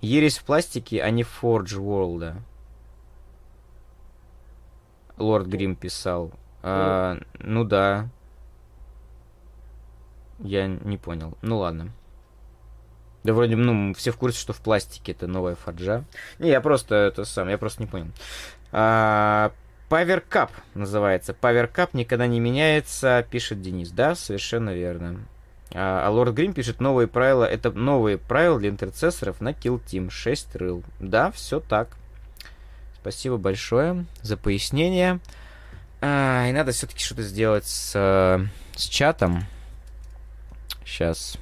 Ересь 0.00 0.38
в 0.38 0.44
пластике, 0.44 1.02
а 1.02 1.10
не 1.10 1.22
Forge 1.22 1.78
World. 1.78 2.36
Лорд 5.16 5.46
Грим 5.46 5.76
писал. 5.76 6.32
А, 6.62 7.18
ну 7.38 7.64
да. 7.64 8.08
Я 10.40 10.66
не 10.66 10.98
понял. 10.98 11.38
Ну 11.42 11.58
ладно. 11.58 11.92
Да 13.22 13.32
вроде, 13.32 13.56
ну, 13.56 13.94
все 13.94 14.10
в 14.10 14.18
курсе, 14.18 14.38
что 14.38 14.52
в 14.52 14.60
пластике 14.60 15.12
это 15.12 15.26
новая 15.26 15.54
фарджа. 15.54 16.04
Не, 16.38 16.50
я 16.50 16.60
просто 16.60 16.94
это 16.94 17.24
сам, 17.24 17.48
я 17.48 17.56
просто 17.56 17.82
не 17.82 17.88
понял. 17.88 18.08
А, 18.70 19.52
Cup 20.02 20.50
называется. 20.74 21.36
Cup 21.40 21.90
никогда 21.92 22.26
не 22.26 22.40
меняется, 22.40 23.26
пишет 23.30 23.60
Денис. 23.60 23.90
Да, 23.90 24.14
совершенно 24.14 24.70
верно. 24.70 25.20
А, 25.72 26.06
а 26.06 26.10
Лорд 26.10 26.34
Грим 26.34 26.52
пишет 26.52 26.80
новые 26.80 27.08
правила. 27.08 27.44
Это 27.44 27.72
новые 27.72 28.18
правила 28.18 28.58
для 28.58 28.70
интерцессоров 28.70 29.40
на 29.40 29.50
Kill 29.50 29.82
Team. 29.84 30.10
6 30.10 30.56
рыл. 30.56 30.82
Да, 31.00 31.30
все 31.32 31.60
так. 31.60 31.96
Спасибо 33.00 33.36
большое 33.36 34.06
за 34.22 34.36
пояснение. 34.36 35.20
А, 36.00 36.46
и 36.48 36.52
надо 36.52 36.72
все-таки 36.72 37.02
что-то 37.02 37.22
сделать 37.22 37.66
с, 37.66 37.92
с 38.76 38.82
чатом. 38.86 39.44
Сейчас. 40.84 41.38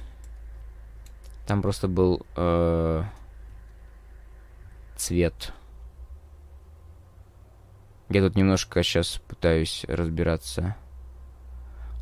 Там 1.45 1.61
просто 1.61 1.87
был 1.87 2.25
э, 2.35 3.03
цвет. 4.95 5.53
Я 8.13 8.21
тут 8.21 8.35
немножко 8.35 8.83
сейчас 8.83 9.19
пытаюсь 9.27 9.85
разбираться. 9.87 10.75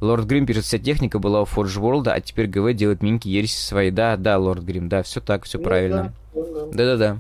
Лорд 0.02 0.26
Грим 0.26 0.46
пишет, 0.46 0.66
вся 0.66 0.78
техника 0.78 1.20
была 1.20 1.42
у 1.42 1.46
Forge 1.46 1.80
World, 1.80 2.10
а 2.10 2.20
теперь 2.20 2.48
ГВ 2.48 2.74
делает 2.74 3.02
минки 3.02 3.30
ереси 3.30 3.56
свои. 3.56 3.92
Да, 3.92 4.18
да, 4.18 4.38
Лорд 4.38 4.62
Грим, 4.64 4.90
да, 4.90 5.04
все 5.04 5.22
так, 5.22 5.46
все 5.46 5.58
Ну 5.58 5.64
правильно. 5.64 6.14
да, 6.34 6.40
ну 6.42 6.54
да. 6.54 6.78
Да-да-да. 6.78 7.18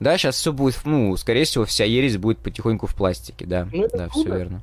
Да, 0.00 0.18
сейчас 0.18 0.34
все 0.34 0.52
будет, 0.52 0.80
ну, 0.84 1.16
скорее 1.16 1.44
всего, 1.44 1.64
вся 1.64 1.84
ересь 1.84 2.16
будет 2.16 2.38
потихоньку 2.38 2.88
в 2.88 2.94
пластике, 2.96 3.46
да. 3.46 3.68
Ну, 3.72 3.86
да, 3.92 4.08
все 4.08 4.24
верно. 4.34 4.62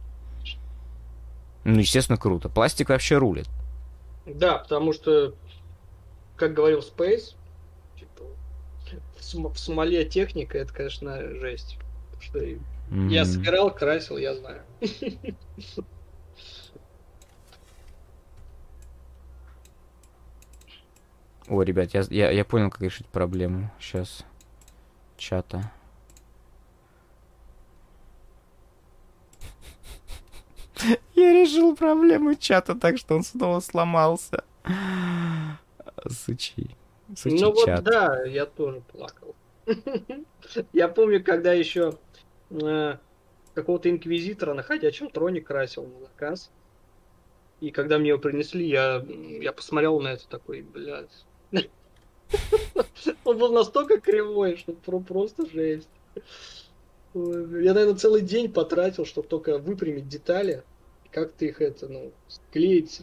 Ну, 1.64 1.80
естественно, 1.80 2.18
круто. 2.18 2.50
Пластик 2.50 2.90
вообще 2.90 3.18
рулит. 3.18 3.48
Да, 4.26 4.58
потому 4.58 4.92
что, 4.92 5.34
как 6.36 6.54
говорил 6.54 6.80
Space, 6.80 7.36
типа, 7.98 8.24
в, 9.18 9.24
см- 9.24 9.54
в 9.54 9.60
смоле 9.60 10.04
техника, 10.04 10.58
это, 10.58 10.74
конечно, 10.74 11.18
жесть. 11.40 11.78
Потому 12.12 12.22
что 12.22 12.60
я 12.92 13.24
Мгм. 13.24 13.26
собирал, 13.26 13.74
красил, 13.74 14.18
я 14.18 14.34
знаю. 14.36 14.62
О, 21.48 21.62
ребят, 21.62 21.94
я, 21.94 22.04
я, 22.10 22.32
я 22.32 22.44
понял, 22.46 22.70
как 22.70 22.82
решить 22.82 23.08
проблему. 23.08 23.70
Сейчас. 23.80 24.26
Чата. 25.18 25.72
Я 31.16 31.32
решил 31.34 31.76
проблему 31.76 32.36
чата 32.36 32.76
так, 32.76 32.98
что 32.98 33.16
он 33.16 33.24
снова 33.24 33.60
сломался. 33.62 34.44
Сучий. 36.10 36.76
Сучий 37.16 37.40
Ну 37.40 37.52
вот 37.52 37.66
чат. 37.66 37.84
да, 37.84 38.24
я 38.26 38.46
тоже 38.46 38.82
плакал. 38.92 39.36
Я 40.74 40.88
помню, 40.88 41.24
когда 41.24 41.54
еще 41.54 41.98
какого-то 42.50 43.90
инквизитора 43.90 44.54
на 44.54 44.64
ходячем 44.64 45.10
троне 45.10 45.42
красил 45.42 45.84
на 45.88 46.00
заказ. 46.02 46.52
И 47.62 47.72
когда 47.72 47.98
мне 47.98 48.10
его 48.10 48.20
принесли, 48.20 48.68
я, 48.68 49.04
я 49.08 49.54
посмотрел 49.54 50.00
на 50.02 50.10
это 50.10 50.28
такой, 50.28 50.62
блядь. 50.62 51.26
Он 53.24 53.38
был 53.38 53.54
настолько 53.54 54.00
кривой, 54.00 54.58
что 54.58 54.74
про- 54.74 55.00
просто 55.00 55.50
жесть. 55.50 55.90
Я, 57.14 57.74
наверное, 57.74 57.96
целый 57.96 58.22
день 58.22 58.52
потратил, 58.52 59.06
чтобы 59.06 59.28
только 59.28 59.58
выпрямить 59.58 60.10
детали. 60.10 60.64
Как-то 61.12 61.46
их 61.46 61.62
это, 61.62 61.88
ну, 61.88 62.12
склеить 62.28 63.02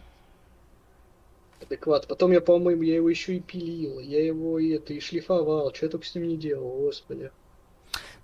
адекват. 1.63 2.07
Потом 2.07 2.33
я, 2.33 2.43
по-моему, 2.43 2.83
я 2.83 2.97
его 2.97 3.09
еще 3.09 3.37
и 3.37 3.41
пилил, 3.41 4.01
я 4.01 4.25
его 4.25 4.59
и 4.59 4.71
это 4.71 4.93
и 4.93 5.01
шлифовал, 5.01 5.73
что 5.75 5.87
я 5.87 5.91
только 5.91 6.07
с 6.07 6.15
ним 6.15 6.29
не 6.29 6.37
делал, 6.37 6.77
господи. 6.79 7.31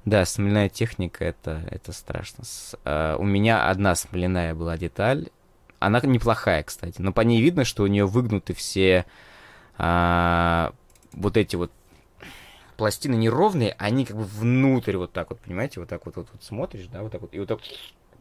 Да, 0.08 0.24
смоляная 0.24 0.70
техника 0.70 1.22
это, 1.22 1.62
это 1.70 1.92
страшно. 1.92 2.42
С- 2.44 2.74
а, 2.84 3.16
у 3.18 3.24
меня 3.24 3.68
одна 3.68 3.94
смоляная 3.94 4.54
была 4.54 4.78
деталь. 4.78 5.28
Она 5.80 6.00
неплохая, 6.02 6.62
кстати. 6.62 7.02
Но 7.02 7.12
по 7.12 7.20
ней 7.20 7.42
видно, 7.42 7.64
что 7.64 7.82
у 7.82 7.86
нее 7.88 8.06
выгнуты 8.06 8.54
все 8.54 9.04
а, 9.76 10.72
вот 11.12 11.36
эти 11.36 11.56
вот 11.56 11.70
пластины 12.78 13.16
неровные, 13.16 13.74
они 13.78 14.06
как 14.06 14.16
бы 14.16 14.24
внутрь 14.24 14.96
вот 14.96 15.12
так 15.12 15.28
вот, 15.28 15.40
понимаете, 15.40 15.80
вот 15.80 15.90
так 15.90 16.06
вот, 16.06 16.16
вот, 16.16 16.28
вот 16.32 16.42
смотришь, 16.42 16.86
да, 16.86 17.02
вот 17.02 17.12
так 17.12 17.20
вот, 17.20 17.34
и 17.34 17.38
вот 17.38 17.48
так 17.48 17.58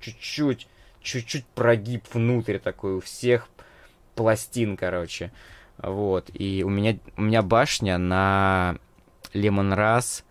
чуть-чуть, 0.02 0.68
чуть-чуть 1.02 1.46
прогиб 1.46 2.04
внутрь 2.12 2.58
такой 2.58 2.96
у 2.96 3.00
всех 3.00 3.48
пластин, 4.16 4.76
короче. 4.76 5.32
Вот. 5.78 6.30
И 6.34 6.64
у 6.66 6.70
меня, 6.70 6.98
у 7.16 7.22
меня 7.22 7.44
башня 7.44 7.98
на 7.98 8.78
Лемон 9.32 9.72
Раз, 9.72 10.26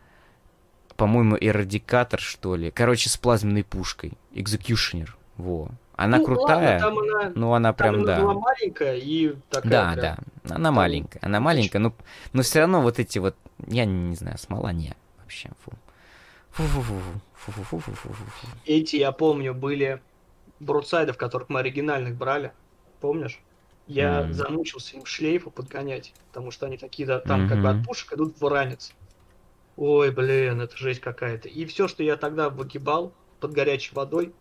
по-моему, 0.97 1.37
эрадикатор, 1.41 2.21
что 2.21 2.57
ли. 2.57 2.71
Короче, 2.71 3.09
с 3.09 3.17
плазменной 3.17 3.65
пушкой. 3.65 4.13
Экзекьюшнер. 4.33 5.17
Во. 5.37 5.69
Она 5.97 6.19
Ну, 6.19 6.25
крутая. 6.25 6.81
ладно, 6.81 6.81
там 6.81 6.99
она, 6.99 7.33
Ну, 7.35 7.53
она 7.55 7.73
там 7.73 7.77
прям, 7.77 7.95
она 7.97 8.05
да. 8.17 8.21
была 8.21 8.35
маленькая 8.35 8.97
и 8.97 9.35
такая 9.51 9.71
Да, 9.73 9.93
прям- 9.95 10.19
да. 10.45 10.55
Она 10.55 10.71
маленькая. 10.73 11.21
Она 11.23 11.41
маленькая, 11.41 11.79
но, 11.79 11.95
но 12.33 12.43
все 12.43 12.61
равно 12.61 12.83
вот 12.83 12.99
эти 12.99 13.19
вот, 13.19 13.35
я 13.67 13.85
не 13.87 14.15
знаю, 14.15 14.37
смола 14.39 14.73
не. 14.73 14.95
Вообще, 15.19 15.51
фу. 15.65 15.73
Фу-фу-фу-фу. 16.53 18.15
Эти, 18.65 18.97
я 18.97 19.13
помню, 19.13 19.55
были 19.55 20.01
бродсайды, 20.61 21.13
в 21.13 21.17
которых 21.17 21.49
мы 21.49 21.61
оригинальных 21.61 22.15
брали. 22.17 22.53
Помнишь? 23.01 23.39
Я 23.87 24.23
Мгм. 24.23 24.33
замучился 24.33 24.97
им 24.97 25.05
шлейфы 25.07 25.51
подгонять, 25.51 26.13
потому 26.29 26.51
что 26.51 26.67
они 26.67 26.77
такие, 26.77 27.07
да, 27.07 27.21
там 27.21 27.49
как 27.49 27.61
бы 27.63 27.69
от 27.71 27.85
пушек 27.85 28.13
идут 28.15 28.41
в 28.41 28.49
ранец. 28.49 28.93
Ой, 29.77 30.11
блин, 30.11 30.61
это 30.61 30.77
жесть 30.77 31.01
какая-то. 31.01 31.49
И 31.49 31.67
все, 31.67 31.87
что 31.87 32.03
я 32.03 32.17
тогда 32.17 32.49
выгибал 32.49 33.13
под 33.41 33.53
горячей 33.53 33.95
водой, 33.95 34.33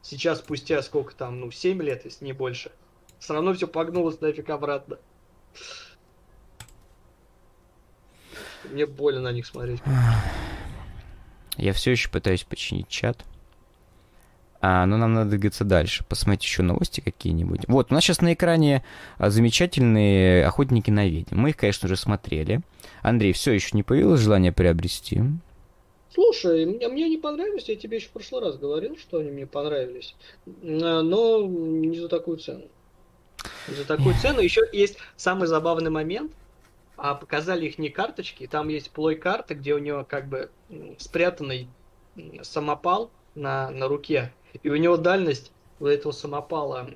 сейчас 0.00 0.38
спустя 0.38 0.82
сколько 0.82 1.14
там, 1.14 1.40
ну, 1.40 1.50
7 1.50 1.82
лет, 1.82 2.04
если 2.04 2.24
не 2.24 2.32
больше, 2.32 2.70
все 3.18 3.34
равно 3.34 3.52
все 3.54 3.66
погнулось 3.66 4.20
нафиг 4.20 4.48
обратно. 4.50 4.98
Мне 8.64 8.86
больно 8.86 9.20
на 9.20 9.32
них 9.32 9.46
смотреть. 9.46 9.80
Я 11.56 11.72
все 11.72 11.92
еще 11.92 12.08
пытаюсь 12.08 12.44
починить 12.44 12.88
чат. 12.88 13.24
А, 14.60 14.86
ну 14.86 14.96
нам 14.96 15.14
надо 15.14 15.30
двигаться 15.30 15.64
дальше, 15.64 16.04
посмотреть 16.04 16.44
еще 16.44 16.62
новости 16.62 17.00
какие-нибудь. 17.00 17.62
Вот, 17.68 17.90
у 17.90 17.94
нас 17.94 18.04
сейчас 18.04 18.20
на 18.20 18.34
экране 18.34 18.84
а, 19.18 19.30
замечательные 19.30 20.46
охотники 20.46 20.90
на 20.90 21.06
ведьм. 21.06 21.38
Мы 21.38 21.50
их, 21.50 21.56
конечно 21.56 21.88
же, 21.88 21.96
смотрели. 21.96 22.60
Андрей, 23.02 23.32
все 23.32 23.52
еще 23.52 23.70
не 23.72 23.82
появилось 23.82 24.20
желание 24.20 24.52
приобрести? 24.52 25.22
Слушай, 26.12 26.64
мне, 26.64 26.88
мне 26.88 27.08
не 27.08 27.18
понравились, 27.18 27.68
я 27.68 27.76
тебе 27.76 27.98
еще 27.98 28.08
в 28.08 28.12
прошлый 28.12 28.42
раз 28.42 28.56
говорил, 28.56 28.96
что 28.96 29.18
они 29.18 29.30
мне 29.30 29.46
понравились, 29.46 30.14
А, 30.46 31.02
но 31.02 31.46
не 31.46 31.98
за 31.98 32.08
такую 32.08 32.38
цену. 32.38 32.64
За 33.68 33.84
такую 33.84 34.14
цену. 34.14 34.40
Еще 34.40 34.62
есть 34.72 34.98
самый 35.16 35.46
забавный 35.46 35.90
момент. 35.90 36.32
А 36.96 37.14
показали 37.14 37.66
их 37.66 37.78
не 37.78 37.90
карточки, 37.90 38.46
там 38.46 38.68
есть 38.68 38.90
плой 38.90 39.16
карты, 39.16 39.52
где 39.52 39.74
у 39.74 39.78
него 39.78 40.02
как 40.02 40.28
бы 40.28 40.48
спрятанный 40.96 41.68
самопал 42.42 43.10
на, 43.34 43.70
на 43.70 43.86
руке. 43.86 44.32
И 44.62 44.68
у 44.68 44.76
него 44.76 44.96
дальность 44.96 45.52
у 45.80 45.86
этого 45.86 46.12
самопала 46.12 46.88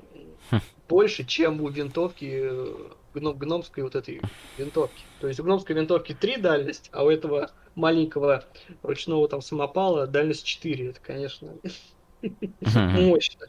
больше, 0.89 1.24
чем 1.24 1.61
у 1.61 1.69
винтовки 1.69 2.41
э, 2.43 2.74
гном- 3.15 3.37
гномской 3.37 3.85
вот 3.85 3.95
этой 3.95 4.20
винтовки. 4.59 5.03
То 5.20 5.28
есть 5.28 5.39
у 5.39 5.45
гномской 5.45 5.77
винтовки 5.77 6.15
3 6.15 6.39
дальность, 6.39 6.89
а 6.93 7.05
у 7.05 7.11
этого 7.11 7.53
маленького 7.74 8.45
ручного 8.82 9.28
там 9.28 9.43
самопала 9.43 10.07
дальность 10.07 10.45
4. 10.45 10.89
Это, 10.89 11.01
конечно, 11.01 11.53
мощно. 12.70 13.47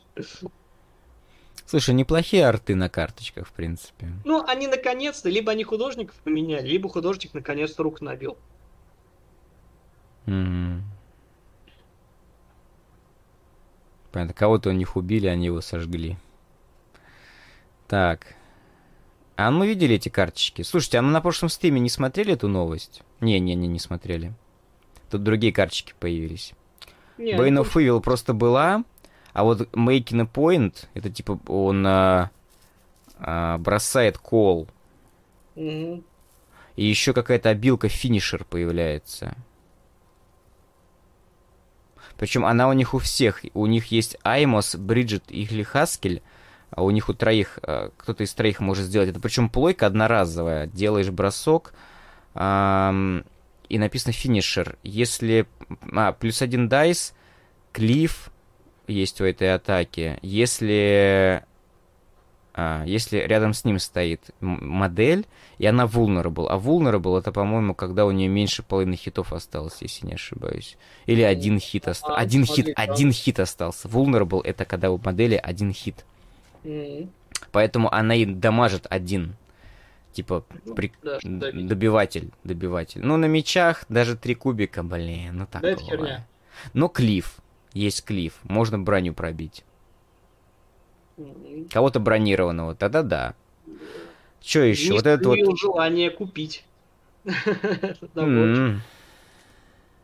Слушай, 1.65 1.95
неплохие 1.95 2.45
арты 2.45 2.75
на 2.75 2.89
карточках, 2.89 3.47
в 3.47 3.53
принципе. 3.53 4.07
Ну, 4.25 4.43
они 4.45 4.67
наконец-то, 4.67 5.29
либо 5.29 5.53
они 5.53 5.63
художников 5.63 6.15
поменяли, 6.23 6.67
либо 6.67 6.89
художник 6.89 7.33
наконец-то 7.33 7.83
рук 7.83 8.01
набил. 8.01 8.37
Понятно, 14.11 14.33
кого-то 14.33 14.69
у 14.69 14.73
них 14.73 14.95
убили, 14.95 15.27
они 15.27 15.45
его 15.45 15.61
сожгли. 15.61 16.17
Так. 17.87 18.35
А 19.37 19.51
мы 19.51 19.67
видели 19.67 19.95
эти 19.95 20.09
карточки? 20.09 20.61
Слушайте, 20.61 20.99
а 20.99 21.01
мы 21.01 21.11
на 21.11 21.21
прошлом 21.21 21.49
стриме 21.49 21.79
не 21.79 21.89
смотрели 21.89 22.33
эту 22.33 22.47
новость? 22.47 23.01
Не-не-не, 23.21 23.67
не 23.67 23.79
смотрели. 23.79 24.33
Тут 25.09 25.23
другие 25.23 25.51
карточки 25.53 25.93
появились. 25.99 26.53
Не, 27.17 27.33
Bane 27.33 27.61
of 27.61 27.73
Evil 27.75 28.01
просто 28.01 28.33
была, 28.33 28.83
а 29.33 29.43
вот 29.43 29.61
Making 29.73 30.21
a 30.21 30.25
Point, 30.25 30.87
это 30.93 31.09
типа 31.09 31.39
он 31.47 31.85
а, 31.85 32.31
а, 33.17 33.57
бросает 33.57 34.17
кол, 34.17 34.67
Мгм. 35.55 36.03
и 36.75 36.85
еще 36.85 37.13
какая-то 37.13 37.49
обилка 37.49 37.89
финишер 37.89 38.45
появляется. 38.45 39.35
Причем 42.21 42.45
она 42.45 42.69
у 42.69 42.73
них 42.73 42.93
у 42.93 42.99
всех. 42.99 43.41
У 43.55 43.65
них 43.65 43.87
есть 43.87 44.15
Аймос, 44.21 44.75
Бриджит 44.75 45.23
и 45.29 45.41
Ихли 45.41 45.63
Хаскель. 45.63 46.21
А 46.69 46.83
у 46.83 46.91
них 46.91 47.09
у 47.09 47.15
троих, 47.15 47.57
э, 47.63 47.89
кто-то 47.97 48.23
из 48.23 48.31
троих 48.35 48.59
может 48.59 48.85
сделать 48.85 49.09
это. 49.09 49.19
Причем 49.19 49.49
плойка 49.49 49.87
одноразовая. 49.87 50.67
Делаешь 50.67 51.09
бросок, 51.09 51.73
и 52.35 52.37
написано 52.39 54.13
финишер. 54.13 54.77
Если... 54.83 55.47
А, 55.91 56.11
плюс 56.13 56.43
один 56.43 56.69
дайс, 56.69 57.15
клиф 57.71 58.29
есть 58.85 59.19
у 59.19 59.25
этой 59.25 59.55
атаки. 59.55 60.19
Если... 60.21 61.43
а, 62.53 62.83
если 62.85 63.17
рядом 63.17 63.53
с 63.53 63.63
ним 63.65 63.79
стоит 63.79 64.31
модель, 64.41 65.25
и 65.57 65.65
она 65.65 65.85
vulnerable. 65.85 66.47
А 66.49 66.57
vulnerable 66.57 67.17
это, 67.19 67.31
по-моему, 67.31 67.73
когда 67.75 68.05
у 68.05 68.11
нее 68.11 68.27
меньше 68.27 68.61
половины 68.63 68.95
хитов 68.95 69.31
осталось, 69.33 69.77
если 69.81 70.07
не 70.07 70.13
ошибаюсь. 70.15 70.77
Или 71.05 71.21
один 71.21 71.59
хит 71.59 71.87
остался. 71.87 72.15
а, 72.15 72.21
Один 72.21 72.45
хит, 72.45 72.69
один 72.75 73.11
хит 73.11 73.39
остался. 73.39 73.87
Vulnerable 73.87 74.41
это 74.43 74.65
когда 74.65 74.91
у 74.91 74.97
модели 75.03 75.35
один 75.35 75.71
хит. 75.73 76.05
Поэтому 77.51 77.91
она 77.93 78.15
и 78.15 78.25
дамажит 78.25 78.85
один. 78.89 79.35
Типа, 80.13 80.43
при- 80.75 80.91
Да, 81.01 81.19
добиватель, 81.53 82.31
добиватель. 82.43 83.01
Ну, 83.01 83.15
на 83.17 83.25
мечах 83.25 83.85
даже 83.87 84.17
три 84.17 84.35
кубика, 84.35 84.83
блин, 84.83 85.37
ну 85.37 85.47
так 85.49 85.61
Да, 85.61 85.69
это 85.69 85.83
херня. 85.83 86.27
Но 86.73 86.89
клиф, 86.89 87.37
есть 87.73 88.03
клиф, 88.03 88.33
можно 88.43 88.77
броню 88.77 89.13
пробить. 89.13 89.63
Кого-то 91.71 91.99
бронированного, 91.99 92.75
тогда 92.75 93.03
да. 93.03 93.35
Что 94.41 94.59
еще? 94.59 94.89
Не 94.89 94.95
Вот 94.95 95.05
это 95.05 95.29
вот... 95.29 95.59
желание 95.59 96.09
купить. 96.09 96.65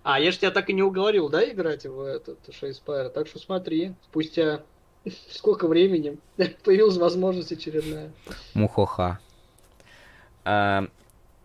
А, 0.09 0.21
я 0.21 0.31
же 0.31 0.37
тебя 0.37 0.51
так 0.51 0.69
и 0.69 0.73
не 0.73 0.81
уговорил, 0.81 1.27
да, 1.27 1.43
играть 1.43 1.85
в 1.85 1.99
этот 1.99 2.39
Шейспайр? 2.57 3.09
Так 3.09 3.27
что 3.27 3.39
смотри, 3.39 3.93
спустя 4.05 4.61
сколько 5.31 5.67
времени 5.67 6.17
появилась 6.63 6.95
возможность 6.95 7.51
очередная. 7.51 8.11
Мухоха. 8.53 9.19
А, 10.45 10.87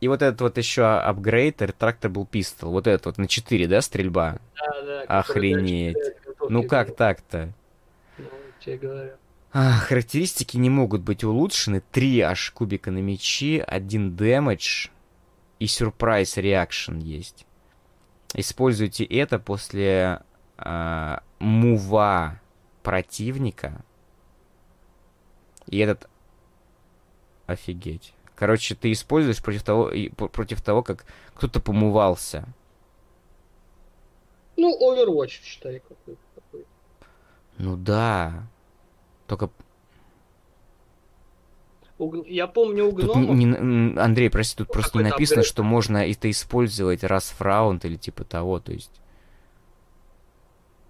и 0.00 0.08
вот 0.08 0.22
этот 0.22 0.40
вот 0.40 0.58
еще 0.58 0.84
апгрейд, 0.84 1.60
трактор 1.78 2.10
был 2.10 2.24
пистол. 2.24 2.70
Вот 2.70 2.86
этот 2.86 3.06
вот 3.06 3.18
на 3.18 3.26
4, 3.26 3.66
да, 3.66 3.80
стрельба? 3.80 4.38
Да, 4.56 4.82
да, 4.82 5.02
Охренеть. 5.18 5.96
Ну 6.48 6.62
как 6.64 6.94
так-то? 6.94 7.52
Ну, 8.18 8.26
тебе 8.64 8.78
говорю. 8.78 9.12
А, 9.52 9.72
характеристики 9.72 10.56
не 10.56 10.70
могут 10.70 11.02
быть 11.02 11.24
улучшены. 11.24 11.82
Три 11.92 12.20
аж 12.20 12.50
кубика 12.52 12.90
на 12.90 12.98
мечи, 12.98 13.58
один 13.58 14.16
дэмэдж 14.16 14.88
и 15.58 15.66
сюрприз 15.66 16.38
реакшн 16.38 16.98
есть. 16.98 17.46
Используйте 18.34 19.04
это 19.04 19.38
после 19.38 20.22
а, 20.56 21.22
мува 21.38 22.40
противника. 22.82 23.84
И 25.66 25.78
этот... 25.78 26.08
Офигеть. 27.46 28.14
Короче, 28.34 28.74
ты 28.74 28.90
используешь 28.92 29.42
против 29.42 29.62
того, 29.62 29.90
и- 29.90 30.08
против 30.08 30.62
того 30.62 30.82
как 30.82 31.04
кто-то 31.34 31.60
помывался. 31.60 32.48
Ну, 34.56 34.78
Overwatch, 34.80 35.42
считай, 35.42 35.80
какой-то. 35.80 36.20
Ну 37.58 37.76
да. 37.76 38.48
Только 39.32 39.50
У 41.98 42.08
г- 42.08 42.24
Я 42.28 42.46
помню, 42.46 42.86
у 42.86 42.90
Тут 42.92 43.04
гномов... 43.04 43.36
не- 43.36 43.98
Андрей, 43.98 44.28
прости, 44.28 44.56
тут 44.58 44.68
Ну, 44.68 44.72
просто 44.74 44.98
не 44.98 45.04
написано, 45.04 45.40
апгрейд. 45.40 45.46
что 45.46 45.62
можно 45.62 45.96
это 46.10 46.30
использовать 46.30 47.02
раз 47.04 47.30
в 47.30 47.40
раунд 47.40 47.84
или 47.86 47.96
типа 47.96 48.24
того, 48.24 48.60
то 48.60 48.72
есть 48.72 48.90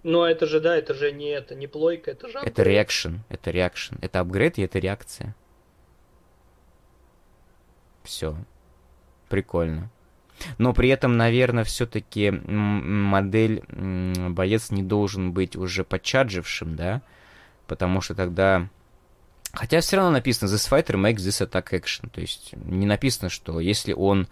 Но 0.03 0.25
это 0.27 0.45
же, 0.45 0.59
да, 0.59 0.75
это 0.75 0.93
же 0.93 1.11
не 1.13 1.29
это, 1.29 1.55
не 1.55 1.67
плойка, 1.67 2.11
это 2.11 2.27
же... 2.27 2.39
это 2.39 2.47
апгрейд. 2.49 2.67
реакшн, 2.67 3.15
это 3.29 3.51
реакшн, 3.51 3.95
это 4.01 4.19
апгрейд 4.19 4.57
и 4.57 4.63
это 4.63 4.79
реакция. 4.79 5.35
Все. 8.03 8.35
Прикольно. 9.29 9.89
Но 10.57 10.73
при 10.73 10.89
этом, 10.89 11.15
наверное, 11.15 11.63
все-таки 11.63 12.29
модель 12.31 13.63
боец 13.69 14.71
не 14.71 14.83
должен 14.83 15.31
быть 15.31 15.55
уже 15.55 15.85
подчарджившим, 15.85 16.75
да? 16.75 17.01
Потому 17.67 18.01
что 18.01 18.15
тогда... 18.15 18.67
Хотя 19.53 19.81
все 19.81 19.97
равно 19.97 20.11
написано 20.11 20.49
This 20.49 20.69
fighter 20.69 20.95
makes 20.95 21.17
this 21.17 21.47
attack 21.47 21.71
action. 21.71 22.09
То 22.09 22.21
есть 22.21 22.53
не 22.53 22.85
написано, 22.85 23.29
что 23.29 23.59
если 23.59 23.93
он 23.93 24.27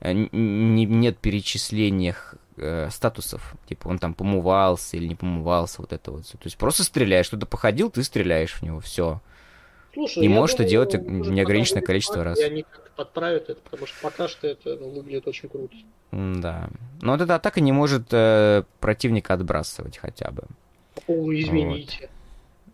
э, 0.00 0.12
не- 0.12 0.86
нет 0.86 1.18
перечисления 1.18 2.16
э, 2.56 2.88
статусов. 2.90 3.54
Типа 3.68 3.88
он 3.88 3.98
там 3.98 4.14
помывался 4.14 4.96
или 4.96 5.06
не 5.06 5.14
помывался, 5.14 5.82
вот 5.82 5.92
это 5.92 6.10
вот. 6.10 6.26
То 6.26 6.38
есть 6.44 6.56
просто 6.56 6.84
стреляешь. 6.84 7.28
Кто-то 7.28 7.46
походил, 7.46 7.90
ты 7.90 8.02
стреляешь 8.02 8.54
в 8.54 8.62
него, 8.62 8.80
все. 8.80 9.20
Слушай, 9.92 10.24
И 10.24 10.28
можешь 10.28 10.54
это 10.54 10.64
думаю, 10.64 10.70
делать 10.70 11.06
может, 11.06 11.32
неограниченное 11.32 11.82
количество 11.82 12.24
раз. 12.24 12.38
И 12.38 12.42
они 12.42 12.64
подправят 12.96 13.50
это, 13.50 13.60
потому 13.60 13.86
что 13.86 13.96
пока 14.00 14.28
что 14.28 14.46
это 14.46 14.76
ну, 14.76 14.88
выглядит 14.90 15.26
очень 15.28 15.48
круто. 15.48 15.74
Да. 16.12 16.70
Но 17.00 17.12
вот 17.12 17.20
эта 17.20 17.34
атака 17.34 17.60
не 17.60 17.72
может 17.72 18.08
э, 18.10 18.64
противника 18.80 19.34
отбрасывать 19.34 19.98
хотя 19.98 20.30
бы. 20.30 20.44
О, 21.06 21.32
извините. 21.32 22.08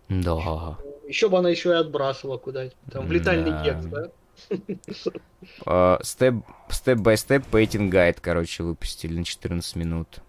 Да. 0.09 0.79
Еще 1.07 1.29
бы 1.29 1.39
она 1.39 1.49
еще 1.51 1.71
и 1.71 1.75
отбрасывала 1.75 2.39
куда-нибудь. 2.39 2.77
Там 2.93 3.07
в 3.07 3.13
летальный 3.13 3.51
Да. 3.51 3.65
гекс, 3.65 3.85
да? 3.87 4.09
Э, 5.67 5.99
Степ 6.03 6.35
by 6.71 7.17
степ 7.17 7.47
пейтинг 7.47 7.91
гайд, 7.93 8.21
короче, 8.21 8.63
выпустили 8.63 9.19
на 9.19 9.25
14 9.25 9.77
минут. 9.77 10.21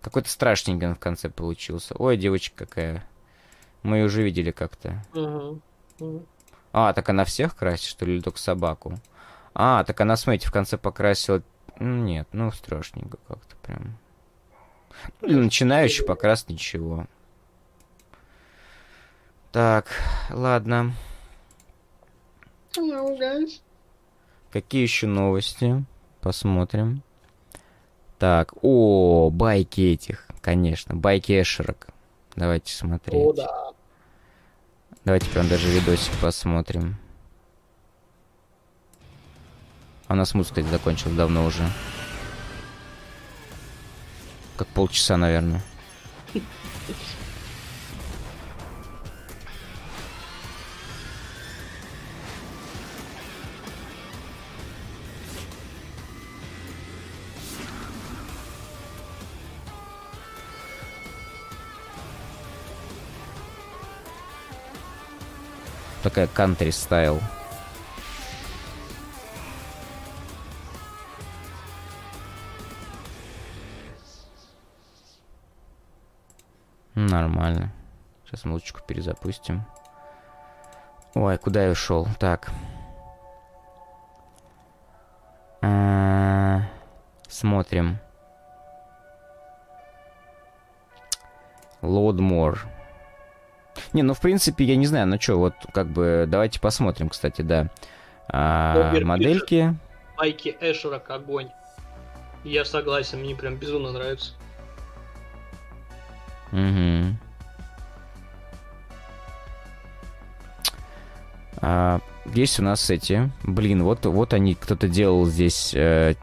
Какой-то 0.00 0.28
страшненький 0.28 0.86
он 0.88 0.94
в 0.94 0.98
конце 0.98 1.30
получился. 1.30 1.94
Ой, 1.98 2.16
девочка 2.16 2.66
какая. 2.66 3.04
Мы 3.82 3.98
ее 3.98 4.04
уже 4.06 4.22
видели 4.22 4.50
как-то. 4.50 5.02
Ага. 5.14 5.58
Ага. 6.00 6.20
А, 6.72 6.92
так 6.92 7.08
она 7.08 7.24
всех 7.24 7.56
красит, 7.56 7.86
что 7.88 8.04
ли, 8.04 8.14
или 8.14 8.20
только 8.20 8.38
собаку? 8.38 8.94
А, 9.54 9.84
так 9.84 10.00
она, 10.00 10.16
смотрите, 10.16 10.48
в 10.48 10.52
конце 10.52 10.76
покрасила... 10.76 11.42
Нет, 11.78 12.28
ну, 12.32 12.50
страшненько 12.52 13.18
как-то 13.28 13.56
прям. 13.62 13.96
Ну, 15.20 15.28
Для 15.28 15.38
начинающих 15.38 16.06
покрас 16.06 16.48
ничего. 16.48 17.06
Так, 19.54 19.86
ладно. 20.30 20.92
Hello, 22.76 23.16
guys. 23.16 23.60
Какие 24.50 24.82
еще 24.82 25.06
новости? 25.06 25.84
Посмотрим. 26.20 27.04
Так, 28.18 28.52
о, 28.62 29.30
байки 29.30 29.80
этих, 29.80 30.26
конечно, 30.40 30.96
байки 30.96 31.40
Эшерок. 31.40 31.86
Давайте 32.34 32.74
смотреть. 32.74 33.14
О, 33.24 33.32
да. 33.32 33.72
Давайте 35.04 35.30
прям 35.30 35.46
даже 35.46 35.68
видосик 35.68 36.14
посмотрим. 36.20 36.96
А 40.08 40.14
у 40.14 40.16
нас 40.16 40.34
музыка 40.34 40.64
закончилась 40.64 41.14
давно 41.14 41.44
уже. 41.44 41.62
Как 44.56 44.66
полчаса, 44.66 45.16
наверное. 45.16 45.62
Такая 66.04 66.26
кантри 66.26 66.68
стайл. 66.68 67.18
Нормально. 76.94 77.72
Сейчас 78.26 78.44
музычку 78.44 78.82
перезапустим. 78.86 79.64
Ой, 81.14 81.38
куда 81.38 81.64
я 81.64 81.70
ушел? 81.70 82.06
Так. 82.18 82.50
А, 85.62 86.64
Смотрим. 87.26 87.98
Load 91.80 92.18
more. 92.18 92.73
Не, 93.94 94.02
ну 94.02 94.12
в 94.12 94.20
принципе, 94.20 94.64
я 94.64 94.76
не 94.76 94.86
знаю, 94.86 95.06
ну 95.06 95.20
что, 95.20 95.36
вот 95.38 95.54
как 95.72 95.86
бы 95.86 96.26
давайте 96.28 96.60
посмотрим, 96.60 97.08
кстати, 97.08 97.42
да. 97.42 97.70
А, 98.28 98.90
Обер 98.90 99.04
модельки. 99.04 99.74
Байки 100.18 100.56
Эшерок 100.60 101.08
огонь. 101.10 101.48
Я 102.42 102.64
согласен, 102.64 103.20
мне 103.20 103.36
прям 103.36 103.56
безумно 103.56 103.92
нравится. 103.92 104.32
Мгм. 106.50 107.18
А, 111.58 112.00
есть 112.34 112.58
у 112.58 112.62
нас 112.62 112.90
эти. 112.90 113.30
Блин, 113.44 113.84
вот, 113.84 114.04
вот 114.06 114.34
они, 114.34 114.56
кто-то 114.56 114.88
делал 114.88 115.24
здесь 115.26 115.72
э, 115.72 116.14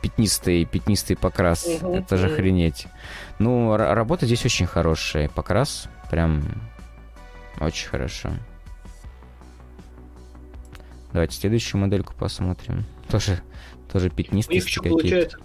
пятнистый, 0.00 0.64
пятнистый 0.64 1.16
покрас. 1.16 1.66
Мгм, 1.82 1.92
Это 1.92 2.16
же 2.16 2.26
охренеть. 2.26 2.86
Ну, 3.38 3.76
работа 3.76 4.24
здесь 4.24 4.44
очень 4.44 4.66
хорошая. 4.66 5.28
Покрас 5.28 5.86
прям 6.10 6.42
очень 7.58 7.88
хорошо. 7.88 8.30
Давайте 11.12 11.34
следующую 11.36 11.80
модельку 11.80 12.14
посмотрим. 12.14 12.84
Тоже, 13.10 13.40
тоже 13.92 14.06
У 14.06 14.08
них 14.08 14.14
пятнистые 14.14 14.58
еще 14.58 14.80
получается, 14.82 15.38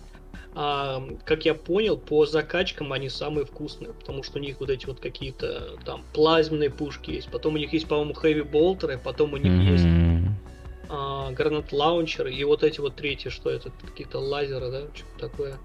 а, 0.57 1.03
как 1.26 1.44
я 1.45 1.53
понял, 1.53 1.98
по 1.98 2.26
закачкам 2.26 2.94
они 2.94 3.10
самые 3.10 3.45
вкусные, 3.45 3.91
потому 3.91 4.23
что 4.23 4.40
у 4.40 4.41
них 4.41 4.60
вот 4.60 4.69
эти 4.69 4.86
вот 4.86 4.99
какие-то 5.02 5.77
там 5.84 6.03
плазменные 6.14 6.69
пушки 6.69 7.11
есть, 7.11 7.30
потом 7.30 7.56
у 7.56 7.57
них 7.57 7.73
есть, 7.73 7.88
по-моему, 7.88 8.14
хэви 8.14 8.41
болтеры, 8.44 8.98
потом 8.98 9.34
у 9.34 9.38
них 9.38 9.52
есть 9.69 9.84
Мгм. 9.84 10.36
а, 10.88 11.32
гранат 11.32 11.73
лаунчеры 11.73 12.34
и 12.34 12.44
вот 12.44 12.64
эти 12.64 12.80
вот 12.80 12.95
третьи, 12.95 13.30
что 13.30 13.49
это, 13.49 13.72
какие-то 13.86 14.19
лазеры, 14.19 14.72
да, 14.72 14.82
что-то 14.94 15.30
такое. 15.30 15.57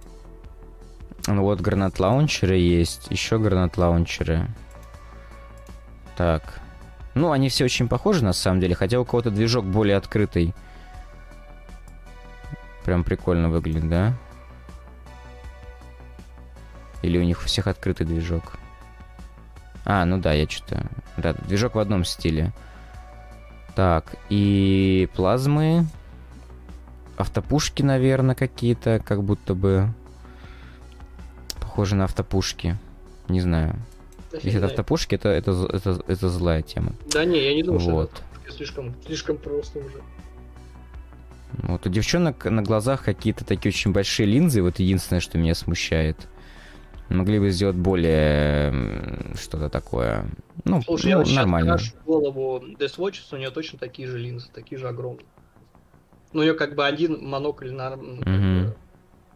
Ну 1.29 1.43
вот 1.43 1.61
гранат 1.61 2.01
лаунчеры 2.01 2.57
есть, 2.57 3.09
еще 3.11 3.39
гранат 3.39 3.77
лаунчеры. 3.77 4.49
Так. 6.21 6.61
Ну, 7.15 7.33
они 7.33 7.49
все 7.49 7.65
очень 7.65 7.89
похожи 7.89 8.23
на 8.23 8.35
самом 8.35 8.61
деле, 8.61 8.75
хотя 8.75 9.01
у 9.01 9.07
кого-то 9.07 9.31
движок 9.31 9.65
более 9.65 9.97
открытый. 9.97 10.55
Прям 12.85 13.05
прикольно 13.05 13.49
выглядит, 13.49 13.89
да? 13.89 14.13
Или 17.01 17.17
у 17.17 17.23
них 17.23 17.41
у 17.41 17.45
всех 17.47 17.69
открытый 17.69 18.07
движок? 18.07 18.59
А, 19.87 20.05
ну 20.05 20.19
да, 20.19 20.35
я 20.35 20.47
что-то... 20.47 20.85
Да, 21.17 21.33
движок 21.33 21.77
в 21.77 21.79
одном 21.79 22.05
стиле. 22.05 22.53
Так, 23.75 24.15
и 24.29 25.09
плазмы. 25.15 25.87
Автопушки, 27.17 27.83
наверное, 27.83 28.35
какие-то, 28.35 29.01
как 29.03 29.23
будто 29.23 29.55
бы 29.55 29.89
похожи 31.61 31.97
на 31.97 32.05
автопушки. 32.05 32.77
Не 33.29 33.41
знаю. 33.41 33.75
Если 34.33 34.55
это 34.59 34.67
автопушки, 34.67 35.15
это, 35.15 35.29
это, 35.29 35.51
это, 35.73 36.01
это 36.07 36.29
злая 36.29 36.63
тема. 36.63 36.93
Да 37.13 37.25
не, 37.25 37.43
я 37.43 37.55
не 37.55 37.63
думаю, 37.63 37.81
что 37.81 37.91
Вот. 37.91 38.11
это 38.13 38.23
пушки 38.43 38.57
слишком, 38.57 38.95
слишком 39.05 39.37
просто 39.37 39.79
уже. 39.81 40.03
Вот 41.65 41.85
у 41.87 41.91
девчонок 41.91 42.45
на 42.45 42.63
глазах 42.63 43.05
какие-то 43.05 43.45
такие 43.45 43.71
очень 43.71 43.93
большие 43.93 44.27
линзы. 44.27 44.63
Вот 44.63 44.79
единственное, 44.79 45.21
что 45.21 45.37
меня 45.37 45.55
смущает. 45.55 46.29
Могли 47.09 47.41
бы 47.41 47.51
сделать 47.51 47.75
более 47.77 48.73
что-то 49.35 49.69
такое. 49.69 50.27
Ну, 50.65 50.81
Слушай, 50.83 51.09
я 51.09 51.15
ну, 51.17 51.19
вот 51.23 51.27
сейчас 51.27 51.37
нормально. 51.39 51.73
крашу 51.73 51.93
голову 52.07 52.63
Death 52.79 52.99
Watches, 52.99 53.23
у 53.33 53.37
нее 53.37 53.51
точно 53.51 53.79
такие 53.81 54.07
же 54.07 54.17
линзы, 54.19 54.49
такие 54.55 54.79
же 54.79 54.87
огромные. 54.89 55.27
Ну, 56.33 56.41
у 56.41 56.43
нее 56.45 56.55
как 56.55 56.77
бы 56.77 56.87
один 56.87 57.27
монокль 57.27 57.73
нар- 57.73 57.97
ну, 57.97 58.21
Мгм. 58.25 58.65
бы 58.69 58.77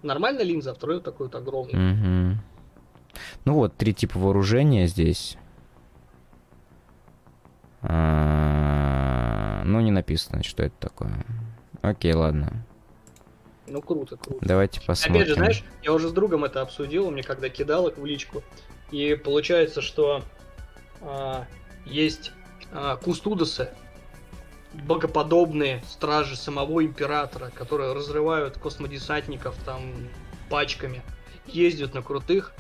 нормальная 0.03 0.45
линза, 0.45 0.71
а 0.71 0.75
второй 0.75 0.97
вот 0.97 1.05
такой 1.05 1.27
вот 1.27 1.35
огромный. 1.35 1.75
Мгм. 1.75 2.39
Ну 3.45 3.55
вот, 3.55 3.77
три 3.77 3.93
типа 3.93 4.19
вооружения 4.19 4.87
здесь. 4.87 5.37
А, 7.83 9.63
Ну, 9.65 9.81
не 9.81 9.91
написано, 9.91 10.43
что 10.43 10.63
это 10.63 10.75
такое. 10.79 11.13
Окей, 11.83 12.15
ладно. 12.15 12.65
Ну, 13.67 13.83
круто, 13.83 14.17
круто. 14.17 14.39
Давайте 14.41 14.81
посмотрим. 14.81 15.17
Опять 15.17 15.29
же, 15.29 15.35
знаешь, 15.35 15.65
я 15.83 15.93
уже 15.93 16.09
с 16.09 16.13
другом 16.13 16.45
это 16.45 16.61
обсудил, 16.63 17.09
он 17.09 17.15
мне 17.15 17.23
когда 17.23 17.49
кидал 17.49 17.89
их 17.89 17.99
в 17.99 18.05
личку. 18.05 18.43
И 18.91 19.15
получается, 19.15 19.81
что 19.83 20.23
а, 21.01 21.47
есть 21.87 22.33
а, 22.73 22.97
кустудосы, 22.97 23.71
богоподобные 24.73 25.83
стражи 25.89 26.37
самого 26.37 26.85
императора, 26.85 27.51
которые 27.55 27.93
разрывают 27.93 28.59
космодесантников 28.59 29.57
там 29.65 29.81
пачками, 30.51 31.03
ездят 31.47 31.95
на 31.95 32.03
крутых 32.03 32.53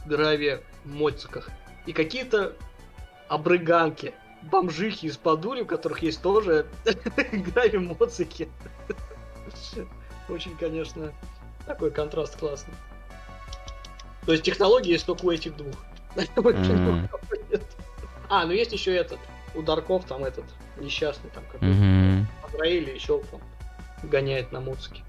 граве-моциках. 0.84 1.50
И 1.86 1.92
какие-то 1.92 2.54
обрыганки, 3.28 4.14
бомжихи 4.42 5.06
из 5.06 5.16
Падури, 5.16 5.62
у 5.62 5.66
которых 5.66 6.02
есть 6.02 6.22
тоже 6.22 6.66
грави-моцики. 7.32 8.48
Очень, 10.28 10.56
конечно, 10.56 11.12
такой 11.66 11.90
контраст 11.90 12.38
классный. 12.38 12.74
То 14.24 14.32
есть 14.32 14.44
технологии 14.44 14.92
есть 14.92 15.06
только 15.06 15.24
у 15.26 15.30
этих 15.30 15.56
двух. 15.56 15.74
А, 18.30 18.46
ну 18.46 18.52
есть 18.52 18.72
еще 18.72 18.96
этот. 18.96 19.18
У 19.54 19.60
Дарков 19.60 20.06
там 20.06 20.24
этот 20.24 20.46
несчастный 20.78 21.30
там 21.30 21.44
какой-то. 21.44 22.26
Азраиль 22.42 22.88
еще 22.88 23.22
там 23.30 23.40
гоняет 24.02 24.50
на 24.50 24.60
муцике. 24.60 25.02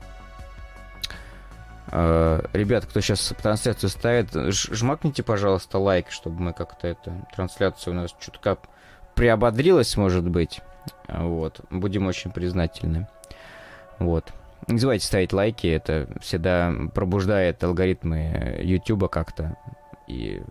Э, 1.92 2.42
ребят, 2.54 2.86
кто 2.86 3.00
сейчас 3.02 3.34
трансляцию 3.42 3.90
ставит, 3.90 4.32
жмакните, 4.34 5.24
пожалуйста, 5.24 5.78
лайк, 5.78 6.10
чтобы 6.10 6.42
мы 6.42 6.54
как-то 6.54 6.88
эту 6.88 7.14
трансляцию 7.36 7.94
у 7.94 7.96
нас 7.98 8.16
чутка 8.20 8.58
приободрилась, 9.14 9.96
может 9.98 10.28
быть. 10.28 10.62
Вот. 11.08 11.62
Будем 11.70 12.08
очень 12.08 12.32
признательны. 12.32 13.08
Вот. 14.00 14.34
Не 14.68 14.80
забывайте 14.80 15.06
ставить 15.06 15.32
лайки, 15.32 15.68
это 15.68 16.08
всегда 16.22 16.74
пробуждает 16.94 17.64
алгоритмы 17.64 18.60
YouTube 18.62 19.10
как-то. 19.10 19.58
И 20.08 20.42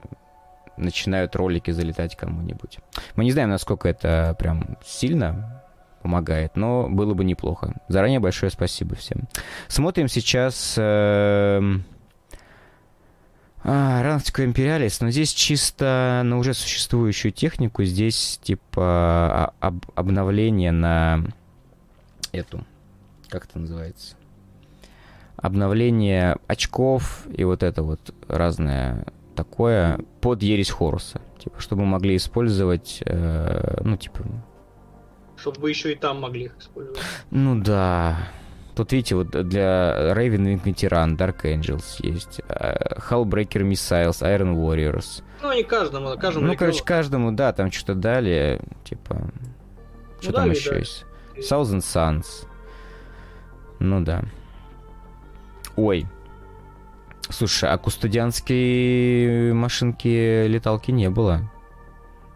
начинают 0.76 1.36
ролики 1.36 1.70
залетать 1.70 2.16
кому-нибудь. 2.16 2.78
Мы 3.16 3.24
не 3.24 3.32
знаем, 3.32 3.50
насколько 3.50 3.88
это 3.88 4.36
прям 4.38 4.76
сильно 4.84 5.63
помогает, 6.04 6.54
но 6.54 6.86
было 6.90 7.14
бы 7.14 7.24
неплохо. 7.24 7.80
Заранее 7.88 8.20
большое 8.20 8.52
спасибо 8.52 8.94
всем. 8.94 9.26
Смотрим 9.68 10.06
сейчас 10.06 10.74
э, 10.76 11.62
а, 13.64 14.18
Империалис, 14.36 15.00
но 15.00 15.10
здесь 15.10 15.32
чисто 15.32 16.20
на 16.22 16.36
уже 16.36 16.52
существующую 16.52 17.32
технику, 17.32 17.84
здесь 17.84 18.38
типа 18.42 19.54
об, 19.60 19.86
обновление 19.94 20.72
на 20.72 21.24
эту, 22.32 22.66
как 23.30 23.46
это 23.46 23.58
называется? 23.58 24.16
Обновление 25.36 26.36
очков 26.46 27.26
и 27.34 27.44
вот 27.44 27.62
это 27.62 27.82
вот 27.82 28.14
разное 28.28 29.06
такое 29.34 30.00
под 30.20 30.42
ересь 30.42 30.70
Хоруса. 30.70 31.22
Типа, 31.38 31.60
чтобы 31.60 31.86
могли 31.86 32.16
использовать, 32.16 33.02
э, 33.06 33.80
ну, 33.82 33.96
типа... 33.96 34.20
Чтобы 35.44 35.60
вы 35.60 35.70
еще 35.70 35.92
и 35.92 35.94
там 35.94 36.22
могли 36.22 36.46
их 36.46 36.58
использовать. 36.58 36.98
Ну 37.30 37.60
да. 37.60 38.16
Тут, 38.74 38.92
видите, 38.92 39.14
вот 39.14 39.28
для 39.28 40.14
Raven 40.16 40.38
Wing 40.46 40.62
Veteran, 40.64 41.18
Dark 41.18 41.42
Angels 41.44 41.96
есть, 41.98 42.40
uh, 42.48 42.98
Hullbreaker 43.10 43.60
Missiles, 43.60 44.22
Iron 44.22 44.56
Warriors. 44.56 45.22
Ну, 45.42 45.50
они 45.50 45.62
каждому, 45.62 46.16
каждому. 46.16 46.46
Ну, 46.46 46.56
короче, 46.56 46.82
каждому, 46.82 47.30
да, 47.30 47.52
там 47.52 47.70
что-то 47.70 47.94
дали, 47.94 48.58
типа... 48.84 49.16
Ну, 49.20 50.22
что 50.22 50.32
там 50.32 50.50
еще 50.50 50.70
да. 50.70 50.76
есть? 50.78 51.04
Thousand 51.36 51.80
Suns. 51.80 52.48
Ну 53.80 54.00
да. 54.00 54.24
Ой, 55.76 56.06
Слушай, 57.28 57.68
а 57.68 57.76
кустодианской 57.76 59.52
машинки 59.52 60.46
леталки 60.46 60.90
не 60.90 61.10
было. 61.10 61.50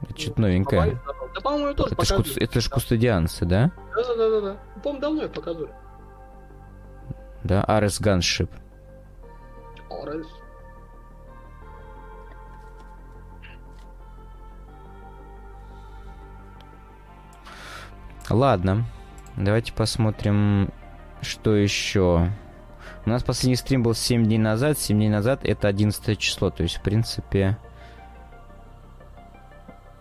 Это 0.03 0.21
что-то 0.21 0.43
новенькое. 0.43 1.01
Да, 1.39 1.43
по-моему, 1.43 1.75
тоже 1.75 1.95
это 1.95 2.05
ж, 2.05 2.17
кус... 2.17 2.37
это 2.37 2.61
ж 2.61 2.69
кустодианцы, 2.69 3.45
да? 3.45 3.71
Да-да-да. 3.95 4.57
По-моему, 4.83 5.01
давно 5.01 5.23
я 5.23 5.29
показывали. 5.29 5.73
Да, 7.45 7.63
Арес 7.63 8.01
Ганшип. 8.01 8.51
Арес. 9.89 10.27
Ладно, 18.29 18.85
давайте 19.37 19.73
посмотрим, 19.73 20.71
что 21.23 21.55
еще. 21.55 22.33
У 23.07 23.11
нас 23.11 23.23
последний 23.23 23.57
стрим 23.57 23.85
был 23.85 23.95
7 23.95 24.25
дней 24.25 24.39
назад. 24.39 24.77
7 24.77 24.97
дней 24.97 25.09
назад 25.09 25.45
это 25.45 25.69
11 25.69 26.19
число. 26.19 26.51
То 26.51 26.65
есть, 26.65 26.79
в 26.79 26.83
принципе... 26.83 27.57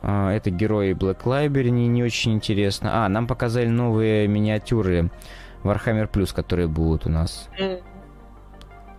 А, 0.02 0.32
это 0.32 0.50
герои 0.50 0.94
Black 0.94 1.24
Library, 1.24 1.70
не, 1.70 1.88
не 1.88 2.04
очень 2.04 2.34
интересно. 2.34 3.06
А, 3.06 3.10
нам 3.10 3.28
показали 3.28 3.68
новые 3.68 4.28
миниатюры 4.28 5.10
Warhammer 5.64 6.10
Plus, 6.10 6.34
которые 6.34 6.68
будут 6.68 7.06
у 7.06 7.10
нас. 7.10 7.50
Mm. 7.60 7.84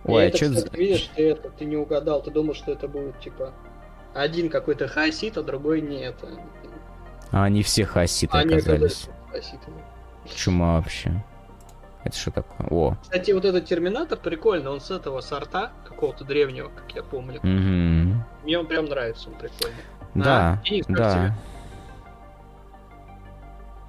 Ой, 0.05 0.27
а 0.27 0.35
что 0.35 0.49
кстати, 0.49 0.75
видишь, 0.77 1.09
ты 1.15 1.29
это, 1.29 1.49
ты 1.49 1.65
не 1.65 1.77
угадал, 1.77 2.21
ты 2.21 2.31
думал, 2.31 2.53
что 2.53 2.71
это 2.71 2.87
будет, 2.87 3.19
типа, 3.19 3.53
один 4.13 4.49
какой-то 4.49 4.87
хасит, 4.87 5.37
а 5.37 5.43
другой 5.43 5.81
не 5.81 6.01
это. 6.01 6.27
А 7.31 7.43
они 7.43 7.63
все 7.63 7.85
хаситы 7.85 8.35
они 8.35 8.55
оказались. 8.55 9.07
Чума 10.35 10.77
вообще. 10.77 11.23
Это 12.03 12.17
что 12.17 12.31
такое? 12.31 12.67
О. 12.69 12.95
Кстати, 13.01 13.31
вот 13.31 13.45
этот 13.45 13.65
терминатор 13.65 14.17
прикольный, 14.17 14.71
он 14.71 14.79
с 14.79 14.89
этого 14.89 15.21
сорта, 15.21 15.71
какого-то 15.85 16.23
древнего, 16.23 16.69
как 16.69 16.95
я 16.95 17.03
помню. 17.03 17.39
Угу. 17.39 18.45
Мне 18.45 18.57
он 18.57 18.67
прям 18.67 18.85
нравится, 18.85 19.29
он 19.29 19.35
прикольный. 19.35 19.83
Да, 20.15 20.53
а? 20.53 20.65
Денис, 20.65 20.85
да. 20.87 21.13
Тебе? 21.13 21.33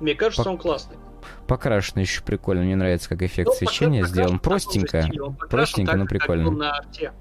Мне 0.01 0.15
кажется, 0.15 0.45
По... 0.45 0.49
он 0.51 0.59
классный. 0.59 0.97
Покрашено 1.47 2.01
еще 2.01 2.23
прикольно. 2.23 2.63
Мне 2.63 2.77
нравится, 2.77 3.09
как 3.09 3.23
эффект 3.23 3.49
ну, 3.49 3.55
свечения 3.55 4.05
сделан. 4.05 4.39
Простенько. 4.39 5.09
Простенько, 5.51 5.97
но 5.97 6.07
прикольно. 6.07 6.51
на 6.51 6.71
арте. 6.73 7.13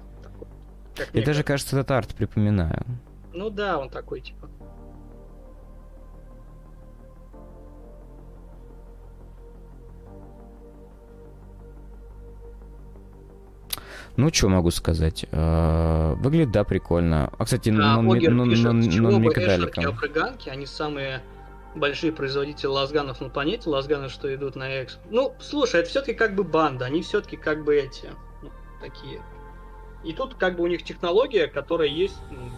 Я 1.12 1.24
даже, 1.24 1.42
кажется, 1.42 1.76
этот 1.76 1.90
арт 1.90 2.14
припоминаю. 2.14 2.84
Ну 3.32 3.50
да, 3.50 3.78
он 3.78 3.90
такой, 3.90 4.20
типа. 4.20 4.48
Ну, 14.16 14.32
что 14.32 14.48
могу 14.48 14.70
сказать? 14.70 15.24
Э, 15.30 16.14
выглядит, 16.18 16.50
да, 16.50 16.64
прикольно. 16.64 17.30
А, 17.38 17.44
кстати, 17.44 17.70
а, 17.70 17.72
нон, 17.72 18.12
Огер 18.12 18.32
нон, 18.32 18.50
пишет, 18.50 18.64
нон, 18.64 18.80
нон 18.80 19.22
микродаликом. 19.22 19.96
они 20.46 20.66
самые 20.66 21.22
большие 21.74 22.12
производители 22.12 22.66
лазганов 22.66 23.20
на 23.20 23.28
планете, 23.28 23.70
лазганы, 23.70 24.08
что 24.08 24.32
идут 24.34 24.56
на 24.56 24.68
экс. 24.68 24.98
Ну, 25.10 25.34
слушай, 25.40 25.80
это 25.80 25.88
все-таки 25.88 26.14
как 26.14 26.34
бы 26.34 26.44
банда, 26.44 26.86
они 26.86 27.02
все-таки 27.02 27.36
как 27.36 27.64
бы 27.64 27.76
эти, 27.76 28.10
ну, 28.42 28.50
такие. 28.80 29.22
И 30.04 30.12
тут 30.12 30.34
как 30.34 30.56
бы 30.56 30.64
у 30.64 30.66
них 30.66 30.82
технология, 30.82 31.46
которая 31.46 31.88
есть 31.88 32.16
ну, 32.30 32.50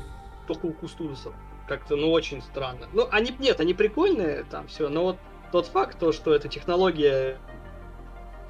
только 0.47 0.67
у 0.67 0.73
кустудусов. 0.73 1.35
Как-то, 1.69 1.97
ну, 1.97 2.11
очень 2.11 2.43
странно. 2.43 2.87
Ну, 2.93 3.07
они, 3.11 3.35
нет, 3.39 3.61
они 3.61 3.75
прикольные 3.75 4.45
там 4.51 4.69
все, 4.69 4.89
но 4.89 5.03
вот 5.03 5.17
тот 5.53 5.67
факт, 5.67 5.99
то, 5.99 6.13
что 6.13 6.35
эта 6.35 6.49
технология 6.49 7.39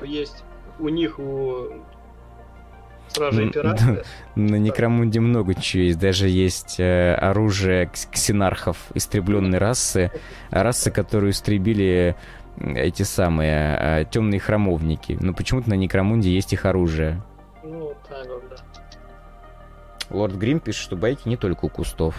есть 0.00 0.44
у 0.78 0.88
них, 0.88 1.18
у 1.18 1.84
Стражи 3.12 3.42
Императора. 3.44 4.04
На 4.36 4.56
Некромунде 4.56 5.20
много 5.20 5.54
чего 5.54 5.82
есть. 5.82 5.98
Даже 5.98 6.28
есть 6.28 6.80
э, 6.80 7.14
оружие 7.14 7.90
ксенархов 8.10 8.78
истребленной 8.94 9.58
расы. 9.58 10.10
Расы, 10.50 10.90
которую 10.90 11.32
истребили 11.32 12.16
эти 12.58 13.02
самые 13.02 13.76
э, 13.78 14.04
темные 14.10 14.40
храмовники. 14.40 15.18
Но 15.20 15.34
почему-то 15.34 15.68
на 15.68 15.74
Некромунде 15.74 16.30
есть 16.30 16.54
их 16.54 16.64
оружие. 16.64 17.22
Ну, 17.62 17.92
так 18.08 18.26
вот, 18.26 18.44
да. 18.48 18.56
Лорд 20.08 20.34
Грим 20.36 20.60
пишет, 20.60 20.82
что 20.82 20.96
байки 20.96 21.28
не 21.28 21.36
только 21.36 21.66
у 21.66 21.68
кустов. 21.68 22.14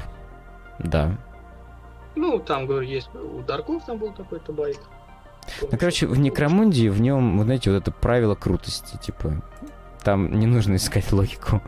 Да. 0.77 1.17
Ну, 2.15 2.37
там, 2.37 2.67
говорю, 2.67 2.87
есть 2.87 3.09
у 3.15 3.41
Дарков 3.41 3.83
там 3.85 3.97
был 3.97 4.13
такой-то 4.13 4.53
байк. 4.53 4.77
Ну, 5.59 5.77
короче, 5.77 6.05
в 6.05 6.19
Некромунде 6.19 6.91
в 6.91 7.01
нем, 7.01 7.39
вы 7.39 7.45
знаете, 7.45 7.71
вот 7.71 7.77
это 7.81 7.91
правило 7.91 8.35
крутости, 8.35 8.97
типа, 8.97 9.41
там 10.03 10.39
не 10.39 10.47
нужно 10.47 10.75
искать 10.75 11.11
логику. 11.11 11.61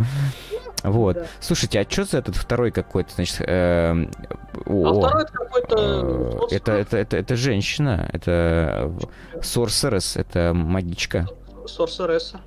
Вот. 0.83 1.15
Да. 1.15 1.25
Слушайте, 1.39 1.79
а 1.79 1.89
что 1.89 2.03
за 2.03 2.19
этот 2.19 2.35
второй 2.35 2.71
какой-то, 2.71 3.11
значит, 3.15 3.41
э, 3.41 4.07
о, 4.65 4.87
а 4.87 4.93
второй 4.93 5.23
это 5.23 5.31
какой-то... 5.31 6.47
Э, 6.51 6.55
это, 6.55 6.71
это, 6.73 6.97
это, 6.97 7.17
это 7.17 7.35
женщина, 7.35 8.07
это 8.13 8.93
Сорсерес, 9.41 10.15
это 10.15 10.53
магичка. 10.53 11.27
Сорсереса. 11.65 12.41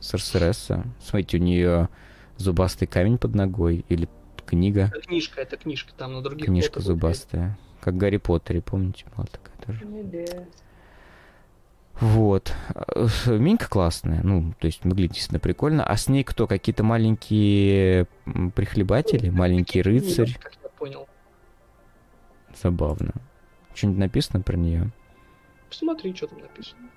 Сорсереса. 0.00 0.84
Смотрите, 1.04 1.38
у 1.38 1.40
нее 1.40 1.88
зубастый 2.36 2.86
камень 2.86 3.18
под 3.18 3.34
ногой 3.34 3.84
или 3.88 4.08
книга. 4.46 4.90
Это 4.94 5.00
книжка, 5.00 5.40
это 5.40 5.56
книжка, 5.56 5.92
там 5.96 6.12
на 6.12 6.22
других 6.22 6.46
Книжка 6.46 6.80
зубастая. 6.80 7.58
Как 7.80 7.96
Гарри 7.96 8.18
Поттере, 8.18 8.60
помните, 8.60 9.06
была 9.16 9.26
такая 9.26 9.56
тоже. 9.66 9.84
Вот. 12.00 12.52
Минька 13.26 13.68
классная, 13.68 14.22
ну, 14.22 14.54
то 14.58 14.66
есть 14.66 14.84
выглядит 14.84 15.12
действительно 15.12 15.40
прикольно. 15.40 15.84
А 15.84 15.96
с 15.96 16.08
ней 16.08 16.24
кто? 16.24 16.46
Какие-то 16.46 16.82
маленькие 16.82 18.06
прихлебатели? 18.54 19.28
Ну, 19.28 19.36
маленький 19.38 19.82
рыцарь? 19.82 20.36
Как 20.40 20.54
я 20.62 20.68
понял. 20.70 21.06
Забавно. 22.60 23.12
Что-нибудь 23.74 24.00
написано 24.00 24.42
про 24.42 24.56
нее? 24.56 24.90
Посмотри, 25.68 26.14
что 26.14 26.26
там 26.26 26.40
написано. 26.40 26.88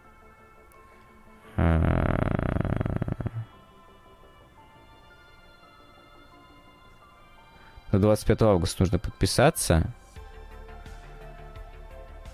До 7.91 7.99
25 7.99 8.41
августа 8.41 8.83
нужно 8.83 8.99
подписаться. 8.99 9.93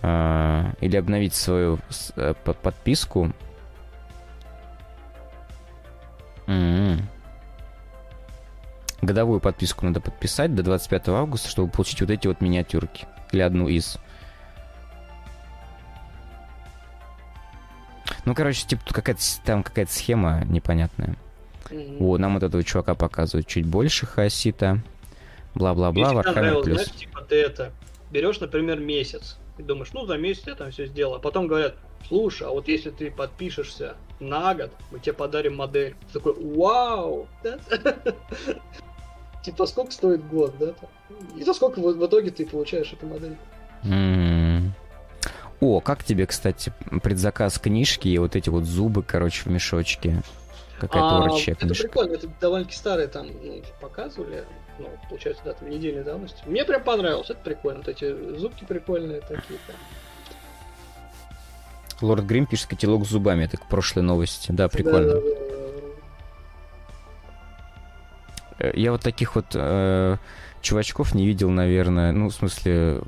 А, 0.03 0.73
или 0.81 0.97
обновить 0.97 1.35
свою 1.35 1.79
э, 2.15 2.33
подписку. 2.33 3.31
М-м. 6.47 7.07
Годовую 9.01 9.39
подписку 9.39 9.85
надо 9.85 10.01
подписать 10.01 10.55
до 10.55 10.63
25 10.63 11.09
августа, 11.09 11.49
чтобы 11.49 11.71
получить 11.71 12.01
вот 12.01 12.09
эти 12.09 12.27
вот 12.27 12.41
миниатюрки. 12.41 13.07
Или 13.31 13.41
одну 13.41 13.67
из. 13.67 13.97
Ну, 18.25 18.35
короче, 18.35 18.67
типа, 18.67 18.83
какая-то 18.93 19.21
там 19.43 19.63
какая-то 19.63 19.91
схема 19.91 20.43
непонятная. 20.45 21.15
Мгм. 21.69 21.97
Вот, 21.97 22.19
нам 22.19 22.35
вот 22.35 22.43
этого 22.43 22.63
чувака 22.63 22.95
показывают 22.95 23.47
чуть 23.47 23.65
больше 23.65 24.05
хаосита. 24.05 24.79
Бла-бла-бла, 25.55 26.13
нравилось, 26.13 26.63
плюс. 26.63 26.75
знаешь, 26.83 26.91
типа 26.91 27.21
ты 27.21 27.35
это, 27.41 27.71
берешь, 28.09 28.39
например, 28.39 28.79
месяц, 28.79 29.37
и 29.61 29.63
думаешь, 29.63 29.93
ну, 29.93 30.05
за 30.05 30.17
месяц 30.17 30.43
я 30.47 30.55
там 30.55 30.71
все 30.71 30.87
сделал, 30.87 31.15
а 31.15 31.19
потом 31.19 31.47
говорят, 31.47 31.75
слушай, 32.07 32.47
а 32.47 32.51
вот 32.51 32.67
если 32.67 32.89
ты 32.89 33.11
подпишешься 33.11 33.95
на 34.19 34.53
год, 34.53 34.71
мы 34.91 34.99
тебе 34.99 35.13
подарим 35.13 35.55
модель. 35.55 35.95
Ты 36.07 36.19
такой, 36.19 36.33
вау! 36.33 37.27
да?» 37.43 37.59
Типа, 39.43 39.65
сколько 39.65 39.91
стоит 39.91 40.27
год, 40.27 40.53
да? 40.59 40.73
И 41.35 41.43
за 41.43 41.53
сколько 41.53 41.79
в 41.79 42.05
итоге 42.05 42.29
ты 42.31 42.45
получаешь 42.45 42.93
эту 42.93 43.07
модель? 43.07 43.37
М. 43.83 44.73
О, 45.59 45.79
как 45.79 46.03
тебе, 46.03 46.25
кстати, 46.25 46.73
предзаказ 47.03 47.57
книжки 47.59 48.07
и 48.07 48.17
вот 48.17 48.35
эти 48.35 48.49
вот 48.49 48.65
зубы, 48.65 49.03
короче, 49.03 49.43
в 49.43 49.47
мешочке? 49.47 50.21
Какая-то 50.79 51.25
А, 51.25 51.37
это 51.45 51.67
прикольно, 51.67 52.13
это 52.13 52.27
довольно-таки 52.39 52.75
старые 52.75 53.07
там 53.07 53.27
ну, 53.43 53.61
показывали, 53.79 54.45
ну, 54.81 54.89
получается, 55.09 55.43
да, 55.45 55.53
там 55.53 55.69
недельной 55.69 56.03
давности. 56.03 56.41
Мне 56.45 56.65
прям 56.65 56.83
понравилось, 56.83 57.29
это 57.29 57.39
прикольно, 57.43 57.79
вот 57.79 57.87
эти 57.87 58.37
зубки 58.37 58.65
прикольные 58.65 59.21
такие. 59.21 59.59
прям. 59.65 59.77
Лорд 62.01 62.23
Грим 62.25 62.45
пишет 62.47 62.67
котелок 62.67 63.05
с 63.05 63.09
зубами, 63.09 63.43
это 63.45 63.57
к 63.57 63.67
прошлой 63.67 64.01
новости. 64.03 64.51
Да, 64.51 64.67
прикольно. 64.69 65.13
Да-да-да. 65.13 65.51
Э, 68.59 68.71
Я 68.75 68.91
вот 68.91 69.01
таких 69.01 69.35
вот 69.35 69.45
э, 69.53 70.17
чувачков 70.61 71.13
не 71.13 71.25
видел, 71.25 71.49
наверное. 71.49 72.11
Ну, 72.11 72.29
в 72.29 72.33
смысле, 72.33 73.01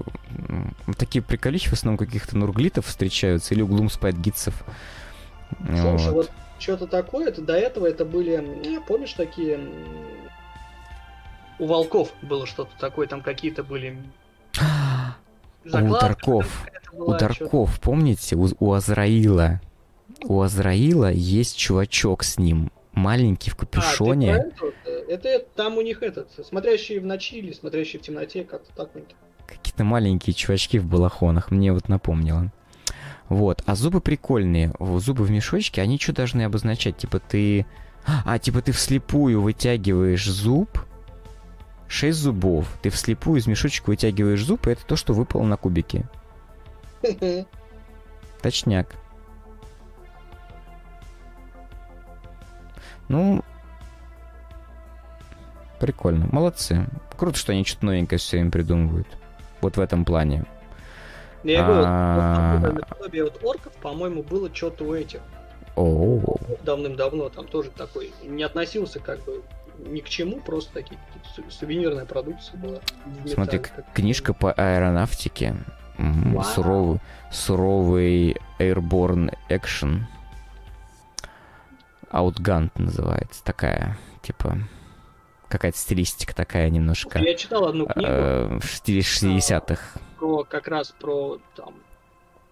такие 0.97 1.23
приколища 1.23 1.69
в 1.69 1.73
основном 1.73 1.97
каких-то 1.97 2.37
нурглитов 2.37 2.85
встречаются 2.87 3.53
или 3.53 3.61
у 3.61 3.67
глумспайт-гитсов. 3.67 4.53
Слушай, 5.59 6.11
Вот. 6.11 6.13
вот 6.13 6.31
что-то 6.59 6.87
такое, 6.87 7.27
это 7.27 7.41
до 7.41 7.53
этого 7.53 7.87
это 7.87 8.05
были, 8.05 8.79
помнишь, 8.87 9.13
такие... 9.13 9.59
У 11.59 11.65
волков 11.67 12.11
было 12.21 12.45
что-то 12.45 12.71
такое, 12.79 13.07
там 13.07 13.21
какие-то 13.21 13.63
были 13.63 13.97
закладки, 15.65 16.29
У 16.29 16.33
была, 16.97 17.19
чё-то- 17.19 17.19
Дарков, 17.19 17.79
помните, 17.79 18.35
у, 18.35 18.49
у 18.59 18.73
Азраила. 18.73 19.61
У 20.23 20.41
Азраила 20.41 21.11
есть 21.11 21.57
чувачок 21.57 22.23
с 22.23 22.37
ним. 22.37 22.71
Маленький 22.93 23.49
в 23.49 23.55
А, 23.55 23.57
капюшоне. 23.57 24.51
про 24.57 24.67
это 24.67 24.89
это, 25.09 25.27
это 25.29 25.45
там 25.55 25.77
у 25.77 25.81
них 25.81 26.03
этот, 26.03 26.29
смотрящий 26.45 26.99
в 26.99 27.05
ночи 27.05 27.35
или 27.37 27.51
смотрящий 27.51 27.99
в 27.99 28.03
темноте, 28.03 28.43
как-то 28.43 28.71
так. 28.75 28.89
Какие-то 29.47 29.83
маленькие 29.83 30.33
чувачки 30.33 30.77
в 30.79 30.85
балахонах. 30.85 31.51
Мне 31.51 31.73
вот 31.73 31.89
напомнило. 31.89 32.51
Вот. 33.29 33.63
А 33.65 33.75
зубы 33.75 33.99
прикольные. 33.99 34.73
Зубы 34.79 35.23
в 35.23 35.31
мешочке, 35.31 35.81
они 35.81 35.97
что 35.99 36.13
должны 36.13 36.43
обозначать? 36.43 36.97
Типа 36.97 37.19
ты... 37.19 37.65
А, 38.25 38.37
типа 38.37 38.61
ты 38.61 38.71
вслепую 38.71 39.41
вытягиваешь 39.41 40.25
зуб. 40.25 40.69
Шесть 41.87 42.19
зубов. 42.19 42.67
Ты 42.81 42.89
вслепую 42.89 43.39
из 43.39 43.47
мешочка 43.47 43.89
вытягиваешь 43.89 44.43
зуб, 44.43 44.67
и 44.67 44.71
это 44.71 44.85
то, 44.85 44.95
что 44.95 45.13
выпало 45.13 45.43
на 45.43 45.57
кубике. 45.57 46.09
Точняк. 48.41 48.95
Ну, 53.09 53.43
прикольно. 55.79 56.27
Молодцы. 56.31 56.87
Круто, 57.17 57.37
что 57.37 57.51
они 57.51 57.63
что-то 57.63 57.85
новенькое 57.85 58.19
все 58.19 58.37
время 58.37 58.51
придумывают. 58.51 59.07
Вот 59.61 59.77
в 59.77 59.79
этом 59.79 60.03
плане. 60.03 60.45
Я 61.43 61.65
говорю, 61.65 62.81
вот, 62.99 63.13
вот 63.13 63.43
орков, 63.43 63.73
по-моему, 63.81 64.23
было 64.23 64.53
что-то 64.53 64.85
у 64.85 64.93
этих. 64.93 65.19
Давным-давно 66.63 67.29
там 67.29 67.47
тоже 67.47 67.69
такой 67.71 68.13
не 68.23 68.43
относился 68.43 68.99
как 68.99 69.23
бы 69.25 69.43
ни 69.79 69.99
к 69.99 70.09
чему, 70.09 70.39
просто 70.41 70.73
такие 70.73 70.99
сувенирная 71.49 72.05
продукция 72.05 72.57
была. 72.59 72.79
смотри, 73.27 73.59
как- 73.59 73.93
книжка 73.93 74.33
по 74.33 74.51
аэронавтике. 74.51 75.55
М, 75.97 76.33
Вау. 76.33 76.43
Суровый, 76.43 76.99
суровый 77.31 78.37
Airborne 78.59 79.33
Action. 79.49 80.01
Outgun 82.11 82.69
называется. 82.75 83.43
Такая, 83.43 83.97
типа, 84.21 84.57
какая-то 85.47 85.77
стилистика 85.77 86.35
такая 86.35 86.69
немножко. 86.69 87.19
Я 87.19 87.35
читал 87.35 87.65
одну 87.67 87.87
книгу 87.87 88.07
э, 88.09 88.59
в 88.59 88.65
стиле 88.65 89.01
60-х. 89.01 89.99
про 90.19 90.43
как 90.43 90.67
раз 90.67 90.91
про 90.99 91.39
там 91.55 91.73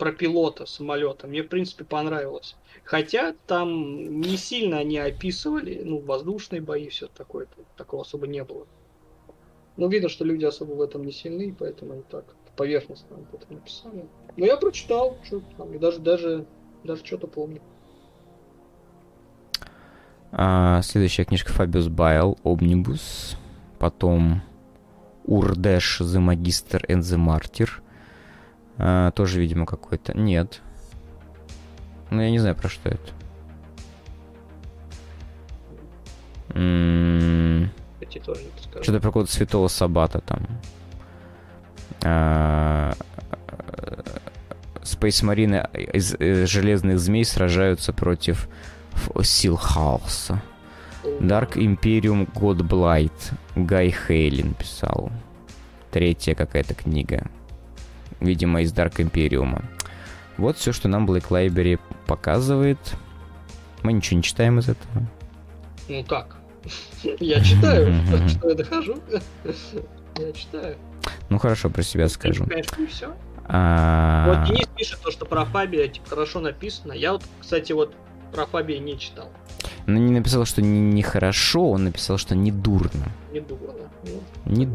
про 0.02 0.12
пилота 0.12 0.66
самолета. 0.66 1.28
Мне 1.28 1.44
в 1.44 1.48
принципе 1.48 1.84
понравилось. 1.84 2.56
Хотя 2.84 3.36
там 3.46 4.20
не 4.20 4.36
сильно 4.36 4.80
они 4.80 4.98
описывали, 4.98 5.84
ну, 5.86 6.00
воздушные 6.00 6.60
бои, 6.60 6.90
все 6.90 7.06
такое, 7.06 7.46
такого 7.78 8.02
особо 8.02 8.26
не 8.26 8.44
было. 8.44 8.66
Ну, 9.78 9.88
видно, 9.90 10.10
что 10.10 10.26
люди 10.26 10.44
особо 10.44 10.74
в 10.74 10.82
этом 10.82 11.06
не 11.06 11.12
сильны, 11.12 11.56
поэтому 11.58 11.94
они 11.94 12.02
так 12.10 12.26
поверхностно 12.56 13.16
об 13.16 13.36
этом 13.36 13.58
написали. 13.58 14.08
Но 14.38 14.46
я 14.48 14.58
прочитал, 14.58 15.20
что 15.24 15.44
там, 15.56 15.72
и 15.72 15.78
даже, 15.78 16.00
даже, 16.00 16.48
даже 16.84 17.06
что-то 17.06 17.28
помню. 17.28 17.62
А, 20.32 20.82
следующая 20.82 21.26
книжка 21.26 21.54
Фабиус 21.54 21.90
Байл, 21.90 22.40
Omnibus. 22.44 23.36
Потом 23.78 24.42
Урдеш, 25.26 26.02
The 26.02 26.20
Magister 26.20 26.84
and 26.88 27.02
the 27.02 27.20
Martyr. 27.20 27.70
А, 28.78 29.12
тоже, 29.12 29.40
видимо, 29.40 29.66
какой-то. 29.66 30.18
Нет. 30.18 30.62
Ну, 32.10 32.22
я 32.22 32.30
не 32.32 32.40
знаю, 32.40 32.56
про 32.56 32.70
что 32.70 32.90
это. 32.90 33.12
М, 36.54 37.72
Я 38.00 38.08
тебе 38.10 38.22
тоже 38.22 38.44
не 38.44 38.50
подскажу. 38.50 38.84
Что-то 38.84 39.00
про 39.00 39.08
какого-то 39.10 39.32
святого 39.32 39.68
Сабата 39.68 40.22
там. 40.22 40.48
Space 44.84 45.24
Marine 45.24 45.66
из 45.94 46.16
Железных 46.50 47.00
Змей 47.00 47.24
сражаются 47.26 47.94
против 47.94 48.50
сил 49.24 49.56
хаоса. 49.56 50.42
Dark 51.04 51.54
Imperium 51.56 52.32
Godblight. 52.34 53.34
Гай 53.56 53.92
Хейлин 53.92 54.54
писал. 54.54 55.12
Третья 55.92 56.36
какая-то 56.36 56.74
книга. 56.74 57.28
Видимо, 58.22 58.62
из 58.62 58.72
Dark 58.74 58.96
Imperium. 58.98 59.64
Вот 60.38 60.58
все, 60.58 60.72
что 60.72 60.88
нам 60.88 61.06
Black 61.10 61.28
Library 61.30 61.80
показывает. 62.08 62.78
Мы 63.84 63.94
ничего 63.94 64.18
не 64.18 64.24
читаем 64.24 64.60
из 64.60 64.70
этого. 64.70 65.04
Ну 65.90 66.04
как? 66.06 66.38
Я 67.20 67.42
читаю, 67.44 67.94
что 68.30 68.50
я 68.50 68.56
дохожу. 68.56 68.98
Я 70.20 70.32
читаю. 70.34 70.78
Ну 71.30 71.40
хорошо, 71.40 71.70
про 71.70 71.82
себя 71.82 72.08
скажу. 72.08 72.46
Конечно, 72.46 72.80
не 72.82 72.88
все. 72.88 73.14
А, 73.46 74.26
Вот 74.28 74.48
Денис 74.48 74.68
пишет 74.78 75.00
то, 75.02 75.12
что 75.12 75.26
про 75.26 75.46
Фабия 75.46 75.88
типа, 75.88 76.10
хорошо 76.10 76.40
написано. 76.40 76.94
Я 76.94 77.14
вот, 77.14 77.24
кстати, 77.40 77.72
вот 77.74 77.94
про 78.32 78.46
Фабия 78.46 78.80
не 78.80 78.98
читал. 79.00 79.30
Но 79.88 79.98
не 79.98 80.12
написал, 80.12 80.46
что 80.46 80.62
не- 80.62 80.80
нехорошо, 80.80 81.72
он 81.72 81.86
написал, 81.86 82.18
что 82.18 82.36
не 82.36 82.52
дурно. 82.52 83.08
Не 84.46 84.66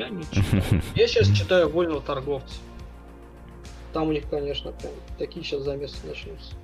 я 0.00 0.08
не 0.08 0.22
читал. 0.24 0.60
Я 0.94 1.06
сейчас 1.06 1.28
читаю 1.28 1.68
Вольного 1.68 2.00
торговца. 2.00 2.54
Там 3.92 4.08
у 4.08 4.12
них, 4.12 4.28
конечно, 4.30 4.72
прям 4.72 4.92
такие 5.18 5.44
сейчас 5.44 5.62
замесы 5.62 5.96
начнутся. 6.06 6.54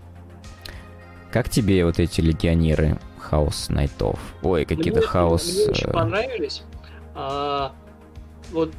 Как 1.33 1.49
тебе 1.51 1.85
вот 1.85 1.99
эти 1.99 2.21
легионеры 2.21 2.99
хаос 3.19 3.69
найтов? 3.69 4.19
Ой, 4.43 4.65
какие-то 4.65 5.01
Мне- 5.01 5.07
хаос... 5.09 5.53
Мне 5.53 5.67
очень 5.67 5.89
э, 5.89 5.93
понравились. 5.93 6.63
А, 7.15 7.75
вот, 8.53 8.73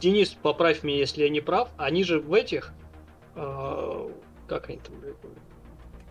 Денис, 0.00 0.28
поправь 0.30 0.82
меня, 0.82 0.98
если 0.98 1.22
я 1.22 1.28
не 1.30 1.40
прав. 1.40 1.70
Они 1.76 2.04
же 2.04 2.20
в 2.20 2.32
этих... 2.34 2.72
а, 3.34 4.10
как 4.46 4.68
они 4.68 4.78
там... 4.78 4.94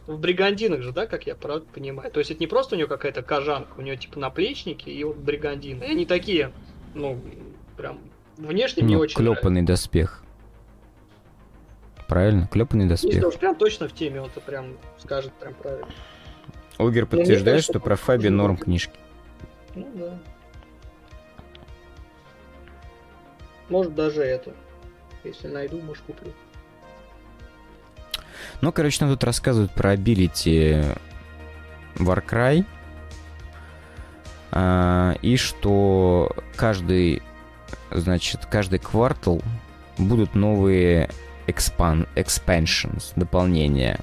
В 0.07 0.19
бригандинах 0.19 0.81
же, 0.81 0.91
да, 0.91 1.05
как 1.05 1.27
я 1.27 1.35
прав- 1.35 1.63
понимаю? 1.67 2.11
То 2.11 2.19
есть 2.19 2.31
это 2.31 2.39
не 2.41 2.47
просто 2.47 2.75
у 2.75 2.79
него 2.79 2.89
какая-то 2.89 3.21
кожанка, 3.21 3.71
у 3.77 3.81
него 3.81 3.95
типа 3.95 4.19
наплечники 4.19 4.89
и 4.89 5.01
вот 5.05 5.15
бригандины. 5.15 5.81
И 5.83 5.87
они 5.87 6.05
такие, 6.05 6.51
ну, 6.93 7.21
прям 7.75 7.99
внешне 8.37 8.83
мне 8.83 8.95
ну, 8.95 9.01
очень 9.01 9.19
нравятся. 9.19 9.41
клепанный 9.41 9.61
доспех. 9.61 10.23
Правильно? 12.07 12.47
Клепанный 12.47 12.87
Если 12.87 13.07
доспех. 13.07 13.27
уж 13.27 13.35
прям 13.35 13.55
точно 13.55 13.87
в 13.87 13.93
теме, 13.93 14.21
он 14.21 14.29
то 14.29 14.39
прям 14.39 14.77
скажет 14.99 15.33
прям 15.33 15.53
правильно. 15.53 15.87
Огер 16.77 17.03
мне 17.03 17.19
подтверждает, 17.19 17.57
кажется, 17.57 17.71
что 17.73 17.79
про 17.79 17.95
Фаби 17.95 18.29
норм 18.29 18.57
книжки. 18.57 18.93
Ну 19.75 19.89
да. 19.95 20.19
Может 23.69 23.95
даже 23.95 24.21
это. 24.21 24.53
Если 25.23 25.47
найду, 25.47 25.79
может 25.81 26.03
куплю. 26.03 26.33
Ну, 28.61 28.71
короче, 28.71 28.97
нам 29.01 29.13
тут 29.13 29.23
рассказывают 29.23 29.71
про 29.71 29.91
абилити 29.91 30.83
Warcry. 31.95 32.65
А, 34.51 35.15
и 35.21 35.37
что 35.37 36.31
каждый, 36.55 37.23
значит, 37.91 38.45
каждый 38.45 38.79
квартал 38.79 39.41
будут 39.97 40.35
новые 40.35 41.09
expand, 41.47 42.07
expansions, 42.15 43.11
дополнения. 43.15 43.99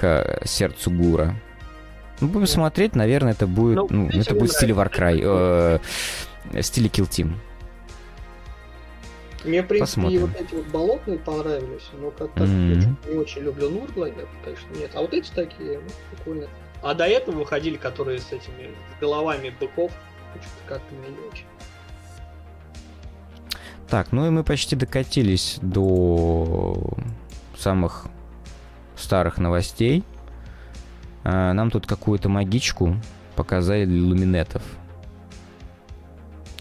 к 0.00 0.40
сердцу 0.44 0.92
Гура. 0.92 1.34
Ну, 2.20 2.28
будем 2.28 2.46
смотреть, 2.46 2.94
наверное, 2.94 3.32
это 3.32 3.48
будет, 3.48 3.76
Ну, 3.78 3.88
ну, 3.90 4.08
это 4.08 4.32
будет 4.34 4.50
в 4.52 4.54
стиле. 4.56 4.72
Warcry, 4.72 5.20
э, 5.22 5.78
в 6.52 6.62
стиле 6.62 6.88
Kill 6.88 7.08
Team. 7.08 7.32
Мне, 9.44 9.62
в 9.62 9.66
принципе, 9.66 10.00
и 10.00 10.04
Посмотрим. 10.04 10.20
вот 10.26 10.40
эти 10.40 10.54
вот 10.54 10.66
болотные 10.66 11.18
понравились, 11.18 11.88
но 12.00 12.10
как 12.10 12.32
так 12.34 12.46
Мгм. 12.48 12.96
я 13.06 13.12
не 13.12 13.16
очень 13.18 13.42
люблю 13.42 13.70
Нургла, 13.70 14.06
я, 14.06 14.14
конечно, 14.44 14.68
нет. 14.78 14.90
А 14.94 15.00
вот 15.00 15.12
эти 15.14 15.30
такие, 15.30 15.78
ну, 15.80 15.88
прикольные. 16.12 16.48
А 16.82 16.94
до 16.94 17.04
этого 17.06 17.38
выходили, 17.38 17.76
которые 17.76 18.20
с 18.20 18.30
этими 18.32 18.70
головами 19.00 19.52
быков, 19.58 19.90
как-то 20.68 20.94
мне 20.94 21.08
не 21.08 21.28
очень. 21.28 21.46
Так, 23.88 24.12
ну 24.12 24.26
и 24.26 24.30
мы 24.30 24.44
почти 24.44 24.76
докатились 24.76 25.58
до 25.62 26.94
самых 27.56 28.06
старых 28.96 29.38
новостей. 29.38 30.04
А, 31.24 31.54
Нам 31.54 31.70
тут 31.70 31.86
какую-то 31.86 32.28
магичку 32.28 32.96
показали 33.34 33.86
для 33.86 34.02
луминетов. 34.02 34.62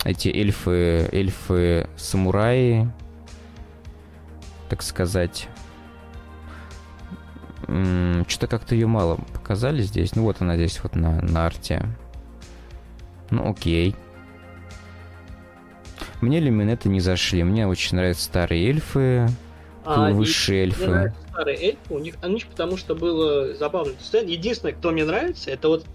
Эти 0.06 0.30
эльфы, 0.30 1.10
эльфы-самураи, 1.12 2.90
так 4.70 4.82
сказать. 4.82 5.50
Что-то 7.64 8.48
как-то 8.48 8.74
ее 8.74 8.88
мало 8.88 9.18
показали 9.34 9.82
здесь. 9.82 10.16
Ну 10.16 10.24
вот 10.24 10.42
она 10.42 10.56
здесь 10.56 10.82
вот 10.82 10.96
на, 10.96 11.22
на 11.22 11.46
арте. 11.46 11.86
Ну 13.32 13.50
окей. 13.50 13.96
Мне 16.22 16.40
люминеты 16.40 16.90
не 16.90 17.00
зашли. 17.00 17.44
Мне 17.44 17.68
очень 17.68 17.96
нравятся 17.98 18.24
старые 18.26 18.68
эльфы, 18.70 19.28
А, 19.86 20.12
высшие 20.12 20.58
мне 20.58 20.64
эльфы. 20.68 20.88
нравятся 20.88 21.20
старые 21.30 21.58
эльфы, 21.58 21.80
у 21.94 22.00
них, 22.00 22.16
у 22.24 22.28
них 22.28 22.48
потому 22.48 22.78
что 22.78 22.96
было 22.96 23.54
забавно. 23.54 23.94
Единственное, 24.26 24.74
кто 24.74 24.92
мне 24.92 25.06
нравится, 25.06 25.52
это 25.52 25.68
вот 25.70 25.86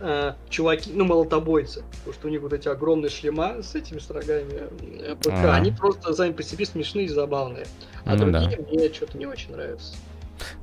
э, 0.00 0.34
чуваки, 0.48 0.90
ну, 0.94 1.04
молотобойцы. 1.04 1.84
Потому 1.98 2.14
что 2.14 2.26
у 2.28 2.30
них 2.30 2.40
вот 2.40 2.52
эти 2.52 2.68
огромные 2.68 3.10
шлема 3.10 3.62
с 3.62 3.74
этими 3.74 3.98
с 3.98 4.08
рогами 4.10 4.68
э, 5.00 5.14
ПК, 5.16 5.28
А. 5.32 5.56
они 5.56 5.70
просто 5.72 6.12
сами 6.14 6.32
по 6.32 6.42
себе 6.42 6.64
смешные 6.64 7.06
и 7.06 7.08
забавные. 7.08 7.66
А 8.04 8.14
Ну 8.16 8.30
да. 8.30 8.40
другие 8.40 8.60
мне 8.70 8.92
что-то 8.92 9.18
не 9.18 9.26
очень 9.26 9.52
нравятся. 9.52 9.94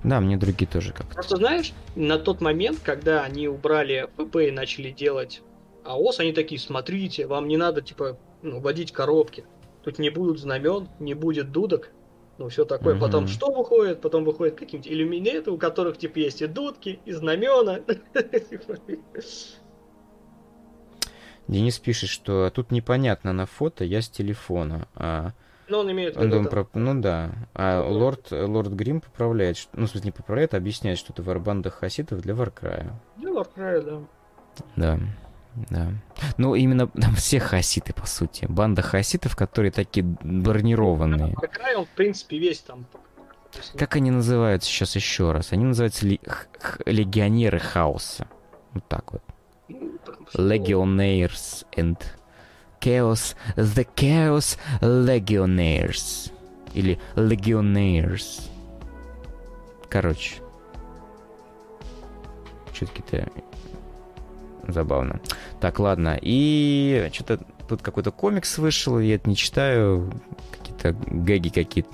Да, 0.03 0.21
мне 0.21 0.37
другие 0.37 0.67
тоже 0.69 0.93
как-то. 0.93 1.13
Просто 1.13 1.35
знаешь, 1.35 1.73
на 1.95 2.17
тот 2.17 2.39
момент, 2.41 2.79
когда 2.81 3.23
они 3.23 3.47
убрали 3.49 4.07
ПП 4.15 4.37
и 4.37 4.51
начали 4.51 4.89
делать 4.91 5.41
АОС, 5.83 6.19
они 6.21 6.31
такие, 6.31 6.59
смотрите, 6.59 7.27
вам 7.27 7.47
не 7.49 7.57
надо, 7.57 7.81
типа, 7.81 8.17
ну, 8.45 8.59
водить 8.61 8.91
коробки. 8.91 9.45
Тут 9.83 9.99
не 9.99 10.09
будут 10.09 10.39
знамен, 10.39 10.87
не 10.99 11.13
будет 11.13 11.51
дудок, 11.51 11.91
ну, 12.37 12.47
все 12.49 12.65
такое. 12.65 12.93
Мгм. 12.95 13.01
Потом 13.03 13.27
что 13.27 13.51
выходит? 13.51 14.01
Потом 14.01 14.23
выходят 14.23 14.55
какие-нибудь 14.55 14.91
иллюминеты, 14.91 15.51
у 15.51 15.57
которых, 15.57 15.97
типа, 15.97 16.19
есть 16.19 16.41
и 16.41 16.47
дудки, 16.47 16.99
и 17.05 17.11
знамена. 17.11 17.79
Денис 21.47 21.77
пишет, 21.77 22.09
что 22.09 22.49
тут 22.49 22.71
непонятно 22.71 23.31
на 23.33 23.45
фото, 23.45 23.83
я 23.83 24.01
с 24.01 24.09
телефона. 24.09 24.87
А, 24.95 25.31
Но 25.67 25.79
он 25.81 25.91
имеет 25.91 26.17
он 26.17 26.45
проп- 26.47 26.69
Ну 26.73 26.99
да. 27.01 27.31
А 27.53 27.83
Ну, 27.83 27.99
лорд, 27.99 28.31
лорд 28.31 28.71
Грим 28.71 28.99
поправляет, 29.01 29.57
что- 29.57 29.69
ну, 29.77 29.85
в 29.85 29.89
смысле, 29.89 30.07
не 30.07 30.11
поправляет, 30.11 30.55
а 30.55 30.57
объясняет, 30.57 30.97
что 30.97 31.13
это 31.13 31.21
варбанда 31.21 31.69
хаситов 31.69 32.21
для 32.21 32.33
Варкрая. 32.33 32.99
ну, 33.17 33.39
Warcry, 33.39 33.81
да. 33.81 34.01
Да. 34.75 34.99
Да. 35.69 35.87
Ну, 36.37 36.55
именно 36.55 36.87
там 37.01 37.15
все 37.15 37.39
хаситы, 37.39 37.93
по 37.93 38.05
сути. 38.05 38.45
Банда 38.47 38.81
хаситов, 38.81 39.35
которые 39.35 39.71
такие 39.71 40.03
бронированные. 40.03 41.35
Он, 41.77 41.85
в 41.85 41.89
принципе, 41.89 42.37
весь 42.37 42.59
там... 42.59 42.85
Как 43.77 43.95
они 43.95 44.11
называются 44.11 44.69
сейчас 44.69 44.95
еще 44.95 45.31
раз? 45.31 45.53
Они 45.53 45.63
называются 45.63 46.05
ли- 46.05 46.19
легионеры 46.85 47.59
хаоса. 47.59 48.27
Вот 48.73 48.85
так 48.89 49.13
вот. 49.13 49.23
ну, 49.69 49.97
Legionnaires 50.33 51.65
and 51.77 51.97
Chaos, 52.81 53.35
The 53.55 53.87
Chaos 53.95 54.57
Legionnaires. 54.81 56.31
Или 56.73 56.99
Legionnaires. 57.15 58.49
Короче. 59.89 60.41
Чутки-то 62.73 63.29
забавно. 64.67 65.19
Так, 65.59 65.79
ладно. 65.79 66.17
И 66.21 67.09
что-то 67.13 67.39
тут 67.67 67.81
какой-то 67.81 68.11
комикс 68.11 68.57
вышел, 68.57 68.99
я 68.99 69.15
это 69.15 69.29
не 69.29 69.35
читаю. 69.35 70.11
Какие-то 70.51 70.95
гэги 71.07 71.49
какие-то. 71.49 71.91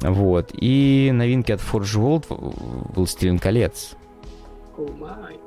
Вот. 0.00 0.50
И 0.52 1.10
новинки 1.12 1.52
от 1.52 1.60
Forge 1.60 1.98
World 1.98 2.26
«Властелин 2.94 3.38
колец». 3.38 3.94
Oh. 4.76 5.40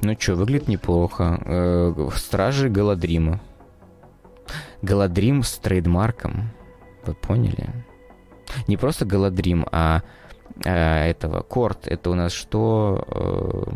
Ну 0.00 0.16
что, 0.18 0.34
выглядит 0.36 0.68
неплохо. 0.68 1.40
Э, 1.44 2.08
Стражи 2.14 2.68
Галадрима. 2.68 3.40
Галадрим 4.80 5.42
с 5.42 5.58
трейдмарком. 5.58 6.50
Вы 7.04 7.14
поняли? 7.14 7.68
Не 8.68 8.76
просто 8.76 9.04
Галадрим, 9.04 9.66
а 9.72 10.02
э, 10.64 11.10
этого. 11.10 11.42
Корт. 11.42 11.88
Это 11.88 12.10
у 12.10 12.14
нас 12.14 12.32
что? 12.32 13.74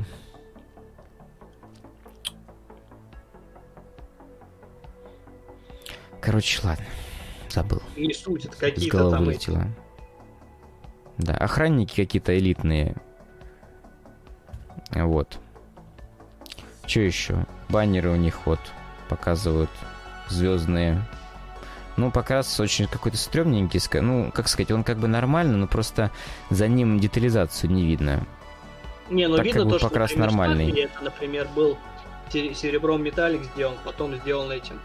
Короче, 6.23 6.61
ладно. 6.63 6.85
Забыл. 7.51 7.83
Не 7.97 8.15
суть, 8.15 8.47
это 8.47 8.57
С 8.57 8.61
какие-то 8.61 8.97
головы 8.97 9.17
там 9.17 9.25
вылетело. 9.25 9.67
Да, 11.19 11.35
охранники 11.37 11.97
какие-то 11.97 12.39
элитные. 12.39 12.95
Вот. 14.91 15.39
Что 16.87 17.01
еще? 17.01 17.45
Баннеры 17.69 18.11
у 18.11 18.17
них 18.17 18.47
вот 18.47 18.61
показывают 19.09 19.71
звездные. 20.29 21.03
Ну, 21.97 22.11
покрас 22.11 22.59
очень 22.59 22.87
какой-то 22.87 23.19
стрёмненький. 23.19 23.81
Ну, 24.01 24.31
как 24.33 24.49
сказать, 24.49 24.71
он 24.71 24.85
как 24.85 24.99
бы 24.99 25.09
нормально, 25.09 25.59
но 25.59 25.67
просто 25.67 26.11
за 26.51 26.69
ним 26.69 26.99
детализацию 26.99 27.71
не 27.71 27.85
видно. 27.85 28.27
Не, 29.11 29.29
ну 29.29 29.37
Так 29.37 29.45
видно 29.45 29.61
как 29.61 29.67
бы 29.67 29.73
то, 29.73 29.79
что, 29.81 29.89
покрас 29.89 30.11
например, 30.11 30.29
нормальный. 30.31 30.71
Это, 30.81 31.05
например, 31.05 31.49
был 31.55 31.77
се- 32.31 32.55
серебром 32.55 33.03
металлик 33.03 33.43
сделан, 33.55 33.75
потом 33.85 34.15
сделан 34.17 34.51
этим 34.51 34.81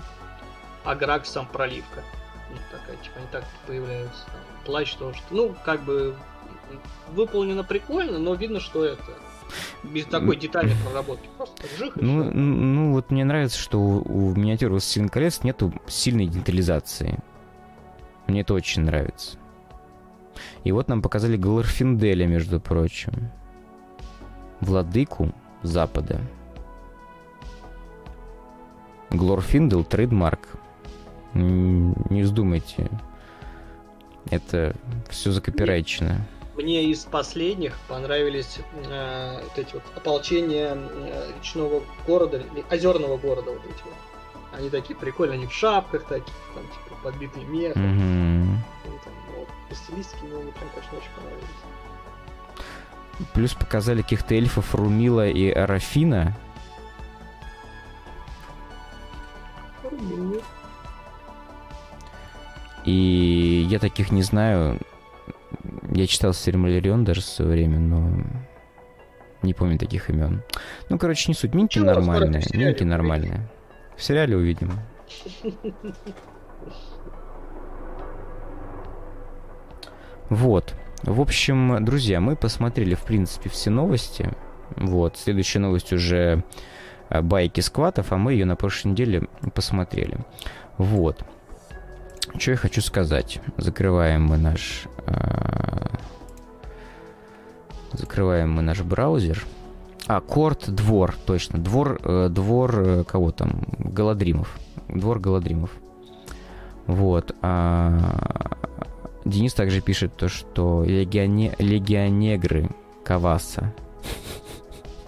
аграксом 0.88 1.48
проливка. 1.48 2.04
Ну, 2.50 2.58
такая, 2.72 2.96
типа, 2.98 3.16
они 3.18 3.28
так 3.32 3.44
появляются. 3.66 4.26
Там, 4.26 4.36
Плащ 4.66 4.94
тоже. 4.96 5.20
Ну, 5.30 5.56
как 5.66 5.82
бы 5.82 6.16
выполнено 7.12 7.64
прикольно, 7.64 8.20
но 8.20 8.34
видно, 8.36 8.60
что 8.60 8.86
это 8.86 9.04
без 9.84 10.06
такой 10.06 10.36
детальной 10.38 10.76
проработки. 10.84 11.30
Просто 11.38 11.64
жих 11.78 11.96
Ну, 11.96 12.32
ну, 12.32 12.94
вот 12.94 13.12
мне 13.12 13.24
нравится, 13.24 13.58
что 13.58 13.80
у, 13.80 14.02
у 14.02 14.36
миниатюр 14.36 14.72
«Властелин 14.72 15.10
колец» 15.10 15.44
нету 15.44 15.74
сильной 15.88 16.28
детализации. 16.28 17.20
Мне 18.28 18.42
это 18.42 18.54
очень 18.54 18.84
нравится. 18.84 19.38
И 20.64 20.72
вот 20.72 20.90
нам 20.90 21.02
показали 21.02 21.38
Глорфинделя, 21.38 22.28
между 22.28 22.60
прочим. 22.60 23.32
Владыку 24.60 25.34
Запада. 25.64 26.22
Глорфиндел 29.10 29.84
трейдмарк. 29.84 30.50
Не 31.38 32.22
вздумайте. 32.24 32.90
Это 34.30 34.76
все 35.10 35.32
закопирайчено. 35.32 36.26
Мне 36.56 36.86
из 36.86 37.06
последних 37.06 37.78
понравились 37.88 38.60
э, 38.90 39.40
вот 39.44 39.58
эти 39.60 39.74
вот 39.74 39.84
ополчения 39.96 40.76
э, 40.76 41.32
речного 41.38 41.84
города, 42.08 42.44
озерного 42.72 43.18
города 43.18 43.52
вот 43.52 43.64
эти 43.64 43.84
вот. 43.84 43.94
Они 44.58 44.70
такие 44.72 44.96
прикольные, 44.98 45.36
они 45.36 45.46
в 45.46 45.54
шапках 45.54 46.06
такие, 46.06 46.34
там 46.56 46.64
типа 46.64 46.96
подбитые 47.04 47.46
мехом. 47.46 48.64
Там, 48.84 49.14
вот, 49.38 49.48
по 49.70 49.76
стилистике 49.76 50.24
мне 50.24 50.42
они 50.42 50.52
прям, 50.52 50.70
конечно, 50.74 50.98
очень 50.98 51.12
понравились. 51.16 51.48
Плюс 53.34 53.54
показали 53.54 54.02
каких-то 54.02 54.34
эльфов 54.34 54.74
Румила 54.74 55.28
и 55.28 55.50
Арафина. 55.52 56.36
Румыния. 59.84 60.42
И 62.88 63.68
я 63.70 63.80
таких 63.80 64.12
не 64.12 64.22
знаю. 64.22 64.80
Я 65.92 66.08
читал 66.08 66.34
Сильмарион 66.34 67.04
даже 67.04 67.20
в 67.20 67.26
свое 67.26 67.52
время, 67.52 67.80
но 67.80 68.10
не 69.44 69.54
помню 69.54 69.78
таких 69.78 70.10
имен. 70.10 70.42
Ну, 70.90 70.98
короче, 70.98 71.30
не 71.30 71.36
суть. 71.36 71.54
Минки 71.54 71.80
скоро 71.80 71.96
нормальные. 71.96 72.44
Минки 72.54 72.84
нормальные. 72.84 73.50
В 73.98 74.04
сериале 74.04 74.38
увидим. 74.38 74.72
Вот. 80.30 80.74
В 81.04 81.20
общем, 81.20 81.84
друзья, 81.84 82.22
мы 82.22 82.38
посмотрели, 82.38 82.96
в 82.96 83.02
принципе, 83.02 83.50
все 83.50 83.70
новости. 83.70 84.32
Вот. 84.78 85.18
Следующая 85.18 85.60
новость 85.60 85.92
уже 85.92 86.46
э, 87.10 87.22
байки 87.22 87.60
скватов, 87.60 88.14
а 88.14 88.18
мы 88.18 88.32
ее 88.32 88.46
на 88.46 88.56
прошлой 88.56 88.92
неделе 88.92 89.28
посмотрели. 89.54 90.20
Вот. 90.78 91.26
Что 92.38 92.52
я 92.52 92.58
хочу 92.58 92.82
сказать? 92.82 93.40
Закрываем 93.58 94.24
мы 94.26 94.38
наш... 94.38 94.88
э, 95.08 95.88
Закрываем 97.94 98.52
мы 98.52 98.62
наш 98.62 98.82
браузер. 98.82 99.44
А, 100.06 100.22
Корт 100.22 100.70
Двор, 100.70 101.16
точно. 101.26 101.58
Двор, 101.58 102.00
э, 102.04 102.30
двор 102.30 102.80
э, 102.80 103.04
кого 103.06 103.32
там? 103.32 103.64
Голодримов. 103.80 104.60
Двор 104.88 105.20
Голодримов. 105.20 105.72
Вот. 106.86 107.36
А, 107.42 108.52
Денис 109.26 109.54
также 109.54 109.82
пишет 109.82 110.16
то, 110.16 110.30
что 110.30 110.84
легионе... 110.86 111.56
легионегры 111.58 112.70
Каваса. 113.04 113.74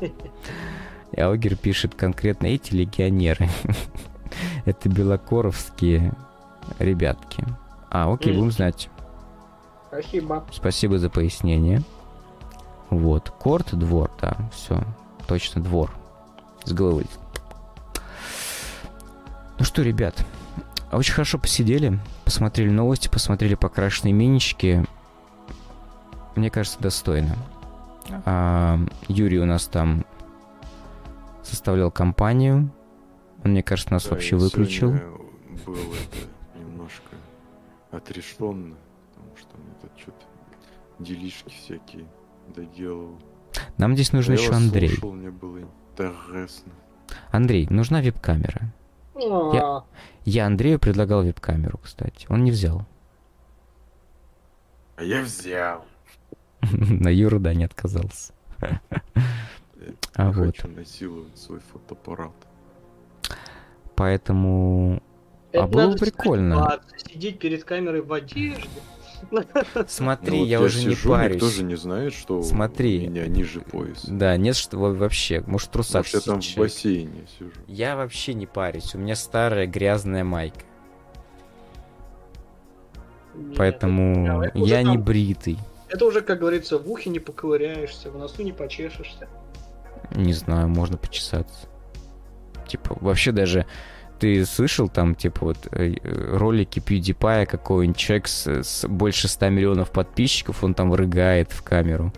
Аугер 1.15 1.55
пишет 1.55 1.93
конкретно 1.93 2.47
эти 2.47 2.73
легионеры. 2.73 3.49
Это 4.65 4.89
белокоровские 4.89 6.13
ребятки. 6.77 7.45
А, 7.89 8.11
окей, 8.11 8.33
будем 8.33 8.51
знать. 8.51 8.89
Спасибо. 9.87 10.45
Спасибо 10.51 10.99
за 10.99 11.09
пояснение. 11.09 11.81
Вот. 12.89 13.29
Корт, 13.31 13.73
двор, 13.77 14.11
да, 14.21 14.37
все. 14.53 14.83
Точно, 15.27 15.61
двор. 15.61 15.91
С 16.63 16.73
головы. 16.73 17.05
Ну 19.57 19.65
что, 19.65 19.81
ребят, 19.81 20.25
очень 20.91 21.13
хорошо 21.13 21.37
посидели, 21.37 21.99
посмотрели 22.23 22.69
новости, 22.69 23.09
посмотрели 23.09 23.55
покрашенные 23.55 24.13
минички. 24.13 24.85
Мне 26.35 26.49
кажется, 26.49 26.79
достойно. 26.79 27.35
А, 28.25 28.79
Юрий 29.07 29.39
у 29.39 29.45
нас 29.45 29.67
там 29.67 30.05
составлял 31.43 31.91
компанию. 31.91 32.71
Он, 33.43 33.51
мне 33.51 33.63
кажется, 33.63 33.93
нас 33.93 34.05
Да, 34.05 34.11
вообще 34.11 34.35
я 34.35 34.41
выключил. 34.41 34.91
Был 35.65 35.75
это 35.75 36.27
отрешенно, 37.91 38.75
потому 39.13 39.35
что 39.37 39.57
мне 39.57 39.73
тут 39.81 39.91
что-то 39.97 40.25
делишки 40.99 41.49
всякие 41.49 42.05
доделал. 42.55 43.17
Нам 43.77 43.93
здесь 43.95 44.11
нужен 44.13 44.35
Я 44.35 44.41
еще 44.41 44.53
Андрей. 44.53 44.89
слушал, 44.89 45.13
мне 45.13 45.31
было 45.31 45.59
интересно. 45.59 46.71
Андрей, 47.31 47.67
нужна 47.69 48.01
веб-камера. 48.01 48.71
А, 49.15 49.83
Я 50.25 50.45
Андрею 50.45 50.79
предлагал 50.79 51.23
веб-камеру, 51.23 51.79
кстати. 51.83 52.25
Он 52.29 52.43
не 52.43 52.51
взял. 52.51 52.85
А 54.95 55.03
я 55.03 55.21
взял. 55.21 55.85
На 56.71 57.09
Юру, 57.09 57.39
да, 57.39 57.53
не 57.53 57.63
отказался. 57.63 58.33
Я 58.61 58.81
А 60.15 60.31
вот. 60.31 60.55
насиловать 60.75 61.37
свой 61.37 61.59
фотоаппарат. 61.59 62.33
Поэтому... 63.95 65.01
это 65.51 65.63
А 65.63 65.67
было 65.67 65.81
надо 65.87 65.97
прикольно. 65.97 66.79
Сидеть 67.11 67.39
перед 67.39 67.63
камерой 67.63 68.01
в 68.01 68.11
одежде. 68.13 68.67
Смотри, 69.87 70.31
Ну 70.31 70.37
вот 70.39 70.45
я 70.47 70.61
уже 70.61 70.77
не 70.79 70.83
сижу, 70.95 71.09
Никто 71.09 71.23
парюсь. 71.37 71.53
же 71.55 71.63
не 71.63 71.75
знает, 71.75 72.13
что 72.13 72.41
Смотри. 72.41 73.07
у 73.07 73.09
меня 73.09 73.27
ниже 73.27 73.59
пояса. 73.59 74.07
Да, 74.09 74.37
нет, 74.37 74.55
что 74.55 74.77
во- 74.77 74.93
вообще. 74.93 75.41
Может, 75.45 75.67
в 75.67 75.71
трусах 75.71 76.05
Может, 76.05 76.13
я 76.13 76.19
там 76.21 76.39
в 76.39 76.43
человек. 76.43 76.73
бассейне 76.73 77.27
сижу. 77.37 77.51
Я 77.67 77.95
вообще 77.97 78.33
не 78.33 78.45
парюсь. 78.45 78.95
У 78.95 78.97
меня 78.97 79.15
старая 79.15 79.67
грязная 79.67 80.23
майка. 80.23 80.61
Нет, 83.35 83.57
Поэтому 83.57 84.41
это- 84.43 84.57
уже 84.57 84.73
я 84.73 84.81
не 84.83 84.93
там- 84.95 85.03
бритый. 85.03 85.57
Это 85.89 86.05
уже, 86.05 86.21
как 86.21 86.39
говорится, 86.39 86.77
в 86.77 86.89
ухе 86.89 87.09
не 87.09 87.19
поковыряешься, 87.19 88.11
в 88.11 88.17
носу 88.17 88.43
не 88.43 88.51
почешешься. 88.51 89.27
Не 90.11 90.33
знаю, 90.33 90.67
можно 90.67 90.97
почесаться. 90.97 91.67
Типа, 92.67 92.95
вообще 93.01 93.31
даже 93.31 93.65
ты 94.19 94.45
слышал 94.45 94.89
там, 94.89 95.15
типа, 95.15 95.45
вот 95.45 95.67
э, 95.71 95.93
э, 95.93 96.37
ролики 96.37 96.79
PewDiePie 96.79 97.45
какой-нибудь 97.45 97.97
человек 97.97 98.27
с, 98.27 98.47
с 98.47 98.87
больше 98.87 99.27
100 99.27 99.49
миллионов 99.49 99.91
подписчиков, 99.91 100.63
он 100.63 100.73
там 100.73 100.93
рыгает 100.93 101.51
в 101.51 101.63
камеру. 101.63 102.13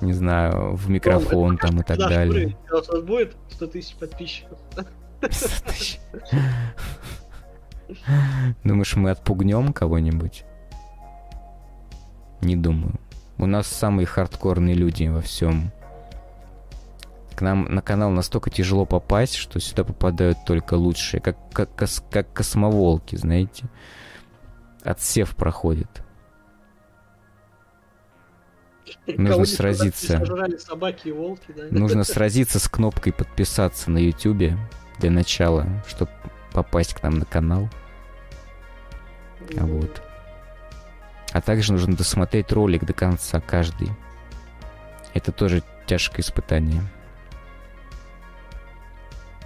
Не 0.00 0.12
знаю, 0.12 0.74
в 0.74 0.90
микрофон 0.90 1.56
там 1.58 1.80
и 1.80 1.84
так 1.84 1.98
далее. 1.98 2.28
уровень, 2.28 2.56
у 2.70 2.74
нас 2.74 2.88
будет 3.02 3.36
100 3.50 3.66
тысяч 3.68 3.94
подписчиков. 3.94 4.58
Думаешь, 8.64 8.96
мы 8.96 9.10
отпугнем 9.10 9.72
кого-нибудь? 9.72 10.44
Не 12.40 12.56
думаю. 12.56 12.94
У 13.38 13.46
нас 13.46 13.66
самые 13.66 14.06
хардкорные 14.06 14.74
люди 14.74 15.04
во 15.06 15.20
всем. 15.20 15.70
К 17.36 17.42
нам 17.42 17.66
на 17.66 17.82
канал 17.82 18.10
настолько 18.10 18.48
тяжело 18.48 18.86
попасть, 18.86 19.34
что 19.34 19.60
сюда 19.60 19.84
попадают 19.84 20.38
только 20.46 20.72
лучшие, 20.72 21.20
как, 21.20 21.36
как, 21.52 21.68
как 22.10 22.32
космоволки, 22.32 23.14
знаете. 23.16 23.66
Отсев 24.82 25.36
проходит. 25.36 26.02
Нужно 29.06 29.44
сразиться. 29.44 30.24
Собаки 30.58 31.08
и 31.08 31.12
волки, 31.12 31.52
да? 31.54 31.64
Нужно 31.70 32.04
сразиться 32.04 32.58
с 32.58 32.68
кнопкой 32.68 33.12
подписаться 33.12 33.90
на 33.90 33.98
ютубе 33.98 34.56
для 34.98 35.10
начала, 35.10 35.66
чтобы 35.86 36.10
попасть 36.52 36.94
к 36.94 37.02
нам 37.02 37.18
на 37.18 37.26
канал. 37.26 37.68
А 39.58 39.66
Вот. 39.66 40.02
А 41.32 41.42
также 41.42 41.74
нужно 41.74 41.96
досмотреть 41.96 42.50
ролик 42.50 42.86
до 42.86 42.94
конца, 42.94 43.40
каждый. 43.40 43.90
Это 45.12 45.32
тоже 45.32 45.62
тяжкое 45.86 46.22
испытание. 46.22 46.82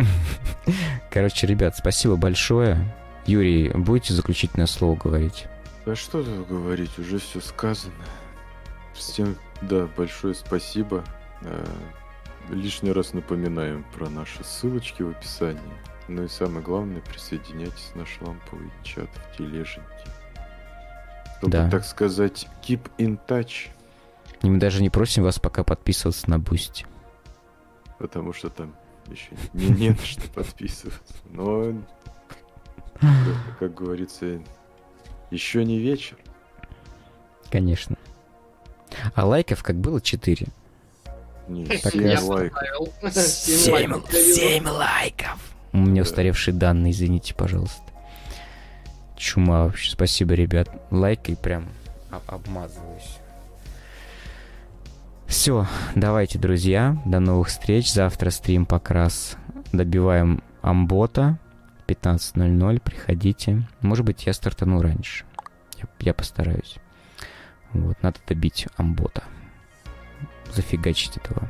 Короче, 1.10 1.46
ребят, 1.46 1.76
спасибо 1.76 2.16
большое. 2.16 2.76
Юрий, 3.26 3.70
будете 3.70 4.14
заключительное 4.14 4.66
слово 4.66 4.96
говорить? 4.96 5.46
Да 5.86 5.94
что 5.96 6.22
тут 6.22 6.46
говорить, 6.48 6.98
уже 6.98 7.18
все 7.18 7.40
сказано. 7.40 7.94
Всем, 8.94 9.36
да, 9.62 9.86
большое 9.96 10.34
спасибо. 10.34 11.04
Э, 11.42 11.64
Лишний 12.48 12.90
раз 12.92 13.12
напоминаем 13.12 13.84
про 13.94 14.08
наши 14.08 14.42
ссылочки 14.42 15.02
в 15.02 15.10
описании. 15.10 15.60
Ну 16.08 16.24
и 16.24 16.28
самое 16.28 16.62
главное, 16.64 17.00
присоединяйтесь 17.00 17.90
в 17.92 17.96
наш 17.96 18.18
ламповый 18.20 18.70
чат 18.82 19.08
в 19.32 19.36
тележеньке. 19.36 19.84
Чтобы, 21.38 21.52
Да. 21.52 21.70
так 21.70 21.84
сказать, 21.84 22.48
keep 22.62 22.80
in 22.98 23.18
touch, 23.28 23.68
И 24.42 24.48
мы 24.50 24.58
даже 24.58 24.82
не 24.82 24.90
просим 24.90 25.22
вас 25.22 25.38
пока 25.38 25.62
подписываться 25.64 26.28
на 26.30 26.38
Boosty. 26.38 26.86
потому 27.98 28.32
что 28.32 28.48
там 28.50 28.74
еще 29.10 29.30
не, 29.52 29.68
не 29.68 29.88
на 29.90 29.98
что 29.98 30.22
подписываться. 30.30 31.14
Но, 31.30 31.72
как, 33.00 33.58
как 33.58 33.74
говорится, 33.74 34.40
еще 35.30 35.64
не 35.64 35.78
вечер. 35.78 36.16
Конечно. 37.50 37.96
А 39.14 39.24
лайков 39.26 39.62
как 39.62 39.76
было 39.76 40.00
4. 40.00 40.46
Не, 41.48 41.66
Так 41.66 41.92
семь 41.92 42.06
я 42.06 42.20
лайков. 42.20 42.92
поставил. 43.00 44.02
Семь, 44.06 44.66
лайков. 44.68 45.38
У 45.72 45.78
меня 45.78 46.02
Да. 46.02 46.08
устаревшие 46.08 46.54
данные, 46.54 46.92
извините, 46.92 47.34
пожалуйста. 47.34 47.82
Чума 49.16 49.64
вообще. 49.64 49.90
Спасибо, 49.92 50.34
ребят. 50.34 50.68
Лайкай 50.90 51.36
прям 51.36 51.68
об- 52.10 52.22
обмазываюсь. 52.28 53.18
Все, 55.30 55.64
давайте, 55.94 56.40
друзья. 56.40 57.00
До 57.06 57.20
новых 57.20 57.48
встреч. 57.48 57.92
Завтра 57.92 58.30
стрим 58.30 58.66
покрас. 58.66 59.36
Добиваем 59.72 60.42
амбота. 60.60 61.38
15.00. 61.86 62.80
Приходите. 62.80 63.62
Может 63.80 64.04
быть, 64.04 64.26
я 64.26 64.32
стартану 64.32 64.82
раньше. 64.82 65.24
Я, 65.78 65.84
я 66.00 66.14
постараюсь. 66.14 66.78
Вот, 67.72 67.96
надо 68.02 68.18
добить 68.26 68.66
амбота. 68.76 69.22
Зафигачить 70.52 71.16
этого. 71.16 71.48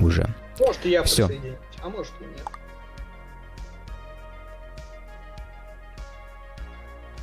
Уже. 0.00 0.28
Может, 0.58 0.84
я 0.84 1.02
присоединюсь, 1.02 1.54
а 1.80 1.90
может 1.90 2.12
и 2.20 2.24
нет. 2.24 2.48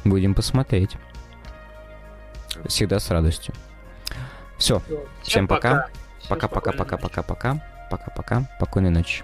Будем 0.05 0.33
посмотреть. 0.33 0.95
Всегда 2.67 2.99
с 2.99 3.09
радостью. 3.09 3.53
Все. 4.59 4.81
Всем 5.23 5.47
пока. 5.47 5.87
Пока-пока-пока-пока-пока. 6.27 7.87
Пока-пока. 7.89 8.43
Спокойной 8.57 8.91
ночи. 8.91 9.23